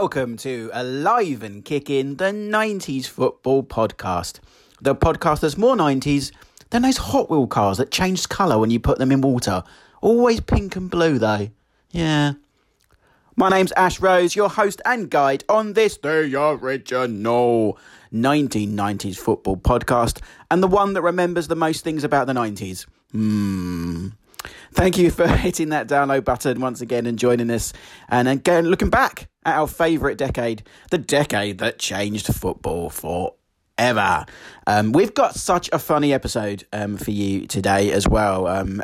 Welcome 0.00 0.36
to 0.36 0.70
Alive 0.74 1.42
and 1.42 1.64
Kicking, 1.64 2.14
the 2.14 2.26
90s 2.26 3.08
football 3.08 3.64
podcast. 3.64 4.38
The 4.80 4.94
podcast 4.94 5.40
that's 5.40 5.58
more 5.58 5.74
90s 5.74 6.30
than 6.70 6.82
those 6.82 6.98
Hot 6.98 7.28
Wheel 7.28 7.48
cars 7.48 7.78
that 7.78 7.90
changed 7.90 8.28
colour 8.28 8.60
when 8.60 8.70
you 8.70 8.78
put 8.78 8.98
them 8.98 9.10
in 9.10 9.22
water. 9.22 9.64
Always 10.00 10.38
pink 10.38 10.76
and 10.76 10.88
blue, 10.88 11.18
though. 11.18 11.50
Yeah. 11.90 12.34
My 13.34 13.48
name's 13.48 13.72
Ash 13.72 13.98
Rose, 13.98 14.36
your 14.36 14.48
host 14.48 14.80
and 14.84 15.10
guide 15.10 15.42
on 15.48 15.72
this, 15.72 15.96
the 15.96 16.30
original 16.62 17.76
1990s 18.14 19.16
football 19.16 19.56
podcast, 19.56 20.22
and 20.48 20.62
the 20.62 20.68
one 20.68 20.92
that 20.92 21.02
remembers 21.02 21.48
the 21.48 21.56
most 21.56 21.82
things 21.82 22.04
about 22.04 22.28
the 22.28 22.34
90s. 22.34 22.86
Hmm. 23.10 24.10
Thank 24.72 24.98
you 24.98 25.10
for 25.10 25.26
hitting 25.36 25.70
that 25.70 25.88
download 25.88 26.24
button 26.24 26.60
once 26.60 26.80
again 26.80 27.06
and 27.06 27.18
joining 27.18 27.50
us. 27.50 27.72
And 28.08 28.28
again, 28.28 28.66
looking 28.66 28.90
back 28.90 29.28
at 29.44 29.56
our 29.56 29.66
favourite 29.66 30.18
decade, 30.18 30.62
the 30.90 30.98
decade 30.98 31.58
that 31.58 31.78
changed 31.78 32.26
football 32.34 32.90
forever. 32.90 34.26
Um, 34.66 34.92
we've 34.92 35.14
got 35.14 35.34
such 35.34 35.70
a 35.72 35.78
funny 35.78 36.12
episode 36.12 36.66
um, 36.72 36.96
for 36.96 37.10
you 37.10 37.46
today 37.46 37.92
as 37.92 38.06
well. 38.06 38.46
Um, 38.46 38.82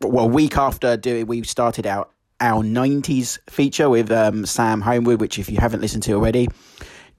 well, 0.00 0.28
week 0.28 0.56
after 0.56 0.96
doing, 0.96 1.26
we 1.26 1.42
started 1.44 1.86
out 1.86 2.12
our 2.40 2.62
90s 2.62 3.38
feature 3.48 3.88
with 3.88 4.10
um, 4.12 4.44
Sam 4.44 4.82
Homewood, 4.82 5.20
which 5.20 5.38
if 5.38 5.48
you 5.48 5.58
haven't 5.58 5.80
listened 5.80 6.02
to 6.04 6.12
already, 6.12 6.48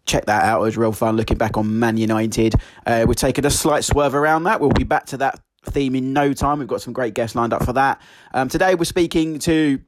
check 0.05 0.25
that 0.25 0.43
out. 0.43 0.61
It 0.61 0.65
was 0.65 0.77
real 0.77 0.91
fun 0.91 1.17
looking 1.17 1.37
back 1.37 1.57
on 1.57 1.79
Man 1.79 1.97
United. 1.97 2.53
Uh, 2.85 3.05
we're 3.07 3.15
taking 3.15 3.45
a 3.45 3.49
slight 3.49 3.83
swerve 3.83 4.13
around 4.13 4.43
that. 4.43 4.59
We'll 4.61 4.69
be 4.69 4.83
back 4.83 5.07
to 5.07 5.17
that 5.17 5.39
theme 5.67 5.95
in 5.95 6.13
no 6.13 6.33
time. 6.33 6.59
We've 6.59 6.67
got 6.67 6.81
some 6.81 6.93
great 6.93 7.13
guests 7.13 7.35
lined 7.35 7.53
up 7.53 7.63
for 7.63 7.73
that. 7.73 8.01
Um, 8.33 8.49
today 8.49 8.75
we're 8.75 8.85
speaking 8.85 9.39
to 9.39 9.79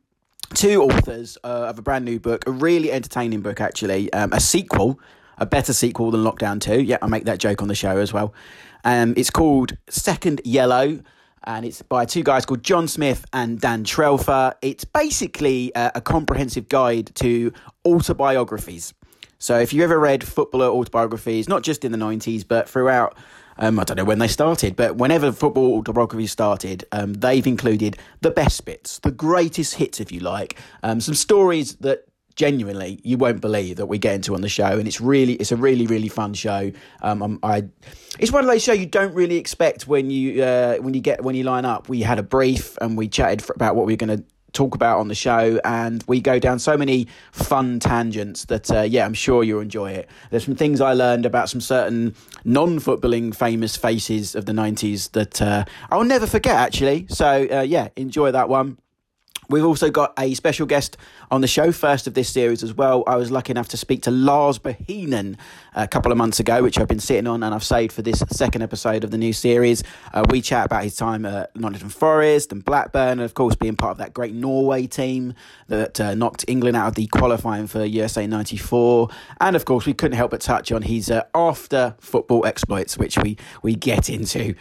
two 0.53 0.81
authors 0.83 1.38
uh, 1.44 1.67
of 1.69 1.80
a 1.80 1.81
brand 1.81 2.05
new 2.05 2.19
book, 2.19 2.47
a 2.47 2.52
really 2.52 2.91
entertaining 2.91 3.41
book 3.41 3.61
actually, 3.61 4.11
um, 4.13 4.33
a 4.33 4.39
sequel, 4.39 5.00
a 5.38 5.45
better 5.45 5.73
sequel 5.73 6.11
than 6.11 6.23
Lockdown 6.23 6.59
2. 6.59 6.81
Yeah, 6.81 6.97
I 7.02 7.07
make 7.07 7.25
that 7.25 7.39
joke 7.39 7.61
on 7.61 7.67
the 7.67 7.75
show 7.75 7.97
as 7.97 8.11
well. 8.11 8.33
Um, 8.83 9.13
it's 9.17 9.30
called 9.30 9.77
Second 9.89 10.41
Yellow. 10.44 11.02
And 11.45 11.66
it's 11.66 11.81
by 11.81 12.03
two 12.03 12.22
guys 12.22 12.45
called 12.45 12.63
John 12.63 12.88
Smith 12.88 13.25
and 13.31 13.61
Dan 13.61 13.85
Trelfer. 13.85 14.53
It's 14.61 14.83
basically 14.83 15.72
a, 15.73 15.94
a 15.95 16.02
comprehensive 16.02 16.67
guide 16.67 17.11
to 17.16 17.53
autobiographies. 17.85 18.94
So 19.39 19.57
if 19.57 19.72
you 19.72 19.83
ever 19.85 19.97
read 19.97 20.22
footballer 20.22 20.67
autobiographies, 20.67 21.47
not 21.47 21.63
just 21.63 21.85
in 21.85 21.94
the 21.94 21.97
90s, 21.97 22.45
but 22.45 22.67
throughout 22.67 23.17
um, 23.60 23.80
I 23.80 23.84
don't 23.84 23.98
know 23.98 24.06
when 24.06 24.20
they 24.20 24.28
started, 24.28 24.76
but 24.76 24.96
whenever 24.96 25.32
football 25.32 25.78
autobiography 25.78 26.28
started, 26.28 26.86
um, 26.92 27.14
they've 27.14 27.46
included 27.46 27.98
the 28.22 28.32
best 28.32 28.66
bits, 28.66 29.00
the 29.00 29.12
greatest 29.12 29.76
hits, 29.76 30.00
if 30.00 30.12
you 30.12 30.22
like, 30.22 30.58
um, 30.82 31.02
some 31.02 31.14
stories 31.14 31.76
that 31.78 32.06
genuinely 32.36 33.02
you 33.04 33.18
won't 33.18 33.42
believe 33.42 33.76
that 33.76 33.88
we 33.88 33.98
get 33.98 34.16
into 34.16 34.34
on 34.34 34.40
the 34.40 34.48
show 34.48 34.64
and 34.64 34.88
it's 34.88 35.02
really 35.02 35.34
it's 35.34 35.52
a 35.52 35.58
really 35.58 35.86
really 35.88 36.08
fun 36.08 36.34
show. 36.34 36.72
Um 37.02 37.38
i 37.44 37.66
it's 38.18 38.32
one 38.32 38.46
of 38.46 38.50
those 38.50 38.64
shows 38.64 38.80
you 38.80 38.86
don't 38.86 39.14
really 39.14 39.36
expect 39.36 39.88
when 39.88 40.10
you 40.10 40.42
uh 40.42 40.78
when 40.78 40.94
you 40.94 41.02
get 41.02 41.22
when 41.22 41.36
you 41.36 41.44
line 41.44 41.66
up. 41.66 41.90
We 41.90 42.00
had 42.00 42.18
a 42.18 42.24
brief 42.24 42.78
and 42.80 42.98
we 42.98 43.10
chatted 43.10 43.44
about 43.54 43.76
what 43.76 43.86
we 43.86 43.94
are 43.94 43.98
going 43.98 44.20
to 44.20 44.24
talk 44.53 44.75
about 44.75 45.00
on 45.00 45.08
the 45.08 45.16
show, 45.16 45.59
and 45.63 46.03
we 46.07 46.22
go 46.22 46.40
down 46.40 46.59
so 46.59 46.78
many 46.78 47.07
fun 47.31 47.79
tangents 47.79 48.46
that, 48.46 48.72
uh, 48.72 48.81
yeah, 48.81 49.06
I'm 49.06 49.13
sure 49.13 49.44
you'll 49.44 49.62
enjoy 49.62 49.91
it. 49.91 50.09
There's 50.29 50.46
some 50.46 50.56
things 50.56 50.81
I 50.81 50.94
learned 50.94 51.25
about 51.25 51.50
some 51.50 51.62
certain 51.62 52.16
non 52.44 52.79
footballing 52.79 53.35
famous 53.35 53.75
faces 53.75 54.35
of 54.35 54.46
the 54.46 54.53
90s 54.53 55.12
that 55.12 55.41
uh, 55.41 55.66
I'll 55.90 56.03
never 56.03 56.28
forget, 56.28 56.56
actually. 56.56 57.07
So, 57.09 57.47
uh, 57.51 57.62
yeah, 57.62 57.90
enjoy 57.96 58.31
that 58.31 58.50
one. 58.50 58.78
We've 59.50 59.66
also 59.66 59.90
got 59.90 60.14
a 60.20 60.36
special 60.36 60.68
guest 60.68 60.96
on 61.32 61.42
the 61.42 61.48
show, 61.48 61.72
first 61.72 62.06
of 62.06 62.14
this 62.14 62.30
series 62.30 62.62
as 62.62 62.74
well. 62.74 63.04
I 63.08 63.16
was 63.16 63.32
lucky 63.32 63.50
enough 63.50 63.68
to 63.70 63.78
speak 63.78 64.04
to 64.04 64.12
Lars 64.12 64.60
Bohinen 64.60 65.38
a 65.74 65.88
couple 65.88 66.12
of 66.12 66.20
months 66.20 66.40
ago, 66.40 66.62
which 66.62 66.78
I've 66.78 66.88
been 66.88 67.00
sitting 67.00 67.26
on 67.26 67.42
and 67.42 67.56
I've 67.56 67.64
saved 67.64 67.94
for 67.94 68.04
this 68.04 68.24
second 68.30 68.62
episode 68.62 69.04
of 69.04 69.10
the 69.10 69.18
new 69.18 69.34
series. 69.34 69.84
Uh, 70.14 70.24
we 70.30 70.42
chat 70.42 70.68
about 70.68 70.84
his 70.84 70.96
time 70.96 71.26
at 71.26 71.56
Nottingham 71.56 71.90
Forest 71.90 72.52
and 72.52 72.64
Blackburn, 72.64 73.14
and 73.14 73.22
of 73.22 73.34
course, 73.34 73.56
being 73.56 73.76
part 73.76 73.94
of 73.94 73.98
that 73.98 74.14
great 74.14 74.36
Norway 74.36 74.86
team 74.86 75.34
that 75.68 76.00
uh, 76.00 76.14
knocked 76.14 76.46
England 76.48 76.78
out 76.78 76.90
of 76.90 76.96
the 76.96 77.08
qualifying 77.08 77.66
for 77.66 77.84
USA 77.84 78.28
94. 78.28 79.10
And 79.42 79.56
of 79.56 79.66
course, 79.66 79.88
we 79.88 79.96
couldn't 79.96 80.18
help 80.18 80.30
but 80.30 80.42
touch 80.42 80.72
on 80.72 80.84
his 80.84 81.10
uh, 81.10 81.24
after 81.34 81.96
football 82.00 82.46
exploits, 82.46 83.00
which 83.00 83.18
we, 83.18 83.36
we 83.64 83.74
get 83.74 84.12
into 84.12 84.54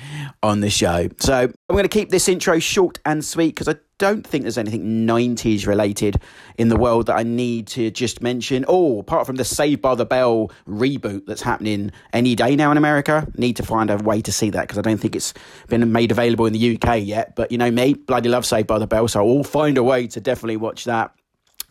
on 0.43 0.60
the 0.60 0.70
show. 0.70 1.09
So 1.19 1.34
I'm 1.34 1.53
going 1.69 1.82
to 1.82 1.88
keep 1.88 2.09
this 2.09 2.26
intro 2.26 2.59
short 2.59 2.99
and 3.05 3.22
sweet 3.22 3.55
because 3.55 3.69
I 3.69 3.75
don't 3.98 4.26
think 4.26 4.42
there's 4.42 4.59
anything 4.59 5.06
90s 5.06 5.66
related 5.66 6.20
in 6.56 6.69
the 6.69 6.76
world 6.76 7.06
that 7.06 7.16
I 7.16 7.25
need 7.25 7.66
to 7.69 7.91
just 7.91 8.22
mention. 8.22 8.64
Oh, 8.69 9.00
apart 9.00 9.26
from 9.26 9.36
the 9.36 9.44
Saved 9.44 9.82
by 9.82 9.94
the 9.94 10.06
Bell 10.06 10.50
reboot 10.66 11.26
that's 11.26 11.42
happening 11.42 11.92
any 12.12 12.34
day 12.34 12.56
now 12.56 12.70
in 12.70 12.76
America, 12.76 13.26
need 13.37 13.56
to 13.56 13.62
find 13.62 13.91
a 13.91 13.97
way 13.97 14.22
to 14.22 14.32
see 14.32 14.50
that 14.50 14.62
because 14.62 14.78
I 14.78 14.82
don't 14.82 14.98
think 14.98 15.16
it's 15.16 15.34
been 15.69 15.91
made 15.92 16.10
available 16.10 16.47
in 16.47 16.53
the 16.53 16.76
UK 16.76 17.00
yet. 17.03 17.34
But 17.37 17.50
you 17.53 17.58
know 17.58 17.70
me, 17.70 17.94
bloody 17.94 18.28
love 18.28 18.47
Saved 18.47 18.69
by 18.69 18.78
the 18.78 18.87
Bell, 18.87 19.08
so 19.08 19.26
I'll 19.26 19.44
find 19.44 19.76
a 19.76 19.82
way 19.82 20.06
to 20.08 20.20
definitely 20.20 20.56
watch 20.56 20.84
that. 20.84 21.12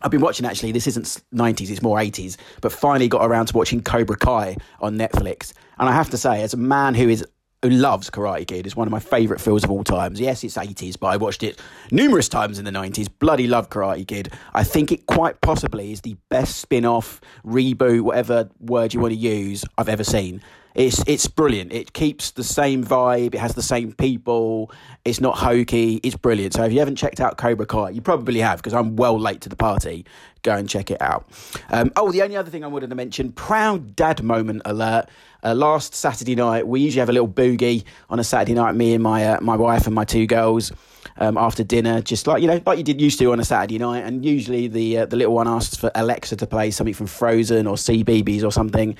I've 0.00 0.12
been 0.12 0.20
watching 0.20 0.46
actually, 0.46 0.70
this 0.72 0.86
isn't 0.86 1.22
90s, 1.34 1.70
it's 1.70 1.82
more 1.82 1.98
80s, 1.98 2.36
but 2.60 2.70
finally 2.70 3.08
got 3.08 3.24
around 3.24 3.46
to 3.46 3.56
watching 3.56 3.82
Cobra 3.82 4.16
Kai 4.16 4.56
on 4.80 4.96
Netflix. 4.96 5.52
And 5.78 5.88
I 5.88 5.92
have 5.92 6.10
to 6.10 6.16
say, 6.16 6.42
as 6.42 6.54
a 6.54 6.58
man 6.58 6.94
who 6.94 7.08
is 7.08 7.24
who 7.62 7.70
loves 7.70 8.08
Karate 8.10 8.46
Kid. 8.46 8.66
It's 8.66 8.76
one 8.76 8.86
of 8.86 8.92
my 8.92 9.00
favourite 9.00 9.40
films 9.40 9.64
of 9.64 9.70
all 9.70 9.84
times. 9.84 10.20
Yes, 10.20 10.44
it's 10.44 10.56
80s, 10.56 10.98
but 10.98 11.08
I 11.08 11.16
watched 11.16 11.42
it 11.42 11.60
numerous 11.90 12.28
times 12.28 12.58
in 12.58 12.64
the 12.64 12.70
90s. 12.70 13.08
Bloody 13.18 13.46
love 13.46 13.68
Karate 13.68 14.06
Kid. 14.06 14.32
I 14.54 14.64
think 14.64 14.92
it 14.92 15.06
quite 15.06 15.40
possibly 15.40 15.92
is 15.92 16.02
the 16.02 16.16
best 16.28 16.56
spin 16.56 16.84
off, 16.84 17.20
reboot, 17.44 18.02
whatever 18.02 18.48
word 18.60 18.94
you 18.94 19.00
want 19.00 19.12
to 19.12 19.18
use, 19.18 19.64
I've 19.76 19.88
ever 19.88 20.04
seen. 20.04 20.40
It's 20.78 21.02
it's 21.08 21.26
brilliant. 21.26 21.72
It 21.72 21.92
keeps 21.92 22.30
the 22.30 22.44
same 22.44 22.84
vibe. 22.84 23.34
It 23.34 23.38
has 23.38 23.56
the 23.56 23.62
same 23.62 23.92
people. 23.94 24.70
It's 25.04 25.20
not 25.20 25.36
hokey. 25.36 25.98
It's 26.04 26.14
brilliant. 26.14 26.54
So 26.54 26.62
if 26.62 26.72
you 26.72 26.78
haven't 26.78 26.94
checked 26.94 27.20
out 27.20 27.36
Cobra 27.36 27.66
Kai, 27.66 27.90
you 27.90 28.00
probably 28.00 28.38
have 28.38 28.58
because 28.58 28.74
I'm 28.74 28.94
well 28.94 29.18
late 29.18 29.40
to 29.40 29.48
the 29.48 29.56
party. 29.56 30.06
Go 30.42 30.54
and 30.54 30.68
check 30.68 30.92
it 30.92 31.02
out. 31.02 31.28
Um, 31.70 31.90
oh, 31.96 32.12
the 32.12 32.22
only 32.22 32.36
other 32.36 32.50
thing 32.50 32.62
I 32.62 32.68
wanted 32.68 32.90
to 32.90 32.96
mention: 32.96 33.32
proud 33.32 33.96
dad 33.96 34.22
moment 34.22 34.62
alert. 34.64 35.08
Uh, 35.42 35.54
last 35.54 35.94
Saturday 35.94 36.34
night, 36.34 36.66
we 36.66 36.80
usually 36.80 37.00
have 37.00 37.08
a 37.08 37.12
little 37.12 37.28
boogie 37.28 37.84
on 38.10 38.18
a 38.18 38.24
Saturday 38.24 38.54
night. 38.54 38.74
Me 38.74 38.94
and 38.94 39.02
my 39.02 39.24
uh, 39.24 39.40
my 39.40 39.56
wife 39.56 39.86
and 39.86 39.94
my 39.94 40.04
two 40.04 40.26
girls. 40.26 40.72
Um, 41.20 41.36
after 41.36 41.64
dinner, 41.64 42.00
just 42.00 42.28
like 42.28 42.42
you 42.42 42.48
know, 42.48 42.60
like 42.64 42.78
you 42.78 42.84
did 42.84 43.00
used 43.00 43.18
to 43.18 43.32
on 43.32 43.40
a 43.40 43.44
Saturday 43.44 43.78
night, 43.78 44.04
and 44.04 44.24
usually 44.24 44.68
the 44.68 44.98
uh, 44.98 45.06
the 45.06 45.16
little 45.16 45.34
one 45.34 45.48
asks 45.48 45.76
for 45.76 45.90
Alexa 45.94 46.36
to 46.36 46.46
play 46.46 46.70
something 46.70 46.94
from 46.94 47.06
Frozen 47.06 47.66
or 47.66 47.74
CBeebies 47.74 48.44
or 48.44 48.52
something, 48.52 48.96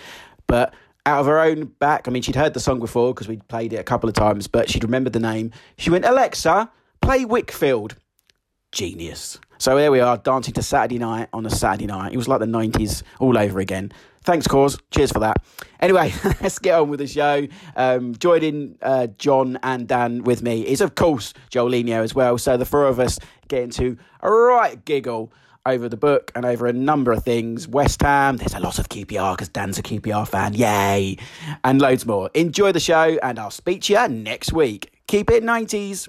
but 0.49 0.75
out 1.07 1.21
of 1.21 1.27
her 1.27 1.41
own 1.41 1.65
back. 1.65 2.07
I 2.07 2.11
mean, 2.11 2.23
she'd 2.23 2.37
heard 2.37 2.55
the 2.55 2.61
song 2.61 2.81
before 2.81 3.15
because 3.15 3.29
we'd 3.29 3.47
played 3.49 3.73
it 3.73 3.77
a 3.77 3.85
couple 3.85 4.09
of 4.09 4.15
times, 4.15 4.47
but 4.47 4.69
she'd 4.69 4.85
remembered 4.85 5.13
the 5.13 5.21
name. 5.21 5.53
She 5.77 5.91
went, 5.91 6.05
Alexa, 6.05 6.71
play 7.01 7.25
Whigfield. 7.25 7.97
Genius. 8.71 9.39
So 9.57 9.75
there 9.75 9.91
we 9.91 10.01
are, 10.01 10.19
dancing 10.19 10.53
to 10.55 10.63
Saturday 10.63 10.99
night 10.99 11.29
on 11.33 11.47
a 11.47 11.51
Saturday 11.51 11.87
night. 11.87 12.13
It 12.13 12.19
was 12.19 12.29
like 12.29 12.41
the 12.41 12.47
90s 12.47 13.03
all 13.19 13.39
over 13.39 13.59
again. 13.59 13.91
Thanks, 14.29 14.47
Cause. 14.47 14.79
Cheers 14.91 15.11
for 15.11 15.21
that. 15.21 15.43
Anyway, 15.81 16.13
let's 16.43 16.59
get 16.59 16.79
on 16.79 16.91
with 16.91 17.01
the 17.01 17.07
show. 17.07 17.47
Um, 17.77 18.15
joining 18.15 18.77
uh, 18.83 19.07
John 19.17 19.59
and 19.63 19.89
Dan 19.89 20.23
with 20.23 20.43
me 20.43 20.67
is, 20.67 20.83
of 20.83 20.97
course, 20.97 21.33
Joelinho 21.51 22.03
as 22.03 22.15
well. 22.15 22.37
So 22.37 22.59
the 22.59 22.67
four 22.67 22.85
of 22.85 23.01
us 23.01 23.19
get 23.49 23.63
into 23.63 23.97
a 24.21 24.31
right 24.31 24.85
giggle 24.85 25.33
over 25.65 25.89
the 25.89 25.97
book 25.97 26.31
and 26.35 26.45
over 26.45 26.67
a 26.67 26.75
number 26.75 27.11
of 27.11 27.25
things. 27.25 27.67
West 27.67 28.03
Ham, 28.03 28.37
there's 28.37 28.53
a 28.53 28.61
lot 28.61 28.79
of 28.79 28.91
QPR 28.91 29.35
because 29.35 29.49
Dan's 29.49 29.79
a 29.79 29.83
QPR 29.83 30.29
fan, 30.29 30.53
yay, 30.53 31.17
and 31.65 31.81
loads 31.81 32.05
more. 32.05 32.29
Enjoy 32.35 32.71
the 32.71 32.81
show, 32.81 33.19
and 33.23 33.39
I'll 33.39 33.51
speak 33.51 33.81
to 33.85 33.95
you 33.95 34.09
next 34.09 34.53
week. 34.53 34.93
Keep 35.07 35.31
it 35.31 35.43
90s. 35.43 36.07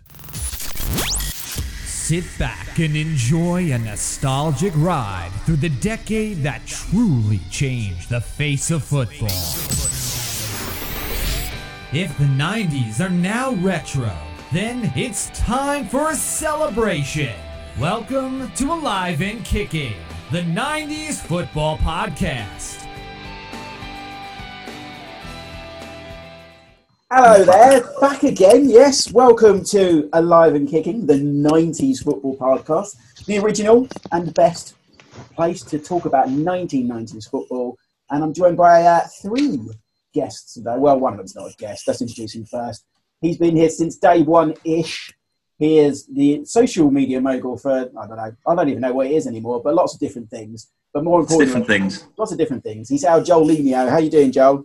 Sit 2.09 2.25
back 2.39 2.79
and 2.79 2.95
enjoy 2.95 3.71
a 3.71 3.77
nostalgic 3.77 4.73
ride 4.77 5.29
through 5.45 5.57
the 5.57 5.69
decade 5.69 6.37
that 6.37 6.65
truly 6.65 7.39
changed 7.51 8.09
the 8.09 8.19
face 8.19 8.71
of 8.71 8.83
football. 8.83 9.27
If 11.93 12.17
the 12.17 12.23
90s 12.23 12.99
are 12.99 13.11
now 13.11 13.51
retro, 13.51 14.11
then 14.51 14.91
it's 14.95 15.29
time 15.39 15.87
for 15.87 16.09
a 16.09 16.15
celebration. 16.15 17.35
Welcome 17.79 18.51
to 18.53 18.73
Alive 18.73 19.21
and 19.21 19.45
Kicking, 19.45 19.93
the 20.31 20.41
90s 20.41 21.17
football 21.17 21.77
podcast. 21.77 22.78
Hello 27.11 27.43
there, 27.43 27.83
back 27.99 28.23
again. 28.23 28.69
Yes, 28.69 29.11
welcome 29.11 29.63
to 29.65 30.09
Alive 30.13 30.53
and 30.53 30.67
Kicking, 30.69 31.05
the 31.07 31.15
90s 31.15 32.03
football 32.03 32.37
podcast, 32.37 32.95
the 33.25 33.39
original 33.39 33.87
and 34.11 34.31
best 34.35 34.75
place 35.35 35.63
to 35.63 35.79
talk 35.79 36.05
about 36.05 36.27
1990s 36.27 37.29
football. 37.29 37.77
And 38.11 38.23
I'm 38.23 38.33
joined 38.33 38.57
by 38.57 38.83
uh, 38.83 39.07
three 39.21 39.59
guests 40.13 40.53
today. 40.53 40.75
Well, 40.77 40.99
one 40.99 41.13
of 41.13 41.17
them's 41.17 41.35
not 41.35 41.51
a 41.51 41.55
guest, 41.57 41.87
let's 41.87 42.01
introduce 42.01 42.35
him 42.35 42.45
first. 42.45 42.85
He's 43.21 43.37
been 43.37 43.55
here 43.55 43.69
since 43.69 43.97
day 43.97 44.21
one 44.21 44.53
ish. 44.63 45.11
He 45.57 45.79
is 45.79 46.05
the 46.05 46.45
social 46.45 46.89
media 46.91 47.19
mogul 47.19 47.57
for, 47.57 47.71
I 47.71 48.07
don't 48.07 48.17
know, 48.17 48.31
I 48.47 48.55
don't 48.55 48.69
even 48.69 48.81
know 48.81 48.93
what 48.93 49.07
it 49.07 49.13
is 49.13 49.27
anymore, 49.27 49.61
but 49.63 49.73
lots 49.73 49.93
of 49.95 49.99
different 49.99 50.29
things. 50.29 50.67
but 50.93 51.03
more 51.03 51.21
It's 51.21 51.31
importantly, 51.31 51.63
different 51.63 51.93
things. 51.95 52.07
lots 52.17 52.31
of 52.31 52.37
different 52.37 52.63
things. 52.63 52.87
He's 52.87 53.03
our 53.03 53.21
Joel 53.21 53.47
Lenio. 53.47 53.89
How 53.89 53.95
are 53.95 53.99
you 53.99 54.11
doing, 54.11 54.31
Joel? 54.31 54.63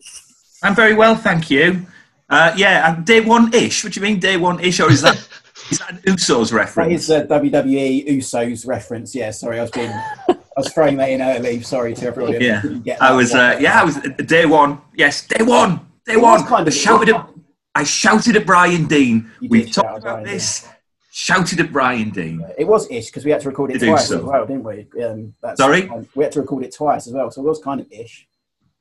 I'm 0.62 0.74
very 0.74 0.94
well, 0.94 1.16
thank 1.16 1.50
you. 1.50 1.86
Uh, 2.28 2.52
yeah, 2.56 2.86
I'm 2.86 3.04
day 3.04 3.20
one 3.20 3.52
ish. 3.54 3.84
What 3.84 3.92
do 3.92 4.00
you 4.00 4.04
mean 4.06 4.18
day 4.18 4.36
one 4.36 4.60
ish? 4.60 4.80
Or 4.80 4.90
is 4.90 5.02
that 5.02 5.16
is 5.70 5.78
that 5.78 5.90
an 5.90 5.98
Usos 5.98 6.52
reference? 6.52 6.92
is 6.92 7.10
a 7.10 7.24
WWE 7.26 8.08
Usos 8.08 8.66
reference. 8.66 9.14
Yeah, 9.14 9.30
sorry, 9.30 9.58
I 9.58 9.62
was 9.62 9.70
being, 9.70 9.90
I 9.90 10.36
was 10.56 10.72
throwing 10.72 10.96
that 10.98 11.10
in 11.10 11.20
early. 11.20 11.60
Sorry 11.62 11.94
to 11.94 12.06
everybody. 12.06 12.38
who 12.58 12.80
Yeah, 12.84 12.96
I 13.00 13.12
was. 13.12 13.34
Uh, 13.34 13.58
yeah, 13.60 13.80
I 13.80 13.84
was 13.84 13.96
day 14.26 14.46
one. 14.46 14.80
Yes, 14.96 15.26
day 15.26 15.44
one. 15.44 15.80
Day 16.06 16.14
It 16.14 16.20
one. 16.20 16.44
kind 16.44 16.66
of- 16.66 16.72
I 16.74 16.76
shouted 16.76 17.08
at. 17.10 17.28
I 17.76 17.82
shouted 17.82 18.36
at 18.36 18.46
Brian 18.46 18.86
Dean. 18.86 19.30
We've 19.40 19.70
talked 19.70 19.98
about 19.98 20.00
Brian 20.02 20.24
this. 20.24 20.68
Shouted 21.10 21.60
at 21.60 21.72
Brian 21.72 22.10
Dean. 22.10 22.44
It 22.58 22.66
was 22.66 22.90
ish 22.90 23.06
because 23.06 23.24
we 23.24 23.30
had 23.32 23.40
to 23.42 23.48
record 23.48 23.70
it 23.72 23.78
To 23.80 23.86
twice 23.86 24.08
so. 24.08 24.18
as 24.18 24.22
well, 24.24 24.46
didn't 24.46 24.64
we? 24.64 24.86
Um, 25.04 25.34
that's, 25.42 25.58
Sorry? 25.58 25.88
um, 25.88 26.08
we 26.16 26.24
had 26.24 26.32
to 26.32 26.40
record 26.40 26.64
it 26.64 26.74
twice 26.74 27.06
as 27.06 27.12
well, 27.12 27.30
so 27.30 27.40
it 27.40 27.44
was 27.44 27.60
kind 27.60 27.80
of 27.80 27.86
ish. 27.92 28.26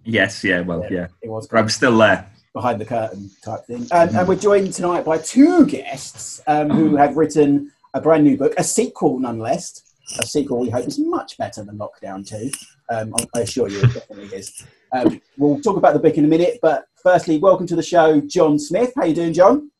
Yes. 0.03 0.43
Yeah. 0.43 0.61
Well. 0.61 0.83
Yeah. 0.89 1.07
It 1.21 1.29
was 1.29 1.47
But 1.47 1.57
I'm 1.59 1.69
still 1.69 1.95
there. 1.97 2.27
Behind 2.53 2.79
the 2.79 2.85
curtain 2.85 3.29
type 3.43 3.65
thing. 3.65 3.87
Um, 3.91 4.15
and 4.15 4.27
we're 4.27 4.35
joined 4.35 4.73
tonight 4.73 5.03
by 5.03 5.17
two 5.17 5.65
guests 5.65 6.41
um, 6.47 6.69
who 6.69 6.95
have 6.97 7.17
written 7.17 7.71
a 7.93 8.01
brand 8.01 8.23
new 8.23 8.37
book, 8.37 8.53
a 8.57 8.63
sequel 8.63 9.19
nonetheless. 9.19 9.81
A 10.19 10.27
sequel 10.27 10.59
we 10.59 10.69
hope 10.69 10.85
is 10.85 10.99
much 10.99 11.37
better 11.37 11.63
than 11.63 11.77
Lockdown 11.77 12.27
2. 12.27 12.51
Um, 12.89 13.13
I- 13.17 13.39
I 13.39 13.41
assure 13.41 13.69
you, 13.69 13.79
it 13.79 13.93
definitely 13.93 14.37
is. 14.37 14.63
Um, 14.91 15.21
we'll 15.37 15.59
talk 15.61 15.77
about 15.77 15.93
the 15.93 15.99
book 15.99 16.17
in 16.17 16.25
a 16.25 16.27
minute, 16.27 16.59
but 16.61 16.85
firstly, 17.01 17.39
welcome 17.39 17.65
to 17.67 17.75
the 17.75 17.81
show, 17.81 18.21
John 18.21 18.59
Smith. 18.59 18.91
How 18.95 19.05
you 19.05 19.15
doing, 19.15 19.33
John? 19.33 19.71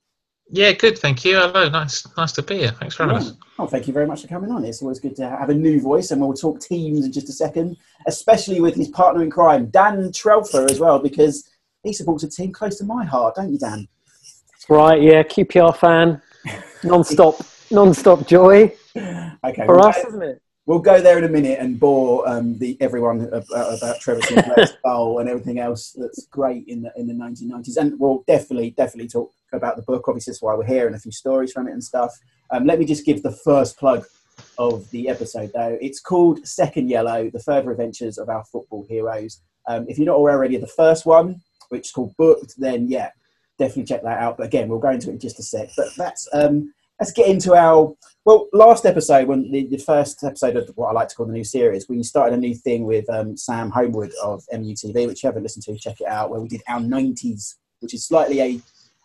Yeah, 0.49 0.71
good. 0.71 0.97
Thank 0.97 1.25
you. 1.25 1.37
Hello. 1.37 1.69
Nice, 1.69 2.05
nice 2.17 2.31
to 2.33 2.41
be 2.41 2.59
here. 2.59 2.71
Thanks 2.71 2.95
for 2.95 3.03
having 3.03 3.17
us. 3.17 3.33
Oh, 3.59 3.67
thank 3.67 3.87
you 3.87 3.93
very 3.93 4.07
much 4.07 4.21
for 4.21 4.27
coming 4.27 4.51
on. 4.51 4.63
It's 4.65 4.81
always 4.81 4.99
good 4.99 5.15
to 5.17 5.27
have 5.29 5.49
a 5.49 5.53
new 5.53 5.79
voice, 5.79 6.11
and 6.11 6.21
we'll 6.21 6.33
talk 6.33 6.59
teams 6.59 7.05
in 7.05 7.11
just 7.11 7.29
a 7.29 7.33
second, 7.33 7.77
especially 8.07 8.59
with 8.61 8.75
his 8.75 8.87
partner 8.87 9.23
in 9.23 9.29
crime, 9.29 9.67
Dan 9.67 10.09
Trelfer, 10.11 10.69
as 10.69 10.79
well, 10.79 10.99
because 10.99 11.49
he 11.83 11.93
supports 11.93 12.23
a 12.23 12.29
team 12.29 12.51
close 12.51 12.77
to 12.79 12.85
my 12.85 13.05
heart, 13.05 13.35
don't 13.35 13.51
you, 13.51 13.59
Dan? 13.59 13.87
That's 14.51 14.69
right, 14.69 15.01
yeah, 15.01 15.23
QPR 15.23 15.75
fan, 15.75 16.21
non-stop, 16.83 17.35
non-stop 17.71 18.27
joy 18.27 18.71
Okay, 18.95 19.65
for 19.65 19.75
we'll 19.77 19.85
us, 19.85 19.95
go- 20.01 20.07
isn't 20.09 20.21
it? 20.23 20.41
We'll 20.65 20.79
go 20.79 21.01
there 21.01 21.17
in 21.17 21.25
a 21.25 21.29
minute 21.29 21.59
and 21.59 21.77
bore 21.77 22.27
um, 22.27 22.57
the 22.57 22.77
everyone 22.79 23.21
about, 23.33 23.77
about 23.77 23.99
Trevor 23.99 24.21
Sinclair's 24.21 24.71
goal 24.85 25.19
and 25.19 25.27
everything 25.27 25.59
else 25.59 25.91
that's 25.91 26.25
great 26.27 26.65
in 26.69 26.81
the 26.83 26.91
in 26.95 27.05
the 27.05 27.13
1990s. 27.13 27.75
And 27.75 27.99
we'll 27.99 28.23
definitely 28.27 28.71
definitely 28.71 29.09
talk 29.09 29.29
about 29.51 29.75
the 29.75 29.81
book. 29.81 30.07
Obviously, 30.07 30.31
that's 30.31 30.41
why 30.41 30.55
we're 30.55 30.63
here 30.63 30.87
and 30.87 30.95
a 30.95 30.99
few 30.99 31.11
stories 31.11 31.51
from 31.51 31.67
it 31.67 31.73
and 31.73 31.83
stuff. 31.83 32.17
Um, 32.49 32.65
let 32.65 32.79
me 32.79 32.85
just 32.85 33.05
give 33.05 33.23
the 33.23 33.33
first 33.43 33.77
plug 33.77 34.05
of 34.57 34.89
the 34.91 35.09
episode 35.09 35.51
though. 35.53 35.77
It's 35.81 35.99
called 35.99 36.47
Second 36.47 36.89
Yellow: 36.89 37.29
The 37.29 37.39
Further 37.39 37.71
Adventures 37.71 38.17
of 38.17 38.29
Our 38.29 38.45
Football 38.45 38.85
Heroes. 38.87 39.41
Um, 39.67 39.85
if 39.89 39.97
you're 39.97 40.07
not 40.07 40.15
aware 40.15 40.35
already 40.35 40.55
of 40.55 40.61
the 40.61 40.67
first 40.67 41.05
one, 41.05 41.41
which 41.73 41.87
is 41.87 41.91
called 41.91 42.15
Booked, 42.17 42.53
then 42.57 42.87
yeah, 42.87 43.09
definitely 43.57 43.85
check 43.85 44.03
that 44.03 44.19
out. 44.19 44.37
But 44.37 44.47
again, 44.47 44.69
we'll 44.69 44.79
go 44.79 44.91
into 44.91 45.09
it 45.09 45.13
in 45.13 45.19
just 45.19 45.39
a 45.39 45.43
sec. 45.43 45.69
But 45.75 45.87
that's 45.97 46.29
um, 46.33 46.73
let's 46.99 47.11
get 47.11 47.27
into 47.27 47.55
our 47.55 47.93
well, 48.25 48.47
last 48.53 48.85
episode, 48.85 49.27
when 49.27 49.51
the, 49.51 49.67
the 49.67 49.77
first 49.77 50.23
episode 50.23 50.55
of 50.55 50.69
what 50.75 50.87
I 50.87 50.93
like 50.93 51.09
to 51.09 51.15
call 51.15 51.25
the 51.25 51.33
new 51.33 51.43
series, 51.43 51.89
we 51.89 52.01
started 52.03 52.35
a 52.35 52.39
new 52.39 52.55
thing 52.55 52.85
with 52.85 53.09
um, 53.09 53.35
Sam 53.35 53.69
Homewood 53.69 54.13
of 54.23 54.43
MUTV, 54.53 55.07
which 55.07 55.23
you 55.23 55.27
haven't 55.27 55.43
listened 55.43 55.63
to, 55.65 55.77
check 55.77 55.99
it 55.99 56.07
out, 56.07 56.29
where 56.29 56.39
we 56.39 56.47
did 56.47 56.61
our 56.69 56.79
90s, 56.79 57.55
which 57.81 57.93
is 57.93 58.07
slightly 58.07 58.39
a 58.39 58.61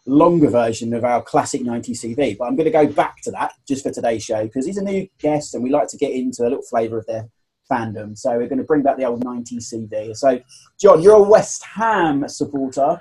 longer 0.06 0.48
version 0.48 0.94
of 0.94 1.04
our 1.04 1.20
classic 1.20 1.62
90s 1.62 2.04
CV. 2.04 2.38
But 2.38 2.44
I'm 2.44 2.54
going 2.54 2.70
to 2.70 2.70
go 2.70 2.86
back 2.86 3.20
to 3.22 3.32
that 3.32 3.54
just 3.66 3.82
for 3.82 3.90
today's 3.90 4.22
show 4.22 4.44
because 4.44 4.66
he's 4.66 4.78
a 4.78 4.84
new 4.84 5.08
guest 5.18 5.54
and 5.54 5.64
we 5.64 5.70
like 5.70 5.88
to 5.88 5.96
get 5.96 6.12
into 6.12 6.42
a 6.42 6.48
little 6.48 6.62
flavour 6.62 6.98
of 6.98 7.06
their 7.06 7.28
fandom. 7.70 8.16
So 8.18 8.30
we're 8.36 8.48
going 8.48 8.58
to 8.58 8.64
bring 8.64 8.82
back 8.82 8.96
the 8.96 9.04
old 9.04 9.24
90s 9.24 9.62
CD. 9.62 10.14
So, 10.14 10.40
John, 10.80 11.02
you're 11.02 11.16
a 11.16 11.22
West 11.22 11.64
Ham 11.64 12.28
supporter. 12.28 13.00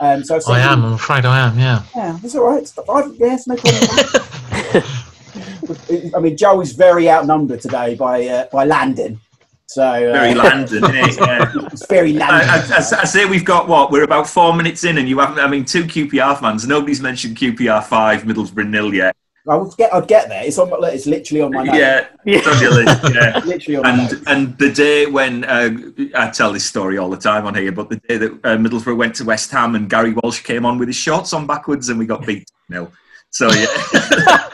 Um, 0.00 0.22
so 0.22 0.36
I've 0.36 0.42
seen 0.42 0.54
I 0.56 0.64
you- 0.64 0.70
am. 0.70 0.84
I'm 0.84 0.92
afraid 0.92 1.24
I 1.24 1.40
am. 1.48 1.58
Yeah. 1.58 1.82
yeah, 1.96 2.18
that's 2.22 2.34
all 2.36 2.46
right. 2.48 2.72
I've, 2.88 3.14
yes, 3.16 3.46
no 3.46 3.56
problem. 3.56 4.84
I 6.16 6.20
mean, 6.20 6.36
Joe 6.36 6.60
is 6.60 6.72
very 6.72 7.10
outnumbered 7.10 7.60
today 7.60 7.94
by 7.94 8.26
uh, 8.26 8.46
by 8.52 8.64
Landon. 8.64 9.20
So 9.66 9.82
uh, 9.82 10.12
Very 10.12 10.34
Landon. 10.34 10.82
innit? 10.82 11.18
Yeah. 11.20 11.52
it's 11.72 11.84
very 11.86 12.18
I, 12.20 12.26
I, 12.26 12.28
Landon. 12.46 12.72
I- 12.72 13.00
I 13.02 13.04
say 13.04 13.26
we've 13.26 13.44
got 13.44 13.68
what 13.68 13.90
we're 13.90 14.04
about 14.04 14.26
four 14.28 14.54
minutes 14.54 14.84
in, 14.84 14.98
and 14.98 15.08
you 15.08 15.18
haven't. 15.18 15.40
I 15.40 15.46
mean, 15.48 15.64
two 15.64 15.84
QPR 15.84 16.40
fans. 16.40 16.66
Nobody's 16.66 17.00
mentioned 17.02 17.36
QPR 17.36 17.84
five, 17.84 18.22
Middlesbrough 18.22 18.68
nil 18.68 18.94
yet. 18.94 19.14
I 19.48 19.56
would 19.56 19.74
get. 19.76 19.92
I'd 19.94 20.06
get 20.08 20.28
there. 20.28 20.44
It's 20.44 20.58
on. 20.58 20.68
my- 20.70 20.88
It's 20.90 21.06
literally 21.06 21.40
on 21.42 21.52
my 21.52 21.64
note. 21.64 21.74
Yeah, 21.74 22.06
Yeah. 22.24 22.38
it's 22.38 22.46
on 22.46 22.60
your 22.60 22.70
list, 22.72 23.14
yeah. 23.14 23.38
Literally 23.44 23.76
on 23.78 23.86
And 23.86 24.12
note. 24.12 24.22
and 24.26 24.58
the 24.58 24.70
day 24.72 25.06
when 25.06 25.44
uh, 25.44 25.70
I 26.14 26.30
tell 26.30 26.52
this 26.52 26.64
story 26.66 26.98
all 26.98 27.08
the 27.08 27.16
time 27.16 27.46
on 27.46 27.54
here, 27.54 27.72
but 27.72 27.88
the 27.88 27.96
day 27.96 28.16
that 28.18 28.32
uh, 28.44 28.56
Middlesbrough 28.56 28.96
went 28.96 29.14
to 29.16 29.24
West 29.24 29.50
Ham 29.52 29.74
and 29.74 29.88
Gary 29.88 30.12
Walsh 30.22 30.42
came 30.42 30.66
on 30.66 30.78
with 30.78 30.88
his 30.88 30.96
shorts 30.96 31.32
on 31.32 31.46
backwards 31.46 31.88
and 31.88 31.98
we 31.98 32.06
got 32.06 32.26
beat 32.26 32.46
nil. 32.68 32.92
So 33.30 33.50
yeah, 33.52 33.66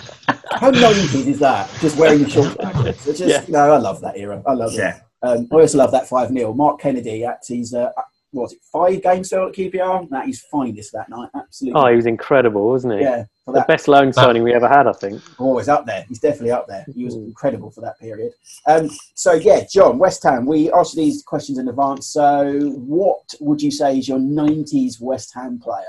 How 0.53 0.71
nineties 0.71 1.27
is 1.27 1.39
that? 1.41 1.71
Just 1.81 1.97
wearing 1.97 2.23
the 2.23 2.31
shorts 2.31 2.55
backwards. 2.57 3.07
It's 3.07 3.19
just, 3.19 3.31
Yeah. 3.31 3.45
you 3.47 3.53
know, 3.53 3.73
I 3.73 3.79
love 3.79 4.01
that 4.03 4.17
era. 4.17 4.43
I 4.47 4.53
love 4.55 4.73
it. 4.73 4.79
yeah. 4.79 5.01
Um, 5.23 5.49
I 5.53 5.57
also 5.57 5.79
love 5.79 5.91
that 5.93 6.09
five 6.09 6.29
0 6.29 6.53
Mark 6.55 6.81
Kennedy 6.81 7.25
at 7.25 7.41
his 7.49 7.73
uh, 7.75 7.91
what 8.33 8.43
was 8.43 8.53
it 8.53 8.59
five 8.73 9.01
games 9.03 9.29
still 9.29 9.47
at 9.49 9.55
QPR? 9.55 10.13
At 10.13 10.27
his 10.27 10.41
finest 10.51 10.93
that 10.93 11.09
night. 11.09 11.29
Absolutely. 11.35 11.81
Oh, 11.81 11.87
he 11.89 11.97
was 11.97 12.07
incredible, 12.07 12.67
wasn't 12.69 12.95
he? 12.95 13.01
yeah. 13.01 13.25
For 13.45 13.53
The 13.53 13.59
that 13.59 13.69
best 13.69 13.89
loan 13.89 14.11
signing 14.11 14.43
we 14.43 14.55
ever 14.55 14.67
had, 14.69 14.87
I 14.87 14.93
think. 14.93 15.21
Oh, 15.39 15.59
he's 15.59 15.69
up 15.69 15.85
there. 15.85 16.07
He's 16.09 16.19
definitely 16.19 16.53
up 16.53 16.67
there. 16.67 16.87
He 16.95 17.05
was 17.05 17.15
Mhm. 17.15 17.27
incredible 17.27 17.71
for 17.71 17.83
that 17.83 17.99
period. 18.01 18.33
Um, 18.67 18.89
so, 19.15 19.33
yeah, 19.35 19.65
John, 19.71 19.99
West 19.99 20.23
Ham, 20.23 20.47
we 20.47 20.73
asked 20.73 20.95
you 20.97 21.03
these 21.05 21.23
questions 21.23 21.59
in 21.59 21.69
advance. 21.69 22.07
So, 22.07 22.59
what 22.77 23.35
would 23.41 23.61
you 23.61 23.71
say 23.71 23.99
is 23.99 24.09
your 24.09 24.19
90s 24.19 24.99
West 24.99 25.33
Ham 25.35 25.59
player? 25.63 25.85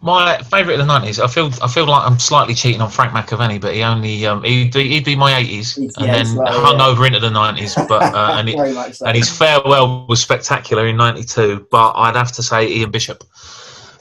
My 0.00 0.38
favourite 0.38 0.74
of 0.78 0.86
the 0.86 0.92
nineties. 0.92 1.18
I 1.18 1.26
feel. 1.26 1.50
I 1.62 1.68
feel 1.68 1.86
like 1.86 2.06
I'm 2.06 2.18
slightly 2.18 2.54
cheating 2.54 2.82
on 2.82 2.90
Frank 2.90 3.12
McAvennie, 3.12 3.58
but 3.60 3.74
he 3.74 3.82
only. 3.82 4.26
Um, 4.26 4.42
he'd, 4.44 4.72
be, 4.72 4.86
he'd 4.88 5.04
be 5.04 5.16
my 5.16 5.34
eighties, 5.38 5.74
He's- 5.76 5.94
and 5.96 6.06
yeah, 6.06 6.12
then 6.16 6.26
he's 6.26 6.34
like, 6.34 6.52
hung 6.52 6.78
yeah. 6.78 6.86
over 6.86 7.06
into 7.06 7.20
the 7.20 7.30
nineties. 7.30 7.74
But 7.74 8.02
uh, 8.14 8.34
and, 8.38 8.48
he, 8.48 8.54
Very 8.54 8.74
much 8.74 8.94
so. 8.96 9.06
and 9.06 9.16
his 9.16 9.30
farewell 9.30 10.04
was 10.06 10.20
spectacular 10.20 10.86
in 10.88 10.96
'92. 10.98 11.68
But 11.70 11.92
I'd 11.92 12.16
have 12.16 12.32
to 12.32 12.42
say 12.42 12.68
Ian 12.68 12.90
Bishop. 12.90 13.24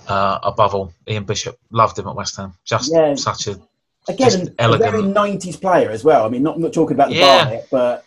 Uh, 0.08 0.40
above 0.44 0.76
all, 0.76 0.94
Ian 1.08 1.24
Bishop 1.24 1.58
loved 1.72 1.98
him 1.98 2.08
at 2.08 2.16
West 2.16 2.36
Ham. 2.38 2.54
Just 2.66 2.92
Yeah. 2.94 3.16
such 3.16 3.48
a 3.48 3.60
Again, 4.10 4.30
just 4.32 4.52
a 4.60 4.78
very 4.78 5.02
90s 5.02 5.56
player 5.62 5.90
as 5.90 6.04
well. 6.04 6.26
I 6.26 6.30
mean, 6.30 6.44
not, 6.44 6.60
not 6.60 6.74
talking 6.74 6.96
about 6.96 7.10
the 7.10 7.16
Yeah. 7.16 7.44
Barnet, 7.46 7.68
but 7.72 8.06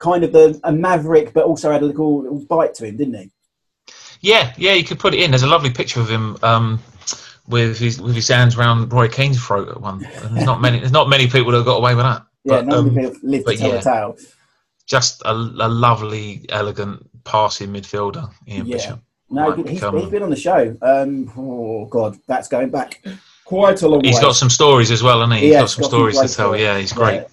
kind 0.00 0.24
of 0.24 0.32
the, 0.32 0.60
a 0.64 0.72
maverick, 0.72 1.32
but 1.32 1.44
also 1.44 1.70
had 1.70 1.82
a 1.82 1.86
little, 1.86 2.22
little 2.22 2.40
bite 2.40 2.74
to 2.76 2.86
him, 2.86 2.96
didn't 2.96 3.14
he? 3.14 3.30
Yeah, 4.22 4.52
yeah, 4.58 4.72
you 4.72 4.82
could 4.84 4.98
put 4.98 5.14
it 5.14 5.20
in. 5.20 5.30
There's 5.30 5.44
a 5.44 5.46
lovely 5.46 5.70
picture 5.70 6.00
of 6.00 6.08
him 6.10 6.36
um, 6.42 6.80
with 7.46 7.78
his 7.78 8.00
with 8.00 8.14
his 8.16 8.28
hands 8.28 8.56
round 8.56 8.92
Roy 8.92 9.08
Keane's 9.08 9.40
throat 9.42 9.68
at 9.68 9.80
one. 9.80 10.00
There's 10.32 10.44
not 10.44 10.60
many. 10.60 10.78
There's 10.80 10.92
not 10.92 11.08
many 11.08 11.26
people 11.28 11.52
that 11.52 11.58
have 11.58 11.66
got 11.66 11.76
away 11.78 11.94
with 11.94 12.04
that. 12.04 12.22
Yeah, 12.44 12.62
But, 12.62 12.72
um, 12.74 12.94
lived 13.22 13.46
to 13.46 13.56
tell 13.56 13.68
yeah. 13.74 13.80
tale. 13.80 14.16
just 14.86 15.22
a, 15.22 15.30
a 15.32 15.68
lovely, 15.68 16.44
elegant 16.48 17.08
passing 17.24 17.72
midfielder, 17.72 18.30
Ian 18.48 18.66
Yeah. 18.66 18.74
Bishop. 18.76 19.00
No, 19.30 19.52
he's, 19.52 19.80
he's 19.80 20.08
been 20.10 20.22
on 20.22 20.30
the 20.30 20.36
show. 20.36 20.76
Um, 20.82 21.32
oh, 21.36 21.86
God, 21.86 22.18
that's 22.26 22.48
going 22.48 22.70
back 22.70 23.02
quite 23.44 23.82
a 23.82 23.88
long 23.88 24.02
He's 24.02 24.16
way. 24.16 24.22
got 24.22 24.32
some 24.36 24.50
stories 24.50 24.90
as 24.90 25.02
well, 25.02 25.20
hasn't 25.20 25.38
he? 25.38 25.46
He's 25.46 25.52
Yeah, 25.52 25.60
got 25.60 25.70
some 25.70 25.82
got 25.82 25.90
some 25.90 25.98
stories 25.98 26.14
to 26.16 26.20
tell. 26.22 26.28
stories. 26.28 26.60
Yeah, 26.62 26.78
he's 26.78 26.92
great. 26.92 27.24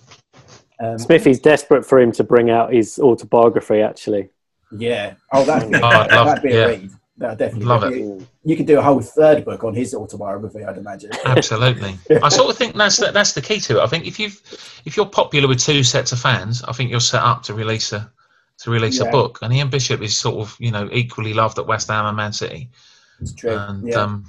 Yeah. 0.80 0.90
Um, 0.92 1.00
Smithy's 1.00 1.40
desperate 1.40 1.86
for 1.86 2.00
him 2.00 2.12
to 2.14 2.24
bring 2.24 2.52
out 2.52 2.72
his 2.72 3.00
autobiography, 3.00 3.82
actually. 3.82 4.30
Yeah. 4.72 5.16
Oh, 5.34 5.44
that'd 5.44 5.72
be, 5.72 5.78
Oh, 5.82 5.88
I'd 5.88 6.12
love 6.12 6.42
be 6.44 6.52
a 6.52 6.56
yeah. 6.56 6.66
read. 6.68 6.92
That'd 7.20 7.40
definitely 7.40 7.66
Love 7.66 7.82
be- 7.82 7.88
it. 7.88 8.00
You, 8.04 8.28
you 8.44 8.56
could 8.56 8.68
do 8.68 8.78
a 8.78 8.82
whole 8.84 9.02
third 9.02 9.44
book 9.44 9.64
on 9.64 9.74
his 9.74 9.96
autobiography, 9.96 10.64
I'd 10.64 10.78
imagine. 10.78 11.10
Absolutely. 11.26 11.98
I 12.22 12.30
sort 12.30 12.52
of 12.52 12.58
think 12.58 12.76
that's 12.76 12.98
the, 12.98 13.12
that's 13.12 13.34
the 13.34 13.42
key 13.42 13.60
to 13.62 13.80
it. 13.80 13.82
I 13.82 13.88
think 13.88 14.06
if 14.06 14.20
you've 14.20 14.40
if 14.86 14.96
you're 14.96 15.08
popular 15.08 15.48
with 15.48 15.60
two 15.60 15.84
sets 15.84 16.12
of 16.12 16.20
fans, 16.20 16.62
I 16.64 16.74
think 16.74 16.92
you're 16.92 17.00
set 17.00 17.24
up 17.24 17.42
to 17.44 17.56
release 17.56 17.92
a 17.92 18.12
to 18.60 18.72
release 18.72 19.00
Yeah. 19.00 19.08
a 19.08 19.12
book. 19.12 19.40
And 19.42 19.54
Ian 19.54 19.70
Bishop 19.70 20.02
is 20.02 20.18
sort 20.18 20.38
of 20.38 20.56
you 20.60 20.72
know 20.72 20.90
equally 20.92 21.34
loved 21.34 21.60
at 21.60 21.68
West 21.68 21.88
Ham 21.90 22.06
and 22.06 22.18
Man 22.18 22.34
City. 22.34 22.70
It's 23.20 23.34
true. 23.34 23.58
And 23.58 23.88
yeah. 23.88 23.96
um, 23.96 24.26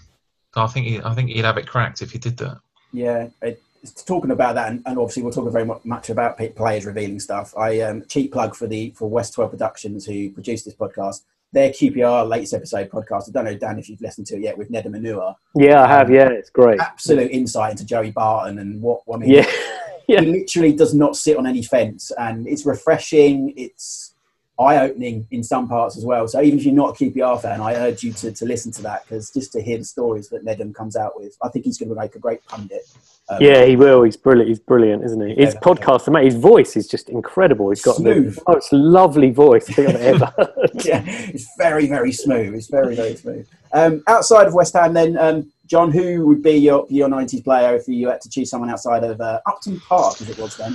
I 0.56 0.66
think 0.66 0.86
he, 0.86 1.00
I 1.02 1.14
think 1.14 1.30
he'd 1.30 1.44
have 1.44 1.58
it 1.58 1.66
cracked 1.66 2.02
if 2.02 2.10
he 2.10 2.18
did 2.18 2.36
that. 2.38 2.58
yeah. 2.92 3.28
It, 3.42 3.62
it's 3.80 4.02
talking 4.02 4.32
about 4.32 4.56
that, 4.56 4.70
and, 4.70 4.82
and 4.86 4.98
obviously 4.98 5.22
we're 5.22 5.30
talking 5.30 5.52
very 5.52 5.64
much 5.84 6.10
about 6.10 6.36
players 6.56 6.84
revealing 6.84 7.20
stuff. 7.20 7.56
I 7.56 7.80
um, 7.82 8.04
cheap 8.08 8.32
plug 8.32 8.56
for 8.56 8.66
the 8.66 8.90
for 8.96 9.08
West 9.08 9.34
Twelve 9.34 9.52
Productions 9.52 10.04
who 10.04 10.30
produced 10.30 10.64
this 10.64 10.74
podcast. 10.74 11.22
Their 11.52 11.70
QPR 11.70 12.28
latest 12.28 12.54
episode 12.54 12.90
podcast. 12.90 13.28
I 13.28 13.32
don't 13.32 13.44
know, 13.44 13.56
Dan, 13.56 13.78
if 13.78 13.88
you've 13.88 14.00
listened 14.00 14.26
to 14.26 14.36
it 14.36 14.42
yet 14.42 14.58
with 14.58 14.70
Nedum 14.70 14.96
Onuoha. 14.96 15.36
Yeah, 15.54 15.82
I 15.82 15.86
have. 15.86 16.10
Yeah, 16.10 16.28
it's 16.28 16.50
great. 16.50 16.80
Absolute 16.80 17.30
insight 17.30 17.70
into 17.70 17.86
Joey 17.86 18.10
Barton 18.10 18.58
and 18.58 18.82
what 18.82 19.02
I 19.14 19.16
mean. 19.16 19.30
Yeah, 19.30 19.50
yeah. 20.08 20.20
he 20.20 20.26
literally 20.26 20.72
does 20.72 20.92
not 20.92 21.16
sit 21.16 21.36
on 21.36 21.46
any 21.46 21.62
fence 21.62 22.10
and 22.18 22.46
it's 22.48 22.66
refreshing 22.66 23.54
it's 23.56 24.14
eye-opening 24.58 25.26
in 25.30 25.42
some 25.42 25.68
parts 25.68 25.96
as 25.96 26.04
well 26.04 26.26
so 26.26 26.40
even 26.40 26.58
if 26.58 26.64
you're 26.64 26.74
not 26.74 26.90
a 27.00 27.04
qpr 27.04 27.40
fan 27.40 27.60
i 27.60 27.74
urge 27.74 28.02
you 28.02 28.12
to, 28.12 28.32
to 28.32 28.44
listen 28.44 28.72
to 28.72 28.82
that 28.82 29.04
because 29.04 29.30
just 29.30 29.52
to 29.52 29.62
hear 29.62 29.78
the 29.78 29.84
stories 29.84 30.28
that 30.28 30.44
Nedum 30.44 30.74
comes 30.74 30.96
out 30.96 31.12
with 31.18 31.36
i 31.42 31.48
think 31.48 31.64
he's 31.64 31.78
going 31.78 31.88
to 31.88 31.94
make 31.94 32.14
a 32.14 32.18
great 32.18 32.44
pundit 32.46 32.82
Um, 33.30 33.42
Yeah, 33.42 33.66
he 33.66 33.76
will. 33.76 34.04
He's 34.04 34.16
brilliant. 34.16 34.48
He's 34.48 34.58
brilliant, 34.58 35.04
isn't 35.04 35.20
he? 35.28 35.34
His 35.34 35.52
Yeah. 35.52 35.60
podcast, 35.60 36.10
mate. 36.10 36.24
His 36.24 36.34
voice 36.52 36.78
is 36.80 36.86
just 36.88 37.10
incredible. 37.10 37.68
He's 37.68 37.82
got 37.82 37.96
Smooth. 37.96 38.34
the 38.36 38.42
most 38.48 38.72
lovely 38.72 39.30
voice 39.30 39.68
I 39.68 39.72
think 39.74 39.88
I've 39.90 40.00
ever 40.14 40.32
yeah, 40.90 41.02
it's 41.34 41.46
very, 41.58 41.86
very 41.86 42.10
smooth. 42.10 42.54
It's 42.54 42.68
very, 42.68 42.96
very 42.96 43.16
smooth. 43.16 43.46
Um, 43.74 44.02
outside 44.06 44.46
of 44.46 44.54
West 44.54 44.72
Ham, 44.72 44.94
then, 44.94 45.18
um, 45.18 45.52
John, 45.66 45.92
who 45.92 46.26
would 46.26 46.42
be 46.42 46.56
your 46.68 46.86
your 46.88 47.08
'90s 47.10 47.44
player 47.44 47.76
if 47.76 47.86
you 47.86 48.08
had 48.08 48.22
to 48.22 48.30
choose 48.30 48.48
someone 48.48 48.70
outside 48.70 49.04
of 49.04 49.20
uh, 49.20 49.40
Upton 49.46 49.78
Park, 49.80 50.14
as 50.22 50.30
it 50.30 50.38
was 50.38 50.56
then? 50.56 50.74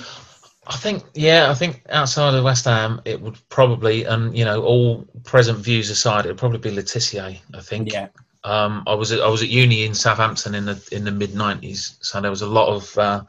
I 0.66 0.78
think, 0.78 1.04
yeah, 1.14 1.50
I 1.52 1.54
think 1.54 1.84
outside 1.90 2.34
of 2.34 2.44
West 2.44 2.66
Ham, 2.66 3.02
it 3.06 3.20
would 3.20 3.38
probably, 3.50 4.06
and 4.06 4.38
you 4.38 4.46
know, 4.46 4.64
all 4.64 5.06
present 5.24 5.60
views 5.60 5.90
aside, 5.90 6.26
it 6.26 6.30
would 6.30 6.38
probably 6.38 6.60
be 6.60 6.72
Le 6.72 6.84
Tissier. 6.84 7.40
I 7.54 7.60
think. 7.60 7.92
Yeah, 7.92 8.08
Um, 8.44 8.84
I 8.88 8.94
was 8.94 9.12
at, 9.12 9.22
I 9.22 9.28
was 9.28 9.44
at 9.44 9.50
uni 9.50 9.84
in 9.84 9.94
Southampton 9.94 10.56
in 10.56 10.66
the 10.66 10.90
in 10.92 11.04
the 11.04 11.12
mid 11.12 11.32
'90s, 11.32 11.96
so 12.02 12.22
there 12.22 12.32
was 12.32 12.42
a 12.42 12.48
lot 12.48 12.74
of 12.74 12.98
uh, 12.98 13.24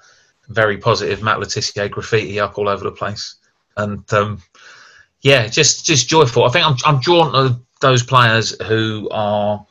very 0.48 0.78
positive 0.78 1.22
Matt 1.22 1.40
Le 1.40 1.46
Tissier 1.46 1.90
graffiti 1.90 2.38
up 2.38 2.58
all 2.58 2.68
over 2.68 2.84
the 2.84 2.92
place, 2.92 3.36
and 3.76 4.12
um, 4.12 4.42
yeah, 5.22 5.46
just 5.48 5.84
just 5.84 6.08
joyful. 6.08 6.44
I 6.44 6.50
think 6.50 6.66
I'm 6.66 6.76
I'm 6.84 7.00
drawn 7.00 7.32
to 7.32 7.60
those 7.80 8.02
players 8.02 8.60
who 8.62 9.08
are, 9.10 9.66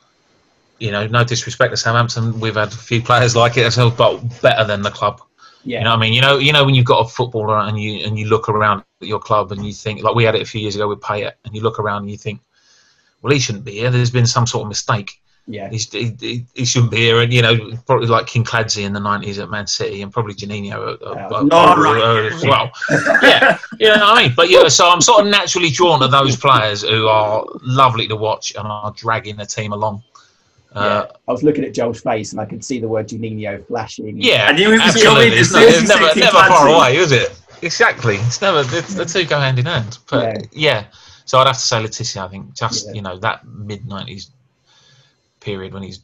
you 0.78 0.92
know, 0.92 1.06
no 1.06 1.24
disrespect 1.24 1.72
to 1.72 1.76
Southampton, 1.76 2.38
we've 2.38 2.54
had 2.54 2.68
a 2.68 2.76
few 2.76 3.02
players 3.02 3.34
like 3.34 3.56
it 3.56 3.64
ourselves, 3.64 3.96
but 3.96 4.40
better 4.40 4.64
than 4.64 4.82
the 4.82 4.90
club. 4.90 5.20
Yeah, 5.64 5.78
You 5.78 5.84
know 5.84 5.90
what 5.90 5.96
I 5.96 6.00
mean? 6.00 6.12
You 6.12 6.20
know, 6.20 6.38
you 6.38 6.52
know 6.52 6.64
when 6.64 6.74
you've 6.74 6.84
got 6.84 7.06
a 7.06 7.08
footballer 7.08 7.58
and 7.58 7.80
you 7.80 8.04
and 8.06 8.18
you 8.18 8.26
look 8.26 8.48
around 8.48 8.84
at 9.00 9.08
your 9.08 9.18
club 9.18 9.50
and 9.52 9.64
you 9.64 9.72
think 9.72 10.02
like 10.02 10.14
we 10.14 10.24
had 10.24 10.34
it 10.34 10.42
a 10.42 10.46
few 10.46 10.60
years 10.60 10.76
ago 10.76 10.88
with 10.88 11.00
Payet, 11.00 11.32
and 11.44 11.54
you 11.54 11.62
look 11.62 11.78
around 11.78 12.02
and 12.02 12.10
you 12.10 12.18
think, 12.18 12.40
well, 13.22 13.32
he 13.32 13.38
shouldn't 13.38 13.64
be 13.64 13.72
here. 13.72 13.90
There's 13.90 14.10
been 14.10 14.26
some 14.26 14.46
sort 14.46 14.62
of 14.62 14.68
mistake. 14.68 15.20
yeah. 15.46 15.70
He's, 15.70 15.90
he, 15.90 16.14
he, 16.20 16.46
he 16.54 16.64
shouldn't 16.66 16.90
be 16.90 16.98
here. 16.98 17.20
And 17.22 17.32
you 17.32 17.40
know, 17.40 17.56
probably 17.86 18.08
like 18.08 18.26
Kinkladze 18.26 18.84
in 18.84 18.92
the 18.92 19.00
'90s 19.00 19.42
at 19.42 19.50
Man 19.50 19.66
City, 19.66 20.02
and 20.02 20.12
probably 20.12 20.34
Juninho 20.34 20.72
uh, 20.72 21.06
uh, 21.06 21.38
uh, 21.40 21.76
right. 21.76 22.02
uh, 22.02 22.34
as 22.34 22.44
well. 22.44 22.70
yeah, 23.22 23.56
you 23.78 23.88
know 23.88 23.94
what 23.94 24.18
I 24.18 24.22
mean. 24.24 24.32
But 24.36 24.50
yeah, 24.50 24.68
so 24.68 24.90
I'm 24.90 25.00
sort 25.00 25.24
of 25.24 25.30
naturally 25.30 25.70
drawn 25.70 26.00
to 26.00 26.08
those 26.08 26.36
players 26.36 26.82
who 26.82 27.06
are 27.08 27.44
lovely 27.62 28.06
to 28.08 28.16
watch 28.16 28.54
and 28.54 28.66
are 28.66 28.92
dragging 28.92 29.36
the 29.36 29.46
team 29.46 29.72
along. 29.72 30.02
Uh, 30.74 31.06
I 31.28 31.32
was 31.32 31.42
looking 31.42 31.64
at 31.64 31.72
Joel's 31.72 32.00
face 32.00 32.32
and 32.32 32.40
I 32.40 32.46
could 32.46 32.64
see 32.64 32.80
the 32.80 32.88
word 32.88 33.08
Juninho 33.08 33.66
flashing. 33.66 34.20
Yeah, 34.20 34.48
and 34.48 34.58
knew 34.58 34.70
it 34.70 34.80
was 34.80 34.96
absolutely. 34.96 35.38
It's, 35.38 35.52
not, 35.52 35.62
it's 35.62 35.88
never, 35.88 36.18
never 36.18 36.30
far 36.32 36.68
away, 36.68 36.96
is 36.96 37.12
it? 37.12 37.40
Exactly. 37.62 38.16
It's 38.16 38.40
never 38.42 38.62
the, 38.62 38.80
the 38.96 39.04
two 39.04 39.24
go 39.24 39.38
hand 39.38 39.58
in 39.58 39.66
hand. 39.66 39.98
But 40.10 40.52
yeah. 40.52 40.86
so 41.24 41.38
I'd 41.38 41.46
have 41.46 41.56
to 41.56 41.62
say 41.62 41.80
Le 41.80 41.88
Tissier. 41.88 42.24
I 42.24 42.28
think 42.28 42.54
just 42.54 42.88
Yeah. 42.88 42.94
you 42.94 43.02
know 43.02 43.18
that 43.18 43.46
mid 43.46 43.82
'90s 43.84 44.30
period 45.40 45.72
when 45.72 45.82
he's 45.82 46.00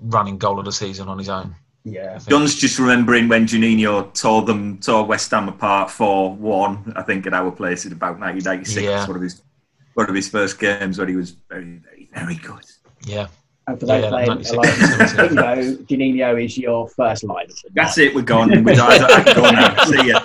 running 0.00 0.38
goal 0.38 0.58
of 0.58 0.64
the 0.64 0.72
season 0.72 1.08
on 1.08 1.18
his 1.18 1.28
own. 1.28 1.54
Yeah, 1.84 2.18
I. 2.20 2.30
John's 2.30 2.56
just 2.56 2.78
remembering 2.78 3.28
when 3.28 3.46
Juninho 3.46 4.12
tore 4.12 4.42
them, 4.42 4.78
tore 4.78 5.04
West 5.04 5.30
Ham 5.30 5.48
apart 5.48 5.90
for 5.90 6.34
one. 6.34 6.92
I 6.96 7.02
think 7.02 7.26
at 7.26 7.34
our 7.34 7.52
place 7.52 7.84
in 7.86 7.92
about 7.92 8.18
1996. 8.18 8.82
Yeah. 8.82 9.06
One 9.06 9.16
of 9.16 9.22
his, 9.22 9.42
one 9.94 10.08
of 10.08 10.14
his 10.14 10.28
first 10.28 10.58
games 10.58 10.98
where 10.98 11.06
he 11.06 11.14
was 11.14 11.30
very, 11.48 11.80
very, 11.84 12.08
very 12.12 12.34
good. 12.36 12.64
Yeah, 13.04 13.28
and 13.68 13.80
for 13.80 13.86
those 13.86 14.02
Yeah, 14.04 14.08
playing 14.10 14.28
96, 14.28 14.56
like 14.56 14.78
97. 14.78 15.28
Bingo, 15.28 15.82
Juninho 15.84 16.44
is 16.44 16.56
your 16.58 16.88
first 16.88 17.24
line. 17.24 17.48
That's 17.74 17.98
it. 17.98 18.14
We're 18.14 18.22
gone. 18.22 18.64
We're 18.64 18.80
I, 18.80 18.96
I 18.96 19.22
can 19.22 19.34
go 19.34 19.50
now. 19.50 19.84
See 19.84 20.08
ya. 20.08 20.20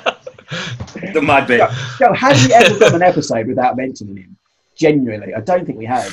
Done 1.13 1.25
my 1.25 1.41
bit. 1.41 1.61
Joe, 1.97 2.13
have 2.13 2.45
we 2.45 2.53
ever 2.53 2.77
done 2.79 2.95
an 2.95 3.01
episode 3.01 3.47
without 3.47 3.75
mentioning 3.77 4.17
him? 4.17 4.37
Genuinely, 4.75 5.33
I 5.33 5.39
don't 5.41 5.65
think 5.65 5.77
we 5.77 5.85
have. 5.85 6.05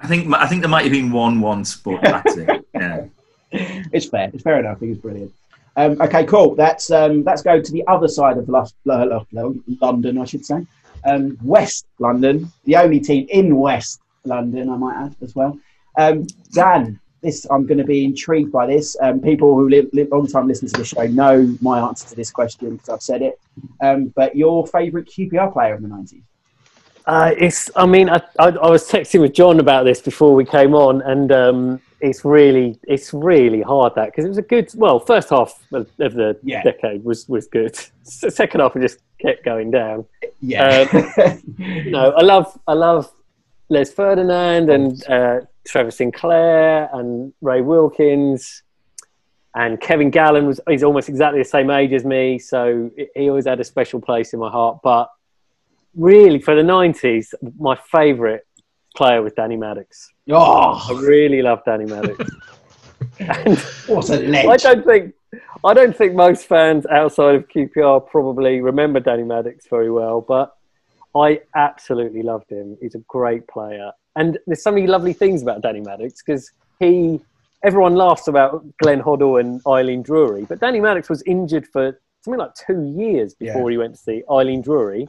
I 0.00 0.06
think 0.06 0.32
I 0.34 0.46
think 0.46 0.62
there 0.62 0.68
might 0.70 0.84
have 0.84 0.92
been 0.92 1.10
one 1.10 1.40
once, 1.40 1.76
but 1.76 2.00
that's 2.02 2.36
it. 2.36 2.66
Yeah. 2.74 3.04
It's 3.50 4.06
fair. 4.06 4.30
It's 4.34 4.42
fair 4.42 4.60
enough. 4.60 4.76
I 4.76 4.80
think 4.80 4.92
it's 4.92 5.00
brilliant. 5.00 5.32
Um, 5.74 5.98
okay, 6.02 6.26
cool. 6.26 6.54
That's 6.54 6.90
um, 6.90 7.24
let's 7.24 7.40
go 7.40 7.62
to 7.62 7.72
the 7.72 7.82
other 7.86 8.06
side 8.08 8.36
of 8.36 8.46
Lus- 8.48 8.74
L- 8.86 9.24
L- 9.36 9.54
London, 9.80 10.18
I 10.18 10.26
should 10.26 10.44
say. 10.44 10.66
Um, 11.06 11.38
West 11.42 11.86
London, 11.98 12.52
the 12.64 12.76
only 12.76 13.00
team 13.00 13.26
in 13.30 13.56
West 13.56 14.00
London, 14.24 14.68
I 14.68 14.76
might 14.76 14.96
add 15.02 15.16
as 15.22 15.34
well. 15.34 15.58
Um, 15.98 16.26
Dan, 16.52 16.98
this 17.22 17.46
I'm 17.50 17.66
going 17.66 17.78
to 17.78 17.84
be 17.84 18.04
intrigued 18.04 18.52
by 18.52 18.66
this. 18.66 18.96
Um, 19.02 19.20
people 19.20 19.54
who 19.54 19.68
live, 19.68 19.86
live 19.92 20.08
long 20.12 20.26
time 20.26 20.46
listeners 20.46 20.72
to 20.72 20.78
the 20.78 20.84
show 20.84 21.02
know 21.02 21.56
my 21.60 21.80
answer 21.80 22.08
to 22.08 22.14
this 22.14 22.30
question 22.30 22.76
because 22.76 22.88
I've 22.88 23.02
said 23.02 23.22
it. 23.22 23.38
Um, 23.82 24.12
but 24.14 24.36
your 24.36 24.66
favourite 24.66 25.08
QPR 25.08 25.52
player 25.52 25.74
in 25.74 25.82
the 25.82 25.88
nineties? 25.88 26.22
Uh, 27.06 27.32
it's. 27.36 27.70
I 27.74 27.86
mean, 27.86 28.08
I, 28.08 28.20
I, 28.38 28.48
I 28.48 28.70
was 28.70 28.88
texting 28.88 29.20
with 29.20 29.32
John 29.32 29.60
about 29.60 29.84
this 29.84 30.00
before 30.00 30.34
we 30.34 30.44
came 30.44 30.74
on, 30.74 31.00
and 31.02 31.32
um, 31.32 31.80
it's 32.00 32.24
really, 32.24 32.78
it's 32.84 33.12
really 33.14 33.62
hard 33.62 33.94
that 33.96 34.06
because 34.06 34.24
it 34.24 34.28
was 34.28 34.38
a 34.38 34.42
good. 34.42 34.70
Well, 34.76 35.00
first 35.00 35.30
half 35.30 35.58
of, 35.72 35.88
of 35.98 36.14
the 36.14 36.38
Yeah. 36.44 36.62
decade 36.62 37.02
was 37.02 37.26
was 37.28 37.48
good. 37.48 37.74
Second 38.02 38.60
half, 38.60 38.76
it 38.76 38.82
just 38.82 38.98
kept 39.20 39.44
going 39.44 39.70
down. 39.70 40.04
Yeah, 40.40 40.84
You 41.58 41.90
know, 41.90 42.10
I 42.10 42.22
love, 42.22 42.58
I 42.66 42.74
love 42.74 43.10
Les 43.70 43.90
Ferdinand 43.92 44.68
and 44.70 45.02
uh, 45.08 45.40
Trevor 45.68 45.90
Sinclair 45.90 46.88
and 46.92 47.32
Ray 47.40 47.60
Wilkins. 47.60 48.62
And 49.54 49.80
Kevin 49.80 50.10
Gallen 50.10 50.46
was 50.46 50.60
he's 50.68 50.82
almost 50.82 51.08
exactly 51.08 51.40
the 51.40 51.48
same 51.48 51.70
age 51.70 51.92
as 51.92 52.04
me, 52.04 52.38
so 52.38 52.90
he 53.14 53.28
always 53.28 53.46
had 53.46 53.60
a 53.60 53.64
special 53.64 54.00
place 54.00 54.32
in 54.32 54.38
my 54.38 54.50
heart. 54.50 54.78
But 54.82 55.10
really, 55.96 56.40
for 56.40 56.54
the 56.54 56.62
'90s, 56.62 57.34
my 57.58 57.76
favourite 57.90 58.42
player 58.94 59.22
was 59.22 59.32
Danny 59.32 59.56
Maddix. 59.56 60.08
Oh. 60.30 60.86
I 60.88 61.00
really 61.00 61.42
love 61.42 61.60
Danny 61.64 61.86
Maddix. 61.86 62.30
and 63.18 63.58
what 63.86 64.10
a 64.10 64.14
I 64.14 64.44
ledge! 64.44 64.62
don't 64.62 64.84
think 64.84 65.14
I 65.64 65.74
don't 65.74 65.96
think 65.96 66.14
most 66.14 66.46
fans 66.46 66.86
outside 66.86 67.34
of 67.34 67.48
QPR 67.48 68.06
probably 68.08 68.60
remember 68.60 69.00
Danny 69.00 69.24
Maddix 69.24 69.68
very 69.68 69.90
well, 69.90 70.20
but 70.20 70.54
I 71.16 71.40
absolutely 71.54 72.22
loved 72.22 72.50
him. 72.50 72.76
He's 72.80 72.94
a 72.94 73.02
great 73.08 73.46
player, 73.48 73.92
and 74.18 74.38
there's 74.46 74.62
so 74.62 74.70
many 74.72 74.86
lovely 74.86 75.12
things 75.22 75.42
about 75.42 75.62
Danny 75.62 75.80
Maddix 75.80 76.14
because 76.24 76.50
he. 76.80 77.20
Everyone 77.64 77.94
laughs 77.96 78.28
about 78.28 78.64
Glenn 78.80 79.00
Hoddle 79.02 79.40
and 79.40 79.60
Eileen 79.66 80.04
Drewery, 80.04 80.46
but 80.46 80.60
Danny 80.60 80.78
Maddix 80.78 81.08
was 81.10 81.22
injured 81.26 81.66
for 81.66 81.84
something 82.20 82.38
like 82.38 82.54
two 82.54 82.80
years 82.96 83.34
before 83.34 83.68
Yeah. 83.68 83.74
he 83.74 83.78
went 83.78 83.94
to 83.96 84.00
see 84.00 84.22
Eileen 84.30 84.62
Drewery, 84.62 85.08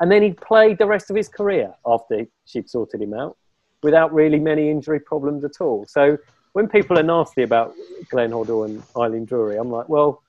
and 0.00 0.12
then 0.12 0.20
he 0.22 0.32
played 0.32 0.76
the 0.76 0.84
rest 0.86 1.08
of 1.08 1.16
his 1.16 1.26
career 1.38 1.72
after 1.86 2.26
she'd 2.44 2.68
sorted 2.68 3.00
him 3.00 3.14
out 3.14 3.34
without 3.82 4.12
really 4.12 4.38
many 4.38 4.68
injury 4.70 5.00
problems 5.00 5.42
at 5.42 5.52
all. 5.62 5.86
So 5.88 6.18
when 6.52 6.68
people 6.68 6.98
are 6.98 7.02
nasty 7.02 7.44
about 7.44 7.72
Glenn 8.10 8.30
Hoddle 8.30 8.66
and 8.66 8.82
Eileen 8.94 9.24
Drewery, 9.26 9.58
I'm 9.58 9.70
like, 9.70 9.88
well, 9.88 10.22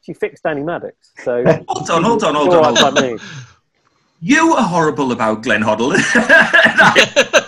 she 0.00 0.12
fixed 0.14 0.42
Danny 0.42 0.62
Maddix. 0.62 0.94
So 1.22 1.44
Hold 1.68 1.90
on, 1.90 2.02
hold 2.02 2.24
on, 2.24 2.34
hold 2.34 2.54
on. 2.54 2.64
Hold 2.76 2.94
by 2.94 3.00
on. 3.00 3.12
me. 3.12 3.18
You 4.20 4.54
are 4.54 4.66
horrible 4.66 5.12
about 5.12 5.44
Glenn 5.44 5.62
Hoddle. 5.62 5.92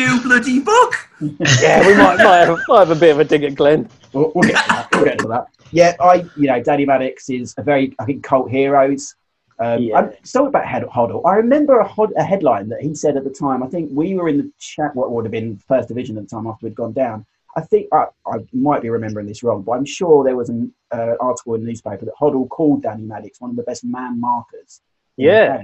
In 0.00 0.06
the 0.06 0.14
new 0.14 0.22
bloody 0.22 0.60
book. 0.60 0.94
Yeah, 1.60 1.86
we 1.86 1.94
might, 1.94 2.16
might, 2.16 2.46
have, 2.46 2.58
might 2.66 2.78
have 2.78 2.90
a 2.90 2.94
bit 2.94 3.10
of 3.10 3.18
a 3.20 3.24
dig 3.24 3.44
at 3.44 3.54
Glenn. 3.54 3.86
We'll, 4.14 4.32
we'll 4.34 4.48
get 4.48 4.56
to 4.64 4.68
that. 4.68 4.88
We'll 4.92 5.04
get 5.04 5.18
to 5.18 5.28
that. 5.28 5.46
Yeah, 5.70 5.94
I, 6.00 6.24
you 6.34 6.46
know, 6.46 6.62
Danny 6.62 6.86
Maddix 6.86 7.28
is 7.28 7.54
a 7.58 7.62
very, 7.62 7.94
I 7.98 8.06
think, 8.06 8.24
cult 8.24 8.50
heroes. 8.50 9.14
Um, 9.58 9.82
Yeah. 9.82 9.98
I'm 9.98 10.12
still 10.22 10.46
about 10.46 10.64
Head 10.64 10.84
Hoddle. 10.84 11.20
I 11.26 11.34
remember 11.34 11.78
a, 11.80 11.86
hod, 11.86 12.14
a 12.16 12.22
headline 12.22 12.70
that 12.70 12.80
he 12.80 12.94
said 12.94 13.18
at 13.18 13.24
the 13.24 13.30
time. 13.30 13.62
I 13.62 13.66
think 13.66 13.90
we 13.92 14.14
were 14.14 14.30
in 14.30 14.38
the 14.38 14.50
chat, 14.58 14.96
what 14.96 15.10
would 15.10 15.26
have 15.26 15.32
been 15.32 15.58
first 15.68 15.88
division 15.88 16.16
at 16.16 16.22
the 16.22 16.30
time 16.30 16.46
after 16.46 16.64
we'd 16.64 16.74
gone 16.74 16.94
down. 16.94 17.26
I 17.54 17.60
think 17.60 17.88
I, 17.92 18.06
I 18.26 18.38
might 18.54 18.80
be 18.80 18.88
remembering 18.88 19.26
this 19.26 19.42
wrong, 19.42 19.60
but 19.60 19.72
I'm 19.72 19.84
sure 19.84 20.24
there 20.24 20.36
was 20.36 20.48
an 20.48 20.72
uh, 20.90 21.16
article 21.20 21.54
in 21.54 21.60
the 21.60 21.66
newspaper 21.66 22.06
that 22.06 22.14
Hoddle 22.18 22.48
called 22.48 22.82
Danny 22.82 23.02
Maddix 23.02 23.40
one 23.40 23.50
of 23.50 23.56
the 23.56 23.64
best 23.64 23.84
man 23.84 24.18
markers. 24.18 24.80
in 25.18 25.26
the 25.26 25.30
Yeah. 25.32 25.62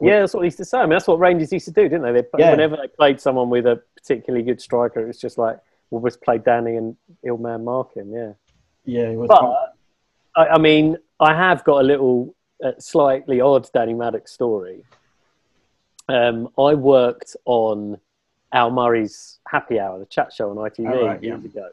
Yeah, 0.00 0.20
that's 0.20 0.34
what 0.34 0.40
he 0.40 0.46
used 0.46 0.58
to 0.58 0.64
say. 0.64 0.78
I 0.78 0.82
mean, 0.82 0.90
that's 0.90 1.06
what 1.06 1.18
Rangers 1.18 1.52
used 1.52 1.66
to 1.66 1.72
do, 1.72 1.82
didn't 1.82 2.02
they? 2.02 2.12
they 2.12 2.26
Yeah. 2.38 2.50
Whenever 2.50 2.76
they 2.76 2.88
played 2.88 3.20
someone 3.20 3.50
with 3.50 3.66
a 3.66 3.82
particularly 3.96 4.44
good 4.44 4.60
striker, 4.60 5.00
it 5.00 5.06
was 5.06 5.18
just 5.18 5.38
like, 5.38 5.58
we'll 5.90 6.02
just 6.02 6.22
play 6.22 6.38
Danny 6.38 6.76
and 6.76 6.96
he'll 7.22 7.36
man 7.36 7.64
mark 7.64 7.94
him, 7.94 8.12
yeah. 8.12 8.32
Yeah, 8.84 9.10
it 9.10 9.16
was 9.16 9.28
But 9.28 9.74
I, 10.36 10.54
I 10.54 10.58
mean, 10.58 10.96
I 11.18 11.34
have 11.34 11.64
got 11.64 11.80
a 11.80 11.84
little 11.84 12.34
uh, 12.64 12.72
slightly 12.78 13.40
odd 13.40 13.68
Danny 13.74 13.94
Maddix 13.94 14.28
story. 14.30 14.82
Um, 16.08 16.48
I 16.58 16.74
worked 16.74 17.36
on 17.44 17.98
Al 18.52 18.70
Murray's 18.70 19.38
Happy 19.46 19.78
Hour, 19.78 19.98
the 19.98 20.06
chat 20.06 20.32
show 20.32 20.50
on 20.50 20.56
ITV 20.56 20.92
Oh, 20.92 21.06
right, 21.06 21.22
yeah. 21.22 21.36
years 21.36 21.44
ago, 21.44 21.68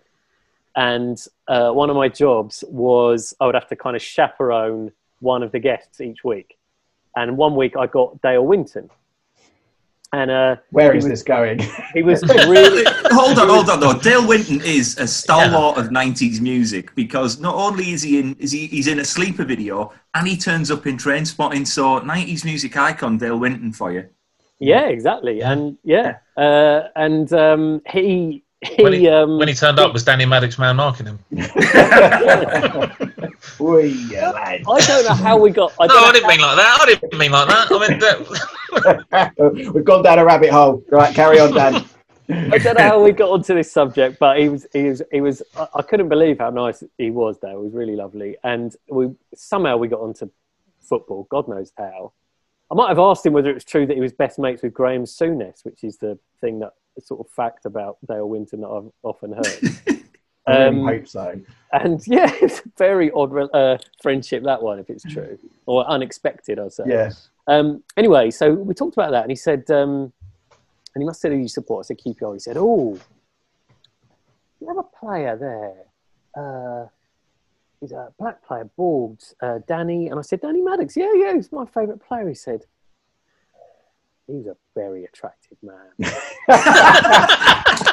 and 0.76 1.26
uh, 1.48 1.72
one 1.72 1.90
of 1.90 1.96
my 1.96 2.08
jobs 2.08 2.64
was 2.68 3.34
I 3.40 3.46
would 3.48 3.56
have 3.56 3.68
to 3.70 3.76
kind 3.76 3.96
of 3.96 4.02
chaperone 4.02 4.92
one 5.20 5.42
of 5.42 5.52
the 5.52 5.60
guests 5.60 6.02
each 6.02 6.24
week, 6.24 6.58
and 7.18 7.36
one 7.38 7.56
week 7.56 7.74
I 7.78 7.86
got 7.88 8.22
Dale 8.22 8.46
Winton, 8.46 8.90
and 10.14 10.30
uh, 10.32 10.56
Where 10.72 10.92
he 10.94 11.00
is 11.00 11.04
was- 11.04 11.12
this 11.12 11.24
going? 11.24 11.60
he 11.94 12.04
was 12.04 12.22
really 12.56 12.84
hold 13.12 13.38
on, 13.40 13.48
hold 13.50 13.70
on 13.70 13.80
though. 13.80 13.98
Dale 14.00 14.26
Winton 14.28 14.62
is 14.64 14.98
a 14.98 15.08
stalwart 15.08 15.78
of 15.78 15.86
'90s 15.90 16.40
music 16.40 16.96
because 16.96 17.40
not 17.40 17.56
only 17.56 17.92
is 17.92 18.02
he 18.04 18.20
in, 18.20 18.36
is 18.40 18.52
he 18.52 18.68
he's 18.68 18.88
in 18.88 19.00
a 19.00 19.06
sleeper 19.06 19.44
video 19.44 19.92
and 20.14 20.28
he 20.28 20.38
turns 20.38 20.72
up 20.72 20.88
in 20.88 20.96
Trainspotting. 20.98 21.66
So 21.68 22.00
'90s 22.00 22.46
music 22.46 22.78
icon 22.78 23.18
Dale 23.18 23.38
Winton 23.38 23.74
for 23.74 23.92
you. 23.92 24.08
Yeah, 24.60 24.86
exactly, 24.88 25.42
and 25.42 25.78
yeah, 25.84 26.18
uh, 26.36 26.88
and 26.96 27.32
um, 27.34 27.82
he 27.90 28.44
he, 28.62 28.82
When 28.84 28.94
he, 28.94 29.08
um, 29.08 29.38
when 29.38 29.48
he 29.48 29.54
turned 29.54 29.78
up, 29.78 29.94
was 29.94 30.04
Danny 30.04 30.26
Maddix 30.26 30.58
man 30.58 30.78
marking 30.78 31.06
him? 31.06 31.20
Oi, 33.60 33.94
lad. 34.12 34.64
I 34.68 34.80
don't 34.82 35.06
know 35.06 35.14
how 35.14 35.38
we 35.38 35.50
got. 35.50 35.74
I 35.80 35.88
No, 35.88 35.96
I 35.98 36.12
didn't 36.12 36.28
mean 36.28 36.40
like 36.40 36.58
that. 36.58 36.78
I 36.82 36.86
didn't 36.86 37.18
mean 37.18 37.32
like 37.32 37.48
that. 37.48 37.68
I 37.72 37.88
mean, 37.88 38.00
that, 38.00 39.74
We've 39.74 39.86
gone 39.86 40.04
down 40.04 40.20
a 40.20 40.26
rabbit 40.26 40.52
hole. 40.52 40.84
Right, 40.90 41.14
carry 41.14 41.40
on, 41.40 41.54
Dan. 41.54 41.86
I 42.30 42.58
don't 42.58 42.78
know 42.78 42.84
how 42.84 43.04
we 43.04 43.14
got 43.14 43.30
onto 43.30 43.54
this 43.54 43.72
subject, 43.72 44.20
but 44.20 44.38
he 44.38 44.50
was 44.50 44.68
he 44.74 44.84
was 44.84 45.02
he 45.12 45.22
was. 45.22 45.42
I, 45.56 45.68
I 45.76 45.82
couldn't 45.82 46.10
believe 46.10 46.40
how 46.40 46.50
nice 46.50 46.84
he 46.98 47.10
was. 47.10 47.40
There, 47.40 47.54
it 47.54 47.60
was 47.60 47.74
really 47.74 47.96
lovely, 47.96 48.36
and 48.44 48.76
we 48.90 49.12
somehow 49.34 49.78
we 49.78 49.88
got 49.88 50.02
onto 50.02 50.30
football. 50.82 51.28
God 51.30 51.48
knows 51.48 51.72
how. 51.78 52.12
I 52.70 52.76
might 52.76 52.90
have 52.90 53.00
asked 53.00 53.26
him 53.26 53.32
whether 53.32 53.50
it 53.50 53.54
was 53.54 53.64
true 53.64 53.86
that 53.86 53.96
he 53.96 54.02
was 54.02 54.12
best 54.12 54.40
mates 54.40 54.62
with 54.62 54.74
Graham 54.74 55.06
Souness, 55.06 55.64
which 55.64 55.86
is 55.86 55.98
the 55.98 56.20
thing 56.42 56.60
that 56.60 56.74
sort 57.02 57.26
of 57.26 57.32
fact 57.32 57.66
about 57.66 57.98
Dale 58.06 58.28
Winton 58.28 58.62
that 58.62 58.68
I've 58.68 58.92
often 59.04 59.32
heard. 59.32 60.04
I 60.48 60.66
Um, 60.68 60.86
hope 60.86 61.08
so. 61.08 61.40
and 61.74 62.02
yeah, 62.08 62.32
it's 62.42 62.60
a 62.62 62.64
very 62.78 63.12
odd 63.12 63.32
uh, 63.54 63.78
friendship 64.02 64.44
that 64.44 64.62
one, 64.62 64.80
if 64.80 64.90
it's 64.90 65.04
true 65.04 65.38
or 65.66 65.86
unexpected, 65.88 66.58
I'd 66.60 66.72
say. 66.74 66.84
Yeah. 66.88 67.12
Um, 67.48 67.84
anyway, 67.98 68.32
so 68.32 68.54
we 68.54 68.74
talked 68.74 68.96
about 68.96 69.12
that, 69.12 69.22
and 69.24 69.32
he 69.32 69.36
said, 69.36 69.70
um, 69.72 70.12
and 70.96 71.02
he 71.02 71.06
must 71.06 71.22
have 71.22 71.32
said 71.32 71.36
who 71.36 71.42
you 71.42 71.48
support. 71.48 71.86
I 71.86 71.88
said 71.88 72.00
QPR. 72.00 72.34
He 72.34 72.40
said, 72.40 72.58
"Oh, 72.58 72.98
you 74.60 74.68
have 74.68 74.78
a 74.78 74.84
player 74.84 75.36
there. 75.38 75.76
Uh, 76.36 76.88
he's 77.80 77.92
a 77.92 78.12
black 78.18 78.44
player, 78.46 78.70
bald, 78.76 79.22
uh, 79.42 79.60
Danny." 79.68 80.08
And 80.08 80.18
I 80.20 80.22
said, 80.24 80.42
"Danny 80.42 80.62
Maddix. 80.62 80.96
Yeah, 80.96 81.14
yeah, 81.14 81.34
he's 81.36 81.52
my 81.52 81.66
favourite 81.66 82.02
player." 82.02 82.28
He 82.28 82.34
said, 82.36 82.66
"He's 84.28 84.48
a 84.48 84.56
very 84.76 85.04
attractive 85.06 85.58
man." 85.62 85.92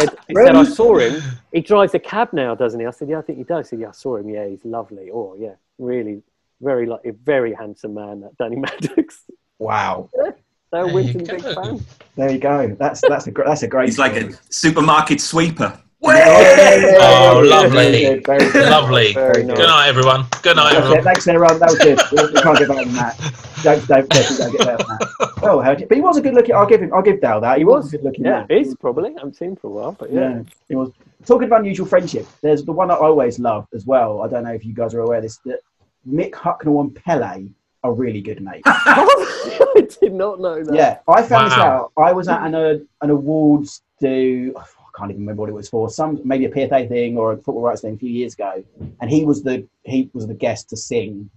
said, 0.00 0.08
he 0.28 0.34
said, 0.34 0.56
I 0.56 0.64
saw 0.64 0.98
him. 0.98 1.22
He 1.52 1.60
drives 1.60 1.94
a 1.94 1.98
cab 1.98 2.32
now, 2.32 2.54
doesn't 2.54 2.78
he? 2.80 2.86
I 2.86 2.90
said, 2.90 3.08
Yeah, 3.08 3.18
I 3.18 3.22
think 3.22 3.38
he 3.38 3.44
does. 3.44 3.68
He 3.68 3.76
said, 3.76 3.80
Yeah, 3.80 3.88
I 3.88 3.92
saw 3.92 4.16
him. 4.16 4.28
Yeah, 4.28 4.46
he's 4.46 4.64
lovely. 4.64 5.10
Oh, 5.12 5.36
yeah, 5.38 5.54
really, 5.78 6.22
very 6.60 6.86
like 6.86 7.04
a 7.04 7.12
very 7.12 7.52
handsome 7.54 7.94
man, 7.94 8.20
that 8.20 8.36
Danny 8.38 8.56
Maddix. 8.64 9.20
Wow. 9.58 10.10
Dale 10.14 10.32
There 10.72 10.86
you 10.88 10.94
Winton, 10.94 11.24
big 11.24 11.42
fan. 11.54 11.84
There 12.16 12.30
you 12.30 12.38
go. 12.38 12.74
That's 12.78 13.02
that's 13.02 13.26
a 13.26 13.30
gr- 13.30 13.44
that's 13.44 13.62
a 13.62 13.68
great. 13.68 13.86
He's 13.86 13.98
like 13.98 14.16
a 14.16 14.30
supermarket 14.50 15.20
sweeper. 15.20 15.78
Oh, 16.04 17.42
lovely. 17.48 18.02
Very 18.02 18.20
very 18.20 18.50
good. 18.52 18.70
lovely. 18.70 19.12
Very 19.12 19.44
Good 19.44 19.58
night, 19.58 19.88
everyone. 19.88 20.26
Good 20.42 20.56
night, 20.56 20.72
That's 20.72 20.74
it. 20.74 20.78
everyone. 20.84 21.04
Thanks, 21.04 21.28
everyone. 21.28 21.58
That 21.60 21.68
was 21.70 21.78
good. 21.78 21.98
We, 22.12 22.34
we 22.34 22.42
can't 22.42 22.58
get 22.58 22.68
better 22.68 22.84
than 22.84 22.94
that. 22.94 23.18
Don't, 23.62 23.86
don't, 23.86 24.08
definitely 24.10 24.36
don't 24.36 24.52
get 24.52 24.66
better 24.66 24.76
than 24.78 24.86
that. 24.98 25.32
Oh, 25.44 25.60
how 25.60 25.74
do 25.74 25.82
you- 25.82 25.86
but 25.86 25.96
he 25.96 26.00
was 26.02 26.16
a 26.16 26.20
good 26.20 26.34
looking. 26.34 26.54
I'll 26.54 26.66
give 26.66 26.82
him. 26.82 26.92
I'll 26.92 27.02
give 27.02 27.20
Dale 27.20 27.40
that. 27.40 27.58
He 27.58 27.64
was, 27.64 27.88
a 27.88 27.96
good 27.96 28.04
looking 28.04 28.24
Yeah, 28.24 28.44
man. 28.48 28.58
he's 28.58 28.74
probably. 28.76 29.10
I 29.10 29.12
haven't 29.18 29.36
seen 29.36 29.50
him 29.50 29.56
for 29.56 29.68
a 29.68 29.70
while, 29.70 29.92
but 29.92 30.12
yeah. 30.12 30.20
Yeah, 30.36 30.42
it 30.70 30.76
was. 30.76 30.90
Talking 31.24 31.52
of 31.52 31.52
unusual 31.52 31.86
friendship, 31.86 32.26
there's 32.42 32.64
the 32.64 32.72
one 32.72 32.88
that 32.88 32.94
I 32.94 33.06
always 33.06 33.38
love 33.38 33.68
as 33.72 33.86
well. 33.86 34.22
I 34.22 34.28
don't 34.28 34.42
know 34.44 34.52
if 34.52 34.64
you 34.64 34.74
guys 34.74 34.94
are 34.94 35.00
aware 35.00 35.18
of 35.18 35.22
this. 35.22 35.38
That 35.44 35.60
Mick 36.08 36.32
Hucknall 36.32 36.80
and 36.80 36.94
Pele 36.94 37.46
are 37.84 37.92
really 37.94 38.20
good 38.20 38.42
mates. 38.42 38.62
I 38.66 39.86
did 40.00 40.12
not 40.14 40.40
know 40.40 40.62
that. 40.64 40.74
yeah, 40.74 40.98
I 41.06 41.22
found 41.22 41.50
this 41.50 41.56
Wow. 41.58 41.92
out. 41.96 42.02
I 42.02 42.12
was 42.12 42.26
at 42.28 42.42
an, 42.44 42.54
uh, 42.56 42.78
an 43.02 43.10
awards 43.10 43.82
do. 44.00 44.52
I 44.94 44.98
can't 44.98 45.10
even 45.10 45.22
remember 45.22 45.40
what 45.40 45.48
it 45.48 45.54
was 45.54 45.68
for. 45.68 45.88
Some 45.90 46.20
maybe 46.24 46.44
a 46.44 46.50
PFA 46.50 46.88
thing 46.88 47.16
or 47.16 47.32
a 47.32 47.36
football 47.36 47.62
rights 47.62 47.80
thing 47.80 47.94
a 47.94 47.98
few 47.98 48.10
years 48.10 48.34
ago, 48.34 48.62
and 49.00 49.10
he 49.10 49.24
was 49.24 49.42
the 49.42 49.66
he 49.84 50.10
was 50.12 50.26
the 50.26 50.34
guest 50.34 50.68
to 50.70 50.76
sing. 50.76 51.30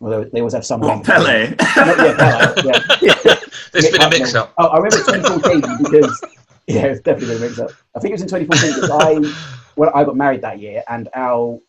Well, 0.00 0.24
they 0.32 0.40
always 0.40 0.54
have 0.54 0.64
someone. 0.66 0.98
What, 0.98 1.06
Pele? 1.06 1.54
Yeah, 1.76 2.14
Pele. 2.14 2.62
Yeah. 3.02 3.14
There's 3.72 3.90
been 3.90 4.02
a 4.02 4.10
mix 4.10 4.34
up. 4.34 4.52
Oh, 4.58 4.68
I 4.68 4.76
remember 4.76 4.96
2014 4.98 5.78
because 5.82 6.24
yeah, 6.66 6.86
it's 6.86 7.00
definitely 7.00 7.34
been 7.34 7.44
a 7.44 7.46
mix 7.48 7.58
up. 7.58 7.70
I 7.94 8.00
think 8.00 8.10
it 8.10 8.14
was 8.14 8.22
in 8.22 8.28
2014 8.28 8.74
because 8.74 8.90
I 8.90 9.74
well 9.76 9.90
I 9.94 10.04
got 10.04 10.16
married 10.16 10.42
that 10.42 10.58
year 10.58 10.82
and 10.88 11.08
our 11.14 11.60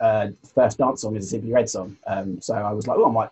uh, 0.00 0.28
first 0.54 0.78
dance 0.78 1.02
song 1.02 1.16
is 1.16 1.26
a 1.26 1.28
Simply 1.28 1.52
Red 1.52 1.68
song. 1.68 1.96
Um, 2.06 2.40
so 2.40 2.54
I 2.54 2.72
was 2.72 2.86
like, 2.86 2.98
oh, 2.98 3.08
I 3.08 3.12
might 3.12 3.30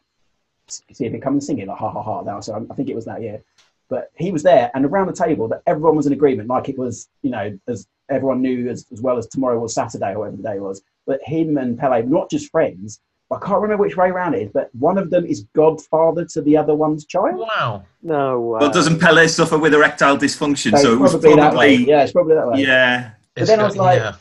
see 0.68 1.06
if 1.06 1.12
they 1.12 1.18
come 1.18 1.34
and 1.34 1.44
sing 1.44 1.58
it 1.58 1.68
like 1.68 1.78
ha 1.78 1.90
ha 1.90 2.02
ha. 2.02 2.22
Now, 2.22 2.40
so 2.40 2.66
I 2.70 2.74
think 2.74 2.88
it 2.88 2.94
was 2.94 3.04
that 3.04 3.22
year. 3.22 3.42
But 3.88 4.10
he 4.16 4.32
was 4.32 4.42
there, 4.42 4.70
and 4.74 4.84
around 4.84 5.06
the 5.06 5.12
table, 5.12 5.46
that 5.48 5.62
everyone 5.66 5.96
was 5.96 6.06
in 6.06 6.12
agreement, 6.12 6.48
like 6.48 6.68
it 6.68 6.76
was, 6.78 7.08
you 7.22 7.30
know, 7.30 7.56
as 7.68 7.86
everyone 8.10 8.40
knew 8.42 8.68
as, 8.68 8.84
as 8.92 9.00
well 9.00 9.16
as 9.18 9.26
tomorrow 9.28 9.58
was 9.58 9.74
Saturday 9.74 10.12
or 10.12 10.20
whatever 10.20 10.36
the 10.38 10.42
day 10.42 10.58
was. 10.58 10.82
But 11.06 11.20
him 11.24 11.56
and 11.56 11.78
Pele, 11.78 12.02
not 12.02 12.28
just 12.30 12.50
friends, 12.50 13.00
I 13.32 13.38
can't 13.38 13.60
remember 13.60 13.82
which 13.84 13.96
way 13.96 14.08
around 14.08 14.34
it 14.34 14.42
is, 14.42 14.50
but 14.52 14.70
one 14.74 14.98
of 14.98 15.10
them 15.10 15.24
is 15.24 15.46
godfather 15.54 16.24
to 16.26 16.42
the 16.42 16.56
other 16.56 16.74
one's 16.74 17.04
child. 17.06 17.38
Wow. 17.38 17.84
No. 18.02 18.40
Wow. 18.40 18.58
Well, 18.60 18.70
doesn't 18.72 18.98
Pele 19.00 19.26
suffer 19.28 19.58
with 19.58 19.72
erectile 19.74 20.16
dysfunction? 20.16 20.72
So 20.76 20.82
So, 20.82 20.92
it 20.94 20.98
was 20.98 21.12
probably, 21.12 21.34
that 21.36 21.54
way. 21.54 21.76
probably, 21.76 21.88
Yeah, 21.88 22.02
it's 22.02 22.12
probably 22.12 22.34
that 22.34 22.48
way. 22.48 22.62
yeah. 22.62 23.10
But 23.34 23.40
It's 23.42 23.50
then 23.50 23.60
I 23.60 23.64
was 23.64 23.76
like- 23.76 23.98
yeah. 24.00 24.14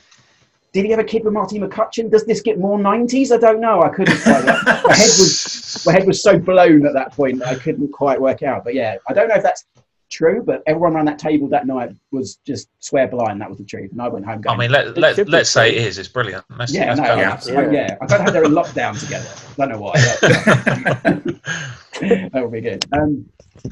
Did 0.74 0.84
he 0.84 0.92
have 0.92 1.00
a 1.00 1.06
kid 1.06 1.24
with 1.24 1.32
Martine 1.34 1.62
McCutcheon? 1.62 2.12
Does 2.12 2.26
this 2.26 2.42
get 2.42 2.60
more 2.60 2.78
90s? 2.78 3.32
I 3.32 3.38
don't 3.38 3.62
know. 3.62 3.82
I 3.82 3.88
couldn't 3.88 4.20
quite. 4.22 4.44
my 4.46 4.52
head 4.74 4.84
was 5.18 5.42
my 5.86 5.94
head 5.94 6.06
was 6.08 6.22
so 6.22 6.38
blown 6.38 6.86
at 6.86 6.94
that 6.94 7.12
point 7.14 7.40
that 7.40 7.48
I 7.48 7.56
couldn't 7.56 7.92
quite 7.92 8.20
work 8.20 8.44
out. 8.44 8.64
But 8.64 8.74
yeah, 8.76 8.98
I 9.08 9.14
don't 9.14 9.28
know 9.28 9.36
if 9.36 9.44
that's 9.44 9.66
true, 10.12 10.44
but 10.46 10.62
everyone 10.68 10.96
around 10.96 11.06
that 11.06 11.18
table 11.20 11.48
that 11.50 11.66
night 11.66 11.90
was 12.12 12.38
just 12.46 12.70
swear 12.80 13.08
blind 13.08 13.42
that 13.42 13.50
was 13.50 13.58
the 13.58 13.66
truth, 13.66 13.92
and 13.92 14.02
I 14.02 14.08
went 14.08 14.26
home. 14.26 14.42
I 14.48 14.56
mean, 14.56 14.72
let 14.72 14.98
let 14.98 15.28
let's 15.28 15.50
say 15.50 15.70
it 15.76 15.78
is. 15.88 15.98
It's 15.98 16.08
brilliant. 16.08 16.46
Let's, 16.58 16.74
yeah, 16.74 16.94
let's 16.94 17.00
no, 17.00 17.06
yeah, 17.16 17.40
Yeah. 17.48 17.62
yeah. 17.62 17.72
yeah. 17.72 17.98
I 18.02 18.06
don't 18.06 18.20
know 18.20 18.26
how 18.26 18.32
they're 18.32 18.44
in 18.46 18.52
lockdown 18.52 19.00
together. 19.00 19.30
I 19.36 19.54
Don't 19.58 19.70
know 19.70 19.80
why. 19.80 19.94
but- 20.22 21.26
that 22.02 22.32
would 22.44 22.52
be 22.52 22.62
good. 22.62 22.86
Um, 22.92 23.26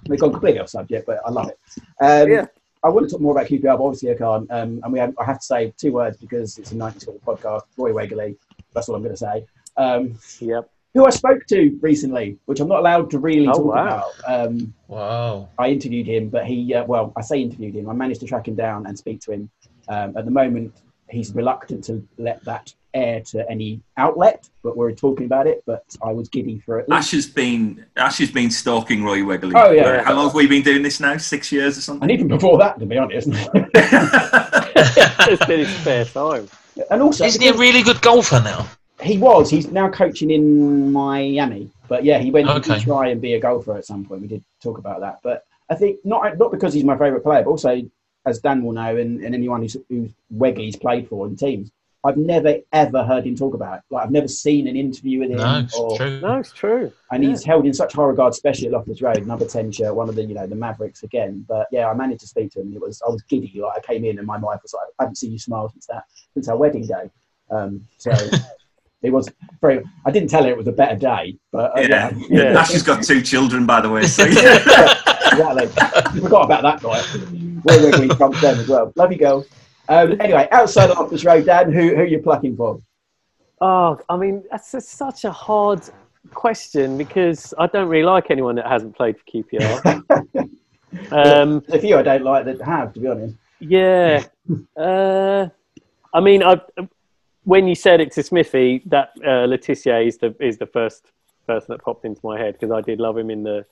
we've 0.08 0.20
gone 0.20 0.32
completely 0.32 0.60
off 0.62 0.70
subject, 0.70 1.06
but 1.06 1.20
I 1.26 1.30
love 1.30 1.50
it. 1.50 1.60
Um, 2.02 2.30
Yeah. 2.32 2.46
I 2.86 2.90
want 2.90 3.08
to 3.08 3.12
talk 3.14 3.22
more 3.22 3.32
about 3.32 3.48
QPR, 3.48 3.78
but 3.78 3.82
obviously 3.84 4.12
I 4.12 4.16
can't. 4.16 4.50
Um, 4.52 4.82
and 4.84 4.92
we 4.92 5.00
have, 5.00 5.14
I 5.18 5.24
have 5.24 5.40
to 5.40 5.46
say 5.46 5.74
two 5.78 5.94
words 5.94 6.18
because 6.18 6.58
it's 6.58 6.74
a 6.74 6.76
90s 6.76 7.06
football 7.06 7.38
podcast. 7.38 7.62
Roy 7.78 7.92
Wegerle, 7.92 8.36
that's 8.74 8.90
all 8.90 8.96
I'm 8.96 9.02
going 9.04 9.14
to 9.14 9.18
say. 9.18 9.46
Um, 9.78 10.18
Yep. 10.40 10.70
Who 10.94 11.06
I 11.06 11.10
spoke 11.10 11.46
to 11.48 11.78
recently, 11.82 12.38
which 12.46 12.60
I'm 12.60 12.68
not 12.68 12.80
allowed 12.80 13.10
to 13.12 13.20
really 13.20 13.48
Oh, 13.48 13.54
talk 13.54 13.66
wow. 13.66 14.04
about. 14.26 14.48
Um, 14.50 14.74
Wow. 14.88 15.50
I 15.58 15.70
interviewed 15.70 16.06
him, 16.06 16.30
but 16.30 16.46
he, 16.46 16.74
uh, 16.76 16.84
well, 16.86 17.12
I 17.18 17.22
say 17.22 17.42
interviewed 17.42 17.76
him. 17.76 17.90
I 17.90 17.94
managed 17.94 18.20
to 18.20 18.28
track 18.28 18.48
him 18.48 18.54
down 18.54 18.86
and 18.86 18.96
speak 18.98 19.20
to 19.22 19.32
him. 19.32 19.50
Um, 19.88 20.16
at 20.16 20.26
the 20.26 20.32
moment, 20.32 20.72
he's 21.10 21.34
reluctant 21.34 21.84
to 21.86 22.08
let 22.20 22.44
that 22.46 22.72
air 22.94 23.22
to 23.22 23.50
any 23.50 23.82
outlet, 23.98 24.48
but 24.62 24.78
we're 24.78 24.92
talking 24.92 25.26
about 25.26 25.48
it. 25.48 25.64
But 25.66 25.84
I 26.04 26.12
was 26.12 26.30
giddy 26.30 26.60
for 26.60 26.78
it. 26.80 26.86
Ash 26.92 27.10
has 27.12 27.26
been 27.26 27.84
Ash 27.98 28.20
has 28.20 28.30
been 28.30 28.52
stalking 28.52 29.04
Roy 29.04 29.22
Wegerle. 29.22 29.54
Oh, 29.56 29.72
yeah. 29.72 30.04
How 30.04 30.14
long 30.14 30.26
have 30.26 30.36
we 30.36 30.46
been 30.46 30.62
doing 30.62 30.84
this 30.84 31.00
now? 31.00 31.18
Six 31.18 31.52
years 31.52 31.76
or 31.76 31.82
something. 31.82 32.04
And 32.04 32.12
even 32.12 32.28
before 32.28 32.60
that, 32.60 32.80
to 32.80 32.86
be 32.86 33.00
honest. 33.00 33.30
it's 33.66 35.46
been 35.48 35.60
his 35.60 35.76
spare 35.78 36.06
time. 36.06 36.48
and 36.92 37.02
also, 37.02 37.26
Isn't 37.26 37.42
he 37.42 37.48
a 37.48 37.54
really 37.56 37.82
good 37.82 38.00
golfer 38.04 38.40
now? 38.44 38.68
He 39.04 39.18
was. 39.18 39.50
He's 39.50 39.70
now 39.72 39.90
coaching 39.90 40.32
in 40.32 40.92
Miami. 40.92 41.70
But 41.88 42.04
yeah, 42.04 42.20
he 42.20 42.32
went 42.32 42.48
Okay. 42.50 42.80
to 42.80 42.84
try 42.84 43.10
and 43.10 43.22
be 43.22 43.34
a 43.34 43.40
golfer 43.40 43.76
at 43.78 43.86
some 43.86 44.06
point. 44.06 44.22
We 44.22 44.28
did 44.28 44.44
talk 44.62 44.78
about 44.78 45.02
that. 45.02 45.20
But 45.24 45.44
I 45.70 45.76
think 45.76 46.00
not 46.04 46.38
not 46.38 46.52
because 46.52 46.74
he's 46.74 46.84
my 46.84 46.98
favourite 46.98 47.24
player, 47.24 47.44
but 47.44 47.50
also 47.52 47.82
as 48.26 48.40
Dan 48.40 48.64
will 48.64 48.72
know, 48.72 48.96
and, 48.96 49.22
and 49.24 49.36
anyone 49.36 49.62
who's, 49.62 49.76
who's 49.90 50.10
Wegerle's 50.34 50.78
played 50.78 51.10
for 51.10 51.28
in 51.28 51.36
teams, 51.36 51.70
I've 52.06 52.16
never 52.18 52.56
ever 52.72 53.04
heard 53.04 53.26
him 53.26 53.36
talk 53.36 53.54
about 53.54 53.80
it. 53.80 53.84
Like 53.90 54.06
I've 54.06 54.12
never 54.12 54.28
seen 54.30 54.68
an 54.68 54.78
interview 54.78 55.20
with 55.20 55.32
him. 55.32 55.38
No, 55.38 55.60
it's 55.60 55.78
or, 55.78 55.98
true. 55.98 56.20
No, 56.22 56.38
it's 56.38 56.52
true. 56.54 56.92
and 57.12 57.24
Yeah. 57.24 57.30
he's 57.32 57.44
held 57.44 57.66
in 57.66 57.74
such 57.74 57.94
high 57.94 58.06
regard, 58.06 58.32
especially 58.32 58.68
at 58.68 58.74
Loftus 58.74 59.02
Road, 59.02 59.28
number 59.28 59.46
ten 59.46 59.72
shirt, 59.72 59.94
one 59.94 60.08
of 60.10 60.16
the 60.16 60.24
you 60.24 60.34
know 60.36 60.48
the 60.48 60.56
Mavericks 60.56 61.04
again. 61.04 61.46
But 61.48 61.68
yeah, 61.72 61.90
I 61.90 61.94
managed 61.94 62.22
to 62.22 62.28
speak 62.28 62.52
to 62.54 62.62
him. 62.62 62.68
and 62.68 62.76
It 62.76 62.82
was 62.82 63.02
I 63.06 63.10
was 63.10 63.22
giddy. 63.24 63.52
Like 63.60 63.78
I 63.78 63.82
came 63.94 64.06
in 64.06 64.18
and 64.18 64.26
my 64.28 64.38
wife 64.38 64.62
was 64.64 64.74
like, 64.74 64.88
I 65.00 65.04
haven't 65.04 65.16
seen 65.18 65.34
you 65.34 65.40
smile 65.40 65.70
since 65.70 65.86
that 65.88 66.04
since 66.34 66.48
our 66.48 66.58
wedding 66.58 66.88
day. 66.88 67.10
Um, 67.52 67.86
so 67.98 68.12
it 69.04 69.12
was 69.12 69.30
very. 69.62 69.84
I 70.06 70.12
didn't 70.12 70.30
tell 70.30 70.44
her 70.44 70.50
it 70.50 70.58
was 70.58 70.68
a 70.68 70.72
better 70.72 70.96
day, 70.96 71.38
but 71.52 71.78
uh, 71.78 71.82
yeah. 71.82 72.12
yeah, 72.30 72.52
Yeah. 72.52 72.60
Ash 72.60 72.72
has 72.72 72.84
got 72.84 73.04
two 73.04 73.22
children, 73.22 73.66
by 73.66 73.82
the 73.82 73.90
way. 73.90 74.04
So 74.08 74.26
yeah 74.26 75.04
exactly. 75.34 76.22
Forgot 76.22 76.46
about 76.46 76.64
that 76.64 76.82
guy. 76.82 77.02
We're 77.64 77.92
Wegerle 77.92 78.18
trumps 78.18 78.42
them 78.42 78.60
as 78.60 78.68
well. 78.68 78.94
Love 78.96 79.12
you, 79.12 79.18
girls. 79.18 79.48
Um, 79.90 80.20
anyway, 80.22 80.48
outside 80.52 80.90
of 80.90 80.98
Loftus 80.98 81.26
Road, 81.26 81.46
Dan, 81.46 81.72
who 81.72 81.96
who 81.96 82.02
are 82.02 82.06
you 82.06 82.20
plucking 82.20 82.56
for? 82.56 82.80
Oh, 83.62 84.00
I 84.10 84.18
mean, 84.18 84.44
that's 84.52 84.72
just 84.72 84.90
such 84.90 85.26
a 85.26 85.32
hard 85.32 85.82
question 86.34 86.98
because 86.98 87.54
I 87.58 87.68
don't 87.68 87.88
really 87.88 88.06
like 88.06 88.32
anyone 88.32 88.56
that 88.56 88.68
hasn't 88.68 88.96
played 88.96 89.18
for 89.18 89.24
QPR. 89.26 90.04
um, 91.12 91.64
There's 91.68 91.80
a 91.80 91.80
few 91.80 91.98
I 91.98 92.02
don't 92.02 92.24
like 92.24 92.46
that 92.46 92.62
have, 92.62 92.94
to 92.94 93.00
be 93.00 93.08
honest. 93.08 93.36
yeah. 93.60 94.24
Uh, 94.76 95.48
I 96.14 96.20
mean, 96.20 96.44
I, 96.44 96.60
when 97.46 97.68
you 97.68 97.76
said 97.76 98.00
it 98.02 98.12
to 98.14 98.24
Smithy, 98.24 98.84
that 98.88 99.10
uh, 99.26 99.46
Le 99.46 99.58
Tissier 99.58 100.06
is 100.08 100.18
the 100.18 100.36
is 100.40 100.58
the 100.58 100.66
first 100.68 101.06
person 101.48 101.68
that 101.70 101.82
popped 101.84 102.06
into 102.06 102.22
my 102.24 102.38
head 102.40 102.54
because 102.54 102.72
I 102.72 102.82
did 102.82 103.00
love 103.00 103.18
him 103.18 103.30
in 103.30 103.44
the 103.44 103.66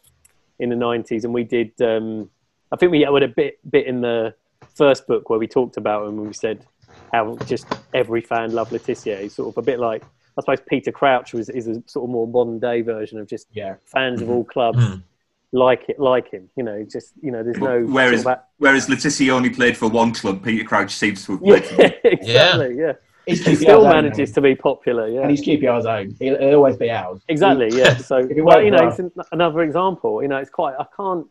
in 0.60 0.70
the 0.70 0.76
nineties, 0.76 1.24
and 1.26 1.34
we 1.34 1.44
did. 1.44 1.72
Um, 1.82 2.30
I 2.72 2.76
think 2.78 2.92
we 2.92 3.02
had 3.02 3.24
a 3.24 3.28
bit 3.28 3.60
bit 3.70 3.86
in 3.88 4.02
the 4.02 4.34
first 4.76 5.08
book 5.08 5.30
where 5.30 5.40
we 5.40 5.48
talked 5.48 5.78
about 5.78 6.08
him 6.08 6.18
and 6.20 6.28
we 6.28 6.34
said 6.34 6.66
how 7.12 7.36
just 7.46 7.66
every 7.94 8.22
fan 8.22 8.54
loved 8.54 8.72
Le 8.72 8.80
Tissier. 8.80 9.22
He's 9.22 9.34
sort 9.36 9.50
of 9.50 9.58
a 9.58 9.62
bit 9.62 9.80
like 9.80 10.04
I 10.38 10.42
suppose 10.42 10.60
Peter 10.70 10.92
Crouch 10.92 11.34
was 11.34 11.50
is 11.50 11.68
a 11.68 11.82
sort 11.88 12.06
of 12.06 12.10
more 12.10 12.28
modern 12.28 12.60
day 12.60 12.82
version 12.82 13.20
of 13.20 13.28
just 13.28 13.48
Yeah. 13.54 13.76
fans 13.86 14.22
of 14.22 14.30
all 14.30 14.44
clubs 14.46 14.80
Mm. 14.80 15.04
like 15.52 15.90
it, 15.90 16.00
like 16.00 16.32
him. 16.32 16.50
You 16.56 16.64
know, 16.64 16.84
just 16.90 17.14
you 17.22 17.32
know, 17.32 17.44
there's 17.44 17.58
no. 17.58 17.82
Whereas, 17.86 18.22
sort 18.24 18.38
of 18.38 18.44
whereas 18.58 18.88
Le 18.90 18.96
Tissier 18.96 19.32
only 19.34 19.50
played 19.50 19.76
for 19.78 19.90
one 19.90 20.14
club, 20.14 20.44
Peter 20.44 20.64
Crouch 20.64 20.92
seems 20.92 21.26
to 21.26 21.34
have 21.34 21.42
a- 21.42 21.46
played 21.46 21.66
for 21.68 21.82
yeah, 21.82 21.92
exactly. 22.04 22.78
Yeah, 22.78 22.94
He's 23.32 23.46
he 23.46 23.56
still 23.56 23.84
manages 23.84 24.32
though. 24.32 24.36
to 24.36 24.42
be 24.42 24.56
popular. 24.56 25.08
Yeah, 25.08 25.22
and 25.22 25.32
he's 25.32 25.42
QPR's 25.42 25.86
own. 25.86 26.16
He'll, 26.20 26.38
he'll 26.38 26.56
always 26.56 26.78
be 26.78 26.90
ours. 26.90 27.22
Exactly. 27.28 27.70
Yeah. 27.72 27.98
So, 27.98 28.28
well, 28.38 28.62
you 28.62 28.72
know, 28.72 28.88
it's 28.88 29.00
an, 29.00 29.12
another 29.32 29.62
example. 29.62 30.22
You 30.22 30.28
know, 30.28 30.38
it's 30.38 30.50
quite. 30.50 30.76
I 30.80 30.86
can't. 30.96 31.28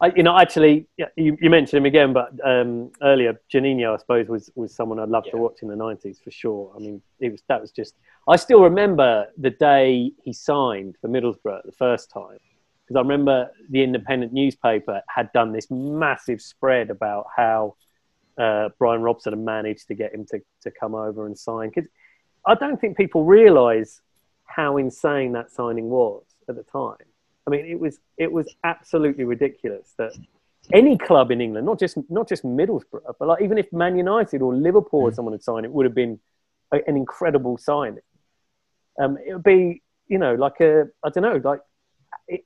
I, 0.00 0.12
you 0.16 0.24
know, 0.24 0.36
actually, 0.36 0.88
yeah, 0.96 1.06
you, 1.16 1.36
you 1.40 1.48
mentioned 1.48 1.78
him 1.78 1.86
again, 1.86 2.12
but 2.12 2.32
um, 2.44 2.90
earlier, 3.02 3.40
Juninho, 3.52 3.94
I 3.94 3.98
suppose, 3.98 4.28
was 4.28 4.50
was 4.54 4.74
someone 4.74 4.98
I'd 4.98 5.08
love 5.08 5.24
to 5.30 5.36
watch 5.36 5.58
in 5.62 5.68
the 5.68 5.76
'90s 5.76 6.22
for 6.22 6.30
sure. 6.30 6.72
I 6.74 6.80
mean, 6.80 7.00
it 7.20 7.30
was 7.30 7.42
that 7.48 7.60
was 7.60 7.70
just. 7.70 7.94
I 8.28 8.36
still 8.36 8.62
remember 8.62 9.26
the 9.36 9.50
day 9.50 10.12
he 10.22 10.32
signed 10.32 10.96
for 11.00 11.08
Middlesbrough 11.08 11.62
the 11.64 11.72
first 11.72 12.10
time, 12.10 12.38
because 12.86 12.96
I 12.96 13.00
remember 13.00 13.50
the 13.70 13.82
Independent 13.82 14.32
newspaper 14.32 15.02
had 15.08 15.32
done 15.32 15.52
this 15.52 15.70
massive 15.70 16.40
spread 16.40 16.90
about 16.90 17.26
how 17.36 17.76
uh, 18.38 18.70
Brian 18.78 19.02
Robson 19.02 19.32
had 19.32 19.40
managed 19.40 19.88
to 19.88 19.94
get 19.94 20.14
him 20.14 20.26
to, 20.26 20.40
to 20.62 20.70
come 20.70 20.94
over 20.94 21.26
and 21.26 21.38
sign. 21.38 21.70
Because 21.70 21.88
I 22.46 22.54
don't 22.54 22.80
think 22.80 22.96
people 22.96 23.24
realise 23.24 24.00
how 24.46 24.76
insane 24.76 25.32
that 25.32 25.50
signing 25.50 25.88
was 25.88 26.24
at 26.48 26.56
the 26.56 26.62
time. 26.64 26.96
I 27.46 27.50
mean, 27.50 27.66
it 27.66 27.78
was 27.78 27.98
it 28.16 28.30
was 28.30 28.54
absolutely 28.62 29.24
ridiculous 29.24 29.94
that 29.98 30.12
any 30.72 30.96
club 30.96 31.30
in 31.30 31.40
England, 31.40 31.66
not 31.66 31.78
just 31.78 31.98
not 32.08 32.28
just 32.28 32.44
Middlesbrough, 32.44 33.14
but 33.18 33.28
like 33.28 33.42
even 33.42 33.58
if 33.58 33.72
Man 33.72 33.96
United 33.96 34.42
or 34.42 34.54
Liverpool 34.54 35.00
or 35.00 35.12
someone 35.12 35.34
had 35.34 35.42
signed 35.42 35.64
it, 35.64 35.72
would 35.72 35.86
have 35.86 35.94
been 35.94 36.20
a, 36.72 36.78
an 36.86 36.96
incredible 36.96 37.58
signing. 37.58 37.98
Um, 39.00 39.18
it 39.26 39.32
would 39.32 39.42
be, 39.42 39.82
you 40.06 40.18
know, 40.18 40.34
like 40.34 40.60
a 40.60 40.88
I 41.02 41.10
don't 41.10 41.22
know, 41.22 41.40
like 41.42 41.60
it, 42.28 42.44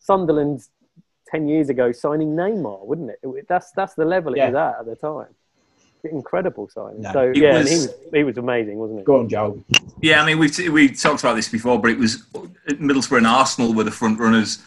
Sunderland's 0.00 0.70
ten 1.30 1.48
years 1.48 1.68
ago 1.68 1.92
signing 1.92 2.34
Neymar, 2.36 2.84
wouldn't 2.86 3.10
it? 3.10 3.18
it? 3.22 3.46
That's 3.48 3.70
that's 3.72 3.94
the 3.94 4.04
level 4.04 4.34
it 4.34 4.38
Yeah. 4.38 4.46
was 4.50 4.54
at 4.56 4.80
at 4.80 4.86
the 4.86 4.96
time. 4.96 5.34
Incredible 6.04 6.68
signing. 6.68 7.00
No. 7.02 7.12
so 7.12 7.20
It 7.30 7.36
yeah, 7.38 7.56
and 7.58 7.68
he 7.68 7.74
was- 7.74 7.86
was 7.88 7.96
he 8.14 8.24
was 8.24 8.38
amazing, 8.38 8.78
wasn't 8.78 9.00
he? 9.00 9.04
Go 9.04 9.18
on, 9.20 9.28
Joel. 9.28 9.64
Yeah, 10.00 10.22
I 10.22 10.26
mean, 10.26 10.38
we've 10.38 10.56
we 10.72 10.88
talked 10.90 11.22
about 11.24 11.34
this 11.34 11.48
before, 11.48 11.78
but 11.80 11.90
it 11.90 11.98
was 11.98 12.22
Middlesbrough 12.68 13.18
and 13.18 13.26
Arsenal 13.26 13.74
were 13.74 13.84
the 13.84 13.90
front 13.90 14.18
runners, 14.20 14.62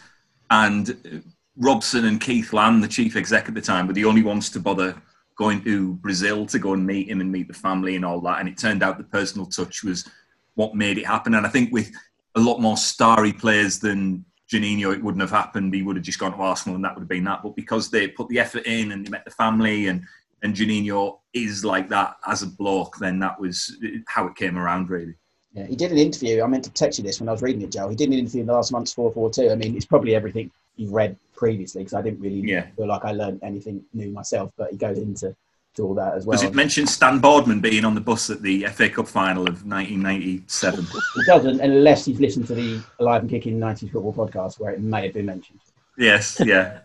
and 0.50 1.22
Robson 1.56 2.04
and 2.04 2.20
Keith 2.20 2.52
Lamb, 2.52 2.80
the 2.80 2.88
chief 2.88 3.16
exec 3.16 3.48
at 3.48 3.54
the 3.54 3.60
time, 3.60 3.86
were 3.86 3.92
the 3.94 4.04
only 4.04 4.22
ones 4.22 4.50
to 4.50 4.60
bother 4.60 4.94
going 5.38 5.62
to 5.64 5.94
Brazil 5.94 6.44
to 6.46 6.58
go 6.58 6.74
and 6.74 6.86
meet 6.86 7.08
him 7.08 7.20
and 7.22 7.32
meet 7.32 7.48
the 7.48 7.54
family 7.54 7.96
and 7.96 8.04
all 8.04 8.20
that. 8.20 8.38
And 8.40 8.48
it 8.48 8.58
turned 8.58 8.82
out 8.82 8.98
the 8.98 9.04
personal 9.04 9.46
touch 9.46 9.82
was 9.82 10.06
what 10.54 10.74
made 10.74 10.98
it 10.98 11.06
happen. 11.06 11.34
And 11.34 11.46
I 11.46 11.48
think 11.48 11.72
with 11.72 11.90
a 12.34 12.40
lot 12.40 12.60
more 12.60 12.76
starry 12.76 13.32
players 13.32 13.78
than 13.78 14.24
Juninho, 14.52 14.92
it 14.92 15.02
wouldn't 15.02 15.22
have 15.22 15.30
happened. 15.30 15.72
He 15.74 15.82
would 15.82 15.96
have 15.96 16.04
just 16.04 16.18
gone 16.18 16.32
to 16.32 16.38
Arsenal, 16.38 16.76
and 16.76 16.84
that 16.84 16.94
would 16.94 17.02
have 17.02 17.08
been 17.08 17.24
that. 17.24 17.42
But 17.42 17.56
because 17.56 17.90
they 17.90 18.08
put 18.08 18.28
the 18.28 18.38
effort 18.38 18.66
in 18.66 18.92
and 18.92 19.06
they 19.06 19.10
met 19.10 19.24
the 19.24 19.30
family 19.30 19.86
and 19.86 20.02
and 20.44 20.54
Juninho 20.56 21.20
is 21.32 21.64
like 21.64 21.88
that 21.90 22.16
as 22.26 22.42
a 22.42 22.48
bloke, 22.48 22.96
then 22.98 23.20
that 23.20 23.40
was 23.40 23.76
how 24.08 24.26
it 24.26 24.34
came 24.34 24.58
around, 24.58 24.90
really. 24.90 25.14
Yeah, 25.54 25.66
he 25.66 25.76
did 25.76 25.92
an 25.92 25.98
interview. 25.98 26.42
I 26.42 26.46
meant 26.48 26.64
to 26.64 26.70
text 26.72 26.98
you 26.98 27.04
this 27.04 27.20
when 27.20 27.28
I 27.28 27.32
was 27.32 27.42
reading 27.42 27.62
it, 27.62 27.70
Joe. 27.70 27.88
He 27.88 27.94
did 27.94 28.08
an 28.08 28.14
interview 28.14 28.40
in 28.40 28.48
the 28.48 28.52
last 28.52 28.72
month's 28.72 28.92
442. 28.92 29.52
I 29.52 29.54
mean, 29.54 29.76
it's 29.76 29.86
probably 29.86 30.16
everything 30.16 30.50
you've 30.76 30.92
read 30.92 31.16
previously 31.36 31.82
because 31.82 31.94
I 31.94 32.02
didn't 32.02 32.20
really 32.20 32.40
Yeah. 32.40 32.66
feel 32.76 32.88
like 32.88 33.04
I 33.04 33.12
learned 33.12 33.38
anything 33.44 33.84
new 33.94 34.10
myself, 34.10 34.50
but 34.56 34.72
he 34.72 34.76
goes 34.76 34.98
into 34.98 35.36
to 35.74 35.84
all 35.84 35.94
that 35.94 36.14
as 36.14 36.26
well. 36.26 36.38
Does 36.38 36.48
it 36.48 36.54
mention 36.54 36.86
Stan 36.86 37.18
Boardman 37.18 37.60
being 37.60 37.84
on 37.84 37.94
the 37.94 38.00
bus 38.00 38.30
at 38.30 38.42
the 38.42 38.64
FA 38.66 38.88
Cup 38.88 39.08
final 39.08 39.46
of 39.46 39.64
1997? 39.66 40.86
It 41.16 41.26
doesn't 41.26 41.60
unless 41.60 42.06
you've 42.08 42.20
listened 42.20 42.46
to 42.48 42.54
the 42.54 42.82
Alive 42.98 43.22
and 43.22 43.30
Kicking 43.30 43.58
90s 43.58 43.90
football 43.92 44.12
podcast 44.12 44.58
where 44.58 44.72
it 44.72 44.80
may 44.80 45.04
have 45.04 45.14
been 45.14 45.26
mentioned. 45.26 45.60
yes, 45.96 46.40
yeah. 46.44 46.80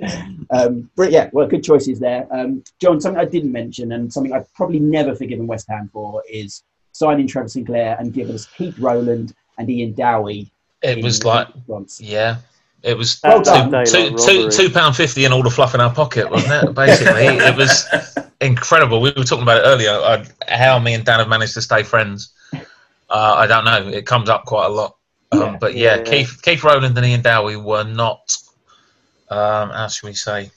Um, 0.50 0.88
but 0.94 1.10
yeah, 1.10 1.28
well, 1.32 1.48
good 1.48 1.64
choices 1.64 1.98
there. 1.98 2.28
Um, 2.30 2.62
John, 2.80 3.00
something 3.00 3.20
I 3.20 3.24
didn't 3.24 3.50
mention 3.50 3.90
and 3.90 4.12
something 4.12 4.32
I've 4.32 4.52
probably 4.54 4.78
never 4.78 5.12
forgiven 5.16 5.48
West 5.48 5.66
Ham 5.68 5.90
for 5.92 6.22
is 6.30 6.62
signing 6.92 7.26
Trevor 7.26 7.48
Sinclair 7.48 7.96
and 7.98 8.12
giving 8.12 8.32
us 8.36 8.46
Keith 8.46 8.78
Rowland 8.78 9.34
and 9.58 9.68
Ian 9.68 9.94
Dowie. 9.94 10.52
It 10.82 11.02
was 11.02 11.24
like, 11.24 11.48
once. 11.66 12.00
yeah, 12.00 12.36
it 12.82 12.96
was 12.96 13.20
Well 13.24 13.42
done. 13.42 13.70
two, 13.86 14.10
two, 14.10 14.16
robbery. 14.36 14.50
two 14.50 14.70
pound 14.70 14.96
fifty 14.96 15.24
and 15.24 15.34
all 15.34 15.42
the 15.42 15.50
fluff 15.50 15.74
in 15.74 15.80
our 15.80 15.92
pocket, 15.92 16.30
wasn't 16.30 16.64
it? 16.68 16.74
Basically, 16.74 17.26
it 17.26 17.56
was 17.56 17.86
incredible. 18.40 19.00
We 19.00 19.12
were 19.16 19.24
talking 19.24 19.42
about 19.42 19.58
it 19.58 19.66
earlier. 19.66 19.90
Uh, 19.92 20.24
how 20.48 20.78
me 20.78 20.94
and 20.94 21.04
Dan 21.04 21.18
have 21.18 21.28
managed 21.28 21.54
to 21.54 21.62
stay 21.62 21.82
friends. 21.82 22.32
Uh, 23.10 23.34
I 23.36 23.46
don't 23.46 23.64
know. 23.64 23.88
It 23.88 24.06
comes 24.06 24.28
up 24.28 24.44
quite 24.44 24.66
a 24.66 24.68
lot. 24.68 24.96
Um, 25.32 25.40
Yeah. 25.40 25.56
but 25.60 25.74
yeah, 25.74 25.96
Yeah. 25.96 26.02
Keith 26.04 26.40
Keith 26.42 26.62
Rowland 26.64 26.96
and 26.96 27.06
Ian 27.06 27.22
Dowie 27.22 27.56
were 27.56 27.84
not. 27.84 28.36
Um, 29.30 29.70
how 29.70 29.88
should 29.88 30.06
we 30.06 30.14
say? 30.14 30.50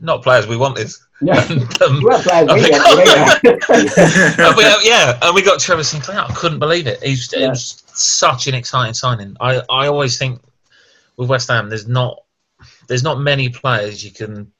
Not 0.00 0.22
players 0.22 0.46
we 0.46 0.56
wanted. 0.56 0.90
Yeah. 1.22 1.46
And, 1.50 1.82
um, 1.82 2.00
players 2.00 2.50
we 2.50 2.70
yeah. 2.70 3.38
and 3.44 4.56
we, 4.56 4.64
yeah, 4.88 5.18
and 5.20 5.34
we 5.34 5.42
got 5.42 5.60
Trevor 5.60 5.84
Sinclair. 5.84 6.18
I 6.20 6.32
couldn't 6.32 6.58
believe 6.58 6.86
it. 6.86 7.02
He's, 7.02 7.30
Yeah. 7.32 7.46
It 7.46 7.48
was 7.50 7.82
such 7.92 8.46
an 8.46 8.54
exciting 8.54 8.94
signing. 8.94 9.36
I, 9.38 9.60
I 9.68 9.86
always 9.88 10.16
think 10.16 10.40
with 11.20 11.28
West 11.28 11.48
Ham, 11.48 11.68
there's 11.68 11.86
not 11.86 12.22
there's 12.88 13.02
not 13.02 13.20
many 13.20 13.50
players 13.50 14.02
you 14.02 14.10
can 14.10 14.50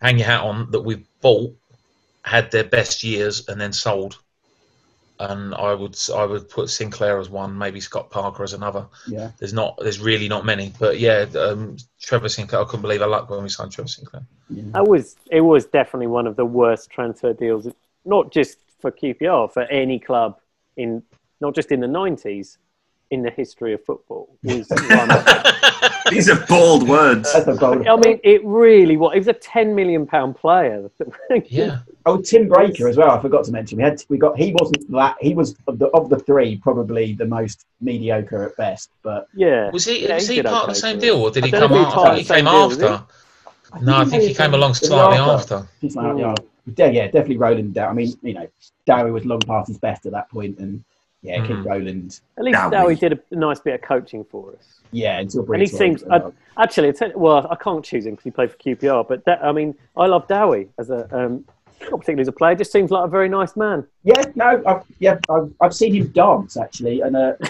hang 0.00 0.18
your 0.18 0.26
hat 0.26 0.40
on 0.40 0.70
that 0.72 0.80
we've 0.80 1.06
bought, 1.20 1.56
had 2.22 2.50
their 2.50 2.64
best 2.64 3.04
years, 3.04 3.48
and 3.48 3.60
then 3.60 3.72
sold. 3.72 4.18
And 5.20 5.54
I 5.54 5.72
would 5.72 5.96
I 6.12 6.24
would 6.24 6.48
put 6.48 6.70
Sinclair 6.70 7.20
as 7.20 7.30
one, 7.30 7.56
maybe 7.56 7.78
Scott 7.78 8.10
Parker 8.10 8.42
as 8.42 8.52
another. 8.52 8.86
yeah. 9.06 9.30
There's 9.38 9.52
not 9.52 9.78
there's 9.78 10.00
really 10.00 10.26
not 10.26 10.44
many, 10.44 10.72
but 10.78 10.98
yeah, 10.98 11.24
um, 11.38 11.76
Trevor 12.02 12.28
Sinclair. 12.28 12.62
I 12.62 12.64
couldn't 12.64 12.82
believe 12.82 13.00
our 13.00 13.08
luck 13.08 13.30
when 13.30 13.44
we 13.44 13.48
signed 13.48 13.70
Trevor 13.70 13.88
Sinclair. 13.88 14.26
That 14.50 14.88
was 14.88 15.14
it 15.30 15.42
was 15.42 15.66
definitely 15.66 16.08
one 16.08 16.26
of 16.26 16.34
the 16.34 16.44
worst 16.44 16.90
transfer 16.90 17.32
deals, 17.32 17.68
not 18.04 18.32
just 18.32 18.58
for 18.80 18.90
QPR, 18.90 19.52
for 19.52 19.62
any 19.62 20.00
club 20.00 20.40
in 20.76 21.00
not 21.40 21.54
just 21.54 21.70
in 21.70 21.78
the 21.78 21.86
nineties, 21.86 22.58
in 23.14 23.22
the 23.22 23.30
history 23.30 23.72
of 23.72 23.82
football. 23.84 24.28
Was 24.42 24.68
one 24.68 25.10
of- 25.10 25.24
These 26.10 26.28
are 26.28 26.44
bold 26.46 26.86
words. 26.86 27.32
That's 27.32 27.46
a 27.46 27.54
bold. 27.54 27.86
I 27.86 27.96
mean, 27.96 28.20
it 28.22 28.44
really 28.44 28.96
was. 28.98 29.12
It 29.14 29.18
was 29.20 29.28
a 29.28 29.32
ten 29.32 29.74
million 29.74 30.06
pound 30.06 30.36
player. 30.36 30.90
Yeah, 31.46 31.78
Oh, 32.04 32.20
Tim 32.20 32.46
Breacker 32.48 32.88
as 32.90 32.98
well. 32.98 33.10
I 33.10 33.20
forgot 33.22 33.44
to 33.46 33.52
mention. 33.52 33.78
We 33.78 33.84
had 33.84 34.02
we 34.10 34.18
got. 34.18 34.36
He 34.36 34.54
wasn't 34.60 34.90
that. 34.92 35.16
He 35.20 35.32
was 35.34 35.56
of 35.66 35.78
the 35.78 35.86
of 35.88 36.10
the 36.10 36.18
three 36.18 36.56
probably 36.58 37.14
the 37.14 37.24
most 37.24 37.64
mediocre 37.80 38.44
at 38.50 38.56
best. 38.58 38.90
But 39.02 39.28
yeah. 39.34 39.70
was 39.70 39.86
he 39.86 40.06
Yeah, 40.06 40.16
was 40.16 40.28
he 40.28 40.36
did 40.36 40.44
part 40.44 40.68
of 40.68 40.74
the 40.74 40.80
same 40.80 40.98
deal, 40.98 41.16
or 41.16 41.30
did 41.30 41.44
he 41.46 41.50
come 41.50 41.70
he 41.72 41.78
after? 41.78 42.10
He 42.16 42.16
came 42.18 42.26
same 42.26 42.44
deal, 42.44 42.68
was 42.68 42.82
after. 42.82 43.14
he? 43.78 43.84
No, 43.86 43.96
I 43.96 44.04
think 44.04 44.22
he 44.24 44.34
came 44.34 44.52
along 44.52 44.74
slightly 44.74 45.16
after. 45.16 45.66
He's 45.80 45.96
like, 45.96 46.18
yeah, 46.18 46.34
yeah, 46.76 46.86
yeah, 46.90 47.04
definitely 47.06 47.38
Rowland. 47.38 47.72
Dow- 47.74 47.88
I 47.88 47.92
mean, 47.94 48.12
you 48.22 48.34
know, 48.34 48.46
Dowie 48.86 49.10
was 49.10 49.24
long 49.24 49.40
past 49.40 49.68
his 49.68 49.78
best 49.78 50.04
at 50.06 50.12
that 50.12 50.30
point, 50.30 50.58
and 50.58 50.84
yeah, 51.24 51.40
Keith 51.46 51.56
Mhm. 51.56 51.64
Rowland. 51.66 52.20
At 52.38 52.44
least 52.44 52.58
Dowie. 52.58 52.70
Dowie 52.70 52.94
did 52.96 53.12
a 53.32 53.34
nice 53.36 53.58
bit 53.58 53.74
of 53.74 53.82
coaching 53.82 54.24
for 54.24 54.50
us. 54.52 54.80
Yeah, 54.92 55.18
until 55.18 55.40
And 55.40 55.48
he 55.48 55.66
Breeze 55.66 55.76
seems. 55.76 56.04
I, 56.04 56.22
actually. 56.56 56.88
It's, 56.88 57.00
well, 57.16 57.48
I 57.50 57.56
can't 57.56 57.84
choose 57.84 58.06
him 58.06 58.12
because 58.12 58.24
he 58.24 58.30
played 58.30 58.50
for 58.52 58.58
QPR. 58.58 59.02
But 59.08 59.24
that, 59.24 59.42
I 59.44 59.50
mean, 59.50 59.74
I 59.96 60.06
love 60.06 60.28
Dowie 60.28 60.68
as 60.78 60.90
a 60.90 61.08
um, 61.16 61.44
not 61.90 61.90
particularly 62.00 62.22
as 62.22 62.28
a 62.28 62.32
player. 62.32 62.54
Just 62.54 62.70
seems 62.72 62.90
like 62.90 63.04
a 63.04 63.08
very 63.08 63.28
nice 63.28 63.56
man. 63.56 63.84
Yeah, 64.04 64.22
no, 64.36 64.62
I've, 64.64 64.82
yeah, 65.00 65.18
I've, 65.28 65.52
I've 65.60 65.74
seen 65.74 65.94
him 65.94 66.06
dance 66.08 66.56
actually, 66.56 67.00
and 67.00 67.16
uh, 67.16 67.32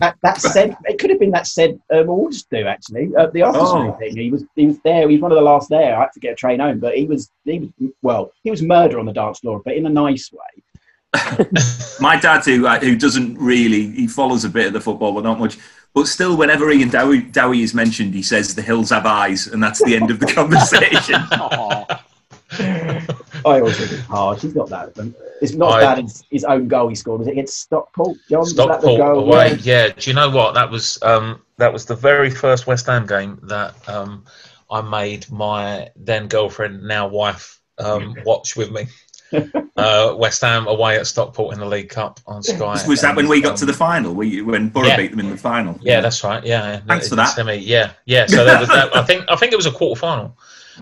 that, 0.00 0.16
that 0.22 0.40
said, 0.40 0.76
it 0.84 0.98
could 0.98 1.10
have 1.10 1.18
been 1.20 1.30
that 1.32 1.46
said 1.46 1.80
um, 1.92 2.00
awards 2.08 2.44
do 2.44 2.66
actually. 2.66 3.10
Uh, 3.16 3.26
the 3.28 3.42
after 3.42 3.60
Oh. 3.62 3.92
thing, 3.98 4.16
he 4.16 4.30
was 4.30 4.44
he 4.56 4.66
was 4.66 4.78
there. 4.84 5.08
He 5.08 5.14
was 5.16 5.22
one 5.22 5.32
of 5.32 5.36
the 5.36 5.42
last 5.42 5.68
there. 5.70 5.96
I 5.96 6.00
had 6.00 6.12
to 6.14 6.20
get 6.20 6.32
a 6.32 6.36
train 6.36 6.60
home, 6.60 6.78
but 6.78 6.96
he 6.96 7.06
was 7.06 7.30
he 7.44 7.58
was 7.80 7.90
well, 8.02 8.32
he 8.44 8.50
was 8.50 8.62
murder 8.62 8.98
on 8.98 9.06
the 9.06 9.12
dance 9.12 9.38
floor, 9.40 9.60
but 9.64 9.74
in 9.74 9.86
a 9.86 9.90
nice 9.90 10.30
way. 10.32 10.62
My 12.00 12.16
dad, 12.20 12.44
who 12.44 12.66
uh, 12.66 12.78
who 12.80 12.96
doesn't 12.96 13.36
really, 13.38 13.90
he 13.90 14.06
follows 14.06 14.44
a 14.44 14.48
bit 14.48 14.66
of 14.68 14.72
the 14.72 14.80
football, 14.80 15.12
but 15.12 15.24
not 15.24 15.38
much. 15.38 15.58
But 15.92 16.06
still, 16.06 16.36
whenever 16.36 16.70
Ian 16.70 16.88
Dowie, 16.88 17.22
Dowie 17.22 17.62
is 17.62 17.74
mentioned, 17.74 18.14
he 18.14 18.22
says 18.22 18.54
the 18.54 18.62
hills 18.62 18.90
have 18.90 19.06
eyes, 19.06 19.48
and 19.48 19.60
that's 19.62 19.82
the 19.84 19.96
end 19.96 20.10
of 20.10 20.20
the 20.20 20.26
conversation. 20.32 21.16
I 22.52 23.58
always 23.60 23.76
think 23.78 23.92
it's 23.92 24.02
harsh. 24.02 24.42
He's 24.42 24.54
not 24.54 24.68
that. 24.68 24.92
It's 25.40 25.54
not 25.54 25.72
I- 25.72 25.80
bad 25.80 26.04
as 26.04 26.24
his 26.30 26.44
own 26.44 26.68
goal 26.68 26.88
he 26.88 26.94
scored. 26.94 27.20
Was 27.20 27.28
it 27.28 27.32
against 27.32 27.58
Stockport? 27.60 28.18
John, 28.28 28.40
Was 28.40 28.54
that 28.54 28.66
the 28.68 28.72
Stockport 28.80 28.98
goal? 28.98 29.18
away. 29.24 29.58
Yeah. 29.62 29.86
Yeah. 29.86 29.92
Do 29.96 30.10
you 30.10 30.14
know 30.14 30.30
what? 30.30 30.54
That 30.54 30.70
was 30.70 30.98
um, 31.02 31.40
that 31.58 31.72
was 31.72 31.86
the 31.86 31.96
very 31.96 32.30
first 32.30 32.66
West 32.66 32.86
Ham 32.86 33.06
game 33.06 33.38
that 33.44 33.74
um, 33.88 34.24
I 34.70 34.80
made 34.82 35.30
my 35.30 35.88
then 35.96 36.28
girlfriend, 36.28 36.82
now 36.84 37.08
wife, 37.08 37.60
um, 37.78 38.14
watch 38.24 38.56
with 38.56 38.70
me. 38.70 38.86
uh, 39.76 40.14
West 40.18 40.40
Ham 40.42 40.66
away 40.66 40.96
at 40.98 41.06
Stockport 41.06 41.54
in 41.54 41.60
the 41.60 41.66
League 41.66 41.88
Cup 41.88 42.20
on 42.26 42.42
Sky. 42.42 42.82
Was 42.86 43.00
that 43.02 43.14
when 43.16 43.28
we 43.28 43.40
got 43.40 43.50
And, 43.50 43.58
to 43.58 43.66
the 43.66 43.72
um, 43.72 43.78
final? 43.78 44.14
We, 44.14 44.42
when 44.42 44.68
Borough 44.68 44.88
Yeah. 44.88 44.96
beat 44.96 45.10
them 45.10 45.20
in 45.20 45.30
the 45.30 45.36
final? 45.36 45.78
Yeah, 45.82 46.00
that's 46.00 46.22
right. 46.24 46.44
Yeah, 46.44 46.66
yeah. 46.72 46.80
Thanks 46.86 47.08
for 47.08 47.16
that. 47.16 47.34
Semi, 47.34 47.56
yeah, 47.56 47.92
yeah. 48.04 48.26
So 48.26 48.44
that 48.44 48.60
was 48.60 48.68
that, 48.68 48.94
I 48.96 49.02
think 49.02 49.24
I 49.28 49.36
think 49.36 49.52
it 49.52 49.56
was 49.56 49.66
a 49.66 49.72
quarter 49.72 49.98
final, 50.00 50.36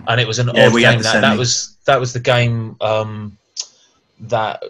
and 0.07 0.19
it 0.19 0.27
was 0.27 0.39
an 0.39 0.49
Yeah, 0.53 0.67
odd 0.67 0.73
we 0.73 0.81
game. 0.81 1.01
That, 1.01 1.21
that 1.21 1.37
was 1.37 1.77
that 1.85 1.99
was 1.99 2.13
the 2.13 2.19
game 2.19 2.75
um, 2.81 3.37
that 4.21 4.63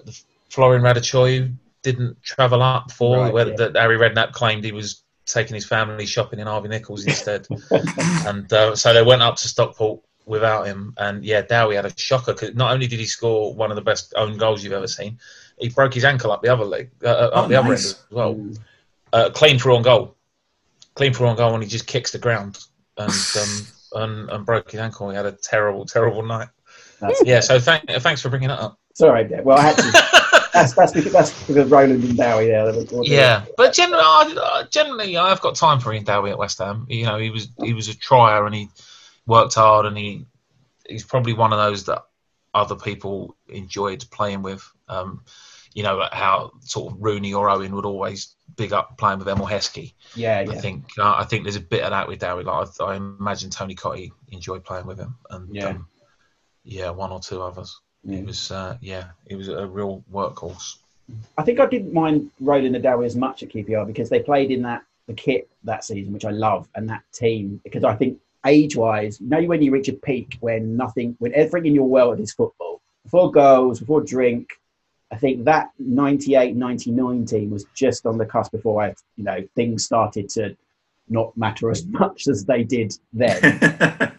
Florin 0.50 0.82
Raducioiu 0.82 1.54
didn't 1.82 2.22
travel 2.24 2.62
up 2.62 2.92
for, 2.92 3.18
Right, 3.18 3.34
where 3.34 3.48
yeah. 3.50 3.56
that 3.58 3.76
Harry 3.76 3.98
Redknapp 3.98 4.34
claimed 4.34 4.64
he 4.64 4.72
was 4.72 5.04
taking 5.26 5.54
his 5.56 5.66
family 5.66 6.06
shopping 6.06 6.40
in 6.40 6.48
Harvey 6.48 6.68
Nichols 6.68 7.06
instead. 7.06 7.48
and 8.26 8.52
uh, 8.52 8.76
so 8.76 8.94
they 8.94 9.04
went 9.04 9.22
up 9.22 9.36
to 9.38 9.48
Stockport 9.48 10.02
without 10.30 10.68
him. 10.68 10.94
And 10.98 11.26
yeah, 11.26 11.42
Dowie 11.42 11.76
had 11.76 11.86
a 11.86 11.98
shocker 11.98 12.34
because 12.34 12.54
not 12.56 12.72
only 12.72 12.88
did 12.88 13.00
he 13.00 13.06
score 13.06 13.54
one 13.54 13.72
of 13.72 13.76
the 13.76 13.82
best 13.82 14.14
own 14.16 14.38
goals 14.38 14.64
you've 14.64 14.74
ever 14.74 14.88
seen, 14.88 15.18
he 15.58 15.70
broke 15.70 15.94
his 15.94 16.06
ankle 16.06 16.32
up 16.32 16.42
the 16.44 16.50
other 16.54 16.64
leg, 16.64 16.92
uh, 17.04 17.08
up 17.08 17.46
Oh, 17.46 17.48
the 17.48 17.56
other 17.56 17.68
end 17.70 17.74
as 17.80 18.00
well. 18.12 18.40
Uh, 19.12 19.30
clean 19.32 19.58
through 19.58 19.76
on 19.76 19.82
goal, 19.82 20.16
clean 20.94 21.14
through 21.14 21.28
on 21.28 21.36
goal, 21.36 21.54
and 21.56 21.64
he 21.64 21.68
just 21.68 21.88
kicks 21.88 22.12
the 22.12 22.20
ground 22.20 22.60
and 22.98 23.12
um, 23.42 23.68
and, 24.04 24.30
and 24.30 24.46
broke 24.46 24.70
his 24.72 24.80
ankle. 24.80 25.10
He 25.10 25.16
had 25.16 25.26
a 25.26 25.32
terrible, 25.32 25.86
terrible 25.86 26.22
night. 26.24 26.48
That's, 27.02 27.22
Yeah, 27.26 27.40
so 27.40 27.60
thank, 27.60 27.90
thanks 27.90 28.22
for 28.22 28.30
bringing 28.30 28.50
that 28.50 28.60
up. 28.60 28.78
Sorry, 28.94 29.24
Dave. 29.28 29.44
Well, 29.44 29.58
I 29.58 29.62
had 29.62 29.78
to. 29.78 29.92
that's 30.54 30.74
that's 30.74 30.92
because 30.92 31.12
that's 31.14 31.48
because 31.48 31.70
Rowland 31.70 32.04
and 32.04 32.18
Dowie 32.18 32.48
there. 32.48 32.66
were- 32.66 33.04
Yeah, 33.04 33.46
but 33.58 33.74
generally, 33.74 34.04
I, 34.04 34.66
generally, 34.70 35.18
I've 35.18 35.42
got 35.42 35.56
time 35.56 35.80
for 35.80 35.92
Ian 35.94 36.04
Dowie 36.04 36.30
at 36.32 36.38
West 36.38 36.58
Ham. 36.60 36.86
You 36.90 37.06
know, 37.06 37.18
he 37.18 37.30
was 37.30 37.48
he 37.64 37.74
was 37.74 37.88
a 37.88 37.96
trier 37.98 38.46
and 38.46 38.54
he 38.54 38.70
worked 39.30 39.56
hard, 39.56 39.86
and 39.86 39.98
he 39.98 40.26
he's 40.88 41.06
probably 41.06 41.34
one 41.34 41.54
of 41.54 41.60
those 41.60 41.86
that 41.86 42.04
other 42.54 42.76
people 42.76 43.38
enjoyed 43.48 44.04
playing 44.12 44.42
with. 44.42 44.70
Um, 44.90 45.24
you 45.76 45.84
know, 45.84 46.04
how 46.12 46.52
sort 46.62 46.92
of 46.92 46.98
Rooney 47.00 47.34
or 47.34 47.48
Owen 47.50 47.76
would 47.76 47.86
always 47.86 48.36
big 48.56 48.74
up 48.74 48.98
playing 48.98 49.20
with 49.20 49.28
Emile 49.28 49.48
Heskey. 49.48 49.94
yeah, 50.16 50.44
I 50.50 50.56
think 50.56 50.86
uh, 50.98 51.14
I 51.16 51.24
think 51.26 51.44
there's 51.44 51.56
a 51.56 51.62
bit 51.62 51.84
of 51.84 51.92
that 51.92 52.08
with 52.08 52.20
Dowie. 52.20 52.44
Like 52.44 52.68
I, 52.80 52.84
I 52.86 52.96
imagine 52.96 53.52
Tony 53.52 53.76
Cottee 53.76 54.12
enjoyed 54.30 54.66
playing 54.66 54.88
with 54.88 54.98
him, 55.00 55.16
and 55.30 55.56
Yeah. 55.56 55.70
um, 55.70 55.88
yeah, 56.64 56.90
one 56.90 57.12
or 57.12 57.20
two 57.20 57.42
others. 57.42 57.80
Yeah. 58.04 58.20
It 58.20 58.26
was 58.26 58.52
uh, 58.52 58.78
yeah, 58.82 59.10
it 59.28 59.36
was 59.36 59.48
a 59.48 59.66
real 59.68 60.04
workhorse. 60.12 60.78
I 61.38 61.44
think 61.44 61.60
I 61.60 61.66
didn't 61.68 61.94
mind 61.94 62.32
Rowland 62.40 62.76
the 62.76 62.80
Dowie 62.80 63.06
as 63.06 63.16
much 63.16 63.44
at 63.44 63.50
QPR 63.50 63.86
because 63.86 64.10
they 64.10 64.22
played 64.22 64.52
in 64.52 64.64
that 64.64 64.84
the 65.08 65.14
kit 65.14 65.50
that 65.64 65.84
season, 65.84 66.14
which 66.14 66.26
I 66.26 66.32
love, 66.32 66.68
and 66.76 66.90
that 66.90 67.04
team 67.14 67.62
because 67.64 67.84
I 67.84 67.96
think 67.96 68.20
age 68.46 68.76
wise, 68.76 69.20
you 69.20 69.28
know 69.28 69.42
when 69.44 69.62
you 69.62 69.72
reach 69.72 69.90
a 69.90 69.94
peak 69.94 70.38
when 70.40 70.76
nothing, 70.78 71.16
when 71.20 71.34
everything 71.34 71.68
in 71.68 71.76
your 71.76 71.88
world 71.88 72.20
is 72.20 72.34
football, 72.34 72.82
before 73.04 73.32
goals, 73.32 73.80
before 73.80 74.02
drink. 74.02 74.50
I 75.12 75.18
think 75.18 75.46
that 75.46 75.72
98, 75.80 76.56
99 76.56 77.26
team 77.26 77.50
was 77.50 77.66
just 77.74 78.06
on 78.06 78.20
the 78.20 78.26
cusp 78.28 78.52
before 78.52 78.84
I, 78.84 78.94
you 79.16 79.24
know, 79.24 79.44
things 79.56 79.84
started 79.84 80.30
to 80.30 80.56
not 81.10 81.36
matter 81.36 81.72
as 81.72 81.86
much 81.88 82.28
as 82.28 82.46
they 82.46 82.64
did 82.64 82.94
then. 83.14 83.42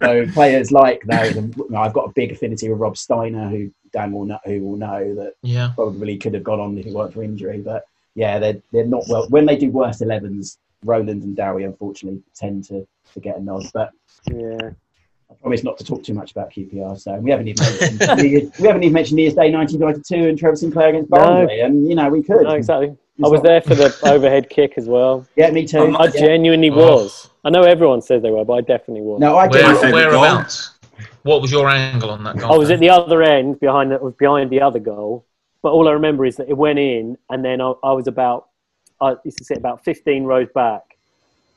so 0.03 0.27
players 0.33 0.73
like 0.73 1.03
those, 1.05 1.37
and 1.37 1.57
you 1.57 1.67
know, 1.71 1.79
I've 1.79 1.93
got 1.93 2.09
a 2.09 2.13
big 2.13 2.33
affinity 2.33 2.69
with 2.69 2.81
Rob 2.81 2.97
Steiner, 2.97 3.49
who 3.49 3.73
Dan 3.93 4.13
will 4.13 4.25
know, 4.25 4.41
who 4.45 4.63
will 4.63 4.77
know 4.77 5.15
that 5.15 5.35
Yeah, 5.43 5.71
probably 5.75 6.17
could 6.17 6.35
have 6.35 6.45
gone 6.45 6.61
on 6.61 6.77
if 6.77 6.87
it 6.87 6.93
weren't 6.93 7.15
for 7.15 7.23
injury. 7.23 7.61
But 7.61 7.85
yeah, 8.15 8.39
they're 8.39 8.61
they're 8.73 8.87
not 8.87 9.05
well. 9.09 9.29
When 9.29 9.47
they 9.47 9.57
do 9.57 9.71
worst 9.71 10.01
11s, 10.01 10.59
Rowland 10.85 11.23
and 11.23 11.37
Dowie 11.37 11.65
unfortunately 11.65 12.23
tend 12.35 12.65
to, 12.65 12.87
to 13.15 13.21
get 13.21 13.37
a 13.37 13.43
nod. 13.43 13.65
But 13.75 13.91
Yeah. 14.31 14.71
I 15.31 15.35
promise 15.35 15.63
not 15.63 15.79
to 15.79 15.85
talk 15.85 16.03
too 16.03 16.15
much 16.15 16.33
about 16.33 16.51
QPR. 16.51 16.99
So 16.99 17.15
we 17.17 17.31
haven't 17.31 17.47
even 17.49 17.65
mentioned, 17.65 18.01
New 18.19 18.29
Year's- 18.29 18.59
we 18.59 18.67
haven't 18.67 18.83
even 18.83 18.93
mentioned 18.95 19.17
New 19.17 19.23
Year's 19.23 19.35
Day 19.35 19.53
1992 19.53 20.29
and 20.29 20.39
Trevor 20.39 20.57
Sinclair 20.57 20.89
against 20.89 21.11
No. 21.11 21.19
Barnsley, 21.19 21.61
and 21.61 21.87
you 21.89 21.95
know 21.95 22.09
we 22.09 22.23
could. 22.23 22.43
No, 22.43 22.51
exactly. 22.55 22.89
It's 22.89 23.27
I 23.27 23.29
was 23.29 23.39
not- 23.39 23.45
there 23.45 23.61
for 23.61 23.75
the 23.77 23.97
overhead 24.11 24.51
kick 24.51 24.75
as 24.77 24.87
well. 24.89 25.27
Yeah, 25.37 25.51
me 25.51 25.67
too. 25.67 25.79
I'm 25.85 25.97
I 25.97 26.07
Yeah. 26.07 26.11
genuinely 26.21 26.71
Oh. 26.71 26.77
was. 26.77 27.31
I 27.45 27.51
know 27.51 27.63
everyone 27.63 28.03
says 28.03 28.23
they 28.23 28.31
were, 28.31 28.45
but 28.45 28.55
I 28.55 28.61
definitely 28.63 29.03
was. 29.03 29.21
No, 29.21 29.37
I 29.37 29.47
Where, 29.47 29.63
my 29.63 29.73
did. 29.73 29.81
favourite 29.81 29.93
whereabouts? 30.11 30.73
What 31.23 31.41
was 31.43 31.53
your 31.53 31.69
angle 31.69 32.11
on 32.11 32.25
that 32.25 32.37
goal? 32.39 32.53
I 32.53 32.57
was 32.57 32.69
Dan? 32.69 32.77
at 32.77 32.81
the 32.81 32.91
other 32.91 33.23
end 33.23 33.61
behind 33.61 33.93
the, 33.93 33.99
behind 34.19 34.51
the 34.51 34.61
other 34.63 34.79
goal, 34.81 35.25
but 35.63 35.71
all 35.73 35.87
I 35.89 35.93
remember 35.93 36.27
is 36.27 36.37
that 36.37 36.49
it 36.49 36.57
went 36.57 36.79
in, 36.81 37.17
and 37.31 37.45
then 37.45 37.61
I, 37.61 37.73
I 37.85 37.93
was 37.93 38.09
about 38.09 38.49
I 39.01 39.15
used 39.25 39.39
to 39.39 39.45
sit 39.45 39.57
about 39.59 39.83
15 39.85 40.25
rows 40.25 40.49
back, 40.55 40.83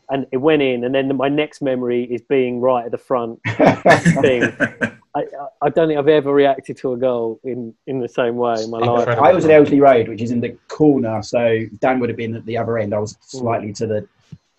and 0.10 0.26
it 0.32 0.38
went 0.38 0.62
in, 0.62 0.84
and 0.86 0.94
then 0.96 1.16
my 1.16 1.30
next 1.30 1.62
memory 1.62 2.04
is 2.06 2.22
being 2.22 2.60
right 2.62 2.86
at 2.86 2.92
the 2.92 2.98
front 2.98 3.40
thing. 3.48 4.44
I, 5.16 5.22
I- 5.22 5.26
I 5.62 5.70
don't 5.70 5.88
think 5.88 5.98
I've 5.98 6.08
ever 6.10 6.34
reacted 6.34 6.76
to 6.78 6.92
a 6.94 6.98
goal 6.98 7.40
in, 7.46 7.74
in 7.88 8.00
the 8.00 8.10
same 8.10 8.36
way 8.36 8.56
in 8.62 8.70
my 8.70 8.80
life. 8.80 9.08
I 9.08 9.32
was 9.32 9.46
at 9.46 9.52
Ellerslie 9.52 9.80
Road, 9.80 10.10
which 10.10 10.22
is 10.22 10.32
in 10.32 10.42
the 10.42 10.58
corner, 10.68 11.22
so 11.24 11.60
Dan 11.80 12.00
would 12.00 12.10
have 12.10 12.18
been 12.18 12.36
at 12.36 12.46
the 12.46 12.58
other 12.58 12.78
end. 12.80 12.94
I 12.94 13.00
was 13.00 13.16
slightly 13.22 13.72
to 13.74 13.88
the 13.88 14.08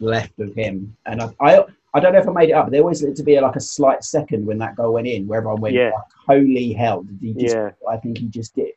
left 0.00 0.38
of 0.40 0.54
him, 0.54 0.96
and 1.04 1.20
I, 1.20 1.28
I, 1.40 1.64
I 1.92 2.00
don't 2.00 2.14
know 2.14 2.20
if 2.20 2.28
I 2.28 2.32
made 2.32 2.48
it 2.50 2.52
up. 2.52 2.66
But 2.66 2.72
there 2.72 2.82
was 2.84 3.00
to 3.00 3.22
be 3.22 3.38
like 3.38 3.56
a 3.56 3.60
slight 3.60 4.02
second 4.02 4.46
when 4.46 4.56
that 4.58 4.76
goal 4.76 4.94
went 4.94 5.06
in, 5.08 5.26
where 5.26 5.38
everyone 5.40 5.60
went, 5.60 5.74
Yeah. 5.74 5.90
like, 5.94 6.04
"Holy 6.26 6.72
hell!" 6.72 7.02
Did 7.02 7.18
he 7.20 7.34
just? 7.34 7.54
Yeah. 7.54 7.70
I 7.86 7.96
think 7.98 8.16
he 8.18 8.26
just 8.28 8.54
did. 8.54 8.72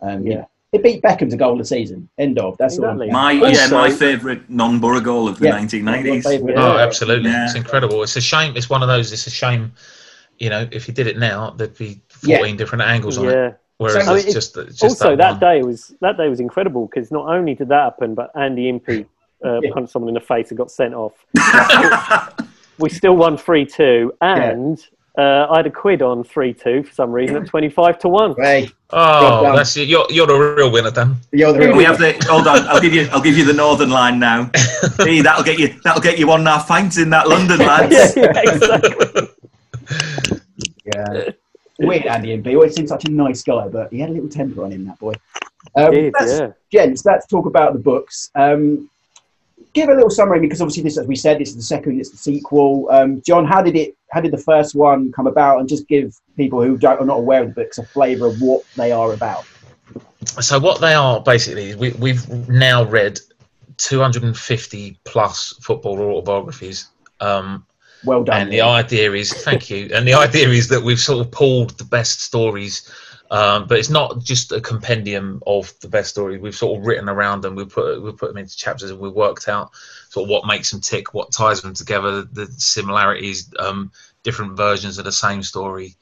Um, 0.00 0.24
Yeah. 0.26 0.44
Yeah. 0.72 0.78
It 0.78 0.82
beat 0.82 1.02
Beckham 1.02 1.30
to 1.30 1.36
goal 1.36 1.52
of 1.52 1.58
the 1.58 1.64
season. 1.64 2.08
End 2.18 2.38
of. 2.38 2.56
That's 2.58 2.76
Exactly. 2.76 3.06
all. 3.08 3.12
my 3.12 3.38
Also- 3.40 3.60
yeah, 3.60 3.68
my 3.70 3.90
favourite 3.90 4.48
non-Borough 4.48 5.00
goal 5.00 5.28
of 5.28 5.38
the 5.38 5.46
Yeah, 5.46 5.58
1990s. 5.58 6.24
favourite. 6.24 6.56
Oh, 6.56 6.78
absolutely. 6.78 7.30
Yeah. 7.30 7.44
It's 7.46 7.54
incredible. 7.54 8.02
It's 8.02 8.16
a 8.16 8.20
shame. 8.20 8.56
It's 8.56 8.70
one 8.70 8.82
of 8.82 8.88
those. 8.88 9.12
It's 9.12 9.26
a 9.26 9.30
shame. 9.30 9.72
You 10.38 10.48
know, 10.50 10.68
if 10.70 10.88
you 10.88 10.94
did 10.94 11.06
it 11.06 11.18
now, 11.18 11.50
there'd 11.50 11.76
be 11.76 12.00
Yeah. 12.22 12.38
14 12.38 12.56
different 12.56 12.82
angles 12.82 13.18
on 13.18 13.28
it. 13.28 13.32
Yeah. 13.32 13.50
Whereas 13.78 14.04
So- 14.04 14.12
I 14.12 14.16
it's 14.16 14.24
mean, 14.26 14.34
just, 14.34 14.56
it's 14.58 14.78
just 14.78 15.02
Also, 15.02 15.16
that, 15.16 15.30
one. 15.32 15.40
day 15.40 15.62
was 15.62 15.94
that 16.02 16.16
day 16.18 16.28
was 16.28 16.38
incredible 16.40 16.86
because 16.86 17.10
not 17.10 17.26
only 17.28 17.54
did 17.54 17.68
that 17.68 17.82
happen, 17.84 18.14
but 18.14 18.30
Andy 18.36 18.68
Impey 18.68 19.06
uh, 19.44 19.58
Yeah. 19.62 19.70
punched 19.72 19.90
someone 19.92 20.08
in 20.10 20.14
the 20.14 20.20
face 20.20 20.50
and 20.50 20.58
got 20.58 20.70
sent 20.70 20.92
off. 20.94 21.12
we 22.78 22.88
still 22.90 23.16
won 23.16 23.36
three 23.38 23.64
two, 23.64 24.12
and 24.20 24.78
uh, 25.20 25.46
I 25.50 25.56
had 25.58 25.66
a 25.66 25.70
quid 25.70 26.00
on 26.02 26.24
three 26.24 26.54
two 26.54 26.82
for 26.82 26.92
some 26.94 27.12
reason 27.12 27.36
at 27.36 27.46
twenty 27.46 27.68
five 27.68 27.98
to 28.00 28.08
one. 28.08 28.34
Hey, 28.38 28.70
Oh, 28.92 29.42
Well 29.44 29.56
that's 29.56 29.76
you're 29.76 30.06
you're 30.10 30.26
the 30.26 30.34
real 30.56 30.70
winner, 30.72 30.90
Dan. 30.90 31.16
you're 31.32 31.52
the 31.52 31.72
We 31.76 31.84
have 31.84 31.98
the 31.98 32.12
hold 32.28 32.46
on. 32.46 32.66
I'll 32.68 32.80
give 32.80 32.92
you. 32.94 33.08
I'll 33.12 33.20
give 33.20 33.36
you 33.38 33.44
the 33.44 33.52
northern 33.52 33.90
line 33.90 34.18
now. 34.18 34.50
See, 35.04 35.20
that'll 35.20 35.44
get 35.44 35.58
you. 35.58 35.68
That'll 35.84 36.02
get 36.02 36.18
you 36.18 36.26
one 36.26 36.40
and 36.40 36.48
a 36.48 36.52
half 36.52 36.66
pints 36.68 36.98
in 36.98 37.10
that 37.10 37.28
London, 37.28 37.58
lads. 37.58 38.16
yeah, 38.16 38.32
exactly. 38.36 39.28
Yeah. 40.94 41.30
Weird 41.78 42.06
Andy 42.06 42.32
Impey. 42.32 42.54
Always 42.54 42.74
seemed 42.74 42.88
such 42.88 43.04
a 43.06 43.10
nice 43.10 43.42
guy, 43.42 43.68
but 43.68 43.90
he 43.92 44.00
had 44.00 44.10
a 44.10 44.12
little 44.12 44.28
temper 44.28 44.64
on 44.64 44.72
him, 44.72 44.84
that 44.86 44.98
boy. 44.98 45.14
Um, 45.76 45.90
Did, 45.92 46.12
that's- 46.12 46.40
yeah. 46.40 46.50
Gents, 46.72 47.04
let's 47.04 47.26
talk 47.26 47.46
about 47.46 47.72
the 47.72 47.78
books. 47.78 48.30
Um, 48.34 48.90
give 49.72 49.88
a 49.88 49.94
little 49.94 50.10
summary 50.10 50.40
because 50.40 50.60
obviously 50.60 50.82
this, 50.82 50.98
as 50.98 51.06
we 51.06 51.16
said, 51.16 51.38
this 51.38 51.50
is 51.50 51.56
the 51.56 51.62
second, 51.62 51.98
it's 51.98 52.10
the 52.10 52.16
sequel. 52.18 52.88
Um, 52.90 53.22
John, 53.22 53.46
how 53.46 53.62
did 53.62 53.76
it? 53.76 53.96
How 54.10 54.20
did 54.20 54.32
the 54.32 54.38
first 54.38 54.74
one 54.74 55.12
come 55.12 55.26
about? 55.26 55.60
And 55.60 55.68
just 55.68 55.86
give 55.88 56.18
people 56.36 56.62
who 56.62 56.76
don't, 56.76 57.00
are 57.00 57.04
not 57.04 57.18
aware 57.18 57.42
of 57.42 57.54
the 57.54 57.54
books 57.54 57.78
a 57.78 57.84
flavour 57.84 58.26
of 58.26 58.40
what 58.40 58.64
they 58.76 58.92
are 58.92 59.12
about. 59.12 59.44
So 60.40 60.58
what 60.58 60.80
they 60.80 60.94
are 60.94 61.20
basically, 61.20 61.74
we, 61.74 61.90
we've 61.92 62.28
now 62.48 62.84
read 62.84 63.18
250 63.78 65.00
plus 65.04 65.54
football 65.62 65.98
autobiographies. 66.00 66.88
Um, 67.20 67.66
Well 68.04 68.24
done. 68.24 68.42
and 68.42 68.52
the 68.52 68.60
idea 68.60 69.12
is, 69.12 69.32
thank 69.32 69.70
you. 69.70 69.90
And 69.94 70.06
the 70.06 70.14
idea 70.26 70.48
is 70.48 70.68
that 70.68 70.82
we've 70.82 71.00
sort 71.00 71.24
of 71.24 71.32
pulled 71.32 71.70
the 71.78 71.84
best 71.84 72.20
stories, 72.20 72.90
um, 73.30 73.66
but 73.66 73.78
it's 73.78 73.90
not 73.90 74.20
just 74.22 74.52
a 74.52 74.60
compendium 74.60 75.42
of 75.46 75.72
the 75.80 75.88
best 75.88 76.10
stories. 76.10 76.40
We've 76.40 76.54
sort 76.54 76.78
of 76.78 76.86
written 76.86 77.08
around 77.08 77.42
them. 77.42 77.54
We 77.54 77.64
put 77.64 78.02
we 78.02 78.10
put 78.12 78.28
them 78.28 78.38
into 78.38 78.56
chapters, 78.56 78.90
and 78.90 78.98
we 78.98 79.08
worked 79.08 79.48
out 79.48 79.70
sort 80.10 80.24
of 80.24 80.30
what 80.30 80.44
makes 80.44 80.72
them 80.72 80.80
tick, 80.80 81.14
what 81.14 81.30
ties 81.30 81.62
them 81.62 81.72
together, 81.72 82.22
the 82.22 82.46
similarities, 82.58 83.48
um, 83.60 83.92
different 84.24 84.56
versions 84.56 84.98
of 84.98 85.04
the 85.04 85.12
same 85.12 85.42
story. 85.42 85.94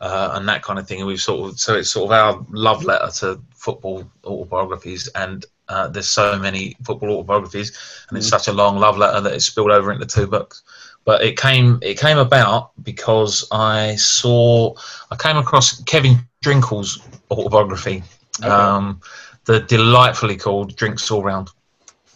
Uh, 0.00 0.30
and 0.34 0.48
that 0.48 0.62
kind 0.62 0.78
of 0.78 0.86
thing, 0.86 1.00
and 1.00 1.08
we've 1.08 1.20
sort 1.20 1.50
of 1.50 1.58
so 1.58 1.74
it's 1.74 1.90
sort 1.90 2.06
of 2.06 2.12
our 2.12 2.46
love 2.50 2.84
letter 2.84 3.10
to 3.10 3.42
football 3.52 4.08
autobiographies, 4.24 5.08
and 5.16 5.44
uh, 5.68 5.88
there's 5.88 6.08
so 6.08 6.38
many 6.38 6.76
football 6.84 7.10
autobiographies, 7.10 7.76
and 8.08 8.16
it's 8.16 8.28
such 8.28 8.46
a 8.46 8.52
long 8.52 8.78
love 8.78 8.96
letter 8.96 9.20
that 9.20 9.32
it's 9.32 9.46
spilled 9.46 9.72
over 9.72 9.90
into 9.90 10.06
two 10.06 10.28
books. 10.28 10.62
But 11.04 11.24
it 11.24 11.36
came 11.36 11.80
it 11.82 11.98
came 11.98 12.18
about 12.18 12.70
because 12.84 13.44
I 13.50 13.96
saw 13.96 14.72
I 15.10 15.16
came 15.16 15.36
across 15.36 15.82
Kevin 15.82 16.18
Drinkell's 16.42 17.00
autobiography, 17.32 18.04
um, 18.44 19.00
the 19.46 19.58
delightfully 19.58 20.36
called 20.36 20.76
"Drinks 20.76 21.10
All 21.10 21.24
Round" 21.24 21.50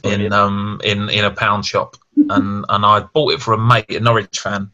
in 0.04 0.32
um, 0.32 0.80
in 0.84 1.08
in 1.08 1.24
a 1.24 1.30
pound 1.30 1.64
shop, 1.64 1.96
and 2.16 2.64
and 2.68 2.84
I 2.84 3.00
bought 3.00 3.32
it 3.32 3.42
for 3.42 3.54
a 3.54 3.58
mate, 3.58 3.90
a 3.90 4.00
Norwich 4.00 4.40
fan, 4.40 4.70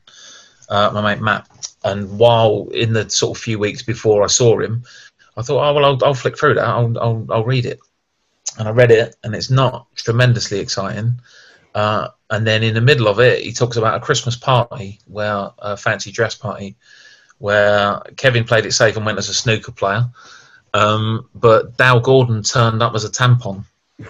uh, 0.69 0.91
my 0.93 1.03
mate 1.03 1.23
Matt. 1.23 1.47
And 1.85 2.19
while 2.19 2.69
in 2.73 2.93
the 2.93 3.09
sort 3.09 3.37
of 3.37 3.43
few 3.43 3.59
weeks 3.59 3.83
before 3.83 4.25
I 4.25 4.27
saw 4.27 4.59
him, 4.59 4.83
I 5.37 5.43
thought, 5.43 5.69
oh 5.69 5.75
well, 5.75 5.85
I'll, 5.85 6.05
I'll 6.05 6.15
flick 6.15 6.39
through 6.39 6.55
that, 6.55 6.67
I'll, 6.67 6.99
I'll 6.99 7.27
I'll 7.31 7.45
read 7.45 7.67
it, 7.67 7.81
and 8.59 8.69
I 8.69 8.73
read 8.73 8.91
it, 8.91 9.17
and 9.23 9.35
it's 9.35 9.51
not 9.51 9.87
tremendously 9.95 10.59
exciting. 10.59 11.21
Uh, 11.75 12.09
and 12.31 12.47
then 12.47 12.63
in 12.63 12.75
the 12.75 12.81
middle 12.81 13.09
of 13.09 13.21
it, 13.21 13.43
he 13.43 13.53
talks 13.53 13.77
about 13.77 13.97
a 13.97 14.05
Christmas 14.05 14.37
party 14.37 14.99
where 15.07 15.51
a 15.59 15.77
fancy 15.77 16.11
dress 16.11 16.35
party 16.35 16.77
where 17.39 18.01
Kevin 18.17 18.45
played 18.45 18.67
it 18.67 18.73
safe 18.73 18.97
and 18.97 19.07
went 19.07 19.19
as 19.19 19.29
a 19.29 19.35
snooker 19.35 19.73
player. 19.73 20.05
Um, 20.75 21.29
but 21.35 21.77
Dale 21.77 22.01
Gordon 22.01 22.43
turned 22.43 22.83
up 22.83 22.95
as 22.95 23.05
a 23.05 23.09
tampon. 23.09 23.65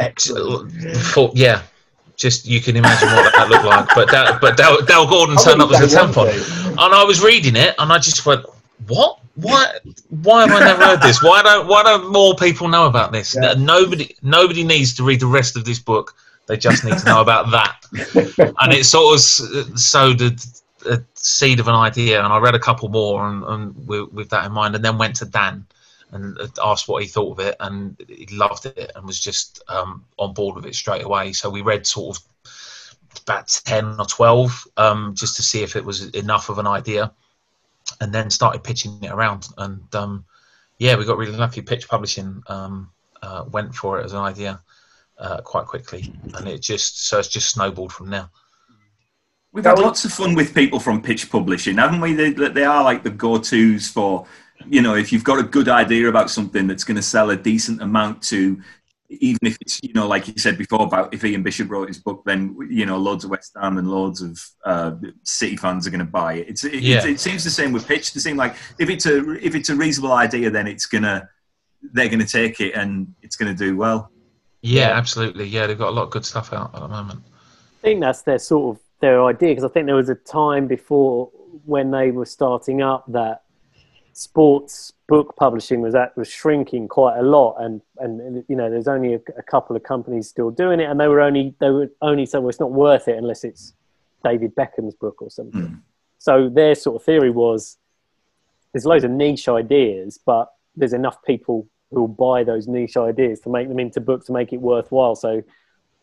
Excellent. 0.00 0.72
For, 0.96 1.30
yeah, 1.34 1.62
just 2.16 2.46
you 2.46 2.60
can 2.60 2.76
imagine 2.76 3.08
what 3.08 3.32
that 3.32 3.48
looked 3.48 3.64
like. 3.64 3.88
But 3.94 4.10
Dow, 4.10 4.38
but 4.40 4.56
Dale 4.56 5.06
Gordon 5.06 5.36
turned 5.36 5.62
up 5.62 5.70
as 5.72 5.92
a 5.92 5.96
tampon. 5.96 6.28
And 6.70 6.94
I 6.94 7.04
was 7.04 7.22
reading 7.22 7.56
it 7.56 7.74
and 7.78 7.92
I 7.92 7.98
just 7.98 8.24
went, 8.26 8.44
what? 8.88 9.18
Why? 9.36 9.72
Why 10.22 10.46
have 10.46 10.50
I 10.50 10.60
never 10.60 10.84
heard 10.84 11.00
this? 11.00 11.22
Why 11.22 11.42
don't 11.42 11.66
Why 11.66 11.82
don't 11.82 12.10
more 12.12 12.34
people 12.34 12.68
know 12.68 12.86
about 12.86 13.12
this? 13.12 13.36
Yeah. 13.40 13.54
Nobody 13.54 14.14
Nobody 14.22 14.64
needs 14.64 14.94
to 14.94 15.04
read 15.04 15.20
the 15.20 15.26
rest 15.26 15.56
of 15.56 15.64
this 15.64 15.78
book. 15.78 16.14
They 16.46 16.56
just 16.56 16.84
need 16.84 16.98
to 16.98 17.04
know 17.04 17.20
about 17.20 17.50
that. 17.52 17.76
And 18.60 18.72
it 18.72 18.84
sort 18.84 19.14
of 19.14 19.20
sowed 19.78 20.20
a, 20.20 20.32
a 20.86 21.00
seed 21.14 21.60
of 21.60 21.68
an 21.68 21.74
idea. 21.74 22.22
And 22.22 22.32
I 22.32 22.38
read 22.38 22.54
a 22.54 22.58
couple 22.58 22.88
more, 22.88 23.28
and, 23.28 23.44
and 23.44 23.86
with, 23.86 24.12
with 24.12 24.30
that 24.30 24.46
in 24.46 24.52
mind, 24.52 24.74
and 24.74 24.84
then 24.84 24.98
went 24.98 25.14
to 25.16 25.26
Dan 25.26 25.64
and 26.12 26.38
asked 26.62 26.88
what 26.88 27.02
he 27.02 27.08
thought 27.08 27.38
of 27.38 27.46
it, 27.46 27.56
and 27.60 27.96
he 28.08 28.26
loved 28.32 28.66
it 28.66 28.92
and 28.94 29.06
was 29.06 29.20
just 29.20 29.62
um, 29.68 30.04
on 30.18 30.34
board 30.34 30.56
with 30.56 30.66
it 30.66 30.74
straight 30.74 31.04
away. 31.04 31.32
So 31.32 31.48
we 31.50 31.62
read 31.62 31.86
sort 31.86 32.16
of 32.16 32.24
about 33.22 33.60
ten 33.64 33.96
or 33.98 34.06
twelve 34.06 34.66
um, 34.76 35.14
just 35.14 35.36
to 35.36 35.42
see 35.42 35.62
if 35.62 35.76
it 35.76 35.84
was 35.84 36.08
enough 36.10 36.48
of 36.48 36.58
an 36.58 36.66
idea 36.66 37.12
and 38.00 38.12
then 38.12 38.30
started 38.30 38.62
pitching 38.64 38.98
it 39.02 39.10
around. 39.10 39.48
And 39.58 39.94
um, 39.94 40.24
yeah, 40.78 40.96
we 40.96 41.04
got 41.04 41.18
really 41.18 41.36
lucky. 41.36 41.62
Pitch 41.62 41.88
Publishing 41.88 42.42
um, 42.46 42.90
uh, 43.22 43.44
went 43.50 43.74
for 43.74 44.00
it 44.00 44.04
as 44.04 44.12
an 44.12 44.20
idea 44.20 44.60
uh, 45.18 45.40
quite 45.42 45.66
quickly, 45.66 46.12
and 46.34 46.48
it 46.48 46.60
just 46.60 47.06
so 47.06 47.18
it's 47.18 47.28
just 47.28 47.50
snowballed 47.50 47.92
from 47.92 48.10
there. 48.10 48.28
We've 49.52 49.64
had 49.64 49.80
lots 49.80 50.04
of 50.04 50.12
fun 50.12 50.36
with 50.36 50.54
people 50.54 50.78
from 50.78 51.02
Pitch 51.02 51.28
Publishing, 51.28 51.78
haven't 51.78 52.00
we? 52.00 52.12
They, 52.12 52.30
they 52.30 52.64
are 52.64 52.84
like 52.84 53.02
the 53.02 53.10
go-tos 53.10 53.88
for, 53.88 54.24
you 54.68 54.82
know, 54.82 54.94
if 54.94 55.12
you've 55.12 55.24
got 55.24 55.38
a 55.38 55.42
good 55.42 55.68
idea 55.68 56.08
about 56.08 56.30
something 56.30 56.66
that's 56.66 56.84
going 56.84 56.96
to 56.96 57.02
sell 57.02 57.30
a 57.30 57.36
decent 57.36 57.82
amount 57.82 58.22
to, 58.24 58.60
even 59.08 59.38
if 59.42 59.56
it's, 59.60 59.80
you 59.82 59.92
know, 59.92 60.06
like 60.06 60.28
you 60.28 60.34
said 60.36 60.56
before 60.56 60.82
about 60.82 61.12
if 61.12 61.24
Ian 61.24 61.42
Bishop 61.42 61.70
wrote 61.70 61.88
his 61.88 61.98
book, 61.98 62.22
then 62.24 62.56
you 62.70 62.86
know, 62.86 62.96
loads 62.96 63.24
of 63.24 63.30
West 63.30 63.52
Ham 63.60 63.78
and 63.78 63.88
loads 63.90 64.22
of 64.22 64.38
uh, 64.64 64.92
City 65.24 65.56
fans 65.56 65.86
are 65.86 65.90
going 65.90 65.98
to 65.98 66.04
buy 66.04 66.34
it. 66.34 66.48
It's, 66.48 66.64
it, 66.64 66.74
Yeah. 66.74 66.98
it, 66.98 67.06
it 67.06 67.20
seems 67.20 67.42
the 67.42 67.50
same 67.50 67.72
with 67.72 67.88
Pitch. 67.88 68.12
They 68.12 68.20
seem 68.20 68.36
like 68.36 68.54
if 68.78 68.88
it's 68.88 69.06
a 69.06 69.32
if 69.44 69.54
it's 69.54 69.68
a 69.68 69.74
reasonable 69.74 70.12
idea, 70.12 70.50
then 70.50 70.66
it's 70.68 70.86
gonna 70.86 71.28
they're 71.92 72.08
going 72.08 72.20
to 72.20 72.26
take 72.26 72.60
it 72.60 72.74
and 72.74 73.12
it's 73.22 73.36
going 73.36 73.54
to 73.54 73.58
do 73.58 73.76
well. 73.76 74.10
Yeah, 74.62 74.90
absolutely. 74.90 75.46
Yeah, 75.46 75.66
they've 75.66 75.78
got 75.78 75.88
a 75.88 75.92
lot 75.92 76.02
of 76.02 76.10
good 76.10 76.26
stuff 76.26 76.52
out 76.52 76.74
at 76.74 76.80
the 76.80 76.88
moment. 76.88 77.20
I 77.24 77.80
think 77.82 78.00
that's 78.00 78.22
their 78.22 78.38
sort 78.38 78.76
of 78.76 78.82
their 79.00 79.24
idea 79.24 79.48
because 79.50 79.64
I 79.64 79.68
think 79.68 79.86
there 79.86 79.96
was 79.96 80.10
a 80.10 80.14
time 80.14 80.66
before 80.66 81.30
when 81.64 81.90
they 81.90 82.10
were 82.10 82.26
starting 82.26 82.82
up 82.82 83.04
that 83.08 83.42
sports 84.20 84.92
book 85.08 85.34
publishing 85.36 85.80
was 85.80 85.94
at, 85.94 86.14
was 86.14 86.28
shrinking 86.28 86.86
quite 86.86 87.18
a 87.18 87.22
lot 87.22 87.56
and 87.58 87.80
and 87.96 88.44
you 88.48 88.54
know 88.54 88.68
there's 88.68 88.86
only 88.86 89.14
a, 89.14 89.20
a 89.38 89.42
couple 89.42 89.74
of 89.74 89.82
companies 89.82 90.28
still 90.28 90.50
doing 90.50 90.78
it 90.78 90.90
and 90.90 91.00
they 91.00 91.08
were 91.08 91.22
only 91.22 91.54
they 91.58 91.70
were 91.70 91.90
only 92.02 92.26
so 92.26 92.46
it's 92.46 92.60
not 92.60 92.70
worth 92.70 93.08
it 93.08 93.16
unless 93.16 93.44
it's 93.44 93.72
David 94.22 94.54
Beckham's 94.54 94.94
book 94.94 95.22
or 95.22 95.30
something. 95.30 95.62
Mm. 95.62 95.80
So 96.18 96.50
their 96.50 96.74
sort 96.74 96.96
of 96.96 97.02
theory 97.06 97.30
was 97.30 97.78
there's 98.74 98.84
loads 98.84 99.04
of 99.04 99.10
niche 99.10 99.48
ideas, 99.48 100.18
but 100.26 100.52
there's 100.76 100.92
enough 100.92 101.24
people 101.24 101.66
who 101.90 102.02
will 102.02 102.08
buy 102.08 102.44
those 102.44 102.68
niche 102.68 102.98
ideas 102.98 103.40
to 103.40 103.48
make 103.48 103.68
them 103.68 103.78
into 103.80 104.02
books 104.02 104.26
to 104.26 104.32
make 104.32 104.52
it 104.52 104.60
worthwhile. 104.60 105.16
So 105.16 105.42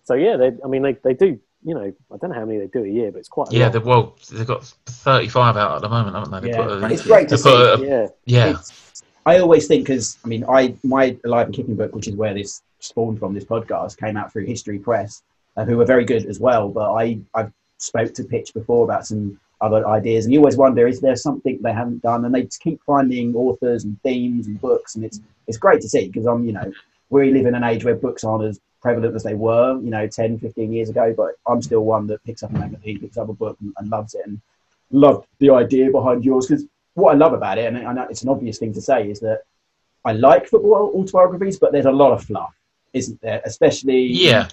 so 0.05 0.15
yeah, 0.15 0.37
they, 0.37 0.53
I 0.65 0.67
mean 0.67 0.81
they, 0.81 0.93
they 1.03 1.13
do 1.13 1.39
you 1.63 1.73
know 1.73 1.91
I 2.13 2.17
don't 2.17 2.29
know 2.31 2.35
how 2.39 2.45
many 2.45 2.59
they 2.59 2.67
do 2.67 2.83
a 2.83 2.87
year, 2.87 3.11
but 3.11 3.19
it's 3.19 3.29
quite 3.29 3.49
a 3.49 3.53
Yeah, 3.55 3.65
lot. 3.65 3.73
they've 3.73 3.85
well, 3.85 4.15
they've 4.31 4.47
got 4.47 4.65
thirty-five 4.85 5.57
out 5.57 5.75
at 5.75 5.81
the 5.81 5.89
moment, 5.89 6.15
haven't 6.15 6.31
they? 6.31 6.39
They 6.51 6.57
Yeah. 6.57 6.63
put 6.63 6.83
a- 6.83 6.93
It's 6.93 7.05
great 7.05 7.27
to 7.29 7.37
see. 7.37 7.49
a- 7.49 7.77
yeah. 7.77 8.07
yeah, 8.25 8.49
It's, 8.51 9.03
I 9.25 9.39
always 9.39 9.67
think 9.67 9.85
because 9.85 10.17
I 10.23 10.27
mean, 10.27 10.45
I 10.47 10.75
my 10.83 11.17
Alive 11.25 11.47
and 11.47 11.55
Kicking 11.55 11.75
book, 11.75 11.93
which 11.95 12.07
is 12.07 12.15
where 12.15 12.33
this 12.33 12.61
spawned 12.79 13.19
from, 13.19 13.33
this 13.33 13.43
podcast 13.45 13.97
came 13.97 14.15
out 14.17 14.31
through 14.31 14.45
History 14.45 14.79
Press, 14.79 15.23
uh, 15.57 15.65
who 15.65 15.77
were 15.77 15.85
very 15.85 16.05
good 16.05 16.25
as 16.27 16.39
well. 16.39 16.69
But 16.69 16.93
I 16.93 17.19
I've 17.33 17.51
spoke 17.79 18.13
to 18.15 18.23
Pitch 18.23 18.53
before 18.53 18.83
about 18.85 19.05
some 19.07 19.39
other 19.59 19.87
ideas, 19.87 20.25
and 20.25 20.33
you 20.33 20.39
always 20.39 20.55
wonder 20.57 20.87
is 20.87 21.01
there 21.01 21.15
something 21.15 21.59
they 21.63 21.73
haven't 21.73 22.01
done, 22.03 22.23
and 22.25 22.33
they 22.33 22.43
just 22.43 22.61
keep 22.61 22.79
finding 22.85 23.35
authors 23.35 23.83
and 23.83 23.99
themes 24.03 24.45
and 24.47 24.61
books, 24.61 24.95
and 24.95 25.03
it's 25.03 25.19
it's 25.47 25.57
great 25.57 25.81
to 25.81 25.89
see 25.89 26.07
because 26.07 26.25
I'm 26.27 26.45
you 26.45 26.53
know 26.53 26.71
we 27.09 27.31
live 27.31 27.45
in 27.47 27.55
an 27.55 27.63
age 27.63 27.83
where 27.83 27.95
books 27.95 28.23
aren't 28.23 28.43
as 28.45 28.59
prevalent 28.81 29.15
as 29.15 29.23
they 29.23 29.33
were 29.33 29.79
you 29.81 29.89
know 29.89 30.07
10 30.07 30.39
15 30.39 30.71
years 30.71 30.89
ago 30.89 31.13
but 31.15 31.31
i'm 31.47 31.61
still 31.61 31.81
one 31.81 32.07
that 32.07 32.23
picks 32.23 32.43
up 32.43 32.51
a 32.51 32.57
magazine 32.57 32.99
picks 32.99 33.17
up 33.17 33.29
a 33.29 33.33
book 33.33 33.57
and, 33.61 33.73
and 33.77 33.89
loves 33.89 34.13
it 34.13 34.21
and 34.25 34.39
loved 34.91 35.27
the 35.39 35.49
idea 35.49 35.91
behind 35.91 36.23
yours 36.23 36.47
because 36.47 36.65
what 36.97 37.13
I 37.13 37.17
love 37.17 37.33
about 37.33 37.59
it, 37.59 37.65
and 37.65 37.77
I 37.87 37.93
know 37.93 38.07
it's 38.09 38.23
an 38.23 38.29
obvious 38.29 38.57
thing 38.57 38.73
to 38.73 38.81
say, 38.81 39.09
is 39.09 39.19
that 39.19 39.41
I 40.03 40.13
like 40.13 40.47
football 40.47 40.91
autobiographies, 40.95 41.59
but 41.59 41.71
there's 41.71 41.85
a 41.85 41.91
lot 41.91 42.11
of 42.11 42.23
fluff, 42.23 42.55
isn't 42.93 43.21
there? 43.21 43.39
Especially 43.45 44.01
yeah, 44.01 44.49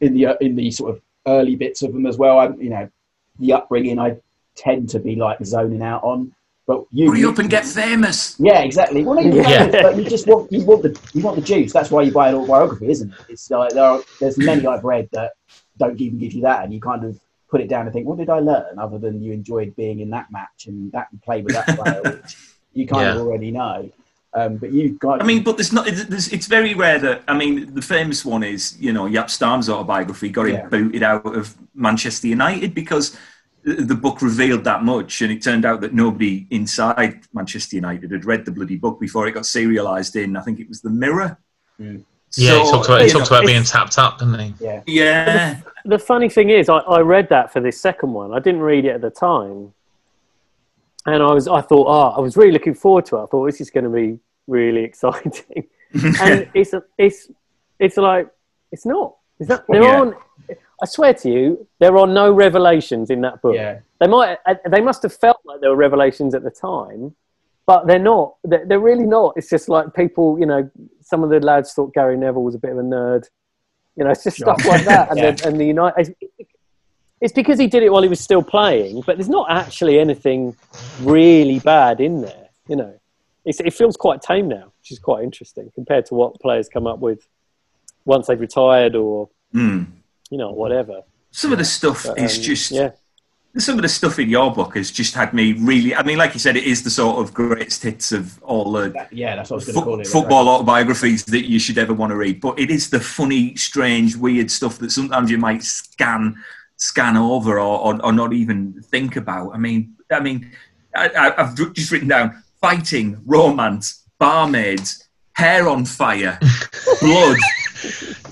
in 0.00 0.14
the 0.14 0.26
uh, 0.26 0.34
in 0.40 0.56
the 0.56 0.70
sort 0.70 0.96
of 0.96 1.02
early 1.26 1.54
bits 1.54 1.82
of 1.82 1.92
them 1.92 2.06
as 2.06 2.16
well. 2.16 2.38
I'm 2.38 2.60
you 2.60 2.70
know, 2.70 2.88
the 3.38 3.52
upbringing 3.52 3.98
I 3.98 4.16
tend 4.54 4.88
to 4.90 5.00
be 5.00 5.16
like 5.16 5.44
zoning 5.44 5.82
out 5.82 6.02
on, 6.02 6.34
but 6.72 6.86
you 6.90 7.10
Hurry 7.10 7.24
up 7.24 7.38
and 7.38 7.50
get 7.50 7.64
famous. 7.66 8.36
yeah, 8.38 8.60
exactly. 8.60 9.04
Well, 9.04 9.20
you 9.22 9.32
Yeah. 9.42 9.70
but 9.82 9.96
you 9.96 10.04
just 10.04 10.26
want 10.26 10.50
you 10.52 10.64
want 10.64 10.82
the 10.82 10.98
you 11.12 11.22
want 11.22 11.36
the 11.36 11.42
juice. 11.42 11.72
That's 11.72 11.90
why 11.90 12.02
you 12.02 12.12
buy 12.12 12.28
an 12.30 12.34
autobiography, 12.36 12.88
isn't 12.90 13.10
it? 13.12 13.18
It's 13.28 13.50
like 13.50 13.72
there 13.72 13.84
are 13.84 14.00
there's 14.20 14.38
many 14.38 14.66
I've 14.66 14.84
read 14.84 15.08
that 15.12 15.32
don't 15.78 16.00
even 16.00 16.18
give 16.18 16.32
you 16.32 16.42
that, 16.42 16.64
and 16.64 16.72
you 16.72 16.80
kind 16.80 17.04
of 17.04 17.18
put 17.50 17.60
it 17.60 17.68
down 17.68 17.84
and 17.86 17.92
think, 17.92 18.06
what 18.06 18.18
did 18.18 18.30
I 18.30 18.38
learn 18.38 18.78
other 18.78 18.98
than 18.98 19.22
you 19.22 19.32
enjoyed 19.32 19.76
being 19.76 20.00
in 20.00 20.10
that 20.10 20.30
match 20.30 20.66
and 20.66 20.90
that 20.92 21.08
play 21.22 21.42
with 21.42 21.52
that 21.54 21.66
player, 21.76 22.00
which 22.04 22.36
you 22.72 22.86
kind 22.86 23.08
of 23.10 23.18
already 23.26 23.50
know. 23.50 23.90
Um, 24.34 24.56
but 24.56 24.72
you've 24.72 24.98
got. 24.98 25.20
I 25.20 25.26
mean, 25.26 25.42
but 25.42 25.58
there's 25.58 25.72
not. 25.74 25.84
There's, 25.84 26.32
it's 26.32 26.46
very 26.46 26.72
rare 26.74 26.98
that. 27.00 27.22
I 27.28 27.34
mean, 27.36 27.74
the 27.74 27.82
famous 27.82 28.24
one 28.24 28.42
is 28.42 28.80
you 28.80 28.92
know 28.92 29.04
Jaap 29.04 29.28
Stam's 29.28 29.68
autobiography 29.68 30.30
got 30.30 30.46
him 30.48 30.54
Yeah. 30.54 30.66
booted 30.68 31.02
out 31.02 31.36
of 31.36 31.54
Manchester 31.74 32.28
United 32.28 32.72
because 32.74 33.14
the 33.64 33.74
the 33.74 33.94
book 33.94 34.22
revealed 34.22 34.64
that 34.64 34.82
much, 34.82 35.22
and 35.22 35.32
it 35.32 35.42
turned 35.42 35.64
out 35.64 35.80
that 35.82 35.92
nobody 35.94 36.46
inside 36.50 37.20
Manchester 37.32 37.76
United 37.76 38.10
had 38.10 38.24
read 38.24 38.44
the 38.44 38.50
bloody 38.50 38.76
book 38.76 38.98
before 39.00 39.26
it 39.28 39.32
got 39.32 39.44
serialised 39.44 40.22
in. 40.22 40.36
I 40.36 40.40
think 40.42 40.60
it 40.60 40.68
was 40.68 40.80
the 40.80 40.90
Mirror. 40.90 41.38
Mm. 41.80 42.04
yeah. 42.36 42.58
he 42.58 42.64
So, 42.66 42.70
talks 42.72 42.88
about 42.88 43.00
he 43.00 43.06
you 43.06 43.12
talks 43.12 43.30
know, 43.30 43.36
about 43.38 43.46
being 43.46 43.62
tapped 43.64 43.98
up, 43.98 44.18
didn't 44.18 44.38
he? 44.38 44.54
yeah, 44.60 44.82
Yeah, 44.86 45.60
The 45.84 45.98
funny 45.98 46.28
thing 46.28 46.50
is, 46.50 46.68
I, 46.68 46.78
I 46.78 47.00
read 47.00 47.28
that 47.30 47.52
for 47.52 47.60
this 47.60 47.80
second 47.80 48.12
one. 48.12 48.32
I 48.34 48.38
didn't 48.40 48.60
read 48.62 48.84
it 48.84 48.90
at 48.90 49.00
the 49.00 49.10
time, 49.10 49.72
and 51.06 51.22
I 51.22 51.32
was 51.32 51.48
I 51.48 51.60
thought, 51.60 51.86
oh, 51.88 52.16
I 52.16 52.20
was 52.20 52.36
really 52.36 52.52
looking 52.52 52.74
forward 52.74 53.06
to 53.06 53.16
it. 53.16 53.22
I 53.24 53.26
thought 53.26 53.46
this 53.46 53.60
is 53.60 53.70
going 53.70 53.84
to 53.84 53.90
be 53.90 54.18
really 54.46 54.82
exciting, 54.90 55.66
and 56.20 56.48
it's 56.54 56.74
it's 56.98 57.28
it's 57.78 57.96
like 57.96 58.28
it's 58.70 58.86
not. 58.86 59.16
It's 59.38 59.48
not. 59.48 59.66
There 59.68 59.82
Yeah. 59.82 59.98
aren't. 60.00 60.16
I 60.82 60.86
swear 60.86 61.14
to 61.14 61.30
you, 61.30 61.66
there 61.78 61.96
are 61.96 62.06
no 62.08 62.32
revelations 62.32 63.08
in 63.08 63.20
that 63.20 63.40
book. 63.40 63.54
yeah, 63.54 63.78
They 64.00 64.08
might. 64.08 64.38
uh, 64.46 64.54
They 64.68 64.80
must 64.80 65.02
have 65.04 65.14
felt 65.14 65.38
like 65.44 65.60
there 65.60 65.70
were 65.70 65.76
revelations 65.76 66.34
at 66.34 66.42
the 66.42 66.50
time, 66.50 67.14
but 67.66 67.86
they're 67.86 68.00
not. 68.00 68.34
They're, 68.42 68.66
they're 68.66 68.80
really 68.80 69.06
not. 69.06 69.34
It's 69.36 69.48
just 69.48 69.68
like 69.68 69.94
people. 69.94 70.38
You 70.40 70.46
know, 70.46 70.70
some 71.00 71.22
of 71.22 71.30
the 71.30 71.38
lads 71.40 71.72
thought 71.72 71.94
Gary 71.94 72.16
Neville 72.16 72.42
was 72.42 72.56
a 72.56 72.58
bit 72.58 72.72
of 72.72 72.78
a 72.78 72.82
nerd. 72.82 73.24
You 73.96 74.04
know, 74.04 74.10
it's 74.10 74.24
just 74.24 74.38
Sure. 74.38 74.54
stuff 74.56 74.66
like 74.66 74.84
that. 74.86 75.10
And, 75.10 75.18
Yeah. 75.22 75.30
the, 75.30 75.46
and 75.48 75.60
the 75.60 75.66
United. 75.66 76.16
It's 77.20 77.32
because 77.32 77.58
he 77.60 77.68
did 77.68 77.84
it 77.84 77.92
while 77.92 78.02
he 78.02 78.08
was 78.08 78.18
still 78.18 78.42
playing, 78.42 79.02
but 79.06 79.16
there's 79.16 79.28
not 79.28 79.48
actually 79.48 80.00
anything 80.00 80.56
really 81.00 81.60
bad 81.60 82.00
in 82.00 82.22
there. 82.22 82.48
You 82.66 82.74
know, 82.74 82.98
it's, 83.44 83.60
it 83.60 83.72
feels 83.74 83.96
quite 83.96 84.20
tame 84.22 84.48
now, 84.48 84.72
which 84.80 84.90
is 84.90 84.98
quite 84.98 85.22
interesting 85.22 85.70
compared 85.72 86.06
to 86.06 86.14
what 86.14 86.40
players 86.40 86.68
come 86.68 86.88
up 86.88 86.98
with 86.98 87.20
once 88.04 88.26
they've 88.26 88.40
retired 88.40 88.96
or 88.96 89.28
Hmm. 89.52 89.84
You 90.32 90.38
know 90.38 90.50
whatever. 90.62 90.96
some 91.30 91.52
of 91.52 91.58
the 91.58 91.64
stuff 91.78 91.98
But, 92.06 92.18
is 92.18 92.36
um, 92.38 92.42
just. 92.42 92.70
yeah. 92.72 92.90
Some 93.58 93.76
of 93.76 93.82
the 93.82 93.88
stuff 93.90 94.18
in 94.18 94.30
your 94.30 94.50
book 94.58 94.76
has 94.76 94.90
just 94.90 95.14
had 95.14 95.34
me 95.34 95.52
really. 95.52 95.94
I 95.94 96.02
mean, 96.08 96.16
like 96.16 96.32
you 96.32 96.40
said, 96.40 96.56
it 96.56 96.64
is 96.64 96.82
the 96.82 96.88
sort 96.88 97.18
of 97.22 97.34
greatest 97.34 97.82
hits 97.82 98.10
of 98.10 98.42
all 98.42 98.72
the 98.72 98.88
that, 98.96 99.12
yeah. 99.12 99.36
That's 99.36 99.50
what 99.50 99.56
I 99.56 99.66
was 99.66 99.74
Fo- 99.74 99.82
call 99.82 100.00
it. 100.00 100.06
football 100.06 100.48
autobiographies 100.48 101.20
that 101.26 101.44
you 101.52 101.58
should 101.58 101.76
ever 101.76 101.92
want 101.92 102.10
to 102.12 102.16
read. 102.16 102.40
But 102.40 102.58
it 102.58 102.70
is 102.70 102.88
the 102.88 102.98
funny, 102.98 103.54
strange, 103.56 104.16
weird 104.16 104.50
stuff 104.50 104.78
that 104.78 104.90
sometimes 104.90 105.30
you 105.30 105.36
might 105.36 105.62
scan 105.62 106.34
scan 106.76 107.14
over 107.18 107.60
or, 107.60 107.78
or, 107.94 108.06
or 108.06 108.12
not 108.14 108.32
even 108.32 108.82
think 108.90 109.16
about. 109.16 109.50
I 109.54 109.58
mean, 109.58 109.96
I 110.10 110.20
mean, 110.20 110.50
I, 110.96 111.08
I- 111.10 111.42
I've 111.42 111.54
just 111.74 111.90
written 111.92 112.08
down 112.08 112.42
fighting, 112.58 113.20
romance, 113.26 114.02
barmaids, 114.18 115.08
hair 115.34 115.68
on 115.68 115.84
fire, 115.84 116.38
blood, 117.02 117.36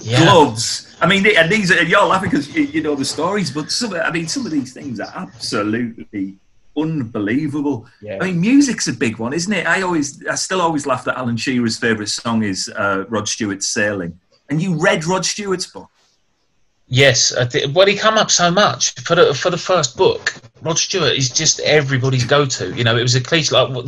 Yeah. 0.01 0.25
gloves. 0.25 0.90
I 1.01 1.07
mean, 1.07 1.27
and 1.37 1.51
these 1.51 1.71
are 1.73 1.83
you're 1.83 2.05
laughing 2.05 2.31
because 2.31 2.55
you, 2.55 2.65
you 2.65 2.83
know 2.83 2.95
the 2.95 3.05
stories, 3.05 3.51
but 3.51 3.71
some. 3.71 3.95
I 3.95 4.11
mean, 4.11 4.29
some 4.29 4.45
of 4.45 4.53
these 4.53 4.73
things 4.73 5.01
are 5.01 5.13
absolutely 5.15 6.37
unbelievable. 6.77 7.87
Yeah. 8.01 8.19
I 8.21 8.27
mean, 8.27 8.41
music's 8.41 8.89
a 8.89 8.93
big 8.93 9.19
one, 9.19 9.33
isn't 9.33 9.53
it? 9.53 9.67
I 9.67 9.83
always, 9.83 10.25
I 10.27 10.35
still 10.35 10.61
always 10.61 10.87
laugh 10.87 11.05
that 11.05 11.17
Alan 11.19 11.37
Shearer's 11.37 11.79
favourite 11.79 12.09
song 12.09 12.43
is 12.43 12.71
uh, 12.77 13.05
Rod 13.09 13.29
Stewart's 13.29 13.67
"Sailing." 13.67 14.19
And 14.49 14.61
you 14.61 14.75
read 14.75 15.05
Rod 15.05 15.25
Stewart's 15.25 15.67
book. 15.67 15.91
Yes, 16.93 17.33
well, 17.73 17.87
he 17.87 17.95
come 17.95 18.19
up 18.19 18.33
so 18.33 18.51
much 18.51 18.95
for 19.03 19.15
the 19.15 19.33
for 19.33 19.49
the 19.51 19.57
first 19.57 19.97
book. 19.97 20.35
Rod 20.61 20.77
Stewart 20.77 21.13
is 21.13 21.31
just 21.31 21.61
everybody's 21.61 22.25
go-to. 22.25 22.75
You 22.75 22.83
know, 22.83 22.97
it 22.97 23.03
was 23.03 23.15
a 23.15 23.21
cliche. 23.21 23.55
Like 23.55 23.87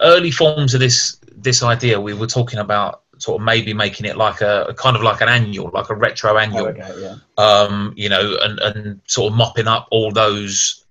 early 0.00 0.30
forms 0.30 0.72
of 0.72 0.80
this 0.80 1.18
this 1.36 1.62
idea, 1.62 2.00
we 2.00 2.14
were 2.14 2.26
talking 2.26 2.58
about 2.58 3.01
sort 3.22 3.40
of 3.40 3.44
maybe 3.44 3.72
making 3.72 4.04
it 4.04 4.16
like 4.16 4.40
a, 4.40 4.64
a 4.64 4.74
kind 4.74 4.96
of 4.96 5.02
like 5.02 5.20
an 5.20 5.28
annual, 5.28 5.70
like 5.72 5.90
a 5.90 5.94
retro 5.94 6.36
annual. 6.36 6.66
Oh, 6.66 6.70
okay, 6.70 6.92
yeah. 7.00 7.16
um, 7.38 7.94
you 7.96 8.08
know, 8.08 8.36
and, 8.42 8.58
and 8.58 9.00
sort 9.06 9.30
of 9.30 9.38
mopping 9.38 9.68
up 9.68 9.86
all 9.92 10.10
those 10.10 10.84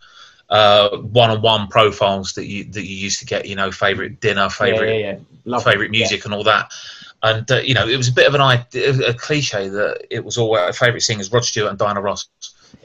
uh, 0.50 0.98
one-on-one 0.98 1.68
profiles 1.68 2.32
that 2.34 2.48
you 2.48 2.64
that 2.72 2.86
you 2.86 2.96
used 2.96 3.20
to 3.20 3.26
get. 3.26 3.46
You 3.46 3.56
know, 3.56 3.70
favorite 3.70 4.22
dinner, 4.22 4.50
favorite 4.50 4.98
yeah, 4.98 5.18
yeah. 5.46 5.60
Favorite 5.60 5.88
it. 5.88 5.92
music 5.92 6.24
and 6.24 6.34
all 6.34 6.46
that. 6.46 6.72
And 7.22 7.52
uh, 7.52 7.58
you 7.58 7.74
know, 7.74 7.86
it 7.86 7.98
was 7.98 8.08
a 8.08 8.14
bit 8.14 8.28
of 8.28 8.34
an 8.34 8.42
idea, 8.42 9.10
a 9.10 9.14
cliche 9.14 9.68
that 9.68 10.08
it 10.10 10.24
was 10.24 10.38
all 10.38 10.56
uh, 10.56 10.72
favorite 10.72 11.02
singers 11.02 11.32
Rod 11.32 11.44
Stewart 11.44 11.70
and 11.70 11.78
Diana 11.78 12.02
Ross. 12.02 12.30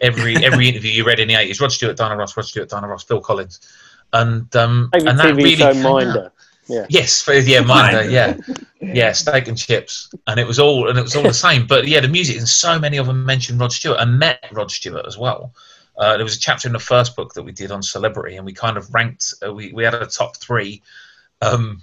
Every 0.01 0.37
every 0.45 0.69
interview 0.69 0.91
you 0.91 1.07
read 1.07 1.21
in 1.21 1.29
the 1.29 1.35
eighties, 1.35 1.61
Rod 1.61 1.71
Stewart, 1.71 1.97
Diana 1.97 2.17
Ross, 2.17 2.37
Rod 2.37 2.47
Stewart, 2.47 2.69
Diana 2.69 2.89
Ross, 2.89 3.05
Phil 3.05 3.21
Collins, 3.21 3.61
and 4.13 4.55
um, 4.57 4.91
Favorite 4.93 5.11
and 5.11 5.19
that 5.21 5.35
TV 5.35 5.37
really 5.37 5.57
show 5.57 5.73
came 5.73 5.87
out. 5.87 6.33
Minder. 6.69 6.83
Yeah. 6.83 7.01
Yes, 7.01 7.23
for, 7.23 7.35
yeah, 7.35 7.61
Minder, 7.61 7.99
Minder. 7.99 8.11
yeah, 8.11 8.37
yeah, 8.81 9.13
steak 9.13 9.49
and 9.49 9.57
chips, 9.57 10.11
and 10.27 10.39
it 10.41 10.47
was 10.47 10.59
all 10.59 10.89
and 10.89 10.99
it 10.99 11.03
was 11.03 11.17
all 11.17 11.23
the 11.23 11.35
same. 11.35 11.67
But 11.67 11.87
yeah, 11.87 12.01
the 12.01 12.09
music 12.09 12.39
and 12.39 12.49
so 12.49 12.79
many 12.79 12.97
of 12.97 13.07
them 13.07 13.25
mentioned 13.25 13.61
Rod 13.61 13.73
Stewart 13.73 14.01
and 14.01 14.19
met 14.19 14.45
Rod 14.53 14.71
Stewart 14.71 15.07
as 15.07 15.19
well. 15.19 15.53
Uh, 15.99 16.17
there 16.17 16.25
was 16.25 16.37
a 16.37 16.41
chapter 16.41 16.69
in 16.69 16.73
the 16.73 16.79
first 16.79 17.17
book 17.17 17.33
that 17.35 17.43
we 17.43 17.53
did 17.53 17.71
on 17.71 17.83
celebrity, 17.83 18.37
and 18.37 18.45
we 18.45 18.53
kind 18.53 18.77
of 18.77 18.93
ranked. 18.93 19.35
Uh, 19.47 19.53
we 19.53 19.73
we 19.73 19.85
had 19.85 19.95
a 19.95 20.07
top 20.07 20.37
three 20.37 20.83
um, 21.41 21.83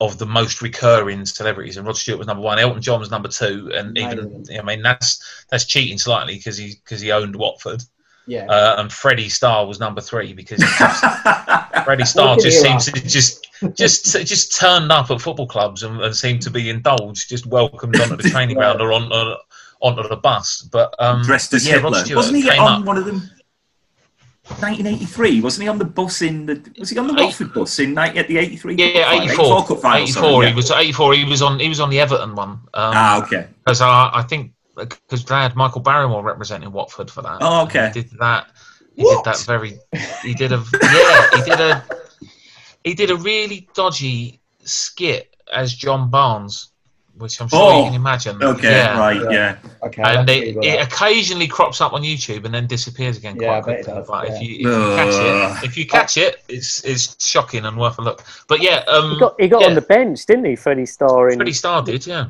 of 0.00 0.18
the 0.18 0.26
most 0.26 0.60
recurring 0.60 1.24
celebrities, 1.24 1.76
and 1.76 1.86
Rod 1.86 1.96
Stewart 1.96 2.18
was 2.18 2.26
number 2.26 2.42
one. 2.42 2.58
Elton 2.58 2.82
John 2.82 3.00
was 3.00 3.10
number 3.10 3.28
two, 3.28 3.70
and 3.74 3.96
even 3.96 4.44
I 4.58 4.62
mean 4.62 4.82
that's 4.82 5.44
that's 5.50 5.64
cheating 5.64 5.98
slightly 5.98 6.36
because 6.36 6.56
he 6.56 6.74
because 6.82 7.00
he 7.00 7.12
owned 7.12 7.36
Watford, 7.36 7.82
Yeah. 8.26 8.46
uh, 8.46 8.76
and 8.78 8.90
Freddie 8.92 9.28
Starr 9.28 9.66
was 9.66 9.78
number 9.78 10.00
three 10.00 10.32
because 10.32 10.62
he 10.62 10.66
just 10.78 11.04
Freddie 11.84 12.04
Starr 12.06 12.36
just 12.36 12.46
you, 12.46 12.52
seems 12.52 12.84
to 12.86 12.92
just 12.92 13.46
just 13.74 14.04
just 14.26 14.58
turned 14.58 14.90
up 14.90 15.10
at 15.10 15.20
football 15.20 15.46
clubs 15.46 15.82
and, 15.82 16.00
and 16.00 16.16
seemed 16.16 16.40
to 16.42 16.50
be 16.50 16.70
indulged, 16.70 17.28
just 17.28 17.46
welcomed 17.46 18.00
onto 18.00 18.16
the 18.16 18.28
training 18.30 18.56
ground 18.56 18.80
or 18.80 18.92
on, 18.92 19.12
on 19.12 19.36
onto 19.80 20.08
the 20.08 20.16
bus. 20.16 20.66
But 20.72 20.94
um, 20.98 21.22
Dressed 21.22 21.52
as 21.52 21.66
yeah, 21.66 21.74
Hitler. 21.74 22.02
Wasn't 22.16 22.36
he 22.36 22.48
on 22.50 22.80
up- 22.80 22.86
one 22.86 22.96
of 22.96 23.04
them? 23.04 23.28
1983. 24.46 25.40
Wasn't 25.40 25.62
he 25.62 25.68
on 25.68 25.78
the 25.78 25.84
bus 25.86 26.20
in 26.20 26.44
the? 26.44 26.62
Was 26.78 26.90
he 26.90 26.98
on 26.98 27.06
the 27.06 27.14
Eight- 27.14 27.24
Watford 27.26 27.54
bus 27.54 27.78
in 27.78 27.94
90, 27.94 28.18
at 28.18 28.28
the 28.28 28.36
83? 28.36 28.74
Yeah, 28.74 29.04
Cup 29.34 29.80
final? 29.80 30.02
84, 30.02 30.44
84 30.44 30.44
He 30.44 30.54
was 30.54 30.70
84. 30.70 31.14
He 31.14 31.24
was 31.24 31.42
on. 31.42 31.58
He 31.60 31.68
was 31.68 31.80
on 31.80 31.88
the 31.88 31.98
Everton 32.00 32.34
one. 32.34 32.50
Um, 32.50 32.60
Ah, 32.74 33.22
okay. 33.22 33.46
because 33.64 33.80
I, 33.80 34.10
I 34.12 34.22
think 34.22 34.52
because 34.76 35.24
they 35.24 35.34
had 35.34 35.54
Michael 35.56 35.80
Barrymore 35.80 36.22
representing 36.22 36.72
Watford 36.72 37.10
for 37.10 37.22
that. 37.22 37.38
Oh, 37.40 37.62
okay. 37.64 37.88
He 37.94 38.02
did 38.02 38.10
that. 38.18 38.48
He 38.96 39.02
What? 39.02 39.24
did 39.24 39.32
that 39.32 39.40
very. 39.46 39.78
He 40.22 40.34
did 40.34 40.52
a 40.52 40.62
yeah. 40.82 41.30
He 41.36 41.42
did 41.50 41.60
a. 41.60 41.84
He 42.84 42.94
did 42.94 43.10
a 43.10 43.16
really 43.16 43.68
dodgy 43.74 44.40
skit 44.64 45.34
as 45.52 45.72
John 45.74 46.10
Barnes, 46.10 46.68
which 47.16 47.40
I'm 47.40 47.48
sure 47.48 47.58
Oh, 47.60 47.78
you 47.78 47.84
can 47.86 47.94
imagine. 47.94 48.42
Okay, 48.42 48.70
Yeah. 48.70 48.98
right, 48.98 49.16
Yeah. 49.22 49.30
yeah. 49.30 49.56
Okay. 49.82 50.02
And 50.02 50.28
have 50.28 50.28
it, 50.28 50.56
it 50.62 50.80
occasionally 50.92 51.46
crops 51.46 51.80
up 51.80 51.92
on 51.92 52.02
YouTube 52.02 52.44
and 52.44 52.52
then 52.54 52.66
disappears 52.66 53.16
again 53.16 53.36
Yeah, 53.40 53.60
quite 53.60 53.66
bet 53.66 53.80
it 53.80 53.84
quickly. 53.84 54.00
does, 54.00 54.08
But 54.08 54.26
yeah. 54.28 54.34
if 54.34 54.42
you 54.42 54.54
if 54.58 54.66
you 54.66 54.96
catch 54.96 55.14
it, 55.62 55.64
if 55.64 55.76
you 55.78 55.86
catch 55.86 56.16
it, 56.18 56.42
it's 56.48 56.84
it's 56.84 57.24
shocking 57.26 57.64
and 57.64 57.76
worth 57.78 57.98
a 57.98 58.02
look. 58.02 58.22
But 58.48 58.60
yeah, 58.62 58.84
um, 58.88 59.12
He 59.12 59.18
got 59.18 59.40
he 59.40 59.48
got 59.48 59.62
yeah, 59.62 59.68
on 59.68 59.74
the 59.74 59.80
bench, 59.82 60.26
didn't 60.26 60.44
he? 60.44 60.56
Freddie 60.56 60.86
Starr 60.86 61.30
in 61.30 61.36
Freddie 61.38 61.52
Starr 61.52 61.82
did, 61.82 62.06
yeah, 62.06 62.26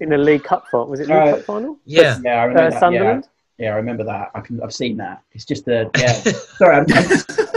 in 0.00 0.08
the 0.10 0.18
League 0.18 0.44
Cup 0.44 0.66
final. 0.70 0.86
Was 0.88 1.00
it 1.00 1.08
League 1.08 1.16
Uh, 1.16 1.36
Cup 1.36 1.42
final? 1.44 1.78
yeah. 1.84 2.18
Yeah, 2.24 2.40
I 2.40 2.44
remember 2.44 2.66
Uh, 2.66 2.70
that. 2.70 2.80
Sunderland. 2.80 3.28
Yeah, 3.58 3.66
yeah, 3.66 3.72
I 3.72 3.76
remember 3.76 4.04
that. 4.04 4.30
I 4.34 4.40
can, 4.40 4.60
I've 4.62 4.72
seen 4.74 4.96
that. 4.98 5.22
It's 5.32 5.44
just 5.44 5.66
a 5.68 5.90
yeah. 5.96 6.12
Sorry, 6.58 6.76
I'm, 6.76 6.86
I'm, 6.92 7.06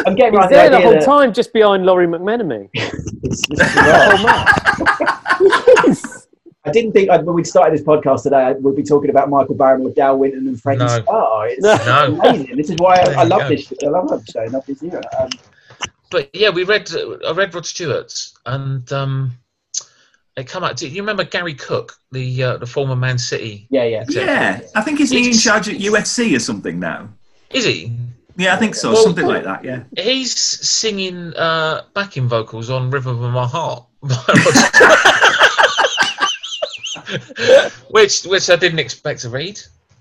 I'm 0.08 0.16
getting 0.16 0.34
right 0.36 0.50
there 0.50 0.70
the 0.70 0.76
idea 0.78 0.88
whole 0.88 0.94
that 1.00 1.06
time, 1.06 1.34
just 1.34 1.54
behind 1.54 1.86
Lawrie 1.86 2.08
McMenemy. 2.08 2.70
it's- 2.74 3.42
this. 5.86 6.28
I 6.66 6.72
didn't 6.72 6.92
think 6.92 7.10
I'd, 7.10 7.26
when 7.26 7.34
we 7.36 7.46
started 7.46 7.78
this 7.80 7.86
podcast 7.86 8.24
today, 8.24 8.54
we'd 8.60 8.76
be 8.76 8.84
talking 8.84 9.10
about 9.10 9.30
Michael 9.30 9.56
Barrymore, 9.56 9.92
Dale 9.92 10.18
Winton, 10.18 10.50
and 10.50 10.62
Freddie 10.62 10.80
No. 10.80 10.88
Starr. 11.02 11.48
It's 11.48 11.62
No. 11.64 12.20
amazing. 12.22 12.58
This 12.58 12.70
is 12.70 12.76
why 12.78 12.96
I, 12.96 13.22
I 13.22 13.24
love 13.24 13.44
go. 13.44 13.48
this. 13.50 13.72
I 13.82 13.88
love 13.88 14.10
this 14.10 14.26
show. 14.26 14.42
I 14.42 14.48
love 14.48 14.66
this 14.66 14.84
era. 14.84 15.02
Um, 15.18 15.30
But 16.12 16.30
yeah, 16.36 16.50
we 16.50 16.66
read. 16.66 16.92
I 17.26 17.32
read 17.32 17.56
Rod 17.56 17.66
Stewart's, 17.66 18.38
and 18.46 18.92
um, 18.92 19.32
it 20.38 20.48
come 20.48 20.64
out. 20.64 20.78
Do 20.78 20.88
you 20.88 21.02
remember 21.02 21.24
Garry 21.24 21.56
Cook, 21.56 21.98
the 22.12 22.44
uh, 22.44 22.58
the 22.58 22.68
former 22.68 22.96
Man 22.96 23.18
City? 23.18 23.68
yeah, 23.70 23.84
yeah. 23.84 24.06
Yeah, 24.08 24.62
I 24.76 24.82
think 24.82 25.00
he's 25.00 25.12
in 25.12 25.34
charge 25.34 25.68
at 25.68 25.78
USC 25.78 26.36
or 26.36 26.40
something 26.40 26.80
now. 26.80 27.10
Is 27.50 27.66
he? 27.66 27.92
Yeah, 28.38 28.54
I 28.54 28.58
think 28.58 28.76
so. 28.76 28.94
Well, 28.94 29.04
something 29.04 29.26
like 29.26 29.44
that, 29.46 29.66
yeah. 29.66 29.84
He's 29.98 30.38
singing 30.38 31.34
uh, 31.36 31.82
backing 31.96 32.28
vocals 32.28 32.70
on 32.70 32.92
"Rhythm 32.92 33.22
of 33.24 33.34
My 33.34 33.48
Heart," 33.48 33.84
by 34.04 34.16
Rod 34.28 34.54
Stewart. 34.54 35.00
which 37.90 38.24
which 38.26 38.50
I 38.50 38.56
didn't 38.56 38.80
expect 38.80 39.22
to 39.22 39.30
read. 39.30 39.60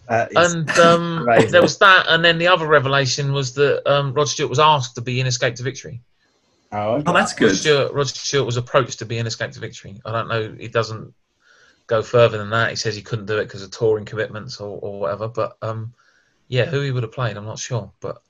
Uh, 0.08 0.26
And 0.36 0.70
um, 0.78 1.26
there 1.50 1.62
was 1.62 1.78
that, 1.78 2.06
and 2.08 2.24
then 2.24 2.38
the 2.38 2.46
other 2.46 2.66
revelation 2.66 3.32
was 3.32 3.54
that 3.54 3.88
um, 3.90 4.12
Rod 4.12 4.28
Stewart 4.28 4.50
was 4.50 4.58
asked 4.58 4.94
to 4.96 5.00
be 5.00 5.20
in 5.20 5.26
Escape 5.26 5.54
to 5.56 5.62
Victory. 5.62 6.00
Oh, 6.72 6.92
okay. 6.94 7.04
Oh, 7.06 7.12
that's 7.12 7.32
Rod 7.32 7.38
good. 7.38 7.56
Stewart, 7.56 7.92
Rod 7.92 8.08
Stewart 8.08 8.46
was 8.46 8.56
approached 8.56 8.98
to 9.00 9.04
be 9.04 9.18
in 9.18 9.26
Escape 9.26 9.52
to 9.52 9.60
Victory. 9.60 10.00
I 10.04 10.12
don't 10.12 10.28
know. 10.28 10.54
He 10.58 10.68
doesn't 10.68 11.14
go 11.86 12.02
further 12.02 12.38
than 12.38 12.50
that. 12.50 12.70
He 12.70 12.76
says 12.76 12.96
he 12.96 13.02
couldn't 13.02 13.26
do 13.26 13.38
it 13.38 13.44
because 13.44 13.62
of 13.62 13.70
touring 13.70 14.04
commitments 14.04 14.60
or, 14.60 14.78
or 14.80 15.00
whatever. 15.00 15.28
But 15.28 15.56
um, 15.62 15.94
yeah, 16.48 16.64
who 16.64 16.80
he 16.80 16.90
would 16.90 17.02
have 17.02 17.12
played, 17.12 17.36
I'm 17.36 17.44
not 17.44 17.58
sure. 17.58 17.90
But 18.00 18.22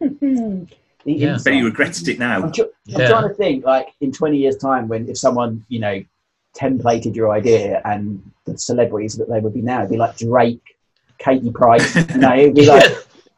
Yeah. 1.06 1.32
insight. 1.32 1.44
Bet 1.44 1.54
he 1.54 1.62
regrets 1.62 2.06
it 2.08 2.18
now. 2.18 2.42
I'm, 2.42 2.52
tr- 2.52 2.62
I'm 2.94 3.06
trying 3.06 3.28
to 3.28 3.34
think, 3.34 3.64
like 3.64 3.88
in 4.00 4.12
20 4.12 4.36
years' 4.36 4.56
time, 4.56 4.88
when 4.88 5.08
if 5.08 5.18
someone, 5.18 5.64
you 5.68 5.78
know, 5.78 6.02
templated 6.56 7.14
your 7.14 7.30
idea 7.32 7.80
and 7.84 8.22
the 8.44 8.58
celebrities 8.58 9.14
that 9.16 9.28
they 9.28 9.40
would 9.40 9.54
be 9.54 9.62
now, 9.62 9.80
it'd 9.80 9.90
be 9.90 9.96
like 9.96 10.16
Drake, 10.16 10.76
Katie 11.18 11.50
Price. 11.52 11.94
You 11.94 12.20
know, 12.20 12.36
it'd 12.36 12.54
be 12.54 12.66
like 12.74 12.90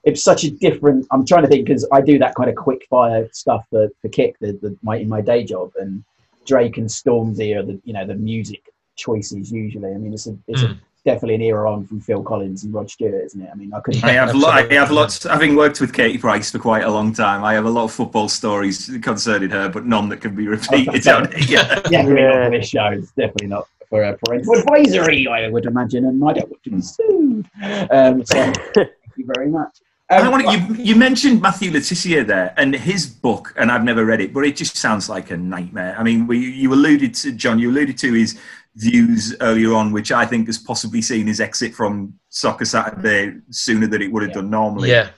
it's 0.08 0.22
such 0.24 0.44
a 0.44 0.50
different. 0.50 1.06
I'm 1.12 1.24
trying 1.26 1.42
to 1.42 1.48
think 1.48 1.66
because 1.66 1.86
I 1.92 2.00
do 2.00 2.18
that 2.18 2.34
kind 2.34 2.48
of 2.50 2.56
quick 2.56 2.86
fire 2.90 3.28
stuff 3.32 3.62
for 3.70 3.88
for 4.00 4.08
Kick, 4.08 4.36
the, 4.40 4.52
the 4.64 4.76
my 4.82 4.96
in 4.96 5.08
my 5.08 5.20
day 5.20 5.44
job, 5.44 5.70
and 5.80 6.02
Drake 6.46 6.76
and 6.78 6.88
Stormzy 6.88 7.56
are 7.56 7.62
the 7.64 7.80
you 7.84 7.92
know 7.92 8.06
the 8.06 8.14
music 8.14 8.62
choices 8.96 9.52
usually. 9.52 9.90
I 9.94 9.98
mean, 9.98 10.12
it's 10.12 10.26
a 10.26 10.36
it's 10.48 10.62
a, 10.62 10.68
Mm. 10.68 10.78
definitely 11.04 11.36
an 11.36 11.42
era 11.42 11.70
on 11.72 11.86
from 11.86 12.00
Phil 12.00 12.22
Collins 12.22 12.64
and 12.64 12.74
Rod 12.74 12.90
Stewart, 12.90 13.24
isn't 13.26 13.40
it? 13.40 13.48
I 13.50 13.54
mean, 13.54 13.72
I 13.72 13.80
could. 13.80 13.96
I 14.04 14.10
have, 14.12 14.34
lo- 14.34 14.48
I 14.50 14.62
have 14.74 14.90
lots. 14.90 15.22
Having 15.24 15.56
worked 15.56 15.80
with 15.80 15.92
Katie 15.92 16.18
Price 16.18 16.50
for 16.50 16.58
quite 16.58 16.84
a 16.84 16.90
long 16.90 17.12
time, 17.14 17.44
I 17.44 17.54
have 17.54 17.64
a 17.66 17.70
lot 17.70 17.84
of 17.84 17.92
football 17.92 18.28
stories 18.28 18.90
concerning 19.02 19.50
her, 19.50 19.68
but 19.68 19.86
none 19.86 20.08
that 20.10 20.20
can 20.20 20.34
be 20.34 20.46
repeated 20.48 21.06
on 21.08 21.30
here. 21.48 21.58
Definitely 21.88 22.22
not 22.22 22.34
Yeah. 22.34 22.50
this 22.50 22.68
show. 22.68 22.86
It's 22.86 23.12
definitely 23.12 23.46
not 23.56 23.68
for 23.88 24.02
a 24.02 24.18
parental 24.18 24.54
advisory, 24.58 25.26
I 25.28 25.48
would 25.48 25.64
imagine, 25.64 26.04
and 26.04 26.22
I 26.28 26.32
don't 26.34 26.50
want 26.50 26.62
to 26.64 26.70
be 26.70 26.82
sued. 26.82 27.46
Um, 27.90 28.22
so, 28.24 28.52
thank 28.74 28.90
you 29.16 29.24
very 29.34 29.48
much. 29.48 29.74
Um, 30.10 30.24
I 30.24 30.28
want 30.30 30.46
to, 30.46 30.52
you, 30.74 30.82
you 30.92 30.96
mentioned 30.96 31.42
Matthew 31.42 31.70
Le 31.70 31.80
Tissier 31.80 32.26
there 32.26 32.54
and 32.56 32.74
his 32.74 33.06
book, 33.06 33.52
and 33.58 33.70
I've 33.70 33.84
never 33.84 34.06
read 34.06 34.22
it, 34.22 34.32
but 34.32 34.44
it 34.46 34.56
just 34.56 34.76
sounds 34.76 35.08
like 35.10 35.30
a 35.30 35.36
nightmare. 35.36 35.94
I 35.98 36.02
mean, 36.02 36.26
we, 36.26 36.38
you 36.38 36.72
alluded 36.72 37.14
to 37.16 37.32
John, 37.32 37.58
you 37.58 37.70
alluded 37.70 37.98
to 37.98 38.12
his 38.14 38.38
views 38.76 39.36
earlier 39.42 39.74
on, 39.74 39.92
which 39.92 40.10
I 40.10 40.24
think 40.24 40.46
has 40.46 40.56
possibly 40.56 41.02
seen 41.02 41.26
his 41.26 41.40
exit 41.40 41.74
from 41.74 42.14
Soccer 42.30 42.64
Saturday 42.64 43.34
sooner 43.50 43.86
than 43.86 44.00
it 44.00 44.10
would 44.10 44.22
have 44.22 44.30
Yeah. 44.30 44.34
done 44.36 44.50
normally. 44.50 44.90
yeah, 44.90 45.08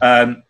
Um, 0.00 0.42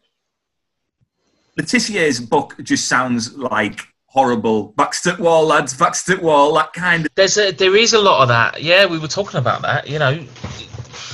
Le 1.56 1.64
Tissier's 1.64 2.20
book 2.20 2.54
just 2.62 2.86
sounds 2.86 3.34
like 3.36 3.80
horrible. 4.06 4.72
Backstep 4.74 5.18
wall, 5.18 5.46
lads, 5.46 5.74
backstep 5.74 6.22
wall, 6.22 6.54
that 6.54 6.72
kind 6.72 7.06
of. 7.06 7.12
there's 7.16 7.36
a 7.38 7.50
there 7.50 7.76
is 7.76 7.92
a 7.92 7.98
lot 7.98 8.22
of 8.22 8.28
that. 8.28 8.62
Yeah, 8.62 8.86
we 8.86 8.98
were 9.00 9.08
talking 9.08 9.38
about 9.38 9.62
that. 9.62 9.88
You 9.88 9.98
know, 9.98 10.24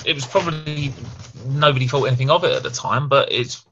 it 0.05 0.15
was 0.15 0.27
probably 0.27 0.93
nobody 1.47 1.87
thought 1.87 2.05
anything 2.05 2.31
of 2.31 2.45
it 2.45 2.53
at 2.53 2.63
the 2.63 2.71
time, 2.71 3.09
but 3.09 3.33
it's 3.33 3.65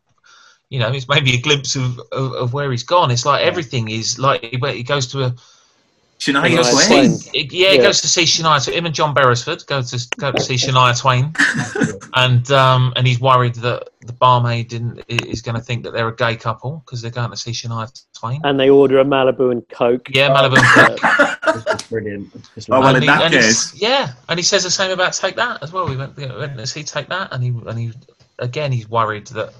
you 0.68 0.79
know 0.79 0.91
it's 0.93 1.09
maybe 1.09 1.35
a 1.35 1.41
glimpse 1.41 1.77
of, 1.77 2.01
of, 2.12 2.33
of 2.33 2.53
where 2.53 2.70
he's 2.70 2.85
gone. 2.85 3.11
It's 3.11 3.27
like 3.27 3.45
everything 3.45 3.91
is 3.91 4.18
like 4.18 4.43
he, 4.43 4.59
he 4.59 4.83
goes 4.83 5.09
to 5.09 5.25
a 5.25 5.35
Shania 6.20 6.46
he 6.48 6.56
goes 6.56 6.70
Twain. 6.86 7.10
see, 7.10 7.48
yeah, 7.50 7.70
he 7.70 7.76
Yeah. 7.76 7.82
goes 7.82 8.00
to 8.00 8.08
see 8.08 8.22
Shania. 8.22 8.60
So 8.60 8.72
him 8.72 8.86
and 8.86 8.94
John 8.94 9.12
Beresford 9.14 9.66
go 9.66 9.82
to 9.82 10.08
go 10.18 10.32
to 10.32 10.40
see 10.40 10.54
Shania 10.54 10.98
Twain, 10.98 11.34
and 12.14 12.50
um, 12.50 12.92
and 12.96 13.06
he's 13.06 13.20
worried 13.20 13.56
that 13.56 13.88
the 14.00 14.12
barmaid 14.12 14.68
didn't, 14.68 15.02
is 15.08 15.42
going 15.42 15.54
to 15.56 15.60
think 15.60 15.82
that 15.84 15.92
they're 15.92 16.08
a 16.08 16.14
gay 16.16 16.36
couple 16.36 16.82
because 16.84 17.02
they're 17.02 17.10
going 17.10 17.30
to 17.30 17.36
see 17.36 17.50
Shania 17.50 17.90
Twain. 18.14 18.40
And 18.44 18.58
they 18.58 18.70
order 18.70 19.00
a 19.00 19.04
Malibu 19.04 19.50
and 19.52 19.68
Coke. 19.68 20.08
Yeah, 20.10 20.28
Malibu. 20.30 20.56
and 20.58 21.00
Coke. 21.00 21.88
Brilliant. 21.90 22.30
Oh, 22.34 22.40
well, 22.68 22.82
like- 22.82 22.96
in 22.96 23.02
he- 23.02 23.06
that 23.08 23.32
he's- 23.32 23.72
case- 23.72 23.82
yeah, 23.82 24.12
and 24.28 24.38
he 24.38 24.42
says 24.44 24.62
the 24.62 24.70
same 24.70 24.92
about 24.92 25.12
Take 25.14 25.36
That 25.36 25.62
as 25.62 25.72
well. 25.72 25.86
We 25.88 25.96
went, 25.96 26.16
we 26.16 26.26
went 26.26 26.56
to 26.56 26.66
see 26.66 26.82
Take 26.84 27.08
That, 27.08 27.32
and 27.32 27.42
he 27.42 27.48
and 27.50 27.78
he 27.78 27.92
again 28.38 28.72
he's 28.72 28.88
worried 28.88 29.26
that 29.28 29.52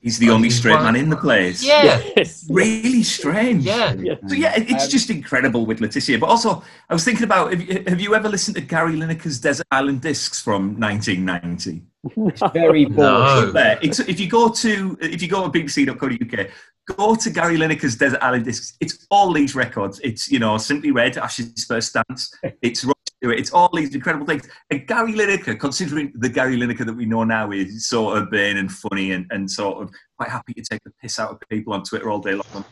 He's 0.00 0.18
the 0.18 0.30
only 0.30 0.48
straight 0.48 0.80
man 0.80 0.94
in 0.94 1.10
the 1.10 1.16
place. 1.16 1.62
yeah, 1.62 2.00
Yes. 2.16 2.46
Really 2.48 3.02
strange. 3.02 3.64
yeah, 3.64 3.94
Yeah. 3.94 4.14
So 4.28 4.34
yeah, 4.36 4.54
it's 4.56 4.84
Um, 4.84 4.90
just 4.90 5.10
incredible 5.10 5.66
with 5.66 5.80
Le 5.80 5.88
Tissier. 5.88 6.20
But 6.20 6.26
also, 6.28 6.62
I 6.88 6.94
was 6.94 7.04
thinking 7.04 7.24
about 7.24 7.50
have 7.52 7.60
you, 7.60 7.82
have 7.86 8.00
you 8.00 8.14
ever 8.14 8.28
listened 8.28 8.54
to 8.56 8.62
Gary 8.62 8.94
Lineker's 8.96 9.40
Desert 9.40 9.66
Island 9.72 10.00
Discs 10.02 10.40
from 10.40 10.78
1990? 10.78 11.82
it's 12.28 12.42
very 12.52 12.84
boring. 12.96 12.96
No. 12.96 13.50
There, 13.50 13.78
it's, 13.82 13.98
if 13.98 14.20
you 14.20 14.28
go 14.28 14.48
to 14.50 14.96
if 15.00 15.20
you 15.20 15.28
go 15.28 15.48
to 15.48 15.58
bbc.co.uk, 15.58 16.48
go 16.96 17.14
to 17.16 17.30
Gary 17.30 17.56
Lineker's 17.58 17.96
Desert 17.96 18.22
Island 18.22 18.44
Discs. 18.44 18.76
It's 18.80 19.06
all 19.10 19.32
these 19.32 19.56
records. 19.56 19.98
It's 20.04 20.30
you 20.30 20.38
know 20.38 20.58
Simply 20.58 20.92
Red, 20.92 21.18
Ash's 21.18 21.64
First 21.64 21.94
Dance. 21.94 22.32
It's 22.62 22.84
Rod 22.84 22.94
It's 23.20 23.52
all 23.52 23.68
these 23.74 23.94
incredible 23.94 24.26
things. 24.26 24.48
And 24.70 24.86
Gary 24.86 25.12
Lineker, 25.12 25.58
considering 25.58 26.12
the 26.14 26.28
Gary 26.28 26.56
Lineker 26.56 26.86
that 26.86 26.94
we 26.96 27.04
know 27.04 27.24
now 27.24 27.50
is 27.50 27.86
sort 27.88 28.18
of 28.18 28.30
vain 28.30 28.58
and 28.58 28.70
funny 28.70 29.12
and, 29.12 29.26
and 29.30 29.50
sort 29.50 29.82
of 29.82 29.90
quite 30.16 30.30
happy 30.30 30.54
to 30.54 30.62
take 30.62 30.82
the 30.84 30.92
piss 31.02 31.18
out 31.18 31.30
of 31.32 31.40
people 31.48 31.72
on 31.72 31.82
Twitter 31.82 32.10
all 32.10 32.20
day 32.20 32.34
long. 32.34 32.64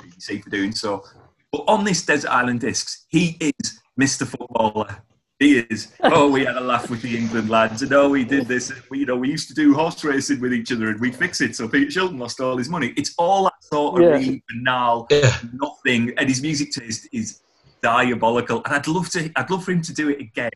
BBC 0.00 0.42
for 0.42 0.50
doing 0.50 0.72
so. 0.72 1.04
But 1.52 1.64
on 1.68 1.84
this 1.84 2.04
Desert 2.04 2.30
Island 2.30 2.60
Discs, 2.60 3.06
he 3.08 3.36
is 3.40 3.80
Mr. 4.00 4.26
Footballer. 4.26 5.02
He 5.38 5.60
is. 5.60 5.92
Oh, 6.02 6.28
we 6.30 6.44
had 6.44 6.56
a 6.56 6.60
laugh 6.60 6.90
with 6.90 7.00
the 7.00 7.16
England 7.16 7.48
lads, 7.48 7.82
and 7.82 7.92
oh, 7.92 8.08
we 8.08 8.24
did 8.24 8.48
this. 8.48 8.72
We, 8.90 8.98
you 8.98 9.06
know, 9.06 9.14
we 9.16 9.28
used 9.30 9.46
to 9.48 9.54
do 9.54 9.72
horse 9.72 10.02
racing 10.02 10.40
with 10.40 10.52
each 10.52 10.72
other, 10.72 10.88
and 10.88 11.00
we'd 11.00 11.14
fix 11.14 11.40
it. 11.40 11.54
So 11.54 11.68
Peter 11.68 11.86
Shilton 12.00 12.18
lost 12.18 12.40
all 12.40 12.56
his 12.56 12.68
money. 12.68 12.92
It's 12.96 13.14
all 13.18 13.44
that 13.44 13.52
sort 13.62 13.96
of 13.96 14.02
Yeah. 14.02 14.14
really 14.16 14.42
banal, 14.48 15.06
Yeah. 15.10 15.32
nothing. 15.52 16.12
And 16.18 16.28
his 16.28 16.42
music 16.42 16.72
taste 16.72 17.08
is 17.12 17.40
diabolical. 17.82 18.62
And 18.64 18.74
I'd 18.74 18.86
love 18.88 19.08
to. 19.10 19.30
I'd 19.36 19.50
love 19.50 19.64
for 19.64 19.72
him 19.72 19.82
to 19.82 19.94
do 19.94 20.08
it 20.10 20.20
again, 20.20 20.50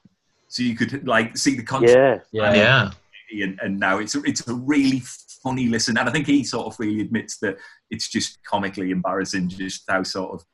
so 0.49 0.62
you 0.62 0.75
could 0.77 1.07
like 1.07 1.37
see 1.37 1.55
the 1.55 1.62
concept. 1.62 2.29
Yeah. 2.33 2.55
Yeah. 2.55 2.91
And, 3.45 3.59
and 3.62 3.81
now 3.81 3.99
it's 3.99 4.14
a, 4.14 4.23
it's 4.25 4.47
a 4.47 4.55
really 4.55 5.03
funny 5.43 5.66
listen, 5.66 5.97
and 5.99 6.09
I 6.09 6.12
think 6.12 6.27
he 6.27 6.45
sort 6.45 6.66
of 6.66 6.79
really 6.79 7.01
admits 7.01 7.39
that 7.39 7.57
it's 7.91 8.09
just 8.09 8.39
comically 8.45 8.91
embarrassing, 8.91 9.49
just 9.49 9.85
how 9.89 10.03
sort 10.03 10.33
of 10.35 10.45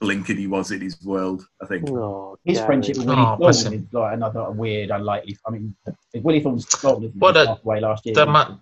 blinkered 0.00 0.36
he 0.38 0.46
was 0.46 0.70
in 0.70 0.80
his 0.80 1.02
world. 1.04 1.42
I 1.62 1.66
think. 1.66 1.88
Oh, 1.90 2.36
His 2.44 2.58
Gary. 2.58 2.66
friendship 2.66 2.98
with 2.98 3.06
Willie 3.06 3.20
Oh, 3.22 3.36
Thorne 3.38 3.50
is 3.50 3.92
like 3.92 4.14
another 4.14 4.50
weird, 4.50 4.90
unlikely. 4.90 5.38
I 5.46 5.50
mean, 5.50 5.74
Willie 6.16 6.40
Thorne's 6.40 6.66
gone 6.66 7.02
isn't 7.04 7.14
he? 7.14 7.18
Well, 7.18 7.32
that- 7.32 7.60
away 7.64 7.80
last 7.80 8.04
year. 8.04 8.14
That 8.14 8.28
mu- 8.28 8.56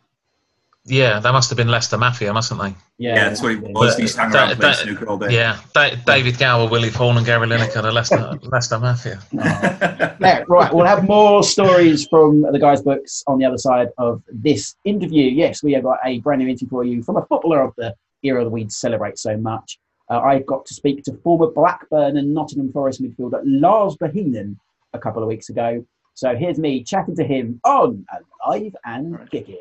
yeah, 0.87 1.19
that 1.21 1.33
must 1.33 1.51
have 1.51 1.57
been 1.57 1.69
Leicester 1.69 1.99
Mafia, 1.99 2.33
mustn't 2.33 2.61
they? 2.61 2.75
Yeah, 2.99 3.29
that's 3.29 3.43
what 3.43 3.53
it 3.53 3.61
was. 3.61 3.97
He 3.97 4.03
used 4.03 4.15
to 4.15 4.23
hang 4.23 4.31
That- 4.31 4.49
around 4.51 4.61
playing 4.61 4.75
snooker 4.77 5.09
all 5.09 5.19
day. 5.19 5.35
Yeah, 5.35 5.59
da- 5.75 5.97
David 6.07 6.39
Gower, 6.39 6.69
Willie 6.69 6.91
Thorne, 6.91 7.17
and 7.17 7.27
Gary 7.27 7.47
Lineker, 7.47 7.83
the 7.83 7.93
Leicester, 7.93 8.39
Leicester 8.43 8.79
Mafia. 8.79 9.21
Yeah, 9.33 10.45
right. 10.49 10.73
We'll 10.73 10.87
have 10.87 11.05
more 11.05 11.43
stories 11.43 12.07
from 12.09 12.43
the 12.43 12.59
guys' 12.59 12.83
books 12.83 13.23
on 13.27 13.39
the 13.39 13.45
other 13.45 13.59
side 13.59 13.89
of 13.99 14.23
this 14.33 14.75
interview. 14.85 15.25
Yes, 15.31 15.63
we 15.63 15.73
have 15.73 15.83
got 15.83 15.99
a 16.05 16.21
brand 16.21 16.41
new 16.43 16.49
interview 16.49 16.69
for 16.69 16.85
you 16.85 17.03
from 17.03 17.17
a 17.17 17.27
footballer 17.27 17.63
of 17.63 17.75
the 17.77 17.95
era 18.23 18.45
that 18.45 18.51
we 18.51 18.69
celebrate 18.69 19.19
so 19.19 19.37
much. 19.37 19.79
Uh, 20.11 20.21
I 20.21 20.39
got 20.41 20.65
to 20.67 20.75
speak 20.75 21.03
to 21.05 21.15
former 21.25 21.49
Blackburn 21.49 22.17
and 22.17 22.33
Nottingham 22.33 22.73
Forest 22.73 23.03
midfielder 23.03 23.41
Lars 23.45 23.97
Bohinen 23.97 24.57
a 24.93 24.99
couple 24.99 25.23
of 25.23 25.29
weeks 25.29 25.49
ago. 25.49 25.85
So 26.15 26.35
here's 26.35 26.59
me 26.59 26.83
chatting 26.83 27.17
to 27.17 27.25
him 27.25 27.61
on 27.65 28.07
Alive 28.47 28.75
and 28.85 29.31
Kicking. 29.31 29.59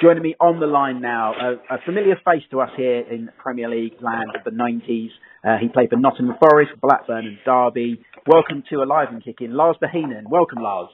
Joining 0.00 0.22
me 0.22 0.34
on 0.40 0.60
the 0.60 0.66
line 0.66 1.02
now, 1.02 1.34
a, 1.34 1.74
a 1.74 1.78
familiar 1.84 2.16
face 2.24 2.42
to 2.52 2.60
us 2.62 2.70
here 2.74 3.00
in 3.00 3.28
Premier 3.36 3.68
League 3.68 4.00
land 4.00 4.32
of 4.34 4.42
the 4.44 4.50
90s. 4.50 5.10
Uh, 5.44 5.60
he 5.60 5.68
played 5.68 5.90
for 5.90 5.96
Nottingham 5.96 6.36
Forest, 6.40 6.72
Blackburn, 6.80 7.26
and 7.26 7.36
Derby. 7.44 8.00
Welcome 8.26 8.64
to 8.70 8.76
Alive 8.76 9.08
and 9.10 9.22
Kicking, 9.22 9.50
Lars 9.52 9.76
Bohinen. 9.76 10.24
Welcome, 10.30 10.62
Lars. 10.62 10.88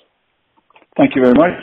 Thank 0.96 1.14
you 1.14 1.22
very 1.22 1.34
much. 1.34 1.54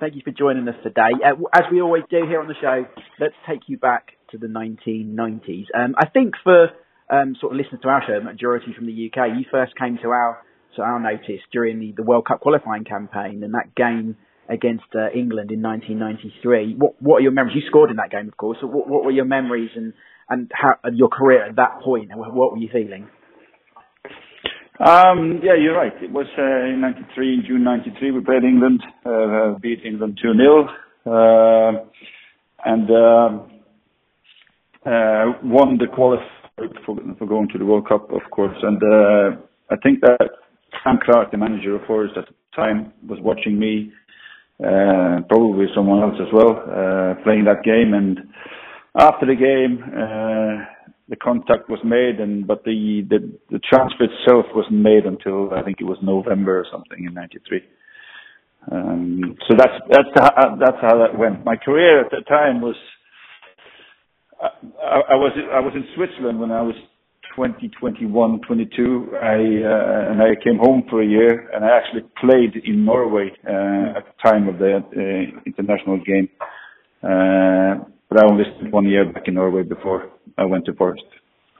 Thank 0.00 0.16
you 0.16 0.20
for 0.22 0.32
joining 0.32 0.68
us 0.68 0.74
today. 0.82 1.16
Uh, 1.24 1.40
as 1.54 1.62
we 1.72 1.80
always 1.80 2.02
do 2.10 2.26
here 2.28 2.40
on 2.42 2.46
the 2.46 2.54
show, 2.60 2.84
let's 3.18 3.36
take 3.48 3.60
you 3.66 3.78
back 3.78 4.08
to 4.32 4.36
the 4.36 4.46
1990s. 4.46 5.64
Um, 5.74 5.94
I 5.96 6.10
think 6.10 6.34
for 6.44 6.68
um, 7.08 7.36
sort 7.40 7.54
of 7.54 7.58
listeners 7.58 7.80
to 7.84 7.88
our 7.88 8.02
show, 8.06 8.20
majority 8.20 8.74
from 8.76 8.84
the 8.84 8.92
UK, 8.92 9.28
you 9.38 9.46
first 9.50 9.72
came 9.80 9.96
to 10.02 10.10
our 10.10 10.42
to 10.76 10.82
our 10.82 11.00
notice 11.00 11.40
during 11.52 11.80
the, 11.80 11.94
the 11.96 12.02
World 12.02 12.26
Cup 12.26 12.40
qualifying 12.40 12.84
campaign 12.84 13.42
and 13.42 13.54
that 13.54 13.74
game 13.74 14.16
against 14.50 14.90
uh, 14.94 15.10
England 15.14 15.50
in 15.50 15.62
1993. 15.62 16.74
What 16.76 17.00
what 17.00 17.16
are 17.18 17.20
your 17.20 17.32
memories? 17.32 17.56
You 17.56 17.62
scored 17.68 17.90
in 17.90 17.96
that 17.96 18.10
game, 18.10 18.28
of 18.28 18.36
course. 18.36 18.58
So 18.60 18.66
what, 18.66 18.88
what 18.88 19.04
were 19.04 19.10
your 19.10 19.24
memories 19.24 19.70
and 19.76 19.92
and 20.28 20.50
how 20.52 20.74
and 20.82 20.98
your 20.98 21.08
career 21.08 21.46
at 21.46 21.56
that 21.56 21.80
point? 21.82 22.10
And 22.10 22.18
what 22.18 22.52
were 22.52 22.58
you 22.58 22.68
feeling? 22.72 23.08
Um, 24.80 25.40
yeah, 25.44 25.54
you're 25.60 25.76
right. 25.76 25.92
It 26.02 26.10
was 26.10 26.26
uh, 26.38 26.72
in 26.72 26.80
'93, 26.80 27.34
in 27.34 27.42
June 27.46 27.64
'93, 27.64 28.10
we 28.12 28.20
played 28.24 28.44
England, 28.44 28.82
uh, 29.04 29.58
beat 29.60 29.84
England 29.84 30.18
2 30.22 30.32
0, 30.34 30.68
uh, 31.06 31.84
and 32.64 32.90
um 32.90 33.50
uh, 34.86 35.36
won 35.44 35.78
the 35.78 35.86
qualifier 35.86 36.72
for, 36.84 36.96
for 37.18 37.26
going 37.26 37.48
to 37.48 37.58
the 37.58 37.64
World 37.64 37.88
Cup, 37.88 38.10
of 38.12 38.22
course. 38.30 38.56
And 38.62 38.82
uh, 38.82 39.40
I 39.70 39.76
think 39.82 40.00
that 40.00 40.30
Sam 40.82 40.98
Clark, 41.04 41.30
the 41.30 41.38
manager 41.38 41.76
of 41.76 41.82
Forest 41.86 42.14
at 42.16 42.26
the 42.26 42.34
time, 42.56 42.92
was 43.06 43.18
watching 43.20 43.58
me, 43.58 43.92
probably 45.28 45.66
someone 45.74 46.02
else 46.02 46.16
as 46.20 46.32
well, 46.32 46.50
uh, 46.50 47.22
playing 47.22 47.44
that 47.44 47.62
game. 47.64 47.94
And 47.94 48.18
after 48.94 49.26
the 49.26 49.34
game, 49.34 49.82
uh, 49.82 50.64
the 51.08 51.16
contact 51.16 51.68
was 51.68 51.80
made, 51.84 52.20
and 52.20 52.46
but 52.46 52.64
the, 52.64 53.02
transfer 53.68 54.04
itself 54.04 54.46
wasn't 54.54 54.80
made 54.80 55.06
until 55.06 55.52
I 55.52 55.62
think 55.62 55.80
it 55.80 55.84
was 55.84 55.98
November 56.02 56.60
or 56.60 56.66
something 56.70 57.04
in 57.04 57.14
'93. 57.14 57.62
Um, 58.70 59.36
so 59.48 59.54
that's 59.56 59.80
that's 59.90 60.08
how, 60.14 60.56
that's 60.60 60.78
how 60.80 60.98
that 60.98 61.18
went. 61.18 61.44
My 61.44 61.56
career 61.56 62.04
at 62.04 62.10
the 62.10 62.22
time 62.28 62.60
was 62.60 62.76
I, 64.40 65.00
I 65.10 65.14
was 65.14 65.32
I 65.52 65.60
was 65.60 65.72
in 65.74 65.84
Switzerland 65.96 66.38
when 66.38 66.52
I 66.52 66.62
was 66.62 66.76
20, 67.34 67.68
21, 67.68 68.40
22. 68.46 69.08
I 69.14 69.26
uh, 69.26 70.10
and 70.10 70.22
I 70.22 70.34
came 70.42 70.58
home 70.58 70.84
for 70.90 71.02
a 71.02 71.06
year, 71.06 71.48
and 71.54 71.64
I 71.64 71.76
actually 71.76 72.02
played 72.20 72.62
in 72.64 72.84
Norway 72.84 73.30
uh, 73.46 73.98
at 73.98 74.04
the 74.04 74.14
time 74.22 74.48
of 74.48 74.58
the 74.58 74.78
uh, 74.78 75.40
international 75.46 75.98
game. 75.98 76.28
But 77.00 78.24
I 78.24 78.26
only 78.28 78.44
spent 78.56 78.72
one 78.72 78.86
year 78.88 79.10
back 79.10 79.28
in 79.28 79.34
Norway 79.34 79.62
before 79.62 80.10
I 80.36 80.44
went 80.44 80.66
to 80.66 80.74
Forest. 80.74 81.04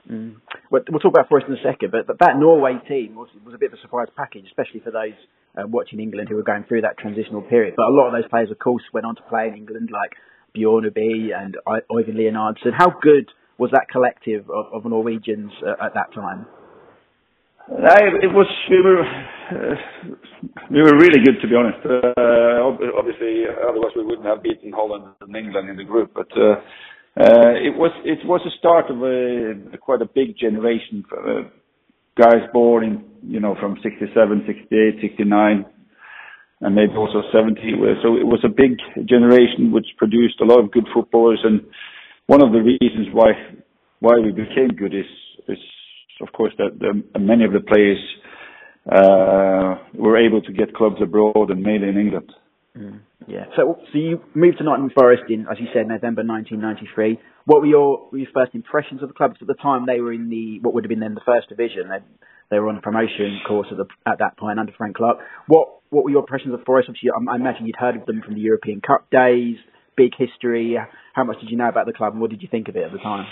Mm. 0.09 0.35
We'll, 0.69 0.83
talk 0.83 1.13
about 1.13 1.29
Forest 1.29 1.47
in 1.47 1.53
a 1.53 1.63
second, 1.63 1.91
but, 1.91 2.07
but 2.07 2.19
that 2.19 2.37
Norway 2.37 2.75
team 2.87 3.15
was, 3.15 3.29
was 3.45 3.53
a 3.53 3.57
bit 3.57 3.71
of 3.71 3.79
a 3.79 3.81
surprise 3.81 4.07
package, 4.17 4.45
especially 4.47 4.81
for 4.81 4.91
those 4.91 5.15
uh, 5.55 5.67
watching 5.67 5.99
England 5.99 6.27
who 6.29 6.35
were 6.35 6.43
going 6.43 6.65
through 6.67 6.81
that 6.81 6.97
transitional 6.97 7.41
period. 7.41 7.75
But 7.77 7.87
a 7.87 7.93
lot 7.93 8.07
of 8.07 8.13
those 8.13 8.29
players, 8.29 8.51
of 8.51 8.59
course, 8.59 8.83
went 8.93 9.05
on 9.05 9.15
to 9.15 9.21
play 9.23 9.47
in 9.47 9.55
England, 9.55 9.89
like 9.91 10.11
Bjorn 10.53 10.83
Bjornebye 10.83 11.31
and 11.35 11.57
I- 11.67 11.85
Ivan 11.87 12.15
Leonhardsen. 12.15 12.73
How 12.75 12.91
good 13.01 13.29
was 13.61 13.69
that 13.77 13.85
collective 13.93 14.49
of, 14.49 14.73
of 14.73 14.89
Norwegians 14.89 15.51
uh, 15.61 15.85
at 15.85 15.93
that 15.93 16.09
time? 16.17 16.47
I, 17.69 18.01
it 18.25 18.33
was 18.33 18.49
we 18.73 18.81
were 18.81 19.05
uh, 19.05 19.75
we 20.73 20.81
were 20.81 20.97
really 20.97 21.21
good 21.21 21.37
to 21.41 21.47
be 21.47 21.53
honest. 21.53 21.77
Uh, 21.85 22.65
obviously, 22.97 23.45
otherwise 23.45 23.93
we 23.95 24.03
wouldn't 24.03 24.25
have 24.25 24.41
beaten 24.41 24.73
Holland 24.73 25.13
and 25.21 25.35
England 25.35 25.69
in 25.69 25.77
the 25.77 25.83
group. 25.83 26.09
But 26.15 26.33
uh, 26.33 26.57
uh, 27.21 27.53
it 27.61 27.77
was 27.77 27.93
it 28.03 28.25
was 28.25 28.41
a 28.49 28.53
start 28.57 28.89
of 28.89 28.97
a 29.05 29.77
quite 29.77 30.01
a 30.01 30.09
big 30.09 30.35
generation. 30.41 31.05
Uh, 31.13 31.45
guys 32.17 32.41
born 32.51 32.83
in 32.83 33.05
you 33.21 33.39
know 33.39 33.55
from 33.61 33.77
67, 33.83 34.09
68, 34.47 35.01
69, 35.01 35.65
and 36.61 36.75
maybe 36.75 36.93
also 36.97 37.21
70. 37.31 37.61
So 38.01 38.17
it 38.17 38.25
was 38.25 38.41
a 38.43 38.49
big 38.49 38.81
generation 39.07 39.71
which 39.71 39.87
produced 39.97 40.41
a 40.41 40.45
lot 40.45 40.59
of 40.59 40.71
good 40.71 40.87
footballers. 40.93 41.39
And 41.43 41.61
one 42.27 42.41
of 42.41 42.51
the 42.51 42.59
reasons 42.59 43.07
why 43.13 43.31
why 43.99 44.17
we 44.17 44.31
became 44.31 44.69
good 44.69 44.93
is 44.93 45.05
of 46.21 46.31
course, 46.33 46.53
that 46.57 47.03
many 47.19 47.45
of 47.45 47.51
the 47.51 47.59
players 47.59 47.97
uh, 48.89 49.81
were 49.93 50.17
able 50.17 50.41
to 50.41 50.53
get 50.53 50.73
clubs 50.73 50.97
abroad 51.01 51.49
and 51.49 51.61
mainly 51.61 51.89
in 51.89 51.97
England. 51.97 52.31
Mm, 52.77 53.01
yeah. 53.27 53.45
So, 53.55 53.77
you 53.93 54.21
moved 54.33 54.59
to 54.59 54.63
Nottingham 54.63 54.91
Forest 54.95 55.23
in, 55.29 55.45
as 55.51 55.57
you 55.59 55.67
said, 55.73 55.87
November 55.87 56.23
1993. 56.23 57.19
What 57.45 57.61
were 57.61 57.67
your, 57.67 58.09
first 58.33 58.55
impressions 58.55 59.01
of 59.01 59.09
the 59.09 59.13
club? 59.13 59.31
'Cause 59.31 59.41
at 59.41 59.47
the 59.47 59.61
time, 59.61 59.85
they 59.85 59.99
were 59.99 60.13
in 60.13 60.29
the 60.29 60.59
what 60.61 60.73
would 60.73 60.85
have 60.85 60.89
been 60.89 60.99
then 60.99 61.15
the 61.15 61.25
first 61.25 61.49
division. 61.49 61.89
They, 62.49 62.59
were 62.59 62.69
on 62.69 62.75
the 62.75 62.81
promotion 62.81 63.39
course 63.47 63.67
at, 64.05 64.19
that 64.19 64.37
point 64.37 64.59
under 64.59 64.71
Frank 64.73 64.97
Clark. 64.97 65.19
What 65.47 65.81
were 65.89 66.09
your 66.09 66.19
impressions 66.19 66.53
of 66.53 66.63
Forest? 66.63 66.89
Obviously, 66.89 67.09
I 67.11 67.35
imagine 67.35 67.65
you'd 67.65 67.75
heard 67.75 67.95
of 67.95 68.05
them 68.05 68.21
from 68.21 68.35
the 68.35 68.41
European 68.41 68.81
Cup 68.81 69.09
days. 69.09 69.57
Big 70.01 70.17
history. 70.17 70.77
How 71.13 71.23
much 71.23 71.39
did 71.41 71.51
you 71.51 71.57
know 71.57 71.69
about 71.69 71.85
the 71.85 71.93
club, 71.93 72.13
and 72.13 72.21
what 72.21 72.31
did 72.31 72.41
you 72.41 72.47
think 72.49 72.67
of 72.69 72.75
it 72.75 72.81
at 72.83 72.91
the 72.91 72.97
time? 72.97 73.27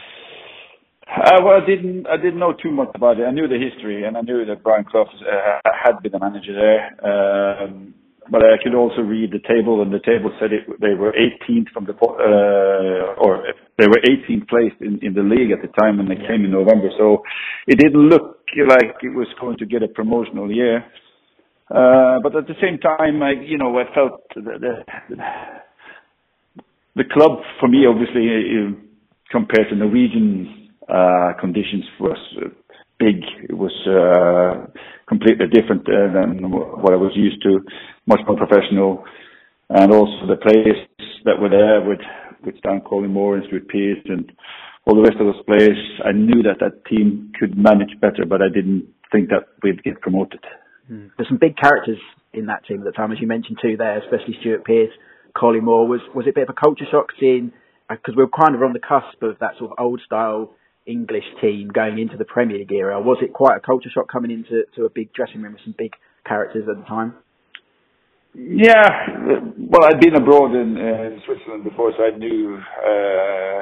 Uh, 1.09 1.41
well, 1.43 1.57
I 1.57 1.65
didn't. 1.65 2.05
I 2.05 2.17
didn't 2.17 2.37
know 2.37 2.53
too 2.53 2.69
much 2.69 2.91
about 2.93 3.19
it. 3.19 3.25
I 3.25 3.31
knew 3.31 3.47
the 3.47 3.57
history, 3.57 4.05
and 4.05 4.15
I 4.15 4.21
knew 4.21 4.45
that 4.45 4.61
Brian 4.61 4.85
Clough 4.85 5.09
uh, 5.09 5.69
had 5.73 5.97
been 6.03 6.11
the 6.11 6.19
manager 6.19 6.53
there. 6.53 6.93
Um, 7.01 7.95
but 8.29 8.43
I 8.43 8.61
could 8.61 8.75
also 8.75 9.01
read 9.01 9.31
the 9.31 9.41
table, 9.49 9.81
and 9.81 9.91
the 9.91 10.05
table 10.05 10.29
said 10.39 10.53
it, 10.53 10.69
they 10.79 10.93
were 10.93 11.11
18th 11.17 11.73
from 11.73 11.85
the 11.85 11.97
uh, 11.97 13.17
or 13.17 13.41
they 13.79 13.87
were 13.87 14.01
18th 14.05 14.47
placed 14.47 14.79
in, 14.81 14.99
in 15.01 15.15
the 15.15 15.25
league 15.25 15.49
at 15.49 15.65
the 15.65 15.73
time 15.81 15.97
when 15.97 16.07
they 16.07 16.21
came 16.29 16.45
in 16.45 16.51
November. 16.51 16.89
So 16.99 17.23
it 17.65 17.79
didn't 17.79 17.97
look 18.13 18.45
like 18.69 19.01
it 19.01 19.15
was 19.15 19.27
going 19.41 19.57
to 19.57 19.65
get 19.65 19.81
a 19.81 19.87
promotional 19.87 20.53
year. 20.53 20.85
Uh, 21.73 22.21
but 22.21 22.35
at 22.35 22.45
the 22.45 22.57
same 22.61 22.77
time, 22.77 23.23
I, 23.23 23.31
you 23.41 23.57
know, 23.57 23.73
I 23.79 23.85
felt 23.95 24.21
that, 24.35 24.61
the, 24.61 25.17
the 26.99 27.07
club 27.07 27.39
for 27.59 27.67
me, 27.69 27.87
obviously, 27.87 28.27
compared 29.31 29.69
to 29.69 29.75
Norwegian 29.75 30.69
uh, 30.89 31.31
conditions 31.39 31.85
was 31.99 32.19
uh, 32.43 32.49
big. 32.99 33.23
It 33.47 33.55
was 33.55 33.71
uh, 33.87 34.67
completely 35.07 35.47
different 35.47 35.87
uh, 35.87 36.11
than 36.11 36.51
what 36.51 36.91
I 36.91 36.99
was 36.99 37.13
used 37.15 37.41
to, 37.43 37.61
much 38.05 38.19
more 38.27 38.35
professional. 38.35 39.05
And 39.69 39.93
also 39.93 40.27
the 40.27 40.41
players 40.43 40.75
that 41.23 41.39
were 41.39 41.49
there 41.49 41.87
with, 41.87 42.03
with 42.43 42.57
Stan 42.59 42.81
Collymore 42.81 43.35
and 43.37 43.43
Stuart 43.47 43.69
Pearce 43.69 44.03
and 44.05 44.31
all 44.85 44.95
the 44.95 45.07
rest 45.07 45.21
of 45.21 45.27
those 45.27 45.43
players, 45.45 45.77
I 46.03 46.11
knew 46.11 46.43
that 46.43 46.59
that 46.59 46.83
team 46.85 47.31
could 47.39 47.57
manage 47.57 47.95
better, 48.01 48.25
but 48.27 48.41
I 48.41 48.49
didn't 48.53 48.87
think 49.11 49.29
that 49.29 49.47
we'd 49.63 49.83
get 49.83 50.01
promoted. 50.01 50.43
Mm. 50.91 51.11
There's 51.15 51.29
some 51.29 51.37
big 51.39 51.55
characters 51.55 51.99
in 52.33 52.47
that 52.47 52.65
team 52.65 52.79
at 52.79 52.85
the 52.85 52.91
time, 52.91 53.11
as 53.11 53.21
you 53.21 53.27
mentioned 53.27 53.59
too. 53.61 53.77
There, 53.77 53.99
especially 53.99 54.35
Stuart 54.41 54.65
Pearce, 54.65 54.91
Collymore. 55.35 55.87
Was 55.87 56.01
was 56.15 56.25
it 56.27 56.31
a 56.31 56.33
bit 56.33 56.49
of 56.49 56.55
a 56.55 56.59
culture 56.59 56.85
shock 56.89 57.07
seeing 57.19 57.51
because 57.89 58.13
uh, 58.13 58.17
we 58.17 58.23
were 58.23 58.29
kind 58.29 58.55
of 58.55 58.61
on 58.61 58.73
the 58.73 58.79
cusp 58.79 59.21
of 59.23 59.39
that 59.39 59.57
sort 59.57 59.71
of 59.71 59.77
old 59.79 60.01
style 60.05 60.51
English 60.85 61.25
team 61.41 61.69
going 61.69 61.99
into 61.99 62.17
the 62.17 62.25
Premier 62.25 62.57
League 62.57 62.71
era. 62.71 62.99
Was 62.99 63.17
it 63.21 63.33
quite 63.33 63.57
a 63.57 63.59
culture 63.59 63.89
shock 63.93 64.11
coming 64.11 64.31
into 64.31 64.63
to 64.75 64.85
a 64.85 64.89
big 64.89 65.13
dressing 65.13 65.41
room 65.41 65.53
with 65.53 65.61
some 65.63 65.75
big 65.77 65.93
characters 66.25 66.67
at 66.69 66.77
the 66.77 66.85
time? 66.85 67.13
Yeah, 68.35 69.09
well, 69.57 69.89
I'd 69.89 69.99
been 69.99 70.15
abroad 70.15 70.53
in, 70.53 70.77
uh, 70.77 71.09
in 71.09 71.21
Switzerland 71.25 71.63
before, 71.63 71.91
so 71.97 72.03
I 72.03 72.15
knew 72.15 72.57
uh, 72.57 73.59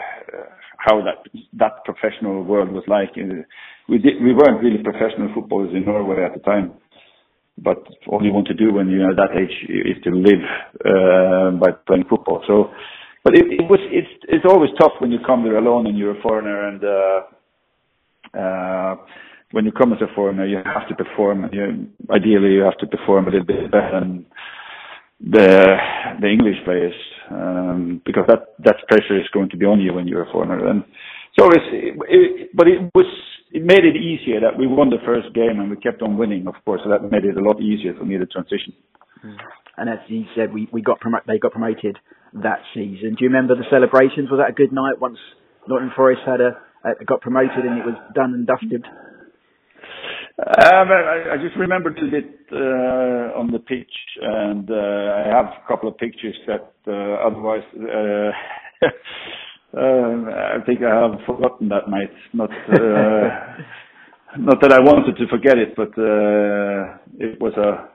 how 0.77 1.01
that 1.03 1.23
that 1.53 1.85
professional 1.85 2.43
world 2.43 2.71
was 2.71 2.83
like. 2.87 3.15
We 3.15 3.97
did, 3.97 4.21
we 4.21 4.33
weren't 4.33 4.61
really 4.61 4.83
professional 4.83 5.31
footballers 5.33 5.73
in 5.73 5.85
Norway 5.85 6.23
at 6.23 6.33
the 6.33 6.43
time, 6.43 6.73
but 7.57 7.77
all 8.07 8.23
you 8.23 8.33
want 8.33 8.47
to 8.47 8.53
do 8.53 8.73
when 8.73 8.89
you're 8.89 9.09
at 9.09 9.17
that 9.17 9.37
age 9.37 9.69
is 9.69 10.01
to 10.03 10.11
live 10.11 10.43
uh, 10.85 11.51
by 11.57 11.71
playing 11.87 12.05
football. 12.09 12.43
So, 12.47 12.71
but 13.23 13.35
it, 13.35 13.45
it 13.49 13.69
was 13.69 13.79
it's 13.91 14.09
it's 14.29 14.45
always 14.45 14.69
tough 14.79 14.93
when 14.99 15.11
you 15.11 15.19
come 15.25 15.43
there 15.43 15.57
alone 15.57 15.87
and 15.87 15.97
you're 15.97 16.17
a 16.17 16.21
foreigner 16.21 16.67
and. 16.67 16.83
Uh, 16.83 17.21
uh, 18.37 18.95
when 19.51 19.65
you 19.65 19.71
come 19.71 19.93
as 19.93 20.01
a 20.01 20.13
foreigner, 20.13 20.45
you 20.45 20.57
have 20.57 20.87
to 20.89 20.95
perform. 20.95 21.49
You, 21.53 21.87
ideally, 22.09 22.53
you 22.53 22.61
have 22.61 22.77
to 22.79 22.87
perform 22.87 23.27
a 23.27 23.31
little 23.31 23.45
bit 23.45 23.71
better 23.71 23.91
than 23.93 24.25
the 25.19 25.77
the 26.21 26.27
English 26.27 26.57
players 26.65 26.93
um, 27.31 28.01
because 28.05 28.25
that 28.27 28.55
that 28.59 28.75
pressure 28.87 29.19
is 29.19 29.27
going 29.33 29.49
to 29.49 29.57
be 29.57 29.65
on 29.65 29.79
you 29.79 29.93
when 29.93 30.07
you're 30.07 30.23
a 30.23 30.31
foreigner. 30.31 30.67
And 30.67 30.83
so 31.39 31.49
it's, 31.49 31.65
it, 31.71 31.95
it, 32.09 32.49
but 32.53 32.67
it 32.67 32.79
was 32.93 33.05
it 33.51 33.63
made 33.63 33.85
it 33.85 33.95
easier 33.95 34.41
that 34.41 34.57
we 34.57 34.67
won 34.67 34.89
the 34.89 35.01
first 35.05 35.33
game 35.33 35.59
and 35.59 35.69
we 35.69 35.77
kept 35.77 36.01
on 36.01 36.17
winning, 36.17 36.47
of 36.47 36.55
course. 36.65 36.81
So 36.83 36.89
that 36.89 37.03
made 37.09 37.23
it 37.23 37.37
a 37.37 37.43
lot 37.43 37.61
easier 37.61 37.93
for 37.97 38.05
me 38.05 38.17
to 38.17 38.25
transition. 38.25 38.73
Mm. 39.23 39.37
And 39.77 39.89
as 39.89 39.99
you 40.07 40.25
said, 40.35 40.53
we, 40.53 40.67
we 40.71 40.81
got 40.81 40.99
promo- 40.99 41.23
they 41.25 41.39
got 41.39 41.51
promoted 41.51 41.97
that 42.33 42.59
season. 42.73 43.15
Do 43.15 43.23
you 43.23 43.29
remember 43.29 43.55
the 43.55 43.69
celebrations? 43.69 44.29
Was 44.29 44.39
that 44.43 44.51
a 44.51 44.53
good 44.53 44.73
night 44.73 44.99
once 44.99 45.17
Nottingham 45.67 45.93
Forest 45.95 46.21
had 46.25 46.41
a, 46.41 46.57
a 46.83 47.05
got 47.05 47.21
promoted 47.21 47.63
and 47.63 47.79
it 47.79 47.85
was 47.85 47.95
done 48.13 48.33
and 48.33 48.45
dusted? 48.45 48.83
Um, 50.37 50.89
I, 50.93 51.33
I 51.33 51.37
just 51.41 51.57
remember 51.57 51.89
a 51.89 51.93
bit 51.93 52.29
uh, 52.51 53.33
on 53.39 53.49
the 53.51 53.57
pitch, 53.57 53.89
and 54.21 54.69
uh, 54.69 54.75
I 54.75 55.23
have 55.33 55.45
a 55.45 55.67
couple 55.67 55.89
of 55.89 55.97
pictures 55.97 56.35
that 56.45 56.73
uh, 56.85 57.25
otherwise 57.25 57.65
uh, 57.73 58.29
I 59.73 60.63
think 60.65 60.79
I 60.81 61.01
have 61.01 61.19
forgotten 61.25 61.69
that 61.69 61.89
night. 61.89 62.11
Not 62.33 62.49
uh, 62.51 63.29
not 64.39 64.61
that 64.61 64.71
I 64.71 64.79
wanted 64.79 65.17
to 65.17 65.27
forget 65.27 65.57
it, 65.57 65.75
but 65.75 65.89
uh, 65.97 66.97
it 67.19 67.39
was 67.39 67.53
a 67.57 67.89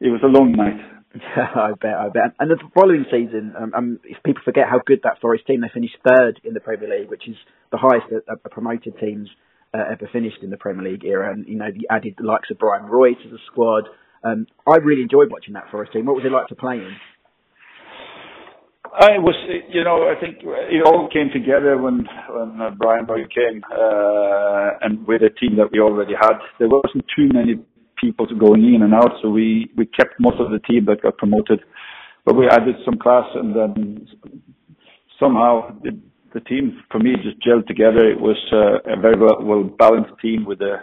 it 0.00 0.10
was 0.10 0.20
a 0.22 0.26
long 0.26 0.52
night. 0.52 0.80
Yeah, 1.14 1.48
I 1.54 1.72
bet, 1.80 1.94
I 1.94 2.08
bet. 2.08 2.34
And 2.38 2.50
the 2.50 2.58
following 2.74 3.04
season, 3.10 3.54
um, 3.58 3.72
um, 3.74 4.00
if 4.04 4.22
people 4.22 4.42
forget 4.44 4.68
how 4.68 4.80
good 4.84 5.00
that 5.04 5.20
Forest 5.20 5.46
team, 5.46 5.60
they 5.60 5.70
finished 5.72 5.96
third 6.06 6.40
in 6.44 6.54
the 6.54 6.60
Premier 6.60 6.88
League, 6.88 7.10
which 7.10 7.28
is 7.28 7.36
the 7.72 7.78
highest 7.78 8.06
that 8.10 8.22
uh, 8.30 8.48
promoted 8.50 8.98
teams 8.98 9.28
uh, 9.72 9.84
ever 9.92 10.08
finished 10.12 10.42
in 10.42 10.50
the 10.50 10.56
Premier 10.56 10.90
League 10.90 11.04
era. 11.04 11.32
And, 11.32 11.46
you 11.48 11.56
know, 11.56 11.70
the 11.70 11.86
added 11.90 12.16
the 12.18 12.24
likes 12.24 12.50
of 12.50 12.58
Bryan 12.58 12.86
Roy 12.86 13.14
to 13.14 13.28
the 13.30 13.38
squad. 13.46 13.88
Um, 14.22 14.46
I 14.66 14.76
really 14.76 15.02
enjoyed 15.02 15.30
watching 15.30 15.54
that 15.54 15.70
Forest 15.70 15.92
team. 15.92 16.06
What 16.06 16.16
was 16.16 16.24
it 16.24 16.32
like 16.32 16.48
to 16.48 16.54
play 16.54 16.76
in? 16.76 16.96
I 18.98 19.18
was, 19.18 19.36
you 19.68 19.84
know, 19.84 20.08
I 20.08 20.18
think 20.18 20.38
it 20.40 20.82
all 20.86 21.08
came 21.12 21.28
together 21.30 21.76
when 21.76 22.08
when 22.30 22.60
uh, 22.60 22.70
Bryan 22.70 23.06
came, 23.28 23.62
uh, 23.70 24.70
and 24.80 25.06
with 25.06 25.20
a 25.20 25.28
team 25.28 25.56
that 25.56 25.68
we 25.70 25.80
already 25.80 26.14
had, 26.18 26.40
there 26.58 26.68
wasn't 26.68 27.04
too 27.14 27.28
many 27.32 27.56
people 28.00 28.26
going 28.38 28.64
in 28.64 28.82
and 28.82 28.94
out, 28.94 29.12
so 29.20 29.28
we 29.28 29.70
we 29.76 29.84
kept 29.84 30.18
most 30.18 30.40
of 30.40 30.50
the 30.50 30.60
team 30.60 30.86
that 30.86 31.02
got 31.02 31.18
promoted, 31.18 31.60
but 32.24 32.36
we 32.36 32.48
added 32.48 32.76
some 32.86 32.96
class, 32.98 33.26
and 33.34 33.54
then 33.54 34.08
somehow 35.20 35.76
it, 35.84 35.94
the 36.32 36.40
team 36.40 36.80
for 36.90 36.98
me 36.98 37.16
just 37.22 37.36
gelled 37.44 37.66
together. 37.66 38.08
It 38.10 38.20
was 38.20 38.36
uh, 38.50 38.80
a 38.90 39.00
very 39.00 39.18
well, 39.18 39.42
well 39.42 39.64
balanced 39.64 40.18
team 40.22 40.46
with 40.46 40.60
uh, 40.62 40.76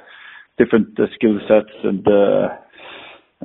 different 0.58 1.00
uh, 1.00 1.06
skill 1.16 1.40
sets 1.48 1.74
and 1.84 2.06
uh, 2.08 2.12
uh, 2.12 2.58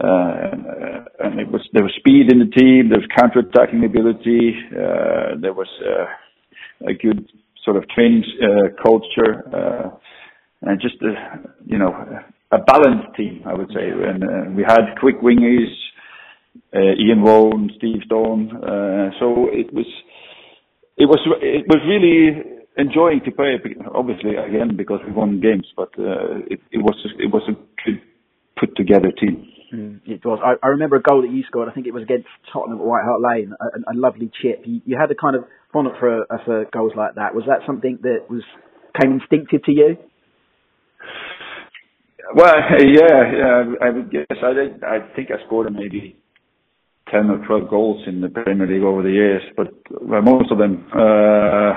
and 0.00 1.40
it 1.40 1.50
was 1.50 1.62
there 1.72 1.82
was 1.82 1.92
speed 1.98 2.30
in 2.30 2.38
the 2.38 2.50
team. 2.50 2.88
There 2.88 2.98
was 2.98 3.08
counter 3.16 3.40
attacking 3.40 3.84
ability. 3.84 4.54
Uh, 4.70 5.40
there 5.40 5.52
was 5.52 5.68
uh, 5.84 6.88
a 6.88 6.94
good 6.94 7.30
sort 7.64 7.76
of 7.76 7.88
training 7.90 8.24
uh, 8.42 8.82
culture 8.82 9.42
uh, 9.54 9.90
and 10.62 10.80
just 10.80 10.96
a, 11.02 11.40
you 11.66 11.78
know 11.78 11.92
a 12.50 12.58
balanced 12.58 13.14
team, 13.16 13.42
I 13.46 13.54
would 13.54 13.68
say. 13.68 13.90
And 13.90 14.24
uh, 14.24 14.50
we 14.56 14.62
had 14.66 14.96
quick 14.98 15.20
wingers, 15.20 15.68
uh, 16.74 16.94
Ian 16.98 17.22
Woan, 17.22 17.70
Steve 17.76 18.02
Stone. 18.06 18.56
Uh, 18.56 19.10
so 19.20 19.48
it 19.52 19.72
was 19.72 19.86
it 20.96 21.06
was 21.06 21.20
it 21.42 21.66
was 21.68 21.80
really 21.86 22.42
enjoying 22.76 23.20
to 23.24 23.30
play. 23.32 23.58
Obviously, 23.94 24.36
again 24.36 24.76
because 24.76 25.00
we 25.06 25.12
won 25.12 25.40
games, 25.40 25.66
but 25.76 25.90
uh, 25.98 26.40
it, 26.48 26.60
it 26.72 26.78
was 26.78 26.96
it 27.18 27.32
was 27.32 27.42
a 27.48 27.52
good 27.84 28.00
put 28.58 28.74
together 28.76 29.12
team. 29.12 29.46
It 29.70 30.24
was. 30.24 30.40
I, 30.42 30.64
I, 30.64 30.70
remember 30.70 30.96
a 30.96 31.02
goal 31.02 31.22
that 31.22 31.30
you 31.30 31.42
scored. 31.46 31.68
I 31.68 31.72
think 31.72 31.86
it 31.86 31.92
was 31.92 32.02
against 32.02 32.28
Tottenham 32.52 32.78
at 32.78 32.84
White 32.84 33.04
Hart 33.04 33.20
Lane. 33.20 33.52
A, 33.60 33.92
a 33.92 33.94
lovely 33.94 34.30
chip. 34.40 34.62
You, 34.64 34.80
you, 34.86 34.96
had 34.98 35.10
a 35.10 35.14
kind 35.14 35.36
of 35.36 35.44
fondness 35.72 35.94
for 36.00 36.22
uh, 36.22 36.38
for 36.44 36.64
goals 36.72 36.92
like 36.96 37.16
that. 37.16 37.34
Was 37.34 37.44
that 37.48 37.66
something 37.66 37.98
that 38.02 38.30
was 38.30 38.42
came 38.98 39.12
instinctive 39.12 39.62
to 39.64 39.72
you? 39.72 39.96
Well, 42.34 42.54
yeah, 42.80 43.32
yeah. 43.32 43.64
I 43.82 43.90
would 43.90 44.10
guess. 44.10 44.24
I 44.30 44.54
think 44.54 44.82
I 44.82 45.14
think 45.14 45.28
I 45.30 45.44
scored 45.46 45.72
maybe 45.72 46.16
10 47.10 47.30
or 47.30 47.46
12 47.46 47.70
goals 47.70 48.02
in 48.06 48.20
the 48.20 48.28
Premier 48.28 48.66
League 48.66 48.82
over 48.82 49.02
the 49.02 49.10
years, 49.10 49.42
but 49.56 49.68
well, 50.00 50.22
most 50.22 50.50
of 50.50 50.58
them 50.58 50.86
uh, 50.92 51.72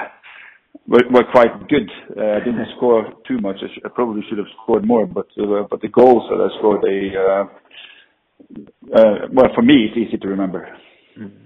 were, 0.87 1.03
were 1.11 1.23
quite 1.31 1.67
good. 1.67 1.89
Uh, 2.17 2.37
I 2.37 2.39
didn't 2.39 2.67
score 2.77 3.13
too 3.27 3.39
much. 3.39 3.57
I, 3.61 3.67
sh- 3.67 3.81
I 3.85 3.89
probably 3.89 4.23
should 4.29 4.37
have 4.37 4.47
scored 4.63 4.85
more, 4.85 5.05
but 5.05 5.27
uh, 5.39 5.63
but 5.69 5.81
the 5.81 5.89
goals 5.89 6.29
that 6.29 6.39
I 6.39 6.49
scored, 6.59 6.81
they 6.81 7.15
uh, 7.15 7.45
uh, 8.95 9.27
well 9.31 9.49
for 9.55 9.61
me 9.61 9.89
it's 9.89 9.97
easy 9.97 10.17
to 10.17 10.27
remember. 10.27 10.67
Mm-hmm. 11.17 11.37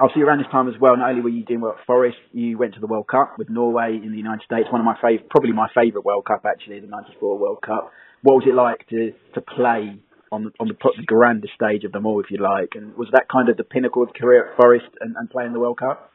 Obviously, 0.00 0.22
around 0.22 0.38
this 0.38 0.50
time 0.50 0.68
as 0.68 0.74
well, 0.80 0.96
not 0.96 1.10
only 1.10 1.20
were 1.20 1.28
you 1.28 1.44
doing 1.44 1.60
well 1.60 1.76
at 1.78 1.84
Forest, 1.86 2.16
you 2.32 2.56
went 2.56 2.74
to 2.74 2.80
the 2.80 2.86
World 2.86 3.06
Cup 3.08 3.34
with 3.38 3.50
Norway 3.50 4.00
in 4.02 4.10
the 4.10 4.16
United 4.16 4.42
States. 4.42 4.66
One 4.72 4.80
of 4.80 4.86
my 4.86 4.96
favorite, 4.96 5.28
probably 5.28 5.52
my 5.52 5.68
favourite 5.74 6.04
World 6.04 6.24
Cup 6.24 6.44
actually, 6.46 6.80
the 6.80 6.86
'94 6.86 7.38
World 7.38 7.62
Cup. 7.64 7.92
What 8.22 8.36
was 8.36 8.44
it 8.48 8.54
like 8.54 8.88
to 8.88 9.12
to 9.34 9.40
play 9.40 10.00
on 10.32 10.44
the, 10.44 10.50
on 10.58 10.68
the, 10.68 10.74
the 10.74 11.04
grandest 11.04 11.54
stage 11.54 11.84
of 11.84 11.92
them 11.92 12.06
all, 12.06 12.20
if 12.20 12.30
you 12.30 12.38
like. 12.38 12.70
And 12.74 12.96
was 12.96 13.08
that 13.12 13.28
kind 13.30 13.48
of 13.48 13.56
the 13.56 13.64
pinnacle 13.64 14.02
of 14.02 14.12
career 14.14 14.50
at 14.50 14.56
Forest 14.56 14.86
and, 15.00 15.16
and 15.16 15.30
playing 15.30 15.52
the 15.52 15.60
World 15.60 15.78
Cup? 15.78 16.10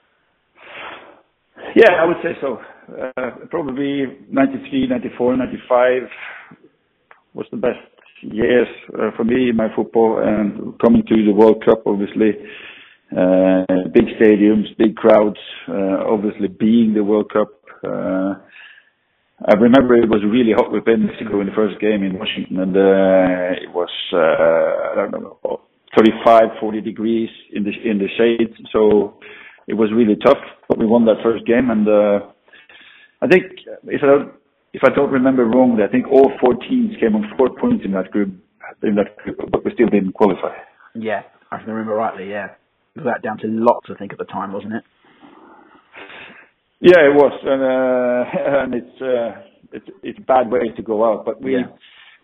Yeah, 1.75 1.93
I 2.01 2.05
would 2.05 2.17
say 2.23 2.33
so. 2.41 2.59
Uh, 2.91 3.45
probably 3.49 4.05
93, 4.29 4.87
94, 4.87 5.37
95 5.37 6.01
was 7.33 7.45
the 7.51 7.57
best 7.57 7.79
years 8.21 8.67
uh, 8.93 9.11
for 9.15 9.23
me 9.23 9.49
in 9.49 9.55
my 9.55 9.67
football 9.75 10.21
and 10.23 10.77
coming 10.79 11.03
to 11.07 11.25
the 11.25 11.31
World 11.33 11.63
Cup, 11.65 11.83
obviously. 11.85 12.31
Uh, 13.11 13.65
big 13.93 14.05
stadiums, 14.19 14.65
big 14.77 14.95
crowds, 14.95 15.39
obviously 15.67 16.47
being 16.47 16.93
the 16.93 17.03
World 17.03 17.31
Cup. 17.31 17.49
Uh, 17.83 18.35
I 19.43 19.55
remember 19.57 19.95
it 19.95 20.07
was 20.07 20.21
really 20.23 20.53
hot 20.53 20.71
We 20.71 20.79
with 20.79 20.99
Mexico 20.99 21.41
in 21.41 21.47
the 21.47 21.53
first 21.55 21.79
game 21.81 22.03
in 22.03 22.17
Washington, 22.17 22.59
and 22.59 22.77
uh, 22.77 23.57
it 23.57 23.73
was 23.73 23.89
I 24.13 25.09
don't 25.09 25.11
know 25.11 25.61
35, 25.97 26.41
40 26.59 26.81
degrees 26.81 27.29
in 27.51 27.63
the 27.63 27.71
in 27.83 27.97
the 27.97 28.07
shade. 28.17 28.53
So 28.71 29.15
it 29.67 29.75
was 29.75 29.89
really 29.93 30.15
tough, 30.15 30.41
but 30.67 30.77
we 30.77 30.85
won 30.85 31.05
that 31.05 31.23
first 31.23 31.45
game, 31.45 31.69
and 31.69 31.87
uh, 31.87 32.19
I 33.21 33.27
think 33.27 33.43
if 33.85 34.01
I 34.03 34.07
don't, 34.07 34.33
if 34.73 34.81
I 34.83 34.89
don't 34.95 35.11
remember 35.11 35.45
wrongly, 35.45 35.83
I 35.83 35.91
think 35.91 36.07
all 36.07 36.31
four 36.39 36.55
teams 36.55 36.95
came 36.99 37.15
on 37.15 37.31
four 37.37 37.49
points 37.59 37.85
in 37.85 37.91
that 37.91 38.11
group, 38.11 38.33
in 38.83 38.95
that 38.95 39.15
group, 39.17 39.37
but 39.51 39.63
we 39.63 39.71
still 39.73 39.87
didn't 39.87 40.13
qualify. 40.13 40.55
Yeah, 40.95 41.21
I 41.51 41.57
remember 41.57 41.93
rightly. 41.93 42.29
Yeah, 42.29 42.55
it 42.95 43.03
was 43.03 43.05
that 43.05 43.21
down 43.21 43.37
to 43.39 43.47
lots, 43.47 43.87
I 43.89 43.97
think, 43.97 44.11
at 44.11 44.17
the 44.17 44.25
time, 44.25 44.53
wasn't 44.53 44.73
it? 44.73 44.83
Yeah, 46.81 47.05
it 47.05 47.13
was, 47.13 47.33
and 47.45 47.61
uh, 47.61 48.61
and 48.63 48.73
it's 48.73 49.01
uh, 49.01 49.41
it's 49.71 49.85
it's 50.01 50.19
a 50.19 50.25
bad 50.25 50.49
way 50.49 50.69
to 50.75 50.81
go 50.81 51.05
out. 51.05 51.25
But 51.25 51.41
we 51.41 51.53
yeah. 51.53 51.69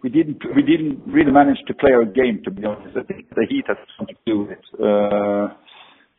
we 0.02 0.10
didn't 0.10 0.42
we 0.56 0.64
didn't 0.64 1.02
really 1.06 1.32
manage 1.32 1.60
to 1.68 1.74
play 1.76 1.92
our 1.94 2.06
game. 2.06 2.42
To 2.44 2.52
be 2.52 2.66
honest, 2.66 2.98
I 2.98 3.04
think 3.04 3.30
the 3.30 3.46
heat 3.48 3.66
had 3.68 3.78
something 3.98 4.16
to 4.16 4.22
do 4.26 4.40
with 4.40 4.52
it. 4.58 4.66
Uh, 4.82 5.54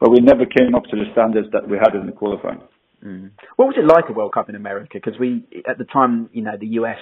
but 0.00 0.10
we 0.10 0.20
never 0.20 0.46
came 0.46 0.74
up 0.74 0.84
to 0.84 0.96
the 0.96 1.04
standards 1.12 1.48
that 1.52 1.68
we 1.68 1.76
had 1.76 1.94
in 1.94 2.06
the 2.06 2.12
qualifying. 2.12 2.60
Mm. 3.04 3.30
What 3.56 3.66
was 3.66 3.76
it 3.78 3.86
like 3.86 4.08
a 4.08 4.12
World 4.12 4.32
Cup 4.32 4.48
in 4.48 4.54
America? 4.54 4.94
Because 4.94 5.18
we 5.18 5.44
at 5.68 5.78
the 5.78 5.84
time, 5.84 6.30
you 6.32 6.42
know, 6.42 6.56
the 6.58 6.78
US 6.82 6.98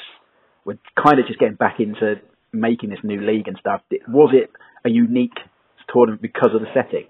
were 0.64 0.78
kind 1.02 1.18
of 1.18 1.26
just 1.26 1.38
getting 1.38 1.56
back 1.56 1.76
into 1.78 2.16
making 2.52 2.90
this 2.90 2.98
new 3.02 3.20
league 3.20 3.48
and 3.48 3.56
stuff. 3.58 3.82
Was 4.08 4.34
it 4.34 4.50
a 4.84 4.90
unique 4.90 5.36
tournament 5.92 6.22
because 6.22 6.50
of 6.54 6.60
the 6.60 6.68
setting? 6.74 7.06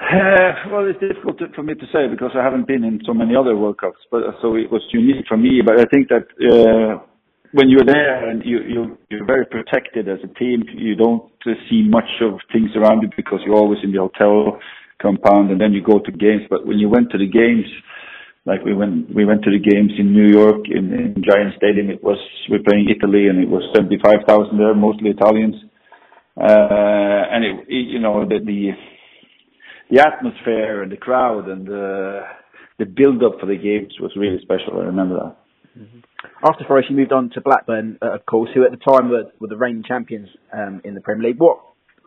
Uh, 0.00 0.52
well, 0.72 0.86
it's 0.86 1.00
difficult 1.00 1.38
to, 1.38 1.48
for 1.54 1.62
me 1.62 1.74
to 1.74 1.86
say 1.92 2.08
because 2.10 2.32
I 2.34 2.42
haven't 2.42 2.66
been 2.66 2.84
in 2.84 3.00
so 3.06 3.14
many 3.14 3.36
other 3.36 3.56
World 3.56 3.78
Cups, 3.78 4.00
but 4.10 4.22
so 4.42 4.56
it 4.56 4.70
was 4.70 4.82
unique 4.92 5.26
for 5.28 5.36
me. 5.36 5.60
But 5.64 5.80
I 5.80 5.84
think 5.84 6.08
that 6.08 6.26
uh, 6.40 7.04
when 7.52 7.68
you're 7.68 7.84
there 7.84 8.30
and 8.30 8.42
you, 8.44 8.58
you 8.62 8.98
you're 9.08 9.26
very 9.26 9.46
protected 9.46 10.08
as 10.08 10.18
a 10.22 10.32
team, 10.38 10.62
you 10.74 10.94
don't 10.94 11.30
see 11.68 11.82
much 11.88 12.10
of 12.22 12.38
things 12.52 12.70
around 12.76 13.02
you 13.02 13.08
because 13.16 13.40
you're 13.44 13.56
always 13.56 13.80
in 13.82 13.92
the 13.92 13.98
hotel 13.98 14.58
compound, 15.02 15.50
and 15.50 15.60
then 15.60 15.72
you 15.72 15.82
go 15.82 15.98
to 15.98 16.12
games. 16.12 16.42
But 16.48 16.66
when 16.66 16.78
you 16.78 16.88
went 16.88 17.10
to 17.10 17.18
the 17.18 17.26
games, 17.26 17.66
like 18.46 18.62
we 18.64 18.74
went 18.74 19.12
we 19.14 19.24
went 19.24 19.42
to 19.44 19.50
the 19.50 19.58
games 19.58 19.92
in 19.98 20.12
New 20.12 20.28
York 20.30 20.66
in, 20.70 20.92
in 20.92 21.24
Giant 21.26 21.54
Stadium, 21.56 21.90
it 21.90 22.02
was 22.02 22.18
we're 22.48 22.62
playing 22.62 22.88
Italy, 22.88 23.26
and 23.28 23.38
it 23.42 23.48
was 23.48 23.62
seventy 23.74 23.98
five 24.02 24.20
thousand 24.26 24.58
there, 24.58 24.74
mostly 24.74 25.10
Italians, 25.10 25.56
uh, 26.36 27.22
and 27.34 27.44
it, 27.44 27.66
it 27.68 27.88
you 27.88 27.98
know 27.98 28.24
the 28.24 28.38
the 28.44 28.70
the 29.90 30.00
atmosphere 30.00 30.82
and 30.82 30.92
the 30.92 30.96
crowd 30.96 31.48
and 31.48 31.66
the 31.66 32.20
the 32.78 32.86
build 32.86 33.22
up 33.24 33.40
for 33.40 33.46
the 33.46 33.56
games 33.56 33.92
was 34.00 34.12
really 34.16 34.38
special. 34.42 34.80
I 34.80 34.84
remember 34.84 35.16
that. 35.18 35.36
After 36.46 36.64
Forest, 36.66 36.90
you 36.90 36.96
moved 36.96 37.12
on 37.12 37.30
to 37.34 37.40
Blackburn, 37.40 37.98
uh, 38.02 38.14
of 38.14 38.26
course, 38.26 38.50
who 38.54 38.64
at 38.64 38.70
the 38.70 38.76
time 38.76 39.10
were, 39.10 39.24
were 39.40 39.48
the 39.48 39.56
reigning 39.56 39.84
champions 39.86 40.28
um, 40.52 40.80
in 40.84 40.94
the 40.94 41.00
Premier 41.00 41.28
League. 41.28 41.40
What 41.40 41.58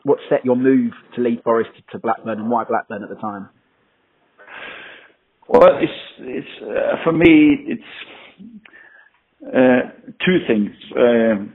what 0.06 0.20
set 0.30 0.44
your 0.44 0.58
move 0.58 0.92
to 1.16 1.22
leave 1.22 1.40
Forest 1.44 1.72
to 1.92 2.00
Blackburn, 2.00 2.40
and 2.40 2.50
why 2.50 2.66
Blackburn 2.66 3.04
at 3.04 3.10
the 3.10 3.16
time? 3.16 3.50
Well, 5.48 5.78
it's 5.80 5.92
it's 6.20 6.48
uh, 6.62 7.04
for 7.04 7.12
me 7.12 7.58
it's 7.68 7.82
uh, 9.48 10.14
two 10.26 10.38
things. 10.48 10.72
Um, 10.98 11.54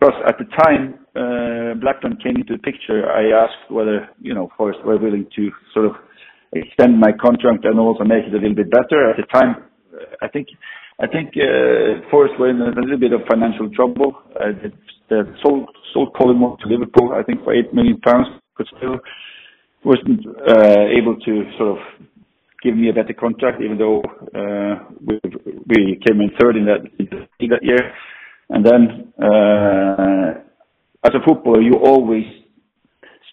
because 0.00 0.20
at 0.26 0.34
the 0.38 0.50
time 0.64 0.98
uh, 1.14 1.78
Blackburn 1.80 2.18
came 2.22 2.34
into 2.34 2.56
the 2.56 2.62
picture, 2.62 3.06
I 3.06 3.44
asked 3.44 3.70
whether 3.70 4.08
you 4.20 4.34
know 4.34 4.50
Forest 4.56 4.80
were 4.84 4.98
willing 4.98 5.26
to 5.36 5.50
sort 5.72 5.86
of 5.86 5.92
extend 6.52 6.98
my 6.98 7.12
contract 7.12 7.64
and 7.64 7.78
also 7.78 8.04
make 8.04 8.24
it 8.24 8.34
a 8.34 8.36
little 8.36 8.54
bit 8.54 8.70
better. 8.70 9.10
At 9.10 9.16
the 9.16 9.26
time, 9.32 9.64
I 10.20 10.28
think 10.28 10.48
I 11.00 11.06
think 11.06 11.34
uh, 11.36 12.08
Forest 12.10 12.34
were 12.38 12.50
in 12.50 12.60
a 12.60 12.80
little 12.80 12.98
bit 12.98 13.12
of 13.12 13.20
financial 13.28 13.70
trouble. 13.70 14.14
They, 14.38 14.70
sold 15.42 15.68
Collymore 16.14 16.58
to 16.60 16.68
Liverpool, 16.68 17.12
I 17.12 17.22
think, 17.22 17.44
for 17.44 17.54
eight 17.54 17.74
million 17.74 18.00
pounds, 18.00 18.28
but 18.56 18.66
still 18.78 18.98
wasn't 19.84 20.24
uh, 20.26 20.86
able 20.96 21.16
to 21.16 21.44
sort 21.58 21.78
of 21.78 22.08
give 22.62 22.76
me 22.76 22.88
a 22.88 22.92
better 22.92 23.12
contract, 23.12 23.60
even 23.60 23.76
though 23.76 24.00
uh, 24.34 24.84
we, 25.04 25.20
came 26.06 26.20
in 26.20 26.30
third 26.40 26.56
in 26.56 26.64
that 26.64 26.80
in 26.98 27.48
that 27.50 27.62
year. 27.62 27.92
And 28.48 28.64
then, 28.64 29.12
uh, 29.22 30.40
as 31.04 31.12
a 31.14 31.26
footballer, 31.26 31.60
you 31.60 31.74
always 31.74 32.24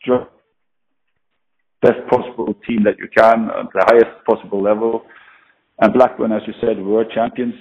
strive 0.02 0.28
best 1.82 2.00
possible 2.10 2.54
team 2.68 2.84
that 2.84 2.98
you 2.98 3.08
can 3.16 3.50
at 3.50 3.68
the 3.74 3.86
highest 3.88 4.26
possible 4.28 4.62
level. 4.62 5.04
And 5.82 5.94
Blackburn, 5.94 6.32
as 6.32 6.42
you 6.46 6.54
said, 6.60 6.84
were 6.84 7.06
champions. 7.06 7.54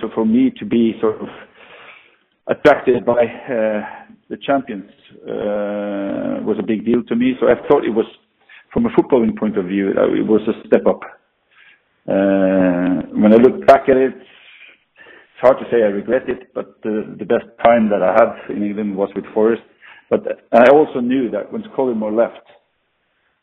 So 0.00 0.08
for 0.14 0.24
me 0.24 0.52
to 0.58 0.64
be 0.64 0.94
sort 1.00 1.20
of 1.20 1.28
attracted 2.46 3.04
by 3.04 3.24
uh, 3.24 3.80
the 4.28 4.36
champions 4.46 4.90
uh, 5.22 6.44
was 6.44 6.56
a 6.60 6.66
big 6.66 6.84
deal 6.84 7.02
to 7.08 7.16
me. 7.16 7.34
So 7.40 7.46
I 7.46 7.54
thought 7.66 7.84
it 7.84 7.94
was, 7.94 8.06
from 8.72 8.86
a 8.86 8.90
footballing 8.90 9.36
point 9.38 9.58
of 9.58 9.66
view, 9.66 9.90
uh, 9.96 10.12
it 10.12 10.26
was 10.26 10.42
a 10.46 10.66
step 10.68 10.86
up. 10.86 11.00
When 12.06 13.32
I 13.32 13.36
look 13.36 13.66
back 13.66 13.88
at 13.88 13.96
it, 13.96 14.12
it's 14.14 15.40
hard 15.40 15.56
to 15.58 15.64
say 15.70 15.82
I 15.82 15.88
regret 15.88 16.28
it, 16.28 16.54
but 16.54 16.80
the, 16.82 17.16
best 17.18 17.46
time 17.64 17.88
that 17.90 18.02
I 18.02 18.12
had 18.12 18.56
in 18.56 18.62
England 18.62 18.96
was 18.96 19.08
with 19.16 19.24
Forest. 19.32 19.62
But 20.10 20.20
I 20.52 20.70
also 20.70 21.00
knew 21.00 21.30
that 21.30 21.50
when 21.52 21.62
Collymore 21.76 22.14
left, 22.14 22.46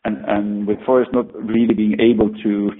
and, 0.04 0.66
with 0.66 0.78
Forest 0.86 1.10
not 1.12 1.34
really 1.34 1.74
being 1.74 1.98
able 2.00 2.30
to 2.42 2.70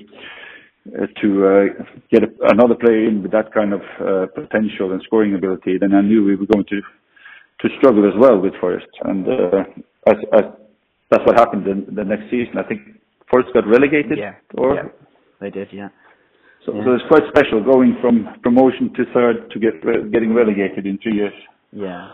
to 0.85 1.47
uh, 1.47 1.85
get 2.11 2.23
a, 2.25 2.31
another 2.51 2.75
player 2.75 3.07
in 3.07 3.23
with 3.23 3.33
that 3.33 3.53
kind 3.55 3.73
of 3.73 3.81
uh, 4.01 4.27
potential 4.35 4.93
and 4.93 5.03
scoring 5.03 5.35
ability, 5.35 5.79
then 5.81 5.95
I 5.95 6.03
knew 6.03 6.25
we 6.25 6.37
were 6.37 6.47
going 6.47 6.65
to 6.69 6.81
to 7.61 7.69
struggle 7.79 8.05
as 8.07 8.15
well 8.19 8.41
with 8.41 8.55
Forest. 8.61 8.89
And 9.05 9.27
uh, 9.27 9.63
as, 10.09 10.17
as 10.33 10.43
that's 11.13 11.25
what 11.27 11.39
happened 11.39 11.67
in 11.69 11.95
the 11.95 12.05
next 12.05 12.25
season. 12.31 12.59
I 12.59 12.65
think 12.67 12.81
Forest 13.31 13.51
got 13.55 13.67
relegated. 13.67 14.19
Yeah. 14.19 14.35
Or 14.55 14.75
yeah, 14.75 14.83
they 15.41 15.51
did. 15.51 15.69
Yeah. 15.73 15.89
so, 16.67 16.75
Yeah. 16.75 16.85
so 16.85 16.95
it's 16.95 17.05
quite 17.09 17.23
special 17.29 17.63
going 17.63 17.97
from 18.01 18.27
promotion 18.43 18.93
to 18.97 19.05
third 19.13 19.51
to 19.51 19.59
get 19.61 19.85
re- 19.85 20.11
getting 20.11 20.35
relegated 20.35 20.87
in 20.87 20.99
three 21.03 21.15
years. 21.15 21.35
Yeah. 21.71 22.09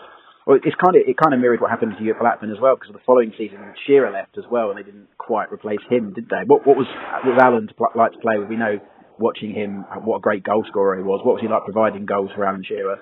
Well, 0.49 0.57
it's 0.64 0.80
kind 0.80 0.96
of 0.96 1.05
it 1.05 1.20
kind 1.20 1.36
of 1.36 1.44
mirrored 1.44 1.61
what 1.61 1.68
happened 1.68 1.92
to 1.99 2.03
you 2.03 2.16
at 2.16 2.20
Blackburn 2.24 2.49
as 2.51 2.57
well, 2.57 2.74
because 2.74 2.88
the 2.96 3.05
following 3.05 3.36
season 3.36 3.61
Shearer 3.84 4.11
left 4.11 4.38
as 4.38 4.49
well, 4.51 4.70
and 4.72 4.78
they 4.80 4.82
didn't 4.82 5.12
quite 5.18 5.53
replace 5.53 5.84
him, 5.90 6.14
did 6.16 6.32
they? 6.32 6.49
What 6.49 6.66
what 6.66 6.72
was 6.80 6.88
what 7.20 7.36
was 7.36 7.38
Alan 7.38 7.68
like 7.94 8.12
to 8.12 8.18
play 8.24 8.40
with? 8.40 8.49
We 8.49 8.57
know 8.57 8.80
watching 9.18 9.53
him, 9.53 9.84
what 10.09 10.16
a 10.16 10.20
great 10.20 10.42
goal 10.44 10.64
scorer 10.66 10.96
he 10.96 11.03
was. 11.03 11.20
What 11.22 11.34
was 11.34 11.42
he 11.42 11.53
like 11.53 11.64
providing 11.64 12.07
goals 12.07 12.30
for 12.34 12.46
Alan 12.46 12.64
Shearer? 12.64 12.96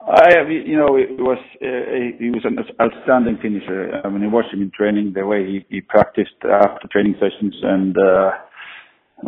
I, 0.00 0.48
you 0.48 0.80
know, 0.80 0.96
it 0.96 1.20
was 1.20 1.36
uh, 1.60 2.16
he 2.16 2.32
was 2.32 2.40
an 2.48 2.56
outstanding 2.80 3.36
finisher. 3.42 4.00
I 4.02 4.08
mean, 4.08 4.24
I 4.24 4.32
watched 4.32 4.54
him 4.54 4.62
in 4.62 4.70
training, 4.72 5.12
the 5.14 5.26
way 5.26 5.44
he, 5.44 5.66
he 5.68 5.80
practiced 5.82 6.40
after 6.40 6.88
training 6.88 7.20
sessions, 7.20 7.54
and 7.62 7.96
uh, 8.00 8.30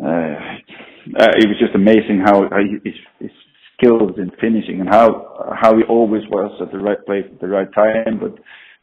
uh, 0.00 0.36
it 1.12 1.44
was 1.44 1.60
just 1.60 1.74
amazing 1.74 2.24
how, 2.24 2.48
how 2.48 2.60
his, 2.84 2.94
his 3.20 3.30
skills 3.76 4.12
in 4.18 4.30
finishing 4.40 4.80
and 4.80 4.88
how 4.88 5.54
how 5.60 5.76
he 5.76 5.84
always 5.84 6.22
was 6.30 6.50
at 6.60 6.72
the 6.72 6.78
right 6.78 6.98
place 7.06 7.24
at 7.30 7.40
the 7.40 7.48
right 7.48 7.68
time. 7.74 8.18
But 8.20 8.34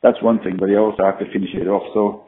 that's 0.02 0.22
one 0.22 0.40
thing. 0.44 0.58
But 0.60 0.70
he 0.70 0.76
also 0.76 1.04
had 1.04 1.20
to 1.20 1.32
finish 1.32 1.50
it 1.54 1.68
off. 1.68 1.84
So 1.94 2.26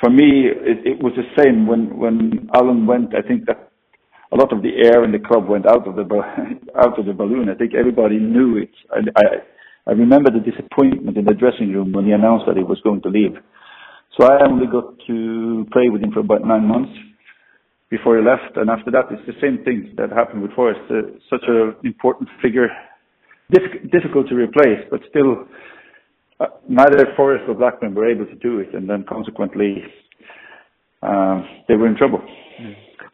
for 0.00 0.10
me, 0.10 0.46
it, 0.48 0.86
it 0.86 1.02
was 1.02 1.12
the 1.16 1.26
same 1.42 1.66
when 1.66 1.98
when 1.98 2.48
Alan 2.54 2.86
went. 2.86 3.14
I 3.14 3.26
think 3.26 3.46
that 3.46 3.70
a 4.32 4.36
lot 4.36 4.52
of 4.52 4.62
the 4.62 4.76
air 4.84 5.04
in 5.04 5.12
the 5.12 5.18
club 5.18 5.48
went 5.48 5.66
out 5.66 5.86
of 5.86 5.96
the 5.96 6.04
out 6.78 6.98
of 6.98 7.06
the 7.06 7.12
balloon. 7.12 7.48
I 7.48 7.54
think 7.54 7.74
everybody 7.74 8.18
knew 8.18 8.58
it. 8.58 8.70
I, 8.90 9.00
I 9.16 9.24
I 9.88 9.92
remember 9.92 10.30
the 10.30 10.44
disappointment 10.44 11.16
in 11.16 11.24
the 11.24 11.34
dressing 11.34 11.72
room 11.72 11.92
when 11.92 12.04
he 12.04 12.12
announced 12.12 12.44
that 12.46 12.56
he 12.56 12.62
was 12.62 12.80
going 12.84 13.00
to 13.02 13.08
leave. 13.08 13.34
So 14.18 14.26
I 14.26 14.44
only 14.44 14.66
got 14.66 14.98
to 15.06 15.66
play 15.72 15.88
with 15.88 16.02
him 16.02 16.12
for 16.12 16.20
about 16.20 16.44
nine 16.44 16.66
months 16.66 16.92
before 17.90 18.18
he 18.18 18.24
left, 18.24 18.56
and 18.56 18.68
after 18.68 18.90
that, 18.90 19.08
it's 19.10 19.24
the 19.26 19.40
same 19.40 19.64
thing 19.64 19.94
that 19.96 20.10
happened 20.10 20.42
with 20.42 20.52
Forest. 20.52 20.80
Uh, 20.90 21.16
such 21.30 21.44
an 21.48 21.74
important 21.84 22.28
figure, 22.42 22.68
Dif- 23.50 23.90
difficult 23.90 24.28
to 24.28 24.34
replace, 24.34 24.84
but 24.90 25.00
still, 25.08 25.48
uh, 26.38 26.46
neither 26.68 27.06
Forest 27.16 27.44
or 27.48 27.54
Blackburn 27.54 27.94
were 27.94 28.10
able 28.10 28.26
to 28.26 28.34
do 28.36 28.58
it, 28.58 28.74
and 28.74 28.88
then 28.88 29.06
consequently, 29.08 29.82
uh, 31.02 31.40
they 31.66 31.76
were 31.76 31.86
in 31.86 31.96
trouble. 31.96 32.20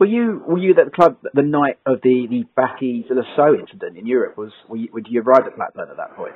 Were 0.00 0.06
you 0.06 0.42
were 0.46 0.58
you 0.58 0.70
at 0.70 0.86
the 0.86 0.90
club 0.90 1.18
the 1.34 1.42
night 1.42 1.78
of 1.86 2.00
the 2.02 2.26
the 2.28 2.44
Baki 2.58 3.06
the 3.06 3.22
incident 3.60 3.96
in 3.96 4.06
Europe? 4.06 4.36
Was 4.36 4.50
were 4.68 4.76
you, 4.76 4.88
would 4.92 5.06
you 5.08 5.22
arrive 5.22 5.46
at 5.46 5.54
Blackburn 5.54 5.88
at 5.88 5.96
that 5.98 6.16
point? 6.16 6.34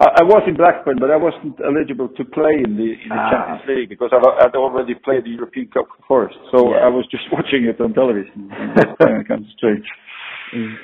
I, 0.00 0.20
I 0.20 0.22
was 0.24 0.42
in 0.46 0.56
Blackburn, 0.56 0.96
but 0.98 1.10
I 1.10 1.16
wasn't 1.16 1.56
eligible 1.64 2.08
to 2.08 2.24
play 2.24 2.54
in 2.64 2.76
the, 2.76 2.90
in 3.02 3.08
the 3.08 3.14
Ah. 3.14 3.30
Champions 3.30 3.62
League 3.68 3.88
because 3.88 4.10
I, 4.12 4.18
I'd 4.44 4.56
already 4.56 4.94
played 4.94 5.24
the 5.24 5.30
European 5.30 5.68
Cup 5.68 5.86
first. 6.08 6.36
So 6.50 6.74
Yeah. 6.74 6.86
I 6.86 6.88
was 6.88 7.06
just 7.10 7.24
watching 7.32 7.64
it 7.64 7.80
on 7.80 7.94
television. 7.94 8.50
And 8.52 8.76
That's 8.76 8.96
kind 8.98 9.20
of, 9.20 9.28
kind 9.28 9.40
of 9.44 9.50
strange. 9.56 9.86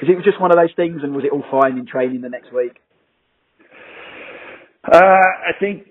Is 0.03 0.09
it 0.09 0.17
was 0.17 0.25
just 0.25 0.41
one 0.41 0.51
of 0.51 0.57
those 0.59 0.75
things, 0.75 1.01
and 1.05 1.15
was 1.15 1.25
it 1.25 1.31
all 1.33 1.45
fine 1.51 1.79
in 1.79 1.87
training 1.87 2.23
the 2.23 2.29
next 2.29 2.53
week? 2.53 2.81
Uh, 4.91 4.97
I 4.99 5.53
think, 5.61 5.87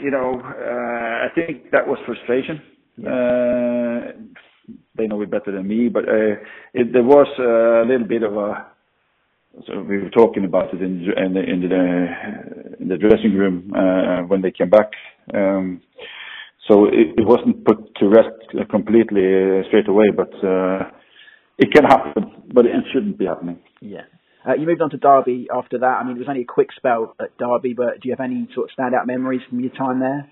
you 0.00 0.10
know, 0.10 0.40
uh, 0.40 1.26
I 1.26 1.28
think 1.34 1.70
that 1.72 1.86
was 1.88 1.98
frustration. 2.06 2.60
Uh, 3.00 4.12
they 4.96 5.06
know 5.06 5.20
it 5.22 5.30
better 5.30 5.50
than 5.52 5.66
me, 5.66 5.88
but 5.88 6.04
uh, 6.08 6.36
it, 6.74 6.92
there 6.92 7.02
was 7.02 7.26
a 7.38 7.88
little 7.90 8.06
bit 8.06 8.22
of 8.22 8.36
a. 8.36 8.66
So 9.66 9.80
we 9.80 9.98
were 9.98 10.10
talking 10.10 10.44
about 10.44 10.74
it 10.74 10.82
in, 10.82 11.06
in 11.16 11.32
the 11.34 11.40
in 11.40 11.60
the, 11.62 12.76
in 12.80 12.88
the 12.88 12.98
dressing 12.98 13.34
room 13.34 13.72
uh, 13.74 14.22
when 14.26 14.42
they 14.42 14.50
came 14.50 14.68
back. 14.68 14.90
Um, 15.32 15.80
so 16.68 16.86
it, 16.86 17.14
it 17.16 17.26
wasn't 17.26 17.64
put 17.64 17.94
to 17.96 18.08
rest 18.08 18.28
completely 18.70 19.22
uh, 19.24 19.66
straight 19.68 19.88
away, 19.88 20.06
but 20.14 20.32
uh, 20.44 20.90
it 21.58 21.72
can 21.72 21.84
happen, 21.84 22.42
but 22.52 22.66
it 22.66 22.72
shouldn't 22.92 23.18
be 23.18 23.24
happening. 23.26 23.58
Yeah. 23.80 24.02
Uh, 24.46 24.54
you 24.54 24.66
moved 24.66 24.82
on 24.82 24.90
to 24.90 24.96
Derby 24.96 25.48
after 25.52 25.78
that. 25.78 25.98
I 26.00 26.04
mean, 26.04 26.16
it 26.16 26.20
was 26.20 26.28
only 26.28 26.42
a 26.42 26.44
quick 26.44 26.68
spell 26.76 27.16
at 27.20 27.36
Derby, 27.38 27.74
but 27.74 28.00
do 28.00 28.08
you 28.08 28.14
have 28.16 28.24
any 28.24 28.48
sort 28.54 28.70
of 28.70 28.76
standout 28.78 29.06
memories 29.06 29.40
from 29.48 29.60
your 29.60 29.72
time 29.72 30.00
there? 30.00 30.30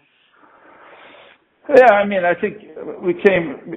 Yeah, 1.69 1.95
I 1.95 2.07
mean, 2.07 2.21
I 2.25 2.39
think 2.39 2.59
we 3.03 3.15
came 3.15 3.73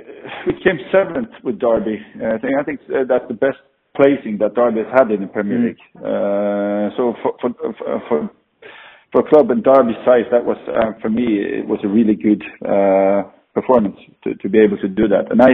we 0.46 0.54
came 0.62 0.78
seventh 0.92 1.32
with 1.42 1.58
Derby. 1.58 1.98
Uh, 2.22 2.36
I 2.36 2.38
think 2.38 2.54
I 2.60 2.64
think 2.64 2.82
uh, 2.90 3.06
that's 3.08 3.28
the 3.30 3.34
best 3.34 3.58
placing 3.98 4.38
that 4.40 4.54
Derby 4.56 4.82
has 4.86 4.92
had 4.94 5.12
in 5.12 5.22
the 5.22 5.28
Premier 5.28 5.58
Mm. 5.58 5.66
League. 5.68 5.84
Uh, 5.98 6.86
so 6.96 7.14
for 7.22 7.32
for 7.42 7.50
for 8.08 8.30
for 9.12 9.20
a 9.26 9.30
club 9.30 9.50
and 9.52 9.64
Derby 9.64 9.96
size, 10.06 10.28
that 10.32 10.46
was 10.46 10.58
uh, 10.70 10.94
for 11.02 11.10
me 11.10 11.26
it 11.60 11.66
was 11.68 11.80
a 11.84 11.88
really 11.98 12.16
good 12.16 12.44
uh, 12.74 13.24
performance 13.54 13.98
to 14.24 14.36
to 14.42 14.48
be 14.50 14.60
able 14.60 14.78
to 14.78 14.88
do 14.88 15.08
that. 15.10 15.32
And 15.32 15.42
I 15.42 15.52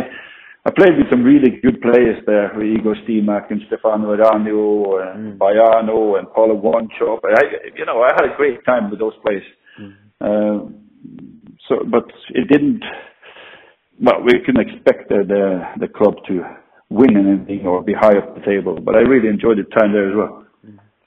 I 0.65 0.69
played 0.71 0.95
with 0.97 1.09
some 1.09 1.23
really 1.23 1.51
good 1.65 1.81
players 1.81 2.19
there, 2.25 2.51
with 2.55 2.67
Igor 2.75 2.95
Stimac 3.03 3.51
and 3.51 3.61
Stefano 3.67 4.15
Eranio 4.15 4.63
and 5.07 5.39
Baiano 5.39 6.17
and 6.19 6.25
Paulo 6.33 6.55
Wanchope. 6.65 7.25
I 7.41 7.43
you 7.79 7.85
know 7.85 8.01
I 8.01 8.11
had 8.17 8.25
a 8.31 8.35
great 8.37 8.63
time 8.65 8.89
with 8.89 8.99
those 8.99 9.17
players. 9.23 9.47
Uh, 10.21 10.59
so, 11.67 11.73
but 11.95 12.07
it 12.39 12.47
didn't. 12.53 12.83
Well, 14.01 14.21
we 14.25 14.39
couldn't 14.45 14.67
expect 14.67 15.09
the 15.09 15.19
the, 15.33 15.43
the 15.81 15.87
club 15.87 16.15
to 16.27 16.33
win 16.93 17.17
and 17.17 17.27
anything 17.27 17.65
or 17.65 17.81
be 17.83 17.93
high 17.93 18.17
up 18.17 18.35
the 18.35 18.45
table. 18.45 18.79
But 18.79 18.95
I 18.95 18.99
really 18.99 19.27
enjoyed 19.27 19.57
the 19.57 19.65
time 19.75 19.91
there 19.91 20.09
as 20.09 20.15
well. 20.15 20.45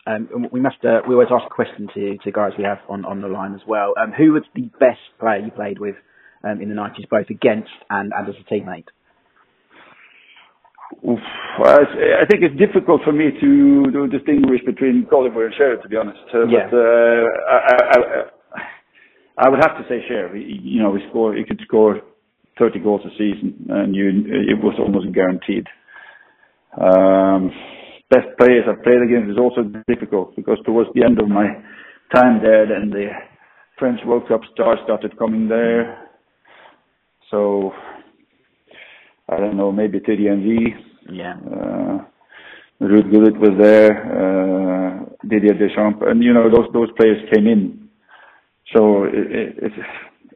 Um, 0.08 0.46
we 0.52 0.60
must. 0.60 0.76
Uh, 0.84 1.00
we 1.08 1.14
always 1.14 1.28
ask 1.32 1.46
a 1.46 1.54
question 1.54 1.88
to, 1.94 2.16
to 2.18 2.30
guys 2.30 2.52
we 2.56 2.64
have 2.64 2.78
on, 2.88 3.04
on 3.04 3.20
the 3.20 3.26
line 3.28 3.54
as 3.54 3.62
well. 3.66 3.94
Um, 4.00 4.12
who 4.12 4.32
was 4.32 4.44
the 4.54 4.70
best 4.78 5.02
player 5.18 5.38
you 5.38 5.50
played 5.50 5.80
with 5.80 5.96
um, 6.44 6.60
in 6.62 6.68
the 6.68 6.76
nineties, 6.76 7.06
both 7.10 7.28
against 7.28 7.70
and, 7.90 8.12
and 8.14 8.28
as 8.28 8.34
a 8.38 8.54
teammate? 8.54 8.86
Oof, 11.02 11.18
I 11.58 12.24
think 12.30 12.42
it's 12.46 12.56
difficult 12.56 13.02
for 13.02 13.12
me 13.12 13.30
to, 13.40 13.90
to 13.90 14.06
distinguish 14.06 14.60
between 14.64 15.06
Collymore 15.10 15.46
and 15.46 15.54
Shearer, 15.58 15.82
to 15.82 15.88
be 15.88 15.96
honest. 15.96 16.20
Uh, 16.32 16.46
Yeah. 16.46 16.70
But 16.70 16.78
uh, 16.78 17.24
I, 17.50 17.58
I, 17.58 17.98
I, 17.98 18.62
I 19.38 19.48
would 19.48 19.58
have 19.58 19.76
to 19.76 19.84
say 19.88 20.04
Shearer. 20.06 20.36
You 20.36 20.82
know, 20.84 20.90
we 20.90 21.02
score. 21.10 21.34
He 21.34 21.44
could 21.44 21.60
score 21.64 22.00
30 22.58 22.78
goals 22.80 23.02
a 23.04 23.10
season, 23.10 23.66
and 23.68 23.94
you, 23.94 24.08
it 24.26 24.62
was 24.62 24.74
almost 24.78 25.12
guaranteed. 25.12 25.66
Um, 26.80 27.50
best 28.10 28.26
players 28.38 28.64
I 28.68 28.74
played 28.82 29.02
against 29.02 29.30
is 29.30 29.38
also 29.38 29.62
difficult 29.88 30.36
because 30.36 30.58
towards 30.64 30.90
the 30.94 31.04
end 31.04 31.20
of 31.20 31.28
my 31.28 31.46
time 32.14 32.40
there, 32.42 32.66
then 32.66 32.90
the 32.90 33.08
French 33.78 34.00
World 34.06 34.28
Cup 34.28 34.40
stars 34.54 34.78
started 34.84 35.18
coming 35.18 35.48
there. 35.48 36.08
So 37.30 37.72
I 39.28 39.36
don't 39.38 39.56
know, 39.56 39.72
maybe 39.72 39.98
Thierry 39.98 40.26
Henry. 40.26 40.76
Yeah. 41.10 41.34
Uh, 41.34 42.04
Ruud 42.80 43.10
Gullit 43.10 43.38
was 43.38 43.58
there, 43.58 43.90
uh, 43.90 45.04
Didier 45.26 45.54
Deschamps, 45.54 46.02
and 46.06 46.22
you 46.22 46.32
know 46.34 46.50
those 46.50 46.68
those 46.74 46.90
players 46.96 47.18
came 47.32 47.46
in. 47.46 47.88
So 48.74 49.04
it, 49.04 49.32
it, 49.32 49.54
it's 49.62 49.74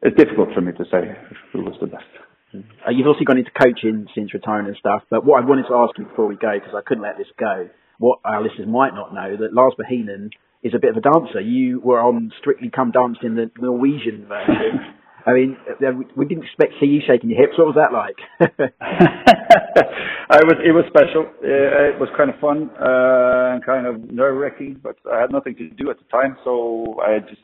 it's 0.01 0.17
difficult 0.17 0.49
for 0.53 0.61
me 0.61 0.71
to 0.73 0.85
say 0.85 1.15
who 1.53 1.63
was 1.63 1.75
the 1.79 1.87
best. 1.87 2.05
Uh, 2.53 2.91
you've 2.91 3.07
also 3.07 3.23
gone 3.23 3.37
into 3.37 3.51
coaching 3.51 4.07
since 4.13 4.33
retiring 4.33 4.67
and 4.67 4.75
stuff. 4.77 5.03
But 5.09 5.25
what 5.25 5.41
I 5.41 5.45
wanted 5.45 5.67
to 5.69 5.75
ask 5.75 5.97
you 5.97 6.05
before 6.05 6.27
we 6.27 6.35
go, 6.35 6.51
because 6.53 6.75
I 6.75 6.81
couldn't 6.85 7.03
let 7.03 7.17
this 7.17 7.31
go, 7.39 7.69
what 7.99 8.19
our 8.25 8.41
listeners 8.41 8.67
might 8.67 8.93
not 8.93 9.13
know, 9.13 9.37
that 9.37 9.53
Lars 9.53 9.73
Bohinen 9.79 10.31
is 10.63 10.73
a 10.75 10.79
bit 10.79 10.91
of 10.91 10.97
a 10.97 11.01
dancer. 11.01 11.39
You 11.39 11.79
were 11.79 11.99
on 11.99 12.31
Strictly 12.39 12.69
Come 12.69 12.91
Dancing, 12.91 13.29
in 13.29 13.35
the 13.35 13.51
Norwegian 13.59 14.25
version. 14.27 14.79
I 15.25 15.33
mean, 15.33 15.55
uh, 15.69 15.91
we 16.17 16.25
didn't 16.25 16.45
expect 16.45 16.73
to 16.73 16.79
see 16.79 16.87
you 16.87 17.01
shaking 17.05 17.29
your 17.29 17.39
hips. 17.39 17.53
What 17.55 17.67
was 17.67 17.77
that 17.77 17.93
like? 17.93 18.17
I 18.81 20.41
was 20.41 20.57
it 20.65 20.71
was 20.71 20.85
special. 20.89 21.29
Uh, 21.43 21.93
it 21.93 21.99
was 21.99 22.09
kind 22.17 22.31
of 22.31 22.39
fun 22.41 22.71
uh, 22.73 23.53
and 23.53 23.63
kind 23.63 23.85
of 23.85 24.11
nerve 24.11 24.35
wracking, 24.35 24.79
but 24.81 24.97
I 25.05 25.21
had 25.21 25.31
nothing 25.31 25.55
to 25.57 25.69
do 25.69 25.91
at 25.91 25.97
the 25.99 26.05
time, 26.11 26.37
so 26.43 26.97
I 27.05 27.19
just 27.19 27.41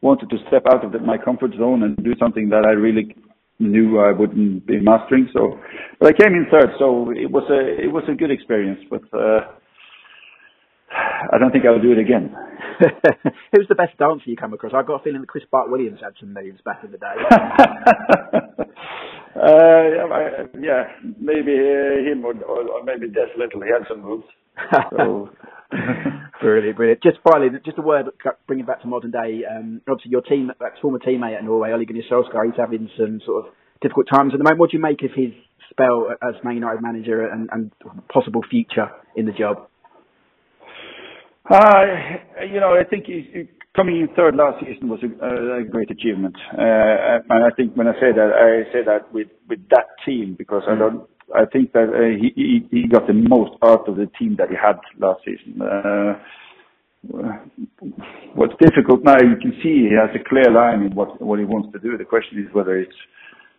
wanted 0.00 0.30
to 0.30 0.36
step 0.48 0.62
out 0.70 0.84
of 0.84 0.92
the, 0.92 0.98
my 0.98 1.18
comfort 1.18 1.52
zone 1.58 1.82
and 1.82 1.96
do 1.96 2.14
something 2.18 2.48
that 2.50 2.64
I 2.64 2.72
really 2.72 3.14
knew 3.58 3.98
I 3.98 4.12
wouldn't 4.12 4.66
be 4.66 4.80
mastering. 4.80 5.28
So, 5.32 5.58
but 5.98 6.08
I 6.08 6.12
came 6.12 6.34
in 6.34 6.46
third, 6.50 6.70
so 6.78 7.10
it 7.10 7.30
was 7.30 7.44
a 7.50 7.84
it 7.84 7.92
was 7.92 8.04
a 8.08 8.14
good 8.14 8.30
experience, 8.30 8.80
but 8.90 9.02
uh, 9.12 9.40
I 11.32 11.38
don't 11.38 11.50
think 11.50 11.64
I'll 11.64 11.80
do 11.80 11.92
it 11.92 11.98
again. 11.98 12.34
Who's 13.52 13.68
the 13.68 13.74
best 13.74 13.96
dancer 13.98 14.24
you 14.26 14.36
come 14.36 14.52
across? 14.52 14.72
I've 14.74 14.86
got 14.86 15.00
a 15.00 15.04
feeling 15.04 15.22
that 15.22 15.28
Chris 15.28 15.44
Bart 15.50 15.70
Williams 15.70 16.00
had 16.02 16.12
some 16.20 16.34
moves 16.34 16.60
back 16.64 16.84
in 16.84 16.92
the 16.92 16.98
day. 16.98 17.16
uh, 19.36 19.82
yeah, 19.94 20.04
I- 20.12 20.58
yeah, 20.60 20.84
maybe 21.20 21.52
uh, 21.52 22.10
him 22.10 22.24
or, 22.24 22.34
maybe 22.84 23.08
Des 23.08 23.28
Lyttle. 23.38 23.62
He 23.62 23.68
had 23.70 23.86
some 23.88 24.02
moves. 24.02 24.24
So. 24.96 25.30
brilliant, 26.40 26.76
brilliant. 26.76 27.02
Just 27.02 27.18
finally, 27.28 27.50
just 27.64 27.78
a 27.78 27.82
word, 27.82 28.06
bringing 28.46 28.66
back 28.66 28.80
to 28.82 28.86
modern 28.86 29.10
day. 29.10 29.42
Um, 29.48 29.80
obviously, 29.88 30.12
your 30.12 30.22
team, 30.22 30.50
that 30.60 30.72
former 30.80 30.98
teammate 30.98 31.36
at 31.36 31.44
Norway, 31.44 31.72
Ole 31.72 31.84
Gunnar 31.84 32.02
Solskjaer, 32.10 32.46
he's 32.46 32.54
having 32.56 32.88
some 32.96 33.20
sort 33.26 33.46
of 33.46 33.52
difficult 33.82 34.06
times 34.12 34.32
at 34.32 34.38
the 34.38 34.44
moment. 34.44 34.60
What 34.60 34.70
do 34.70 34.76
you 34.76 34.82
make 34.82 35.02
of 35.02 35.10
his 35.14 35.32
spell 35.70 36.08
as 36.22 36.34
Man 36.44 36.54
United 36.54 36.82
manager 36.82 37.26
and, 37.26 37.48
and 37.52 37.72
possible 38.08 38.42
future 38.48 38.90
in 39.16 39.26
the 39.26 39.32
job? 39.32 39.68
Uh, 41.48 41.82
you 42.50 42.60
know, 42.60 42.74
I 42.78 42.84
think 42.88 43.06
he, 43.06 43.28
he- 43.32 43.48
coming 43.76 44.00
in 44.00 44.08
third 44.16 44.34
last 44.34 44.64
season 44.64 44.88
was 44.88 45.00
a, 45.04 45.60
a 45.60 45.64
great 45.64 45.90
achievement. 45.90 46.34
Uh, 46.52 47.20
and 47.28 47.44
I 47.44 47.50
think 47.56 47.76
when 47.76 47.86
I 47.86 47.92
say 47.94 48.10
that, 48.10 48.30
I 48.32 48.72
say 48.72 48.82
that 48.84 49.12
with, 49.12 49.28
with 49.48 49.60
that 49.70 49.86
team 50.04 50.34
because 50.36 50.62
I 50.68 50.74
don't. 50.74 51.06
I 51.34 51.44
think 51.44 51.72
that 51.72 51.90
uh, 51.90 52.14
he, 52.16 52.30
he 52.36 52.82
he 52.82 52.88
got 52.88 53.08
the 53.08 53.12
most 53.12 53.50
out 53.62 53.88
of 53.88 53.96
the 53.96 54.06
team 54.18 54.36
that 54.38 54.48
he 54.48 54.54
had 54.54 54.78
last 54.98 55.20
season. 55.26 55.60
Uh, 55.60 56.14
what's 58.34 58.54
difficult 58.60 59.02
now, 59.02 59.18
you 59.18 59.36
can 59.42 59.52
see 59.60 59.90
he 59.90 59.94
has 59.98 60.14
a 60.14 60.22
clear 60.22 60.50
line 60.50 60.82
in 60.82 60.94
what 60.94 61.20
what 61.20 61.40
he 61.40 61.44
wants 61.44 61.72
to 61.72 61.80
do. 61.80 61.98
The 61.98 62.04
question 62.04 62.38
is 62.38 62.54
whether 62.54 62.78
it's 62.78 62.94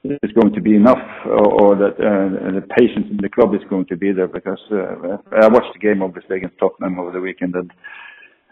it's 0.03 0.34
going 0.34 0.53
to 0.53 0.61
be 0.61 0.76
enough 0.76 1.03
or, 1.26 1.76
that 1.76 1.99
uh, 1.99 2.55
the 2.55 2.61
patience 2.78 3.07
in 3.11 3.18
the 3.18 3.28
club 3.28 3.53
is 3.53 3.61
going 3.70 3.86
to 3.88 3.97
be 3.97 4.13
there 4.13 4.28
because 4.28 4.61
uh, 4.72 5.18
I 5.36 5.47
watched 5.47 5.74
the 5.74 5.80
game 5.80 6.01
obviously 6.01 6.38
against 6.38 6.57
Tottenham 6.59 6.99
over 6.99 7.11
the 7.11 7.20
weekend 7.20 7.55
and 7.55 7.72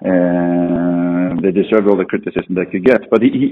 they 0.01 1.51
deserved 1.51 1.87
all 1.87 1.97
the 1.97 2.05
criticism 2.05 2.55
they 2.55 2.65
could 2.65 2.85
get. 2.85 3.09
But 3.09 3.21
he, 3.21 3.29
he 3.29 3.47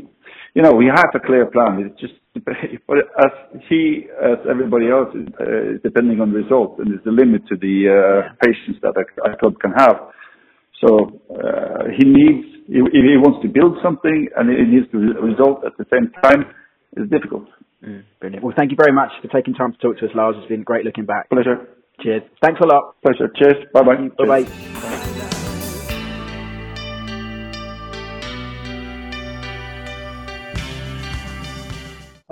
you 0.53 0.61
know, 0.61 0.79
he 0.79 0.87
has 0.87 1.05
a 1.15 1.19
clear 1.19 1.45
plan. 1.47 1.89
It's 1.89 1.99
just 1.99 2.13
but 2.87 2.97
as 2.97 3.61
he, 3.69 4.05
as 4.21 4.39
everybody 4.49 4.89
else, 4.89 5.13
is 5.13 5.27
uh, 5.39 5.77
depending 5.83 6.19
on 6.19 6.31
the 6.33 6.39
result, 6.39 6.79
and 6.79 6.89
there's 6.89 7.05
a 7.05 7.11
limit 7.11 7.45
to 7.47 7.55
the 7.55 7.89
uh, 7.93 8.33
patience 8.41 8.77
that 8.81 8.93
a, 8.97 9.31
a 9.31 9.37
club 9.37 9.53
can 9.59 9.71
have. 9.77 9.97
So 10.81 11.21
uh, 11.29 11.93
he 11.95 12.03
needs, 12.05 12.65
if 12.67 12.91
he 12.91 13.17
wants 13.21 13.41
to 13.43 13.49
build 13.49 13.77
something 13.81 14.27
and 14.35 14.49
it 14.49 14.67
needs 14.67 14.89
to 14.91 14.97
result 14.97 15.63
at 15.65 15.77
the 15.77 15.85
same 15.93 16.11
time, 16.21 16.45
it's 16.97 17.09
difficult. 17.09 17.47
Brilliant. 18.19 18.43
Well, 18.43 18.53
thank 18.57 18.71
you 18.71 18.77
very 18.77 18.93
much 18.93 19.11
for 19.21 19.27
taking 19.27 19.53
time 19.53 19.73
to 19.73 19.77
talk 19.77 19.97
to 19.99 20.05
us, 20.05 20.11
Lars. 20.15 20.35
It's 20.39 20.47
been 20.47 20.63
great 20.63 20.85
looking 20.85 21.05
back. 21.05 21.29
Pleasure. 21.29 21.67
Cheers. 22.01 22.23
Thanks 22.41 22.59
a 22.63 22.67
lot. 22.67 22.95
Pleasure. 23.03 23.31
Cheers. 23.35 23.65
Bye 23.73 23.83
bye. 23.83 24.09
Bye 24.17 24.43
bye. 24.43 25.02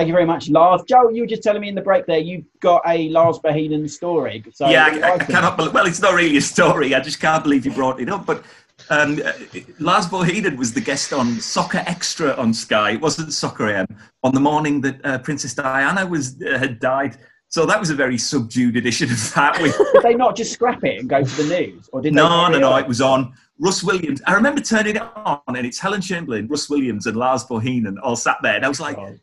Thank 0.01 0.07
you 0.07 0.13
very 0.15 0.25
much, 0.25 0.49
Lars. 0.49 0.81
Joe, 0.87 1.09
you 1.09 1.21
were 1.21 1.27
just 1.27 1.43
telling 1.43 1.61
me 1.61 1.69
in 1.69 1.75
the 1.75 1.81
break 1.81 2.07
there 2.07 2.17
you've 2.17 2.45
got 2.59 2.81
a 2.87 3.07
Lars 3.09 3.37
Bohinen 3.37 3.87
story. 3.87 4.43
So 4.51 4.67
yeah, 4.67 4.87
I, 4.87 5.11
I 5.13 5.17
cannot 5.19 5.57
believe. 5.57 5.75
Well, 5.75 5.85
it's 5.85 6.01
not 6.01 6.15
really 6.15 6.37
a 6.37 6.41
story. 6.41 6.95
I 6.95 6.99
just 7.01 7.19
can't 7.19 7.43
believe 7.43 7.67
you 7.67 7.71
brought 7.71 8.01
it 8.01 8.09
up. 8.09 8.25
But 8.25 8.43
um, 8.89 9.21
uh, 9.23 9.31
Lars 9.77 10.07
Bohinen 10.07 10.57
was 10.57 10.73
the 10.73 10.81
guest 10.81 11.13
on 11.13 11.39
Soccer 11.39 11.83
Extra 11.85 12.33
on 12.33 12.51
Sky. 12.51 12.93
It 12.93 13.01
wasn't 13.01 13.31
Soccer 13.31 13.69
AM 13.69 13.85
on 14.23 14.33
the 14.33 14.39
morning 14.39 14.81
that 14.81 15.05
uh, 15.05 15.19
Princess 15.19 15.53
Diana 15.53 16.03
was 16.07 16.41
uh, 16.41 16.57
had 16.57 16.79
died. 16.79 17.17
So 17.49 17.67
that 17.67 17.79
was 17.79 17.91
a 17.91 17.95
very 17.95 18.17
subdued 18.17 18.77
edition 18.77 19.11
of 19.11 19.33
that. 19.35 19.59
Did 19.93 20.01
they 20.01 20.15
not 20.15 20.35
just 20.35 20.51
scrap 20.51 20.83
it 20.83 20.99
and 20.99 21.07
go 21.07 21.23
to 21.23 21.43
the 21.43 21.43
news, 21.43 21.91
or 21.93 22.01
did 22.01 22.15
no, 22.15 22.47
no, 22.47 22.57
no. 22.57 22.75
It 22.77 22.87
was 22.87 23.01
on 23.01 23.33
Russ 23.59 23.83
Williams. 23.83 24.19
I 24.25 24.33
remember 24.33 24.61
turning 24.61 24.95
it 24.95 25.03
on, 25.15 25.41
and 25.49 25.63
it's 25.63 25.77
Helen 25.77 26.01
Chamberlain, 26.01 26.47
Russ 26.47 26.71
Williams, 26.71 27.05
and 27.05 27.15
Lars 27.15 27.45
Bohinen 27.45 27.97
all 28.01 28.15
sat 28.15 28.37
there, 28.41 28.55
and 28.55 28.65
I 28.65 28.67
was 28.67 28.79
like. 28.79 28.97
These 28.97 29.19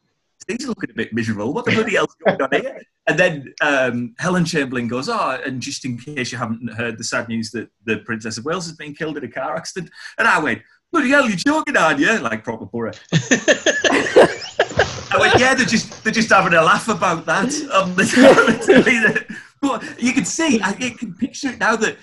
are 0.55 0.69
looking 0.69 0.91
a 0.91 0.95
bit 0.95 1.13
miserable. 1.13 1.53
What 1.53 1.65
the 1.65 1.73
bloody 1.73 1.95
hell's 1.95 2.15
going 2.25 2.41
on 2.41 2.49
here? 2.53 2.81
And 3.07 3.19
then 3.19 3.55
um, 3.63 4.15
Helen 4.19 4.45
Chamberlain 4.45 4.89
goes, 4.89 5.09
"Oh, 5.09 5.41
and 5.45 5.61
just 5.61 5.85
in 5.85 5.99
case 5.99 6.33
you 6.33 6.39
haven't 6.39 6.73
heard 6.75 6.99
the 6.99 7.05
sad 7.05 7.29
news 7.29 7.51
that 7.53 7.69
the 7.85 7.99
Princess 7.99 8.39
of 8.39 8.45
Wales 8.45 8.67
has 8.67 8.77
been 8.77 8.95
killed 8.95 9.17
in 9.17 9.25
a 9.25 9.29
car 9.29 9.57
accident," 9.57 9.91
and 10.19 10.29
I 10.29 10.39
went, 10.39 10.63
"Bloody 10.93 11.11
hell, 11.11 11.27
you're 11.27 11.37
joking, 11.37 11.77
aren't 11.77 12.01
you?" 12.01 12.19
Like 12.19 12.45
proper 12.45 12.67
borough. 12.67 12.93
I 15.11 15.17
went, 15.19 15.39
"Yeah, 15.39 15.55
they're 15.55 15.67
just 15.67 16.05
they're 16.05 16.13
just 16.13 16.31
having 16.31 16.55
a 16.55 16.63
laugh 16.63 16.89
about 16.89 17.27
that 17.27 17.49
the. 18.67 19.37
But 19.61 20.01
you 20.01 20.13
can 20.13 20.25
see, 20.25 20.61
I 20.63 20.73
can 20.73 21.15
picture 21.15 21.49
it 21.49 21.59
now 21.59 21.77
that 21.77 21.97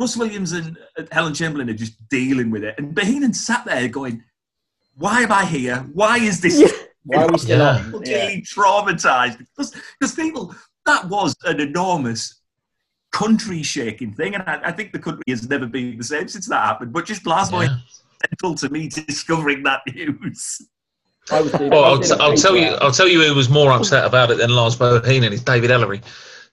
Russ 0.00 0.16
Williams 0.16 0.52
and 0.52 0.78
Helen 1.12 1.34
Chamberlain 1.34 1.68
are 1.70 1.74
just 1.74 2.08
dealing 2.08 2.50
with 2.50 2.64
it, 2.64 2.76
and 2.78 2.94
Bohinen 2.94 3.34
sat 3.34 3.64
there 3.64 3.88
going, 3.88 4.22
"Why 4.96 5.22
am 5.22 5.32
I 5.32 5.44
here? 5.44 5.86
Why 5.92 6.18
is 6.18 6.40
this?" 6.40 6.60
Why 7.04 7.24
are 7.24 7.28
we 7.32 7.38
still 7.38 7.58
Yeah. 7.58 7.76
on? 7.76 7.90
Completely 7.90 8.42
traumatized 8.42 9.38
because 9.38 9.74
because 10.00 10.14
people 10.14 10.54
that 10.86 11.08
was 11.08 11.34
an 11.44 11.60
enormous 11.60 12.40
country 13.12 13.62
shaking 13.62 14.12
thing, 14.12 14.34
and 14.34 14.42
I, 14.46 14.60
I 14.64 14.72
think 14.72 14.92
the 14.92 14.98
country 14.98 15.22
has 15.28 15.48
never 15.48 15.66
been 15.66 15.96
the 15.98 16.04
same 16.04 16.28
since 16.28 16.48
that 16.48 16.64
happened. 16.64 16.92
But 16.92 17.06
just 17.06 17.26
last 17.26 17.52
night, 17.52 17.70
Yeah. 17.70 17.76
central 18.30 18.54
to 18.56 18.68
me 18.70 18.88
discovering 18.88 19.62
that 19.64 19.80
news. 19.94 20.60
I 21.30 21.40
was 21.40 21.52
doing, 21.52 21.70
Well, 21.70 21.84
I 21.84 21.88
I'll, 21.90 21.98
was 21.98 22.08
t- 22.10 22.16
doing 22.16 22.20
a 22.20 22.30
I'll 22.30 22.36
tell 22.36 22.56
you. 22.56 22.66
I'll 22.82 22.90
tell 22.92 23.08
you 23.08 23.22
who 23.22 23.34
was 23.34 23.48
more 23.48 23.70
upset 23.72 24.04
about 24.04 24.30
it 24.30 24.38
than 24.38 24.50
Lars 24.50 24.76
Bohinen 24.76 25.30
is 25.32 25.42
David 25.42 25.70
Elleray. 25.70 26.02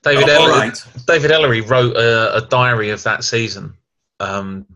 David 0.02 0.28
Oh, 0.28 0.38
Elleray. 0.48 0.50
right. 0.50 0.86
David 1.06 1.30
Elleray 1.30 1.68
wrote 1.68 1.94
a, 1.96 2.36
a 2.36 2.40
diary 2.46 2.90
of 2.90 3.02
that 3.02 3.22
season, 3.24 3.74
um, 4.20 4.66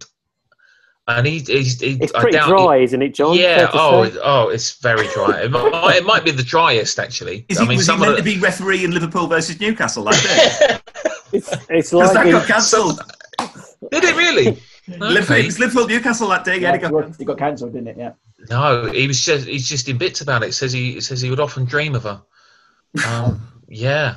and 1.09 1.27
he, 1.27 1.39
he's, 1.39 1.81
he, 1.81 1.99
It's 2.01 2.13
I 2.15 2.21
pretty 2.21 2.37
doubt 2.37 2.49
dry, 2.49 2.79
isn't 2.79 3.01
it, 3.01 3.15
John? 3.15 3.37
Yeah. 3.37 3.71
Oh, 3.73 4.09
say? 4.09 4.19
oh, 4.23 4.49
it's 4.49 4.73
very 4.81 5.07
dry. 5.09 5.43
It 5.43 5.51
might, 5.51 5.97
it 5.97 6.05
might 6.05 6.25
be 6.25 6.33
the 6.33 6.43
driest 6.43 6.99
actually. 6.99 7.47
Is 7.49 7.59
I 7.59 7.63
he, 7.63 7.69
mean, 7.69 7.77
was 7.79 7.87
he 7.87 7.97
meant 7.97 8.13
of 8.13 8.17
to 8.19 8.23
be 8.25 8.39
referee 8.39 8.85
in 8.85 8.91
Liverpool 8.91 9.27
versus 9.27 9.61
Newcastle 9.61 10.03
like 10.05 10.21
that? 10.23 10.83
It's, 11.33 11.53
it's 11.69 11.91
Because 11.91 12.15
like 12.15 12.25
that 12.27 12.31
got 12.33 12.47
cancelled. 12.47 13.01
did 13.91 14.05
it 14.05 14.17
really? 14.17 14.63
Liverpool, 14.89 15.37
it 15.37 15.47
was 15.47 15.59
Liverpool 15.59 15.89
Newcastle 15.89 16.29
that 16.29 16.45
day. 16.45 16.59
Yeah, 16.61 16.73
Yeah, 16.73 16.79
got 16.79 16.87
it 16.89 16.93
got, 16.93 17.21
it 17.21 17.25
got 17.25 17.39
cancelled, 17.39 17.73
didn't 17.73 17.89
it? 17.89 17.97
Yeah. 17.99 18.13
No, 18.49 18.87
he 18.87 19.09
was 19.09 19.25
just 19.25 19.47
he's 19.47 19.69
just 19.69 19.89
in 19.89 19.99
bits 19.99 20.21
about 20.21 20.45
it. 20.45 20.55
Says 20.55 20.73
he 20.73 21.01
says 21.01 21.21
he 21.21 21.29
would 21.31 21.41
often 21.41 21.65
dream 21.65 21.97
of 21.97 22.05
her. 22.05 22.23
Um, 23.07 23.63
yeah, 23.69 24.17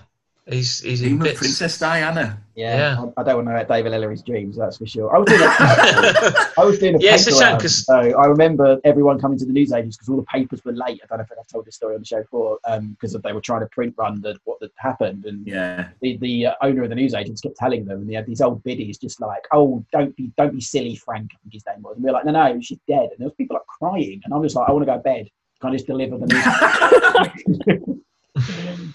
He's 0.49 0.79
he's 0.81 1.01
in 1.01 1.07
Even 1.09 1.19
bits. 1.19 1.37
Princess 1.39 1.77
Diana. 1.77 2.39
Yeah, 2.55 2.75
Yeah. 2.77 3.05
I, 3.17 3.21
I 3.21 3.23
don't 3.23 3.35
want 3.35 3.47
to 3.49 3.51
hurt 3.51 3.67
David 3.67 3.91
Elleray's 3.93 4.23
dreams, 4.23 4.57
that's 4.57 4.77
for 4.77 4.85
sure. 4.87 5.15
I 5.15 5.19
was 5.19 5.27
doing 5.27 5.41
a, 5.41 5.45
I 6.57 6.65
was 6.65 6.79
doing 6.79 6.95
a 6.95 6.99
Yeah, 6.99 7.13
it's 7.13 7.27
a 7.27 7.31
paper 7.31 7.39
shame 7.39 7.47
round, 7.49 7.61
'cause- 7.61 7.85
so 7.85 7.93
I 7.95 8.25
remember 8.25 8.79
everyone 8.83 9.19
coming 9.19 9.37
to 9.37 9.45
the 9.45 9.53
newsagents 9.53 9.95
because 9.95 10.09
all 10.09 10.17
the 10.17 10.23
papers 10.23 10.65
were 10.65 10.71
late. 10.73 10.99
I 11.03 11.07
don't 11.07 11.19
know 11.19 11.23
if 11.23 11.31
I've 11.39 11.47
told 11.47 11.65
this 11.65 11.75
story 11.75 11.93
on 11.95 12.01
the 12.01 12.05
show 12.05 12.21
before 12.21 12.57
because 12.91 13.13
they 13.13 13.31
were 13.33 13.41
trying 13.41 13.61
to 13.61 13.67
print 13.67 13.93
run 13.97 14.21
the, 14.21 14.35
what 14.45 14.57
had 14.61 14.71
happened, 14.77 15.25
and 15.25 15.45
Yeah. 15.45 15.89
the, 16.01 16.17
the 16.17 16.47
uh, 16.47 16.53
owner 16.63 16.83
of 16.83 16.89
the 16.89 16.95
newsagents 16.95 17.41
kept 17.41 17.55
telling 17.55 17.85
them, 17.85 17.99
and 18.01 18.09
they 18.09 18.15
had 18.15 18.25
these 18.25 18.41
old 18.41 18.63
biddies 18.63 18.97
just 18.97 19.21
like, 19.21 19.47
"Oh, 19.51 19.85
don't 19.91 20.15
be 20.15 20.31
don't 20.35 20.53
be 20.53 20.61
silly, 20.61 20.95
Frank." 20.95 21.31
I 21.33 21.37
think 21.43 21.53
his 21.53 21.65
name 21.67 21.83
was, 21.83 21.95
and 21.95 22.03
we 22.03 22.07
were 22.09 22.13
like, 22.13 22.25
"No, 22.25 22.31
no, 22.31 22.59
she's 22.59 22.79
dead," 22.87 23.09
and 23.11 23.19
there 23.19 23.27
was 23.27 23.35
people 23.35 23.53
like 23.55 23.67
crying, 23.67 24.19
and 24.25 24.33
I'm 24.33 24.41
just 24.43 24.55
like, 24.55 24.67
"I 24.67 24.71
want 24.71 24.81
to 24.81 24.87
go 24.91 24.97
to 24.97 25.03
bed." 25.03 25.29
Can 25.61 25.69
I 25.69 25.73
just 25.73 25.87
deliver 25.87 26.17
the 26.17 26.25
news? 26.27 27.99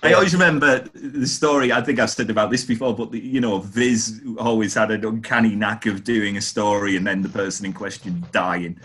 I 0.02 0.12
always 0.12 0.32
remember 0.32 0.80
the 0.94 1.26
story. 1.26 1.72
I 1.72 1.80
think 1.80 1.98
I've 1.98 2.10
said 2.10 2.30
about 2.30 2.50
this 2.50 2.64
before, 2.64 2.94
but 2.94 3.10
the, 3.12 3.20
you 3.20 3.40
know, 3.40 3.58
Viz 3.60 4.20
always 4.38 4.74
had 4.74 4.90
an 4.90 5.04
uncanny 5.04 5.54
knack 5.54 5.86
of 5.86 6.04
doing 6.04 6.36
a 6.36 6.40
story 6.40 6.96
and 6.96 7.06
then 7.06 7.22
the 7.22 7.28
person 7.28 7.66
in 7.66 7.72
question 7.72 8.24
dying. 8.32 8.78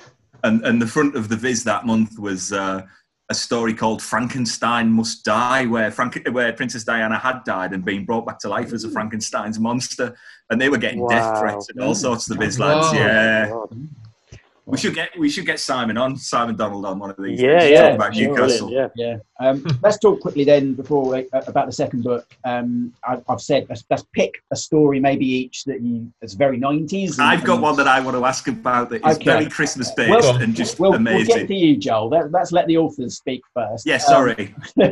And 0.44 0.66
and 0.66 0.82
the 0.82 0.88
front 0.88 1.16
of 1.16 1.30
the 1.30 1.36
Viz 1.36 1.64
that 1.66 1.86
month 1.86 2.18
was 2.18 2.54
uh, 2.54 2.84
a 3.30 3.36
story 3.36 3.74
called 3.74 4.02
"Frankenstein 4.02 4.90
Must 4.92 5.24
Die," 5.26 5.66
where 5.66 5.92
Frank, 5.92 6.22
where 6.32 6.54
Princess 6.54 6.84
Diana 6.84 7.18
had 7.18 7.44
died 7.44 7.74
and 7.74 7.84
been 7.84 8.06
brought 8.06 8.26
back 8.26 8.40
to 8.40 8.50
life 8.50 8.72
as 8.72 8.84
a 8.86 8.90
Frankenstein's 8.90 9.60
monster, 9.60 10.16
and 10.50 10.60
they 10.62 10.70
were 10.70 10.78
getting 10.78 11.06
death 11.10 11.40
threats 11.40 11.70
and 11.70 11.82
all 11.82 11.94
sorts. 11.94 12.30
Of 12.30 12.38
the 12.38 12.46
Viz 12.46 12.58
lads, 12.60 12.88
Wow. 12.88 12.94
yeah. 12.94 13.54
God. 14.70 14.72
We 14.72 14.78
should 14.78 14.96
get 14.96 15.20
we 15.20 15.30
should 15.30 15.46
get 15.46 15.60
Simon 15.60 15.98
on 15.98 16.16
Simon 16.16 16.56
Donald 16.56 16.86
on 16.86 17.00
one 17.00 17.10
of 17.10 17.18
these. 17.18 17.42
Yeah, 17.42 17.60
days 17.60 17.72
yeah. 17.72 17.82
talk 17.82 17.96
about 17.96 18.16
sure, 18.16 18.28
Newcastle. 18.28 18.72
Yeah. 18.72 18.88
Yeah. 18.96 19.18
Um, 19.40 19.64
let's 19.82 19.98
talk 20.00 20.20
quickly 20.20 20.44
then 20.44 20.74
before 20.74 21.10
we, 21.10 21.30
uh, 21.32 21.42
about 21.48 21.66
the 21.68 21.72
second 21.72 22.04
book. 22.04 22.26
Um, 22.46 22.94
I, 23.06 23.22
I've 23.30 23.42
said 23.42 23.68
let's, 23.70 23.86
let's 23.90 24.04
pick 24.14 24.44
a 24.52 24.56
story 24.56 25.00
maybe 25.00 25.26
each 25.26 25.64
that 25.66 25.82
you 25.82 26.12
that's 26.22 26.34
very 26.34 26.58
nineties. 26.58 27.20
I've 27.20 27.44
got 27.44 27.62
one 27.62 27.76
that 27.78 27.88
I 27.88 28.00
want 28.00 28.18
to 28.18 28.26
ask 28.26 28.48
about 28.48 28.90
that 28.90 29.06
is 29.06 29.16
Okay. 29.18 29.26
very 29.26 29.46
Christmas 29.50 29.92
based 29.92 30.10
Well, 30.10 30.38
and 30.42 30.56
just 30.56 30.80
We'll, 30.80 30.92
we'll 30.92 31.26
get 31.26 31.48
to 31.48 31.56
you, 31.56 31.76
Joel. 31.78 32.10
Let, 32.10 32.32
let's 32.32 32.52
let 32.52 32.68
the 32.68 32.78
authors 32.78 33.18
speak 33.18 33.42
first. 33.54 33.86
yeah, 33.86 33.96
Um, 33.96 34.00
sorry. 34.00 34.56
uh, 34.82 34.90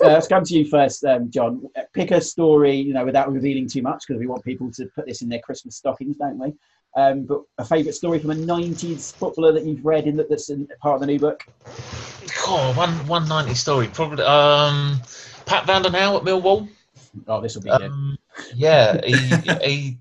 let's 0.00 0.28
come 0.28 0.44
to 0.44 0.54
you 0.54 0.66
first, 0.68 1.04
um, 1.04 1.30
John. 1.30 1.66
Pick 1.92 2.10
a 2.10 2.20
story, 2.20 2.76
you 2.76 2.92
know, 2.92 3.04
without 3.04 3.32
revealing 3.32 3.68
too 3.68 3.82
much, 3.82 4.04
because 4.06 4.20
we 4.20 4.26
want 4.26 4.44
people 4.44 4.70
to 4.72 4.86
put 4.94 5.06
this 5.06 5.22
in 5.22 5.28
their 5.28 5.40
Christmas 5.40 5.76
stockings, 5.76 6.16
don't 6.16 6.38
we? 6.38 6.52
Um, 6.94 7.24
but 7.24 7.42
a 7.58 7.64
favourite 7.64 7.94
story 7.94 8.18
from 8.18 8.30
a 8.30 8.34
'90s 8.34 9.14
footballer 9.14 9.52
that 9.52 9.64
you've 9.64 9.84
read 9.84 10.06
in 10.06 10.16
that, 10.16 10.30
that's 10.30 10.48
in 10.48 10.66
part 10.80 10.94
of 10.94 11.00
the 11.00 11.06
new 11.06 11.18
book. 11.18 11.44
Oh, 12.46 12.72
one 12.74 12.92
one 13.06 13.28
ninety 13.28 13.54
story. 13.54 13.88
Probably 13.88 14.24
um, 14.24 15.00
Pat 15.44 15.66
Van 15.66 15.82
Den 15.82 15.92
Hauwe 15.92 16.16
at 16.16 16.22
Millwall. 16.22 16.68
Oh, 17.28 17.40
this 17.40 17.54
will 17.54 17.62
be 17.62 17.70
good. 17.70 17.82
Um, 17.82 18.18
yeah, 18.54 19.00
he, 19.04 19.16
he 19.62 19.98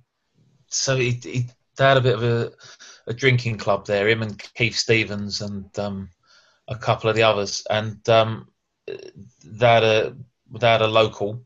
so 0.67 0.95
he, 0.95 1.11
he 1.11 1.47
they 1.77 1.83
had 1.83 1.97
a 1.97 2.01
bit 2.01 2.15
of 2.15 2.23
a, 2.23 2.51
a 3.07 3.13
drinking 3.13 3.57
club 3.57 3.85
there. 3.85 4.07
Him 4.07 4.21
and 4.21 4.41
Keith 4.53 4.75
Stevens 4.75 5.41
and 5.41 5.67
um, 5.79 6.09
a 6.67 6.75
couple 6.75 7.09
of 7.09 7.15
the 7.15 7.23
others, 7.23 7.65
and 7.69 8.07
um, 8.09 8.47
they 8.87 9.67
had 9.67 9.83
a 9.83 10.15
they 10.51 10.67
had 10.67 10.81
a 10.81 10.87
local, 10.87 11.43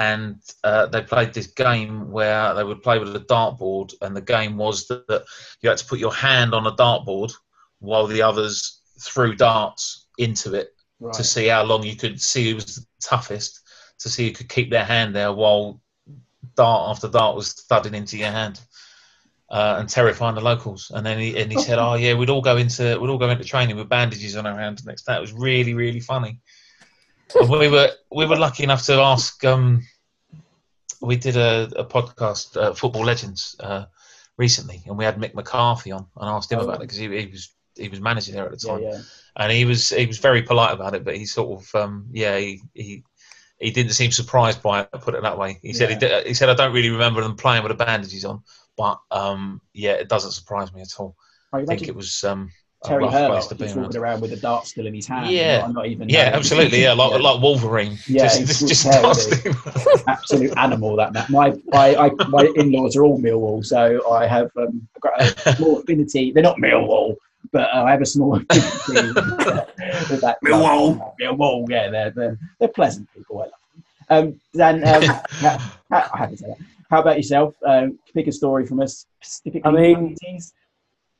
and 0.00 0.36
uh, 0.64 0.86
they 0.86 1.02
played 1.02 1.34
this 1.34 1.48
game 1.48 2.10
where 2.10 2.54
they 2.54 2.64
would 2.64 2.82
play 2.82 2.98
with 2.98 3.14
a 3.14 3.20
dartboard, 3.20 3.92
and 4.00 4.16
the 4.16 4.22
game 4.34 4.56
was 4.56 4.86
that, 4.88 5.06
that 5.08 5.24
you 5.60 5.68
had 5.68 5.78
to 5.78 5.84
put 5.84 5.98
your 5.98 6.14
hand 6.14 6.54
on 6.54 6.66
a 6.66 6.72
dartboard 6.72 7.32
while 7.80 8.06
the 8.06 8.22
others 8.22 8.80
threw 8.98 9.34
darts 9.34 10.06
into 10.16 10.54
it 10.54 10.74
Right. 11.02 11.14
to 11.14 11.24
see 11.24 11.46
how 11.46 11.62
long 11.62 11.82
you 11.82 11.96
could 11.96 12.20
see 12.20 12.50
who 12.50 12.56
was 12.56 12.76
the 12.76 12.86
toughest, 13.02 13.60
to 14.00 14.10
see 14.10 14.28
who 14.28 14.34
could 14.34 14.50
keep 14.50 14.68
their 14.70 14.84
hand 14.84 15.14
there 15.14 15.32
while 15.32 15.80
dart 16.56 16.90
after 16.90 17.08
dart 17.08 17.36
was 17.36 17.54
thudding 17.54 17.94
into 17.94 18.18
your 18.18 18.30
hand. 18.30 18.60
Uh, 19.50 19.76
and 19.80 19.88
terrifying 19.88 20.36
the 20.36 20.40
locals, 20.40 20.92
and 20.94 21.04
then 21.04 21.18
he 21.18 21.36
and 21.36 21.50
he 21.50 21.58
said, 21.58 21.78
"Oh 21.86 21.94
yeah, 21.94 22.14
we'd 22.14 22.30
all 22.30 22.40
go 22.42 22.56
into 22.56 23.00
we'd 23.00 23.10
all 23.10 23.18
go 23.18 23.30
into 23.30 23.44
training 23.44 23.76
with 23.76 23.88
bandages 23.88 24.36
on 24.36 24.46
our 24.46 24.56
hands." 24.56 24.84
Next 24.84 25.06
day, 25.06 25.16
it 25.16 25.20
was 25.20 25.32
really 25.32 25.74
really 25.74 25.98
funny. 25.98 26.38
And 27.34 27.48
we 27.48 27.68
were 27.68 27.90
we 28.10 28.26
were 28.26 28.36
lucky 28.36 28.64
enough 28.64 28.84
to 28.86 28.94
ask. 28.94 29.44
Um, 29.44 29.86
we 31.00 31.16
did 31.16 31.36
a, 31.36 31.70
a 31.76 31.84
podcast, 31.84 32.56
uh, 32.56 32.74
Football 32.74 33.04
Legends, 33.04 33.56
uh, 33.60 33.86
recently, 34.36 34.82
and 34.86 34.98
we 34.98 35.04
had 35.04 35.16
Mick 35.16 35.34
McCarthy 35.34 35.92
on 35.92 36.06
and 36.16 36.30
asked 36.30 36.50
him 36.50 36.58
Oh, 36.58 36.64
about 36.64 36.76
it 36.76 36.80
because 36.80 36.98
he, 36.98 37.08
he 37.08 37.26
was 37.26 37.50
he 37.76 37.88
was 37.88 38.00
managing 38.00 38.34
there 38.34 38.44
at 38.44 38.50
the 38.50 38.56
time 38.56 38.82
yeah. 38.82 39.00
and 39.36 39.52
he 39.52 39.64
was 39.64 39.90
he 39.90 40.06
was 40.06 40.18
very 40.18 40.42
polite 40.42 40.74
about 40.74 40.94
it, 40.94 41.04
but 41.04 41.16
he 41.16 41.24
sort 41.26 41.60
of 41.60 41.74
um, 41.74 42.06
yeah 42.12 42.36
he, 42.36 42.62
he 42.74 43.04
he 43.58 43.70
didn't 43.70 43.92
seem 43.92 44.10
surprised 44.10 44.62
by 44.62 44.80
it. 44.80 44.90
Put 44.92 45.14
it 45.14 45.22
that 45.22 45.38
way. 45.38 45.58
He 45.62 45.74
said 45.74 45.90
he, 45.90 45.96
did, 45.96 46.26
he 46.26 46.34
said 46.34 46.48
I 46.48 46.54
don't 46.54 46.72
really 46.72 46.90
remember 46.90 47.20
them 47.20 47.36
playing 47.36 47.62
with 47.62 47.70
the 47.70 47.84
bandages 47.84 48.24
on, 48.24 48.42
but 48.76 48.98
um, 49.10 49.60
yeah, 49.74 49.92
it 49.92 50.08
doesn't 50.08 50.32
surprise 50.32 50.72
me 50.72 50.80
at 50.80 50.98
all. 50.98 51.14
I 51.52 51.64
think 51.64 51.86
it 51.86 51.94
was 51.94 52.24
um, 52.24 52.50
Terry 52.82 53.02
rough 53.04 53.12
place 53.12 53.20
Hurlock 53.22 53.40
just 53.58 53.76
walking 53.76 53.96
around. 53.96 53.96
around 53.96 54.20
with 54.22 54.32
a 54.32 54.36
dart 54.36 54.66
still 54.66 54.86
in 54.86 54.94
his 54.94 55.06
hand. 55.06 55.30
Yeah. 55.30 55.58
not, 55.60 55.74
not 55.74 55.86
even 55.86 56.08
Yeah, 56.08 56.22
knowing. 56.24 56.34
absolutely. 56.34 56.82
Yeah, 56.82 56.92
like 56.94 57.20
like 57.20 57.42
Wolverine. 57.42 57.98
Yeah, 58.06 58.22
just, 58.22 58.38
he's 58.38 58.58
just, 58.68 58.84
just 58.84 60.06
absolute 60.08 60.56
animal. 60.56 60.96
That 60.96 61.12
man. 61.12 61.26
My 61.28 61.54
I, 61.72 62.06
I, 62.06 62.10
my 62.28 62.50
in-laws 62.56 62.96
are 62.96 63.04
all 63.04 63.20
Millwall, 63.20 63.64
so 63.64 64.10
I 64.10 64.26
have 64.26 64.50
um, 64.56 64.88
got 65.00 65.20
a 65.20 65.54
small 65.56 65.78
affinity. 65.80 66.32
They're 66.32 66.42
not 66.42 66.56
Millwall, 66.56 67.16
but 67.52 67.68
uh, 67.74 67.84
I 67.84 67.90
have 67.90 68.00
a 68.00 68.06
small 68.06 68.36
affinity 68.36 69.12
with 70.10 70.20
that. 70.22 70.38
Millwall. 70.44 71.12
Millwall. 71.20 71.68
Yeah, 71.68 71.90
they're, 71.90 72.10
they're 72.10 72.38
they're 72.58 72.68
pleasant 72.68 73.08
people. 73.14 73.40
I 73.40 73.42
love 73.44 73.52
them. 74.08 74.28
Um, 74.32 74.40
Dan, 74.56 74.76
um, 74.88 75.02
ha- 75.04 75.80
ha- 75.92 76.10
I 76.14 76.18
have 76.18 76.30
to 76.30 76.36
say 76.38 76.46
that. 76.46 76.56
How 76.90 77.00
about 77.02 77.16
yourself? 77.18 77.54
Um, 77.64 77.98
pick 78.14 78.26
a 78.26 78.32
story 78.32 78.66
from 78.66 78.80
us 78.80 79.06
specifically. 79.20 79.62
I 79.64 79.70
mean- 79.70 80.16
90s. 80.24 80.52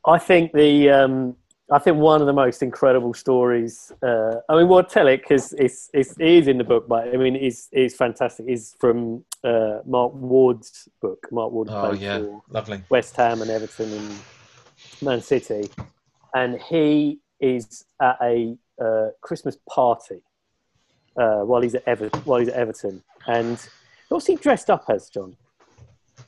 I 0.06 0.18
think 0.18 0.52
the 0.52 0.88
um, 0.88 1.36
I 1.72 1.78
think 1.78 1.98
one 1.98 2.20
of 2.20 2.26
the 2.26 2.32
most 2.32 2.62
incredible 2.62 3.14
stories. 3.14 3.92
Uh, 4.02 4.40
I 4.48 4.56
mean, 4.56 4.66
we'll 4.68 4.82
tell 4.82 5.06
it 5.06 5.18
because 5.22 5.52
it's, 5.52 5.88
it's 5.94 6.12
it 6.18 6.26
is 6.26 6.48
in 6.48 6.58
the 6.58 6.64
book, 6.64 6.88
but 6.88 7.08
I 7.08 7.16
mean, 7.16 7.36
it's 7.36 7.68
it's 7.70 7.94
fantastic. 7.94 8.46
Is 8.48 8.74
from 8.80 9.24
uh, 9.44 9.78
Mark 9.86 10.12
Ward's 10.14 10.88
book. 11.00 11.28
Mark 11.30 11.52
Ward 11.52 11.68
Oh 11.70 11.90
played 11.90 12.00
yeah, 12.00 12.18
for 12.18 12.42
lovely. 12.48 12.82
West 12.90 13.14
Ham 13.16 13.40
and 13.42 13.50
Everton 13.50 13.92
and 13.92 14.14
Man 15.00 15.20
City, 15.22 15.70
and 16.34 16.60
he 16.60 17.20
is 17.38 17.84
at 18.02 18.18
a 18.20 18.56
uh, 18.82 19.08
Christmas 19.20 19.56
party 19.68 20.22
uh, 21.16 21.40
while 21.40 21.62
he's 21.62 21.76
at 21.76 21.84
Ever- 21.86 22.08
while 22.24 22.40
he's 22.40 22.48
at 22.48 22.56
Everton. 22.56 23.02
And 23.28 23.64
what's 24.08 24.26
he 24.26 24.34
dressed 24.34 24.70
up 24.70 24.86
as, 24.88 25.08
John? 25.08 25.36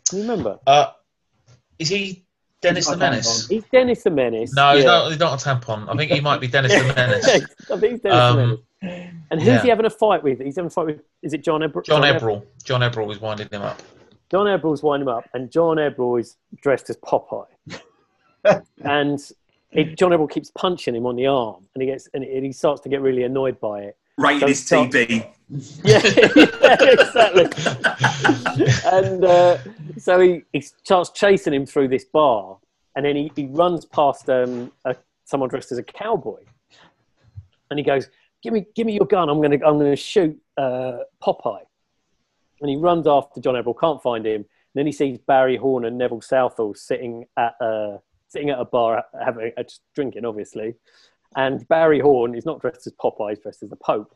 Can 0.09 0.19
you 0.19 0.23
remember? 0.25 0.61
Uh, 0.67 0.93
is 1.81 1.89
he 1.89 2.25
Dennis 2.63 2.87
the 2.87 2.97
got 2.97 3.09
a 3.09 3.11
Menace? 3.11 3.49
He's 3.49 3.65
Dennis 3.65 4.03
the 4.05 4.11
Menace. 4.11 4.55
No, 4.55 4.75
he's 4.75 4.85
not. 4.85 5.11
He's 5.11 5.19
not 5.19 5.45
a 5.45 5.49
tampon. 5.49 5.89
I 5.89 5.97
think 5.97 6.11
he 6.11 6.21
might 6.21 6.41
be 6.41 6.47
Dennis 6.47 6.73
the 6.73 6.85
Menace. 6.97 7.29
I 7.29 7.79
think 7.79 7.93
he's 7.93 8.01
Dennis 8.01 8.19
Um, 8.19 8.37
the 8.37 8.47
Menace. 8.47 9.15
And 9.31 9.41
who's 9.41 9.49
yeah. 9.49 9.63
he 9.63 9.69
having 9.69 9.87
a 9.87 9.91
fight 9.91 10.23
with? 10.23 10.41
He's 10.41 10.57
having 10.57 10.69
a 10.69 10.71
fight 10.71 10.87
with. 10.87 11.03
Is 11.23 11.35
it 11.35 11.43
John 11.43 11.61
Ebbrell? 11.61 11.85
John 11.85 12.05
Eb- 12.05 12.21
Ebbrell. 12.21 12.45
John 12.65 12.81
Ebbrell 12.81 13.13
is 13.13 13.21
winding 13.21 13.49
him 13.51 13.63
up. 13.63 13.81
John 14.31 14.47
Ebbrell's 14.47 14.83
winding 14.83 15.09
him 15.09 15.15
up, 15.15 15.29
and 15.35 15.51
John 15.51 15.77
Ebbrell 15.77 16.21
is 16.21 16.37
dressed 16.61 16.89
as 16.89 16.97
Popeye. 16.97 17.47
and 18.85 19.21
it, 19.73 19.99
John 19.99 20.11
Ebbrell 20.11 20.31
keeps 20.31 20.51
punching 20.51 20.95
him 20.95 21.07
on 21.07 21.17
the 21.17 21.27
arm, 21.27 21.67
and 21.75 21.83
he 21.83 21.87
gets 21.87 22.09
and 22.15 22.25
he 22.25 22.53
starts 22.53 22.81
to 22.83 22.89
get 22.89 23.01
really 23.01 23.25
annoyed 23.25 23.61
by 23.61 23.81
it. 23.83 23.97
Right 24.19 24.41
in 24.41 24.49
his 24.49 24.65
stop. 24.65 24.89
TB. 24.89 25.29
Yeah, 25.85 26.01
yeah 26.03 26.77
exactly. 26.81 27.45
and 28.91 29.23
uh, 29.23 29.59
so 29.99 30.19
he, 30.19 30.45
he 30.51 30.63
starts 30.63 31.11
chasing 31.11 31.53
him 31.53 31.67
through 31.67 31.89
this 31.89 32.07
bar, 32.07 32.57
and 32.97 33.05
then 33.05 33.17
he, 33.17 33.31
he 33.37 33.47
runs 33.49 33.85
past 33.85 34.31
um, 34.31 34.73
a, 34.87 34.97
someone 35.25 35.51
dressed 35.51 35.71
as 35.71 35.77
a 35.77 35.83
cowboy, 35.83 36.41
and 37.69 37.79
he 37.79 37.85
goes, 37.85 38.09
"Give 38.43 38.55
me, 38.55 38.65
give 38.75 38.87
me 38.87 38.95
your 38.95 39.05
gun. 39.05 39.29
I'm 39.29 39.43
gonna, 39.43 39.57
I'm 39.57 39.77
gonna 39.77 39.95
shoot 39.95 40.41
uh, 40.57 41.01
Popeye." 41.23 41.67
And 42.63 42.71
he 42.71 42.77
runs 42.77 43.07
after 43.07 43.41
John 43.41 43.55
Ebbrell, 43.55 43.79
can't 43.79 44.03
find 44.03 44.25
him. 44.25 44.37
And 44.37 44.47
then 44.75 44.87
he 44.87 44.93
sees 44.93 45.19
Barry 45.19 45.57
Horne 45.57 45.85
and 45.85 45.99
Neville 45.99 46.23
Southall 46.23 46.75
sitting 46.75 47.27
at 47.37 47.57
a 47.61 47.99
sitting 48.29 48.49
at 48.49 48.59
a 48.59 48.65
bar, 48.65 49.05
having 49.23 49.53
uh, 49.59 49.63
just 49.65 49.83
drinking, 49.95 50.25
obviously. 50.25 50.75
And 51.37 51.67
Barry 51.69 52.01
Horne 52.01 52.35
is 52.35 52.45
not 52.45 52.61
dressed 52.61 52.87
as 52.87 52.93
Popeye; 52.93 53.31
he's 53.31 53.39
dressed 53.39 53.63
as 53.63 53.71
the 53.71 53.77
Pope. 53.77 54.15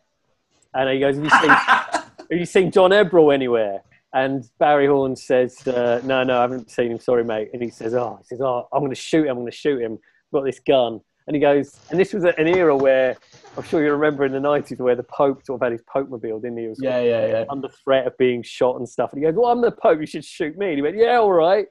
And 0.75 0.91
he 0.91 1.01
goes, 1.01 1.17
"Have 1.17 1.25
you 1.25 1.31
seen, 1.31 1.49
have 1.51 2.05
you 2.31 2.47
seen 2.47 2.71
John 2.71 2.91
Ebbrell 2.91 3.33
anywhere?" 3.33 3.83
And 4.13 4.49
Barry 4.59 4.87
Horne 4.87 5.17
says, 5.17 5.67
uh, 5.67 6.01
"No, 6.05 6.23
no, 6.23 6.39
I 6.39 6.43
haven't 6.43 6.71
seen 6.71 6.93
him. 6.93 7.01
Sorry, 7.01 7.25
mate." 7.25 7.51
And 7.53 7.63
he 7.63 7.71
says, 7.71 7.95
"Oh, 7.95 8.17
he 8.21 8.25
says, 8.25 8.41
oh, 8.41 8.69
I'm 8.73 8.81
going 8.81 8.91
to 8.91 8.95
shoot 8.95 9.25
him. 9.25 9.31
I'm 9.31 9.39
going 9.39 9.51
to 9.51 9.57
shoot 9.57 9.81
him. 9.81 9.93
I've 9.95 10.33
got 10.33 10.45
this 10.45 10.61
gun." 10.61 11.01
And 11.27 11.35
he 11.35 11.41
goes, 11.41 11.77
and 11.91 11.99
this 11.99 12.13
was 12.13 12.23
an 12.25 12.47
era 12.47 12.77
where 12.77 13.17
I'm 13.57 13.65
sure 13.65 13.85
you 13.85 13.91
remember 13.91 14.25
in 14.25 14.31
the 14.31 14.39
90s 14.39 14.79
where 14.79 14.95
the 14.95 15.03
Pope 15.03 15.45
sort 15.45 15.61
of 15.61 15.65
had 15.65 15.73
his 15.73 15.83
Pope 15.83 16.09
mobile, 16.09 16.39
didn't 16.39 16.57
he? 16.57 16.63
He 16.65 16.69
was 16.69 16.79
Yeah, 16.81 17.01
yeah, 17.01 17.27
yeah. 17.27 17.45
under 17.51 17.69
threat 17.69 18.07
of 18.07 18.17
being 18.17 18.45
shot 18.45 18.77
and 18.77 18.89
stuff. 18.89 19.13
And 19.13 19.21
he 19.21 19.27
goes, 19.27 19.35
Well, 19.35 19.51
I'm 19.51 19.61
the 19.61 19.73
Pope, 19.73 19.99
you 19.99 20.07
should 20.07 20.25
shoot 20.25 20.57
me. 20.57 20.69
And 20.69 20.77
he 20.77 20.83
went, 20.83 20.97
Yeah, 20.97 21.17
all 21.17 21.33
right. 21.33 21.67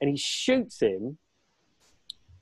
And 0.00 0.08
he 0.08 0.16
shoots 0.16 0.80
him 0.80 1.18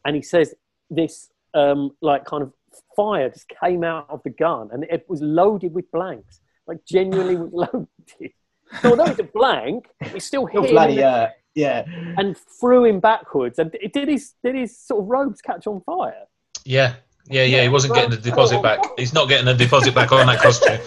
and 0.04 0.14
he 0.14 0.22
says, 0.22 0.54
This 0.88 1.30
um, 1.56 1.90
like 2.02 2.24
kind 2.24 2.42
of 2.42 2.52
fire 2.94 3.28
just 3.30 3.50
came 3.62 3.82
out 3.82 4.06
of 4.08 4.22
the 4.22 4.30
gun 4.30 4.68
and 4.72 4.84
it 4.84 5.04
was 5.08 5.20
loaded 5.22 5.74
with 5.74 5.90
blanks. 5.90 6.40
Like 6.66 6.84
genuinely 6.84 7.36
was 7.36 7.50
loaded. 7.52 8.32
So 8.82 8.90
although 8.90 9.04
it's 9.04 9.20
a 9.20 9.24
blank, 9.24 9.88
it's 10.00 10.24
still 10.24 10.46
him 10.46 10.62
bloody, 10.62 10.94
and, 10.94 11.04
uh, 11.04 11.28
yeah. 11.54 11.84
and 12.16 12.36
threw 12.36 12.84
him 12.84 13.00
backwards. 13.00 13.58
And 13.58 13.74
it- 13.74 13.92
did 13.92 14.08
his 14.08 14.34
did 14.44 14.56
his 14.56 14.76
sort 14.76 15.02
of 15.02 15.08
robes 15.08 15.40
catch 15.40 15.66
on 15.66 15.80
fire? 15.82 16.24
Yeah, 16.64 16.96
yeah, 17.28 17.44
yeah. 17.44 17.62
He 17.62 17.68
wasn't 17.68 17.94
getting 17.94 18.10
the 18.10 18.16
deposit 18.16 18.62
back. 18.62 18.80
He's 18.98 19.14
not 19.14 19.28
getting 19.28 19.46
the 19.46 19.54
deposit 19.54 19.94
back 19.94 20.10
on 20.12 20.26
that 20.26 20.40
costume. 20.40 20.80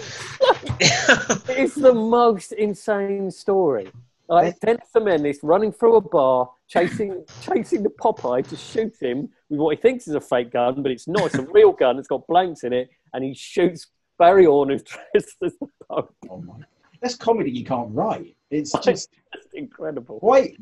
It's 1.48 1.74
the 1.74 1.92
most 1.92 2.52
insane 2.52 3.30
story. 3.30 3.88
Like 4.28 4.58
Dennis 4.60 4.88
the 4.94 5.00
Menace 5.00 5.40
running 5.42 5.72
through 5.72 5.96
a 5.96 6.00
bar, 6.00 6.50
chasing 6.70 7.24
chasing 7.42 7.82
the 7.82 7.90
Popeye 7.90 8.46
to 8.48 8.56
shoot 8.56 8.94
him 9.00 9.28
with 9.48 9.60
what 9.60 9.76
he 9.76 9.82
thinks 9.82 10.08
is 10.08 10.14
a 10.14 10.20
fake 10.20 10.52
gun, 10.52 10.82
but 10.82 10.92
it's 10.92 11.08
not. 11.08 11.26
It's 11.26 11.34
a 11.34 11.42
real 11.42 11.72
gun. 11.72 11.98
It's 11.98 12.08
got 12.08 12.26
blanks 12.26 12.64
in 12.64 12.72
it, 12.72 12.88
and 13.12 13.24
he 13.24 13.34
shoots 13.34 13.88
Barry 14.18 14.44
Horne, 14.46 14.70
who's 14.70 14.82
dressed 15.12 15.36
as 15.44 15.52
the 15.60 15.66
Pope. 15.90 16.14
Oh 16.30 16.40
my. 16.40 16.54
That's 17.02 17.16
comedy 17.16 17.50
you 17.50 17.64
can't 17.64 17.88
write. 17.92 18.36
It's 18.50 18.72
just 18.84 19.10
That's 19.32 19.46
incredible. 19.54 20.18
why, 20.20 20.54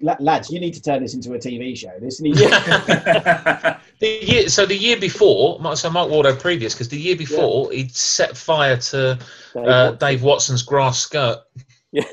la- 0.00 0.16
lads. 0.20 0.50
You 0.50 0.60
need 0.60 0.74
to 0.74 0.82
turn 0.82 1.02
this 1.02 1.14
into 1.14 1.34
a 1.34 1.38
TV 1.38 1.76
show. 1.76 1.92
This 2.00 2.20
needs. 2.20 2.40
The 4.00 4.24
year, 4.24 4.48
so 4.48 4.64
the 4.64 4.74
year 4.74 4.98
before, 4.98 5.60
so 5.76 5.90
Mark 5.90 6.08
Wardo 6.10 6.38
previous, 6.40 6.72
because 6.72 6.88
the 6.88 6.96
year 6.98 7.16
before 7.16 7.70
he'd 7.70 7.94
set 7.94 8.34
fire 8.34 8.78
to 8.78 9.18
Dave 9.52 9.66
uh, 9.66 9.66
Watson. 9.66 9.98
Dave 9.98 10.22
Watson's 10.22 10.62
grass 10.62 10.98
skirt. 11.00 11.36
Yeah. 11.92 12.04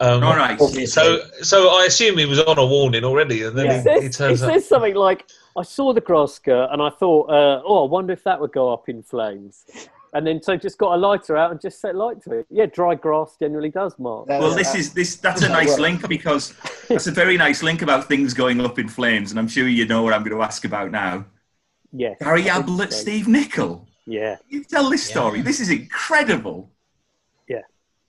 Um, 0.00 0.24
All 0.24 0.34
right. 0.34 0.58
So, 0.88 1.20
so 1.42 1.68
I 1.78 1.84
assume 1.84 2.16
he 2.16 2.24
was 2.24 2.40
on 2.40 2.58
a 2.58 2.64
warning 2.66 3.04
already, 3.04 3.42
and 3.42 3.56
then 3.56 3.66
Yeah. 3.66 3.72
It 3.72 3.76
he, 3.76 3.82
says, 3.82 4.00
he 4.00 4.06
it 4.06 4.12
turns 4.12 4.42
up. 4.42 4.50
says 4.52 4.66
something 4.66 4.94
like, 4.94 5.26
I 5.58 5.62
saw 5.62 5.92
the 5.92 6.00
grass 6.00 6.34
skirt 6.34 6.68
and 6.72 6.80
I 6.80 6.88
thought, 6.90 7.28
uh, 7.28 7.60
oh, 7.66 7.86
I 7.86 7.90
wonder 7.90 8.12
if 8.12 8.24
that 8.24 8.40
would 8.40 8.52
go 8.52 8.72
up 8.72 8.88
in 8.88 9.02
flames. 9.02 9.64
And 10.12 10.26
then 10.26 10.42
so 10.42 10.56
just 10.56 10.78
got 10.78 10.94
a 10.94 10.96
lighter 10.96 11.36
out 11.36 11.50
and 11.52 11.60
just 11.60 11.80
set 11.80 11.94
light 11.94 12.22
to 12.24 12.32
it. 12.32 12.46
Yeah, 12.50 12.66
dry 12.66 12.94
grass 12.96 13.36
generally 13.38 13.68
does, 13.70 13.96
Mark. 13.98 14.26
That- 14.26 14.40
Well, 14.40 14.54
this 14.54 14.74
is 14.74 14.92
this. 14.92 15.16
That's 15.16 15.42
a 15.42 15.48
nice 15.48 15.78
link 15.78 16.08
because 16.08 16.54
that's 16.88 17.06
a 17.06 17.12
very 17.12 17.36
nice 17.36 17.62
link 17.62 17.82
about 17.82 18.08
things 18.08 18.34
going 18.34 18.60
up 18.60 18.78
in 18.78 18.88
flames, 18.88 19.30
and 19.30 19.38
I'm 19.38 19.46
sure 19.48 19.68
you 19.68 19.86
know 19.86 20.02
what 20.02 20.12
I'm 20.12 20.24
going 20.24 20.36
to 20.36 20.42
ask 20.42 20.64
about 20.64 20.90
now. 20.90 21.26
Yeah, 21.92 22.14
Gary 22.20 22.48
Ablett, 22.48 22.92
Steve 22.92 23.28
Nicol. 23.28 23.86
Yeah, 24.06 24.36
You 24.48 24.64
tell 24.64 24.90
this 24.90 25.04
story. 25.04 25.42
This 25.42 25.60
is 25.60 25.70
incredible. 25.70 26.70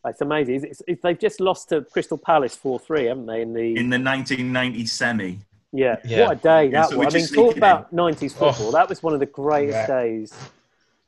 It's 0.05 0.21
amazing. 0.21 0.55
It's, 0.55 0.63
it's, 0.65 0.81
it's- 0.81 0.99
they've 1.03 1.19
just 1.19 1.39
lost 1.39 1.69
to 1.69 1.81
Crystal 1.81 2.17
Palace 2.17 2.55
4 2.55 2.79
3, 2.79 3.05
haven't 3.05 3.25
they? 3.25 3.41
In 3.41 3.53
the 3.53 3.75
In 3.77 3.89
the 3.89 3.99
1990 3.99 4.85
semi. 4.85 5.39
Yeah, 5.73 5.97
Yeah. 6.03 6.27
what 6.27 6.37
a 6.37 6.39
day 6.41 6.65
Yeah, 6.65 6.81
that 6.81 6.89
so 6.89 6.97
was. 6.97 7.15
I 7.15 7.17
mean, 7.17 7.27
talk 7.27 7.33
sneaking 7.53 7.57
about 7.57 7.95
90s 7.95 8.31
football. 8.33 8.67
Oh. 8.69 8.71
That 8.71 8.89
was 8.89 9.01
one 9.01 9.13
of 9.13 9.19
the 9.19 9.25
greatest 9.25 9.75
Yeah. 9.77 9.87
days. 9.87 10.33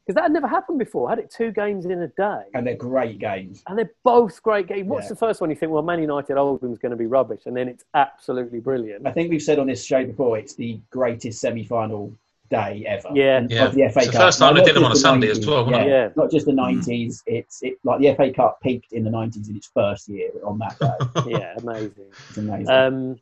Because 0.05 0.15
that 0.15 0.23
had 0.23 0.31
never 0.33 0.47
happened 0.47 0.79
before. 0.79 1.09
Had 1.09 1.19
it 1.19 1.31
two 1.31 1.51
games 1.51 1.85
in 1.85 2.01
a 2.01 2.07
day. 2.09 2.43
and 2.53 2.67
they're 2.67 2.75
great 2.75 3.19
games. 3.19 3.63
And 3.67 3.77
they're 3.77 3.91
both 4.03 4.41
great 4.43 4.67
games. 4.67 4.87
What's 4.87 5.05
Yeah. 5.05 5.09
the 5.09 5.15
first 5.15 5.39
one 5.41 5.49
you 5.49 5.55
think, 5.55 5.71
well, 5.71 5.81
Man 5.81 6.01
United 6.01 6.37
Oldham's 6.37 6.77
going 6.77 6.91
to 6.91 6.97
be 6.97 7.05
rubbish? 7.05 7.41
And 7.45 7.55
then 7.55 7.67
it's 7.69 7.83
absolutely 7.93 8.59
brilliant. 8.59 9.07
I 9.07 9.11
think 9.11 9.29
we've 9.29 9.41
said 9.41 9.59
on 9.59 9.67
this 9.67 9.83
show 9.83 10.05
before, 10.05 10.37
it's 10.37 10.55
the 10.55 10.77
greatest 10.89 11.39
semi-final 11.39 12.11
day 12.53 12.85
ever. 12.87 13.09
Yeah. 13.13 13.45
Yeah. 13.49 13.65
Of 13.65 13.75
the 13.75 13.89
FA 13.89 13.99
It's 13.99 14.07
the 14.07 14.11
Cup. 14.13 14.21
first 14.21 14.39
time 14.39 14.53
Like, 14.53 14.63
they 14.63 14.69
did 14.69 14.75
them 14.77 14.85
on 14.85 14.91
a 14.91 14.93
the 14.93 14.99
Sunday 14.99 15.29
as 15.29 15.45
well, 15.45 15.69
yeah. 15.69 15.85
Yeah. 15.85 16.09
Not 16.15 16.29
just 16.31 16.45
the 16.45 16.51
90s. 16.65 17.21
It's 17.25 17.61
it 17.63 17.73
like 17.83 17.99
the 17.99 18.13
FA 18.15 18.31
Cup 18.31 18.61
peaked 18.61 18.91
in 18.93 19.03
the 19.03 19.09
90s 19.09 19.49
in 19.49 19.55
its 19.57 19.67
first 19.73 20.07
year 20.07 20.29
on 20.45 20.59
that 20.59 20.75
day. 20.79 21.31
yeah, 21.39 21.55
amazing. 21.57 22.09
It's 22.29 22.37
amazing. 22.37 22.69
Um, 22.69 23.19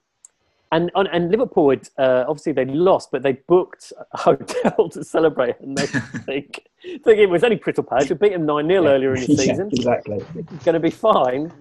and, 0.74 0.90
and 0.96 1.08
and 1.12 1.30
Liverpool, 1.32 1.70
had, 1.72 1.90
uh, 1.98 2.24
obviously 2.30 2.54
they 2.54 2.64
lost, 2.66 3.10
but 3.12 3.24
they 3.24 3.34
booked 3.34 3.92
a 4.14 4.18
hotel 4.28 4.88
to 4.90 5.04
celebrate. 5.04 5.56
And 5.60 5.78
they 5.78 5.86
think, 6.30 6.62
think 6.84 7.20
it 7.20 7.30
was 7.30 7.44
only 7.44 7.58
Crystal 7.58 7.84
Palace. 7.84 8.10
We 8.10 8.16
beat 8.16 8.32
them 8.34 8.46
9 8.46 8.68
0 8.68 8.86
earlier 8.88 9.14
in 9.16 9.22
the 9.26 9.34
Yeah, 9.34 9.44
season. 9.44 9.68
exactly. 9.72 10.20
going 10.66 10.74
to 10.74 10.80
be 10.80 10.90
fine. 10.92 11.52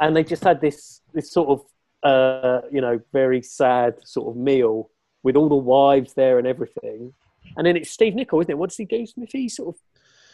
And 0.00 0.14
they 0.16 0.24
just 0.24 0.44
had 0.44 0.60
this 0.60 1.00
this 1.12 1.30
sort 1.30 1.48
of 1.54 1.58
uh, 2.12 2.60
you 2.72 2.80
know 2.80 3.00
very 3.12 3.42
sad 3.42 3.94
sort 4.04 4.26
of 4.30 4.36
meal 4.36 4.90
with 5.22 5.36
all 5.36 5.48
the 5.48 5.54
wives 5.54 6.14
there 6.14 6.38
and 6.38 6.46
everything. 6.46 7.12
And 7.56 7.66
then 7.66 7.76
it's 7.76 7.90
Steve 7.90 8.14
Nicol, 8.14 8.40
isn't 8.40 8.50
it? 8.50 8.58
What 8.58 8.70
does 8.70 8.76
he 8.78 8.84
do, 8.84 9.06
Smithy? 9.06 9.48
Sort 9.48 9.74
of. 9.74 9.80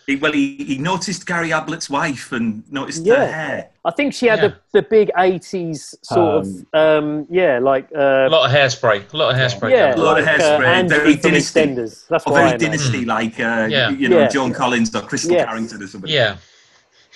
He, 0.07 0.17
well, 0.17 0.33
he, 0.33 0.57
he 0.57 0.79
noticed 0.79 1.27
Gary 1.27 1.51
Ablett's 1.51 1.91
wife 1.91 2.33
and 2.33 2.63
noticed 2.73 3.05
Yeah. 3.05 3.17
her 3.27 3.33
hair. 3.33 3.69
I 3.85 3.91
think 3.91 4.15
she 4.15 4.27
had 4.27 4.39
Yeah. 4.39 4.49
the, 4.73 4.81
the 4.81 4.83
big 4.83 5.11
'80s 5.15 5.95
sort 6.03 6.47
Um, 6.47 6.67
of 6.73 7.05
um, 7.05 7.27
yeah, 7.29 7.59
like 7.59 7.91
a 7.91 8.27
uh, 8.27 8.29
lot 8.31 8.49
of 8.49 8.57
hairspray. 8.57 9.13
A 9.13 9.17
lot 9.17 9.35
of 9.35 9.37
hairspray. 9.39 9.71
yeah, 9.71 9.95
A 9.95 9.97
lot 9.97 10.19
of 10.19 10.25
like, 10.25 10.37
hairspray, 10.37 10.65
hands 10.65 10.93
very 10.93 11.15
dynasty. 11.17 11.61
EastEnders. 11.61 12.07
That's 12.09 12.27
Or 12.27 12.33
very 12.33 12.49
imagine. 12.49 12.71
dynasty, 12.71 13.05
like 13.05 13.39
uh, 13.39 13.67
Yeah. 13.71 13.91
you 13.91 14.09
know 14.09 14.21
Yeah. 14.21 14.29
Joan 14.29 14.55
Collins 14.55 14.95
or 14.97 15.03
Krystle 15.03 15.33
Yes. 15.33 15.45
Carrington 15.45 15.83
or 15.83 15.87
somebody. 15.87 16.15
Yeah. 16.15 16.37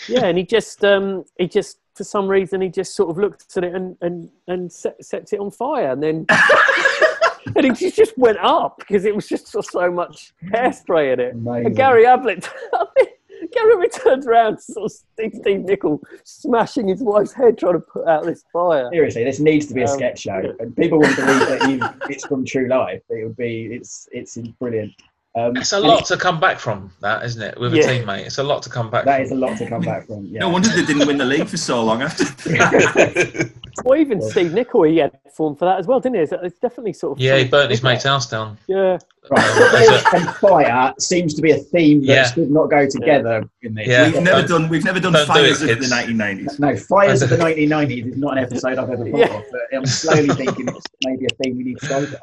yeah, 0.09 0.27
and 0.27 0.37
he 0.37 0.45
just 0.45 0.85
um, 0.85 1.25
he 1.39 1.49
just 1.49 1.79
for 1.95 2.05
some 2.05 2.29
reason 2.29 2.61
he 2.61 2.69
just 2.69 2.95
sort 2.95 3.09
of 3.09 3.17
looks 3.17 3.57
at 3.57 3.65
it 3.65 3.75
and 3.75 3.97
and 4.03 4.29
and 4.49 4.71
set, 4.71 5.03
sets 5.03 5.33
it 5.33 5.41
on 5.41 5.51
fire, 5.51 5.93
and 5.93 6.03
then 6.03 6.27
and 7.57 7.65
it 7.67 7.75
just- 7.77 7.97
just 7.97 8.17
went 8.19 8.39
up 8.39 8.79
because 8.79 9.05
it 9.05 9.15
was 9.15 9.29
just 9.29 9.49
so, 9.49 9.61
so 9.61 9.91
much 9.91 10.33
hairspray 10.53 11.13
in 11.13 11.21
it. 11.21 11.35
Amazing. 11.35 11.67
And 11.67 11.77
Gary 11.77 12.05
Ablett, 12.07 12.49
Gary 13.53 13.73
Ablett 13.75 13.93
turns 13.93 14.27
around, 14.27 14.59
sort 14.61 14.87
of 14.87 14.93
Steve, 14.93 15.33
Steve 15.41 15.61
Nicol 15.61 16.01
smashing 16.25 16.89
his 16.89 17.03
wife's 17.03 17.33
head 17.33 17.59
trying 17.59 17.75
to 17.75 17.81
put 17.81 18.07
out 18.07 18.25
this 18.25 18.45
fire. 18.53 18.89
Seriously, 18.93 19.25
this 19.25 19.41
needs 19.41 19.67
to 19.67 19.75
be 19.75 19.83
a 19.83 19.87
Um, 19.89 19.91
sketch 19.97 20.21
show, 20.21 20.55
and 20.61 20.75
people 20.77 20.99
wouldn't 20.99 21.17
believe 21.17 21.49
that 21.49 21.71
you, 21.71 22.09
it's 22.09 22.25
from 22.27 22.45
true 22.45 22.69
life. 22.69 23.03
It 23.11 23.25
would 23.25 23.37
be, 23.37 23.67
it's, 23.73 24.09
it's 24.13 24.37
brilliant. 24.37 24.93
Um, 25.35 25.57
It's 25.57 25.73
a 25.73 25.77
and 25.77 25.87
lot 25.87 26.05
to 26.07 26.17
come 26.19 26.39
back 26.41 26.59
from 26.59 26.93
that, 27.01 27.25
isn't 27.25 27.41
it? 27.43 27.59
With 27.59 27.73
a 27.73 27.79
teammate, 27.79 28.27
it's 28.27 28.37
a 28.39 28.43
lot 28.43 28.63
to 28.65 28.69
come 28.71 28.91
back. 28.91 29.07
That 29.07 29.17
from. 29.17 29.25
is 29.25 29.31
a 29.33 29.35
lot 29.35 29.57
to 29.59 29.67
come 29.67 29.81
back 29.81 30.07
from. 30.07 30.27
Yeah. 30.27 30.41
No 30.41 30.51
wonder 30.51 30.69
they 30.69 30.85
didn't 30.85 31.07
win 31.07 31.17
the 31.17 31.25
league 31.25 31.49
for 31.49 31.57
so 31.57 31.83
long 31.83 32.03
after. 32.03 32.25
Well, 33.85 33.99
even 33.99 34.21
Steve 34.21 34.53
Nicol, 34.53 34.83
he 34.83 34.99
had 34.99 35.19
form 35.35 35.57
for 35.57 35.65
that 35.65 35.79
as 35.79 35.87
well, 35.87 35.99
didn't 35.99 36.17
he? 36.17 36.21
It's, 36.21 36.33
it's 36.33 36.59
definitely 36.59 36.93
sort 36.93 37.13
of. 37.17 37.23
Yeah, 37.25 37.39
he 37.39 37.45
burnt 37.49 37.71
his 37.71 37.83
mate's 37.83 38.05
house 38.05 38.29
down. 38.29 38.59
Yeah. 38.67 38.99
Right. 39.31 40.05
and 40.15 40.29
fire 40.37 40.93
seems 40.99 41.33
to 41.35 41.43
be 41.43 41.53
a 41.53 41.57
theme 41.57 42.01
that 42.03 42.07
Yeah. 42.07 42.25
should 42.31 42.51
not 42.51 42.67
go 42.69 42.87
together 42.87 43.43
in 43.63 43.73
this. 43.75 43.89
Yeah. 43.89 44.11
We've 44.11 44.23
never 44.23 44.47
Don't- 44.47 44.63
done. 44.63 44.69
We've 44.69 44.85
never 44.85 45.01
done 45.01 45.15
don't 45.15 45.27
do 45.27 45.33
fires 45.33 45.63
it, 45.63 45.71
of 45.71 45.79
the 45.81 45.87
1990s. 45.87 46.61
No, 46.61 46.77
Fires 46.77 47.23
of 47.23 47.31
the 47.31 47.37
1990s 47.39 48.09
is 48.13 48.17
not 48.19 48.37
an 48.37 48.45
episode 48.45 48.77
I've 48.79 48.91
ever 48.91 49.09
thought 49.09 49.19
Yeah. 49.19 49.37
of, 49.39 49.45
but 49.51 49.61
I'm 49.73 49.87
slowly 49.87 50.29
thinking 50.35 50.69
it's 50.69 50.87
maybe 51.07 51.25
a 51.25 51.43
theme 51.43 51.57
we 51.57 51.65
need 51.65 51.79
to 51.79 51.89
go 51.89 52.05
down. 52.05 52.21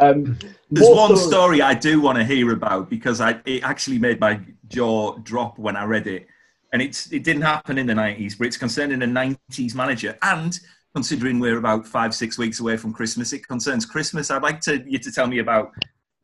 Um, 0.00 0.38
There's 0.70 0.88
one 0.88 1.16
stories- 1.16 1.26
story 1.26 1.62
I 1.62 1.74
do 1.74 2.00
want 2.00 2.18
to 2.18 2.24
hear 2.24 2.52
about 2.52 2.90
because 2.90 3.20
I 3.20 3.40
it 3.44 3.62
actually 3.62 3.98
made 3.98 4.20
my 4.20 4.40
jaw 4.68 5.16
drop 5.18 5.58
when 5.58 5.76
I 5.76 5.84
read 5.84 6.06
it, 6.06 6.26
and 6.72 6.82
it's 6.82 7.12
it 7.12 7.22
didn't 7.24 7.42
happen 7.42 7.78
in 7.78 7.86
the 7.86 7.94
90s, 7.94 8.36
but 8.36 8.46
it's 8.46 8.56
concerning 8.56 9.02
a 9.02 9.06
90s 9.06 9.74
manager. 9.74 10.16
And 10.22 10.58
considering 10.94 11.38
we're 11.40 11.58
about 11.58 11.86
five 11.86 12.14
six 12.14 12.38
weeks 12.38 12.60
away 12.60 12.76
from 12.76 12.92
Christmas, 12.92 13.32
it 13.32 13.46
concerns 13.46 13.86
Christmas. 13.86 14.30
I'd 14.30 14.42
like 14.42 14.60
to 14.62 14.82
you 14.86 14.98
to 14.98 15.12
tell 15.12 15.26
me 15.26 15.38
about 15.38 15.72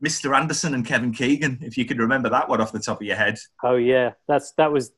Mr. 0.03 0.35
Anderson 0.35 0.73
and 0.73 0.85
Kevin 0.85 1.13
Keegan, 1.13 1.59
if 1.61 1.77
you 1.77 1.85
could 1.85 1.99
remember 1.99 2.27
that 2.29 2.49
one 2.49 2.59
off 2.59 2.71
the 2.71 2.79
top 2.79 2.99
of 2.99 3.07
your 3.07 3.15
head. 3.15 3.37
Oh 3.63 3.75
yeah, 3.75 4.11
that's 4.27 4.51
that 4.53 4.71
was 4.71 4.91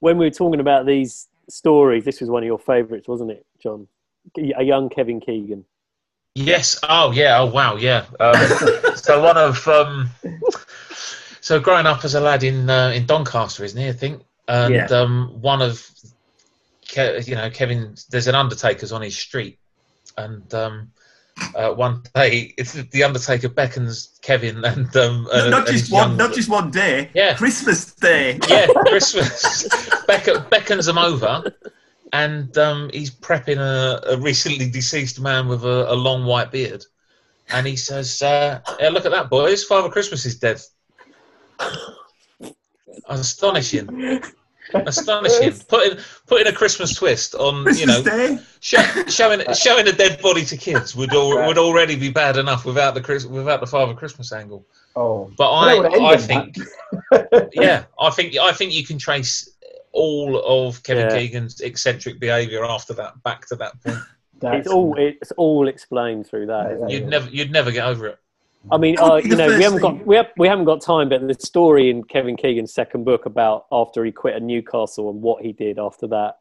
when 0.00 0.18
we 0.18 0.26
were 0.26 0.30
talking 0.30 0.60
about 0.60 0.84
these 0.84 1.28
stories. 1.48 2.04
This 2.04 2.20
was 2.20 2.28
one 2.28 2.42
of 2.42 2.46
your 2.46 2.58
favourites, 2.58 3.08
wasn't 3.08 3.30
it, 3.30 3.46
John? 3.62 3.88
A 4.36 4.62
young 4.62 4.90
Kevin 4.90 5.20
Keegan. 5.20 5.64
Yes. 6.44 6.78
Oh, 6.82 7.10
yeah. 7.12 7.38
Oh, 7.40 7.46
wow. 7.46 7.76
Yeah. 7.76 8.04
Um, 8.20 8.34
so 8.96 9.22
one 9.22 9.36
of 9.36 9.66
um, 9.68 10.10
so 11.40 11.60
growing 11.60 11.86
up 11.86 12.04
as 12.04 12.14
a 12.14 12.20
lad 12.20 12.42
in 12.44 12.68
uh, 12.70 12.90
in 12.94 13.06
Doncaster, 13.06 13.64
isn't 13.64 13.80
he? 13.80 13.88
I 13.88 13.92
think. 13.92 14.22
And 14.46 14.74
Yeah. 14.74 14.84
um, 14.86 15.40
one 15.40 15.62
of 15.62 15.84
Ke- 16.90 17.26
you 17.26 17.34
know 17.34 17.50
Kevin, 17.50 17.94
there's 18.10 18.28
an 18.28 18.34
Undertaker's 18.34 18.92
on 18.92 19.02
his 19.02 19.16
street, 19.18 19.58
and 20.16 20.52
um, 20.54 20.90
uh, 21.54 21.70
one 21.72 22.02
day 22.14 22.54
it's 22.56 22.72
the 22.72 23.04
Undertaker 23.04 23.48
beckons 23.50 24.18
Kevin 24.22 24.64
and 24.64 24.94
um, 24.96 25.28
and, 25.32 25.50
not 25.50 25.66
just 25.66 25.80
his 25.86 25.90
one, 25.90 26.08
young- 26.10 26.16
not 26.16 26.32
just 26.32 26.48
one 26.48 26.70
day. 26.70 27.10
Yeah. 27.14 27.34
Christmas 27.36 27.94
Day. 27.94 28.38
yeah, 28.48 28.66
Christmas. 28.86 29.68
Beck- 30.06 30.48
beckons 30.50 30.86
them 30.86 30.96
over, 30.96 31.44
and 32.12 32.56
um, 32.58 32.90
he's 32.92 33.10
prepping 33.10 33.58
a, 33.58 34.14
a 34.14 34.16
recently 34.18 34.70
deceased 34.70 35.20
man 35.20 35.48
with 35.48 35.64
a, 35.64 35.92
a 35.92 35.94
long 35.94 36.24
white 36.24 36.50
beard. 36.50 36.84
And 37.50 37.66
he 37.66 37.76
says, 37.76 38.20
uh, 38.20 38.60
yeah, 38.78 38.90
"Look 38.90 39.06
at 39.06 39.12
that, 39.12 39.30
boys! 39.30 39.64
Father 39.64 39.88
Christmas 39.88 40.26
is 40.26 40.38
dead." 40.38 40.60
Astonishing, 43.08 44.20
astonishing. 44.74 45.54
Putting 45.68 45.98
putting 46.26 46.46
a 46.46 46.52
Christmas 46.52 46.94
twist 46.94 47.34
on, 47.34 47.64
Christmas 47.64 47.80
you 47.80 47.86
know, 47.86 48.38
show, 48.60 48.82
showing 49.06 49.40
showing 49.54 49.88
a 49.88 49.92
dead 49.92 50.20
body 50.20 50.44
to 50.44 50.56
kids 50.58 50.94
would 50.94 51.12
al- 51.14 51.46
would 51.46 51.56
already 51.56 51.96
be 51.96 52.10
bad 52.10 52.36
enough 52.36 52.66
without 52.66 52.92
the 52.92 53.00
Chris, 53.00 53.24
without 53.24 53.60
the 53.60 53.66
Father 53.66 53.94
Christmas 53.94 54.30
angle. 54.30 54.66
oh, 54.94 55.30
But 55.38 55.50
I 55.50 55.72
I, 55.72 55.86
end 55.86 56.04
I 56.04 56.12
on 56.12 56.18
think 56.18 56.56
yeah, 57.54 57.84
I 57.98 58.10
think 58.10 58.36
I 58.36 58.52
think 58.52 58.74
you 58.74 58.84
can 58.84 58.98
trace 58.98 59.48
all 59.92 60.40
of 60.44 60.82
Kevin 60.82 61.08
Yeah. 61.10 61.18
Keegan's 61.18 61.60
eccentric 61.60 62.20
behaviour 62.20 62.64
after 62.64 62.94
that 62.94 63.22
back 63.22 63.46
to 63.48 63.56
that 63.56 63.80
point. 63.82 63.98
it's 64.42 64.68
all 64.68 64.94
it's 64.98 65.32
all 65.32 65.68
explained 65.68 66.26
through 66.26 66.46
that. 66.46 66.66
Yeah, 66.66 66.74
Isn't 66.74 66.90
it? 66.90 66.92
You'd 66.92 67.06
never 67.08 67.28
you'd 67.30 67.52
never 67.52 67.72
get 67.72 67.86
over 67.86 68.06
it. 68.06 68.18
I 68.70 68.76
mean, 68.76 68.98
uh, 68.98 69.16
you 69.16 69.36
know, 69.36 69.48
we 69.48 69.62
haven't 69.62 69.80
got 69.80 70.04
we, 70.04 70.16
have, 70.16 70.26
we 70.36 70.48
haven't 70.48 70.64
got 70.64 70.82
time, 70.82 71.08
but 71.08 71.26
the 71.26 71.34
story 71.34 71.90
in 71.90 72.04
Kevin 72.04 72.36
Keegan's 72.36 72.74
second 72.74 73.04
book 73.04 73.24
about 73.24 73.66
after 73.72 74.04
he 74.04 74.12
quit 74.12 74.34
at 74.34 74.42
Newcastle 74.42 75.10
and 75.10 75.22
what 75.22 75.42
he 75.42 75.52
did 75.52 75.78
after 75.78 76.06
that, 76.08 76.38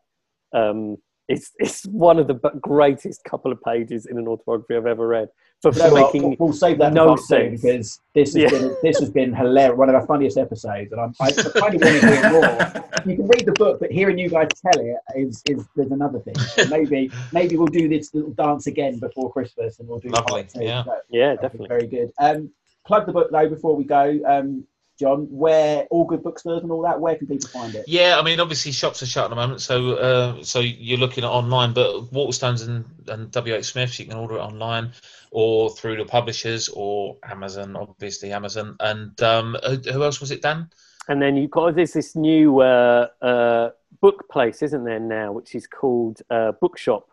um, 0.52 0.98
it's 1.28 1.52
it's 1.58 1.86
one 1.88 2.20
of 2.20 2.28
the 2.28 2.36
greatest 2.62 3.24
couple 3.26 3.52
of 3.52 3.62
pages 3.64 4.06
in 4.06 4.18
an 4.18 4.28
autobiography 4.28 4.76
I've 4.76 4.86
ever 4.86 5.08
read 5.08 5.28
for, 5.62 5.72
You 5.74 5.80
know 5.80 5.90
for 5.90 5.92
what? 5.94 6.14
making 6.14 6.38
we'll 6.40 6.54
save 6.54 6.78
that 6.80 6.90
for 6.90 6.96
no 6.96 7.08
part 7.08 7.20
sense. 7.22 7.62
because 7.62 8.00
this 8.16 8.34
has 8.34 8.44
Yeah. 8.44 8.50
been 8.50 8.76
this 8.82 9.00
has 9.00 9.10
been 9.12 9.34
hilarious. 9.34 9.78
One 9.78 9.90
of 9.90 9.96
our 9.96 10.06
funniest 10.06 10.38
episodes, 10.38 10.92
and 10.92 11.02
I'm, 11.02 11.14
I 11.20 11.32
kind 11.32 11.76
of 11.76 11.82
want 11.82 12.02
to 12.02 12.08
hear 12.08 12.32
more. 12.32 12.84
You 13.06 13.16
can 13.18 13.28
read 13.28 13.46
the 13.46 13.54
book, 13.54 13.80
but 13.80 13.92
hearing 13.92 14.18
you 14.18 14.30
guys 14.30 14.48
tell 14.62 14.80
it 14.82 14.96
is 15.16 15.42
is 15.50 15.66
there's 15.76 15.92
another 15.92 16.20
thing. 16.20 16.36
So 16.40 16.66
maybe 16.70 17.12
maybe 17.34 17.58
we'll 17.58 17.68
do 17.68 17.90
this 17.90 18.14
little 18.14 18.32
dance 18.32 18.68
again 18.68 19.00
before 19.00 19.32
Christmas, 19.32 19.80
and 19.80 19.88
we'll 19.88 20.00
do 20.00 20.10
Lovely, 20.10 20.44
part 20.44 20.56
yeah. 20.56 20.84
So 20.84 20.96
yeah, 21.10 21.36
definitely. 21.36 21.68
very 21.68 21.88
good. 21.88 22.12
Um, 22.20 22.52
plug 22.86 23.06
the 23.06 23.12
book 23.12 23.30
though 23.32 23.50
before 23.50 23.76
we 23.76 23.84
go, 23.84 24.20
um, 24.26 24.64
John. 25.00 25.28
Where 25.30 25.84
all 25.90 26.06
good 26.06 26.24
bookstores 26.24 26.64
and 26.64 26.72
all 26.72 26.82
that. 26.84 27.00
Where 27.00 27.16
can 27.16 27.28
people 27.28 27.50
find 27.50 27.74
it? 27.76 27.86
Yeah, 27.88 28.18
I 28.20 28.24
mean, 28.24 28.40
obviously 28.40 28.72
shops 28.72 29.02
are 29.04 29.06
shut 29.06 29.26
at 29.26 29.30
the 29.30 29.36
moment, 29.36 29.62
so 29.62 29.94
uh, 29.94 30.44
so 30.44 30.60
you're 30.60 30.98
looking 30.98 31.24
at 31.24 31.30
online. 31.30 31.74
But 31.74 32.12
Waterstones 32.12 32.66
and, 32.68 32.86
and 33.08 33.32
WH 33.34 33.64
Smiths, 33.66 34.00
you 34.00 34.06
can 34.06 34.18
order 34.18 34.36
it 34.36 34.42
online 34.42 34.92
or 35.32 35.70
through 35.70 35.98
the 35.98 36.06
publishers 36.06 36.70
or 36.70 37.18
Amazon, 37.24 37.76
obviously 37.76 38.32
Amazon. 38.32 38.76
And 38.80 39.22
um, 39.22 39.58
who 39.66 39.76
who 39.92 40.04
else 40.04 40.20
was 40.20 40.32
it, 40.32 40.42
Dan? 40.42 40.70
And 41.10 41.22
then 41.22 41.38
you've 41.38 41.52
got 41.52 41.76
there's 41.76 41.94
this 41.94 42.16
new 42.16 42.60
uh, 42.60 43.08
uh, 43.22 43.70
book 44.02 44.28
place, 44.30 44.62
isn't 44.62 44.84
there 44.84 45.00
now, 45.00 45.32
which 45.32 45.56
is 45.56 45.68
called 45.68 46.22
uh, 46.30 46.52
Bookshop. 46.54 47.10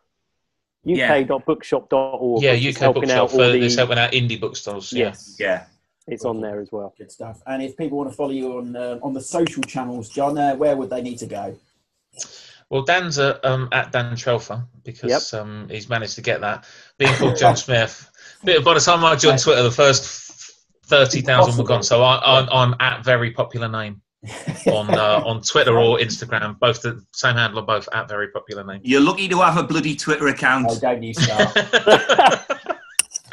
Yeah. 0.87 1.17
uk.bookshop.org. 1.19 2.43
Yeah, 2.43 2.53
which 2.53 2.65
is 2.67 2.77
UK 2.77 2.81
helping 2.83 3.03
Bookshop 3.03 3.19
out 3.19 3.31
for 3.31 3.37
all 3.45 3.53
the- 3.53 3.63
it's 3.65 3.77
helping 3.77 3.99
out 3.99 4.13
indie 4.13 4.39
bookstores. 4.41 4.93
Yeah. 4.93 5.07
Yes, 5.07 5.37
Yeah. 5.39 5.65
It's 6.07 6.25
on 6.25 6.41
there 6.41 6.61
as 6.61 6.71
well. 6.71 6.95
Good 6.97 7.11
stuff. 7.11 7.43
And 7.47 7.63
if 7.63 7.77
people 7.77 7.99
want 7.99 8.11
to 8.11 8.17
follow 8.17 8.31
you 8.31 8.59
on 8.59 8.77
uh, 8.77 8.99
on 9.03 9.13
the 9.13 9.21
social 9.21 9.63
channels, 9.63 10.09
John, 10.09 10.37
uh, 10.37 10.55
where 10.57 10.77
would 10.77 10.91
they 10.91 11.03
need 11.03 11.19
to 11.19 11.27
go? 11.27 11.57
Well, 12.71 12.83
Dan's 12.83 13.19
uh, 13.19 13.39
um, 13.45 13.69
at 13.73 13.93
Dan 13.93 14.15
Trelfer 14.15 14.67
because 14.85 15.33
um, 15.35 15.69
he's 15.71 15.89
managed 15.89 16.15
to 16.17 16.23
get 16.23 16.41
that. 16.41 16.67
Being 16.99 17.15
called 17.15 17.37
John 17.37 17.57
Smith. 17.57 18.11
By 18.45 18.75
the 18.75 18.81
time 18.81 19.05
I 19.05 19.17
joined 19.17 19.39
Twitter, 19.39 19.63
the 19.63 19.71
first 19.71 20.25
thirty 20.87 21.21
thousand 21.21 21.57
were 21.57 21.65
gone. 21.65 21.83
So 21.83 22.03
I, 22.03 22.41
I'm, 22.41 22.49
I'm 22.51 22.75
at 22.81 23.05
very 23.05 23.31
popular 23.31 23.69
name 23.69 24.03
on 24.67 24.91
uh, 24.91 25.23
on 25.27 25.43
Twitter 25.43 25.79
or 25.79 25.99
Instagram. 25.99 26.59
Both 26.59 26.83
the 26.83 27.05
same 27.13 27.37
handle, 27.37 27.61
on 27.61 27.67
both 27.67 27.89
at 27.93 28.09
very 28.09 28.29
popular 28.29 28.65
name. 28.65 28.81
You're 28.83 29.01
lucky 29.01 29.29
to 29.29 29.39
have 29.39 29.57
a 29.57 29.63
bloody 29.63 29.97
Twitter 29.97 30.29
account. 30.29 30.67
Oh, 30.69 30.79
don't 30.79 31.03
you 31.03 31.15
start. 31.15 31.55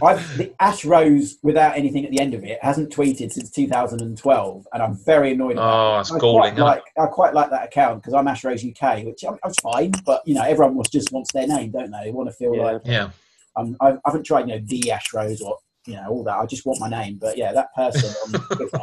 I've, 0.03 0.38
the 0.38 0.53
Ash 0.60 0.84
Rose 0.86 1.38
without 1.44 1.76
anything 1.78 2.06
at 2.06 2.11
the 2.11 2.19
end 2.19 2.34
of 2.34 2.44
it 2.44 2.57
hasn't 2.61 2.91
tweeted 2.94 3.32
since 3.32 3.49
2012, 3.52 4.68
and 4.73 4.84
I'm 4.84 4.95
very 5.06 5.34
annoyed. 5.34 5.53
About 5.53 5.73
Oh, 5.73 5.94
it. 5.94 5.98
that's 5.99 6.11
I 6.11 6.19
galling, 6.19 6.56
quite 6.56 6.57
like 6.64 6.84
I 6.98 7.06
quite 7.07 7.34
like 7.34 7.49
that 7.52 7.65
account 7.65 8.02
because 8.02 8.14
I'm 8.14 8.28
Ash 8.28 8.44
Rose 8.44 8.64
UK, 8.65 9.03
which 9.06 9.23
I'm, 9.23 9.38
I'm 9.44 9.53
fine, 9.61 9.91
but 10.06 10.22
you 10.26 10.34
know 10.36 10.44
everyone 10.44 10.76
was, 10.76 10.88
just 10.90 11.11
wants 11.11 11.32
their 11.34 11.48
name, 11.48 11.72
don't 11.72 11.91
they? 11.91 12.06
They 12.06 12.11
want 12.11 12.30
to 12.30 12.34
feel 12.36 12.56
Yeah. 12.56 12.64
like 12.64 12.82
yeah. 12.86 13.10
um, 13.56 13.76
I, 13.82 13.90
I 13.91 13.98
haven't 14.06 14.23
tried, 14.26 14.48
you 14.48 14.56
know, 14.56 14.61
the 14.65 14.91
Ash 14.91 15.14
Rose 15.14 15.41
or 15.41 15.57
you 15.86 15.95
know 15.95 16.07
all 16.10 16.23
that. 16.23 16.38
I 16.38 16.45
just 16.45 16.65
want 16.65 16.80
my 16.80 16.90
name, 16.90 17.18
but 17.19 17.38
yeah, 17.38 17.52
that 17.53 17.73
person 17.76 18.10
on 18.36 18.41
Twitter, 18.56 18.80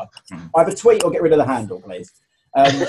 either 0.57 0.75
tweet 0.75 1.05
or 1.05 1.11
get 1.11 1.23
rid 1.23 1.33
of 1.33 1.39
the 1.39 1.45
handle, 1.47 1.81
please. 1.81 2.11
Um, 2.57 2.87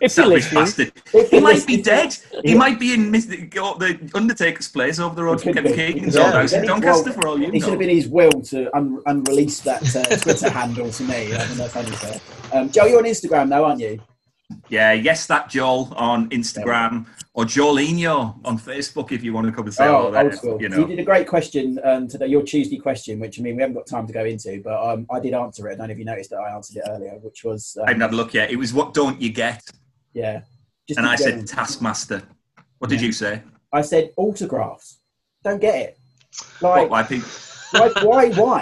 If 0.00 0.16
you're 0.16 0.26
listening, 0.26 0.64
bastard. 0.64 0.92
if 1.12 1.30
He 1.30 1.40
might 1.40 1.66
be 1.66 1.82
dead. 1.82 2.16
He 2.44 2.54
might 2.54 2.78
be 2.78 2.94
in 2.94 3.10
Mis- 3.10 3.26
the 3.26 4.10
Undertaker's 4.14 4.68
place 4.68 4.98
over 4.98 5.14
the 5.14 5.24
road 5.24 5.40
from 5.40 5.52
could 5.52 5.64
Kevin 5.64 5.72
be. 5.76 5.92
Keegan's 5.94 6.14
Yeah. 6.14 6.24
old 6.24 6.34
house 6.34 6.52
in 6.52 6.64
Doncaster 6.66 7.10
well, 7.10 7.20
for 7.20 7.28
all 7.28 7.38
you 7.38 7.48
It 7.48 7.52
should 7.54 7.62
know. 7.62 7.70
have 7.70 7.78
been 7.78 7.88
his 7.90 8.06
will 8.08 8.30
to 8.30 8.74
un- 8.76 9.02
unrelease 9.06 9.60
that 9.60 9.82
uh, 9.94 10.16
Twitter 10.16 10.50
handle 10.50 10.90
to 10.90 11.02
me. 11.02 11.34
I 11.34 11.38
think 11.38 11.58
that's 11.58 11.76
only 11.76 11.90
fair. 11.92 12.20
Um, 12.52 12.70
Joe, 12.70 12.86
you're 12.86 12.98
on 12.98 13.04
Instagram 13.04 13.48
now, 13.48 13.64
aren't 13.64 13.80
you? 13.80 14.00
Yeah, 14.68 14.92
yes, 14.92 15.26
that 15.26 15.50
Joel 15.50 15.92
on 15.96 16.30
Instagram 16.30 17.06
or 17.34 17.44
Jolinho 17.44 18.38
on 18.44 18.58
Facebook 18.58 19.12
if 19.12 19.22
you 19.22 19.32
want 19.32 19.46
to 19.46 19.52
come 19.52 19.66
and 19.66 19.74
say 19.74 19.86
Oh, 19.86 20.04
hello 20.04 20.10
there. 20.10 20.24
old 20.24 20.34
school. 20.34 20.62
You 20.62 20.68
You, 20.70 20.86
did 20.86 20.98
a 20.98 21.04
great 21.04 21.26
question 21.28 21.78
um, 21.84 22.08
today, 22.08 22.26
your 22.28 22.42
Tuesday 22.42 22.78
question, 22.78 23.20
which 23.20 23.38
I 23.38 23.42
mean, 23.42 23.56
we 23.56 23.62
haven't 23.62 23.76
got 23.76 23.86
time 23.86 24.06
to 24.06 24.12
go 24.12 24.24
into, 24.24 24.60
but 24.64 24.82
um, 24.82 25.06
I 25.10 25.20
did 25.20 25.34
answer 25.34 25.68
it. 25.68 25.74
I 25.74 25.76
don't 25.76 25.88
know 25.88 25.92
if 25.92 25.98
you 25.98 26.04
noticed 26.04 26.30
that 26.30 26.38
I 26.38 26.54
answered 26.54 26.78
it 26.78 26.84
earlier, 26.88 27.18
which 27.22 27.44
was, 27.44 27.76
I 27.78 27.82
um, 27.82 27.86
haven't 27.88 28.00
had 28.02 28.12
a 28.12 28.16
look 28.16 28.32
yet. 28.34 28.50
It 28.50 28.56
was 28.56 28.72
what 28.72 28.94
don't 28.94 29.20
you 29.20 29.30
get? 29.30 29.62
yeah. 30.14 30.40
And 30.96 31.06
I 31.06 31.16
said 31.16 31.46
Taskmaster. 31.46 32.22
What 32.78 32.88
did 32.88 33.00
Yeah. 33.02 33.06
you 33.08 33.12
say? 33.12 33.42
I 33.70 33.82
said 33.82 34.12
autographs. 34.16 35.00
Don't 35.44 35.60
get 35.60 35.74
it. 35.74 35.98
What, 36.60 36.90
Like, 36.90 37.10
why 37.10 37.18
why, 37.72 37.90
why, 38.02 38.30
why? 38.30 38.60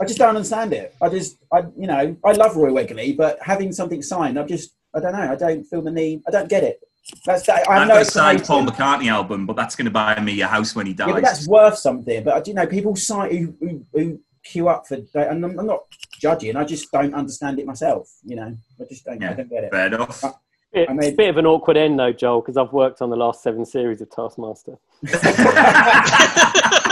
I 0.00 0.04
just 0.06 0.18
don't 0.18 0.30
understand 0.30 0.72
it. 0.72 0.94
I 1.02 1.10
just, 1.10 1.36
I, 1.52 1.60
you 1.78 1.86
know, 1.86 2.16
I 2.24 2.32
love 2.32 2.56
Roy 2.56 2.70
Wegerle, 2.70 3.14
but 3.18 3.38
having 3.42 3.72
something 3.72 4.00
signed, 4.00 4.38
I 4.38 4.44
just, 4.44 4.72
I 4.96 5.00
don't 5.00 5.12
know. 5.12 5.30
I 5.32 5.36
don't 5.36 5.64
feel 5.64 5.82
the 5.82 5.90
need. 5.90 6.22
I 6.26 6.30
don't 6.30 6.48
get 6.48 6.64
it. 6.64 6.80
That's 7.24 7.46
that. 7.46 7.68
I 7.68 7.74
have 7.74 7.82
I've 7.82 7.88
no 7.88 7.94
got 7.94 8.02
a 8.02 8.04
signed. 8.06 8.44
Paul 8.44 8.64
McCartney 8.66 9.08
album, 9.08 9.46
but 9.46 9.54
that's 9.54 9.76
going 9.76 9.84
to 9.84 9.90
buy 9.90 10.18
me 10.20 10.40
a 10.40 10.46
house 10.46 10.74
when 10.74 10.86
he 10.86 10.92
dies. 10.94 11.08
Yeah, 11.08 11.14
but 11.14 11.22
that's 11.22 11.46
worth 11.46 11.78
something. 11.78 12.24
But 12.24 12.44
do 12.44 12.50
you 12.50 12.54
know 12.54 12.66
people 12.66 12.96
sign 12.96 13.36
who, 13.36 13.54
who, 13.60 13.84
who 13.92 14.20
queue 14.42 14.68
up 14.68 14.86
for, 14.86 14.96
and 15.14 15.44
I'm, 15.44 15.58
I'm 15.58 15.66
not 15.66 15.82
judging. 16.20 16.56
I 16.56 16.64
just 16.64 16.90
don't 16.90 17.14
understand 17.14 17.58
it 17.60 17.66
myself. 17.66 18.10
You 18.24 18.36
know, 18.36 18.56
I 18.80 18.84
just 18.88 19.04
don't. 19.04 19.20
Yeah, 19.20 19.30
I 19.30 19.34
don't 19.34 19.50
get 19.50 19.64
it. 19.64 19.70
Fair 19.70 19.86
enough. 19.86 20.24
Uh, 20.24 20.32
it- 20.72 20.88
I 20.90 20.92
mean- 20.92 21.02
it's 21.04 21.12
a 21.14 21.16
bit 21.16 21.28
of 21.30 21.36
an 21.36 21.46
awkward 21.46 21.76
end 21.76 21.98
though, 21.98 22.12
Joel, 22.12 22.40
because 22.40 22.56
I've 22.56 22.72
worked 22.72 23.02
on 23.02 23.10
the 23.10 23.16
last 23.16 23.42
seven 23.42 23.64
series 23.64 24.00
of 24.00 24.10
Taskmaster. 24.10 24.76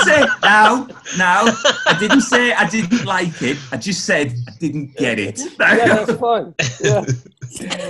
I 0.00 0.04
didn't 0.04 0.04
say 0.06 0.20
no, 0.42 0.88
no. 1.18 1.52
I 1.86 1.96
didn't 1.98 2.20
say 2.22 2.52
I 2.52 2.68
didn't 2.68 3.04
like 3.04 3.42
it. 3.42 3.58
I 3.70 3.76
just 3.76 4.04
said 4.04 4.32
I 4.48 4.52
didn't 4.58 4.96
get 4.96 5.18
it. 5.18 5.40
Yeah, 5.60 6.04
that's 6.04 6.14
fine. 6.20 6.54
Yeah. 6.80 7.04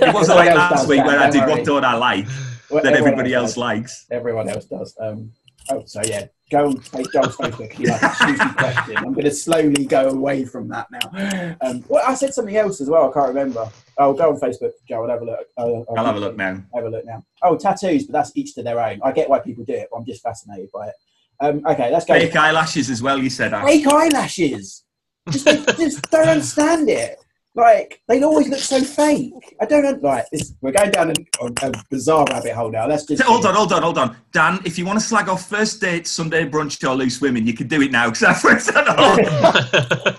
it 0.07 0.13
wasn't 0.13 0.37
like 0.37 0.55
last 0.55 0.87
week 0.87 0.97
Dan, 0.99 1.07
where 1.07 1.19
I 1.19 1.29
did 1.29 1.47
what 1.47 1.63
don't 1.65 1.85
I 1.85 1.95
like 1.95 2.27
Well, 2.69 2.83
that 2.83 2.93
everybody 2.93 3.33
else 3.33 3.51
does. 3.51 3.57
likes. 3.57 4.05
Everyone 4.11 4.49
else 4.49 4.65
does. 4.65 4.95
Um, 4.99 5.31
oh, 5.69 5.83
so 5.85 6.01
yeah, 6.05 6.25
go 6.51 6.67
on 6.67 6.77
fa- 6.79 7.03
Joel's 7.13 7.37
Facebook. 7.37 7.77
You 7.79 7.87
like 7.87 8.01
a 8.03 8.27
juicy 8.27 8.53
question. 8.55 8.97
I'm 8.97 9.13
going 9.13 9.25
to 9.25 9.31
slowly 9.31 9.85
go 9.85 10.09
away 10.09 10.45
from 10.45 10.67
that 10.69 10.87
now. 10.91 11.55
Um, 11.61 11.83
well, 11.87 12.03
I 12.05 12.13
said 12.15 12.33
something 12.33 12.55
else 12.57 12.81
as 12.81 12.89
well. 12.89 13.09
I 13.09 13.13
can't 13.13 13.27
remember. 13.29 13.69
Oh, 13.97 14.13
go 14.13 14.29
on 14.31 14.39
Facebook, 14.39 14.71
Joel. 14.87 15.09
Have 15.09 15.21
a 15.21 15.25
look. 15.25 15.47
Uh, 15.57 15.81
I'll 15.97 16.05
have 16.05 16.15
a 16.15 16.19
look 16.19 16.35
now. 16.35 16.61
Have 16.75 16.85
a 16.85 16.89
look 16.89 17.05
now. 17.05 17.23
Oh, 17.43 17.57
tattoos, 17.57 18.05
but 18.05 18.13
that's 18.13 18.31
each 18.35 18.53
to 18.55 18.63
their 18.63 18.79
own. 18.79 18.99
I 19.03 19.11
get 19.11 19.29
why 19.29 19.39
people 19.39 19.63
do 19.65 19.73
it, 19.73 19.87
but 19.91 19.97
I'm 19.97 20.05
just 20.05 20.21
fascinated 20.23 20.69
by 20.73 20.87
it. 20.87 20.95
Um, 21.39 21.61
okay, 21.65 21.91
let's 21.91 22.05
go. 22.05 22.13
Fake 22.13 22.35
eyelashes 22.35 22.89
as 22.89 23.01
well. 23.01 23.17
You 23.17 23.29
said 23.29 23.53
Ash. 23.53 23.65
Fake 23.65 23.87
eyelashes. 23.87 24.83
Just, 25.29 25.45
just 25.77 26.11
don't 26.11 26.27
understand 26.27 26.89
it. 26.89 27.17
Like 27.55 28.01
they 28.07 28.23
always 28.23 28.47
look 28.47 28.59
so 28.59 28.83
fake. 28.83 29.31
I 29.61 29.65
don't 29.65 29.83
know. 29.83 29.95
Right, 30.01 30.25
this, 30.31 30.55
we're 30.61 30.71
going 30.71 30.89
down 30.89 31.11
a, 31.11 31.45
a 31.45 31.71
bizarre 31.91 32.25
rabbit 32.29 32.53
hole 32.53 32.71
now. 32.71 32.87
Let's 32.87 33.05
just 33.05 33.21
Hold 33.21 33.45
on, 33.45 33.53
hold 33.53 33.71
on, 33.73 33.83
hold 33.83 33.97
on. 33.99 34.17
Dan, 34.31 34.59
if 34.65 34.79
you 34.79 34.85
want 34.87 34.99
to 34.99 35.05
slag 35.05 35.29
off 35.29 35.47
first 35.47 35.79
date, 35.79 36.07
Sunday 36.07 36.49
brunch, 36.49 36.83
or 36.87 36.95
loose 36.95 37.21
women, 37.21 37.45
you 37.45 37.53
can 37.53 37.67
do 37.67 37.81
it 37.81 37.91
now 37.91 38.09
because 38.09 38.23
I've 38.23 38.43
worked 38.43 38.65
that 38.67 38.87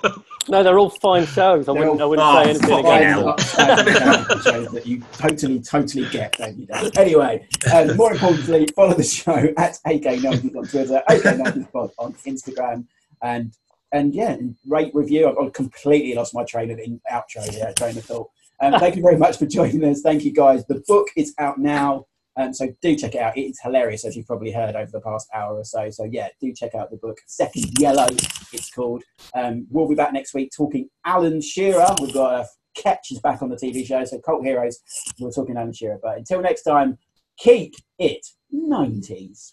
out. 0.05 0.23
No, 0.49 0.63
they're 0.63 0.79
all 0.79 0.91
fine 0.91 1.27
shows. 1.27 1.69
I 1.69 1.73
They're 1.73 1.83
wouldn't, 1.83 2.01
I 2.01 2.05
wouldn't 2.05 2.27
Oh, 2.29 2.43
say 2.43 2.51
anything 2.51 2.79
against 2.87 3.57
them. 3.57 4.41
Shows 4.43 4.73
that 4.73 4.87
you 4.87 5.03
totally, 5.13 5.61
totally 5.61 6.09
get, 6.11 6.33
don't 6.37 6.59
you? 6.59 6.67
Anyway, 6.97 7.47
um, 7.75 7.97
more 7.97 8.13
importantly, 8.13 8.69
follow 8.77 8.95
the 8.95 9.03
show 9.03 9.35
at 9.57 9.79
AK90s 9.87 10.57
on 10.57 10.67
Twitter, 10.67 11.03
AK90spod 11.09 11.91
on 11.99 12.13
Instagram, 12.27 12.87
and 13.23 13.55
and 13.93 14.13
yeah, 14.15 14.37
rate 14.67 14.91
review. 14.95 15.29
I've, 15.29 15.39
I've 15.39 15.53
completely 15.53 16.15
lost 16.15 16.35
my 16.35 16.45
train 16.45 16.71
of 16.71 16.79
in, 16.79 17.01
outro 17.11 17.49
here, 17.49 17.73
train 17.77 17.97
of 17.97 18.05
thought. 18.05 18.29
Um, 18.61 18.79
thank 18.81 18.97
you 18.97 19.03
very 19.03 19.17
much 19.17 19.39
for 19.39 19.47
joining 19.47 19.85
us. 19.85 20.01
Thank 20.03 20.25
you, 20.25 20.33
guys. 20.33 20.65
The 20.67 20.83
book 20.87 21.09
is 21.17 21.35
out 21.39 21.59
now. 21.59 22.07
Um, 22.37 22.53
so 22.53 22.69
do 22.83 22.97
check 22.97 23.15
it 23.15 23.21
out. 23.21 23.37
It's 23.37 23.61
hilarious, 23.63 24.05
as 24.05 24.17
you've 24.17 24.27
probably 24.27 24.51
heard 24.51 24.75
over 24.75 24.91
the 24.91 25.01
past 25.01 25.29
hour 25.35 25.57
or 25.57 25.65
so. 25.65 25.91
So 25.91 26.05
yeah, 26.05 26.29
do 26.41 26.53
check 26.53 26.75
out 26.75 26.91
the 26.91 26.97
book. 26.97 27.19
Second 27.27 27.79
Yellow, 27.79 28.09
it's 28.53 28.71
called. 28.71 29.03
Um, 29.35 29.67
we'll 29.71 29.89
be 29.89 29.95
back 29.95 30.13
next 30.13 30.35
week 30.35 30.51
talking 30.57 30.89
Alan 31.05 31.41
Shearer. 31.41 31.95
We've 32.01 32.15
got 32.15 32.41
a 32.41 32.49
Ketch 32.75 33.13
is 33.13 33.21
back 33.21 33.41
on 33.41 33.51
the 33.51 33.57
TV 33.57 33.87
show, 33.87 34.05
so 34.05 34.19
Cult 34.19 34.45
Heroes. 34.45 34.81
We're 35.21 35.31
talking 35.31 35.57
Alan 35.57 35.73
Shearer. 35.73 35.99
But 36.03 36.19
until 36.19 36.43
next 36.43 36.63
time, 36.63 36.99
keep 37.39 37.75
it 37.99 38.27
90s. 38.53 39.53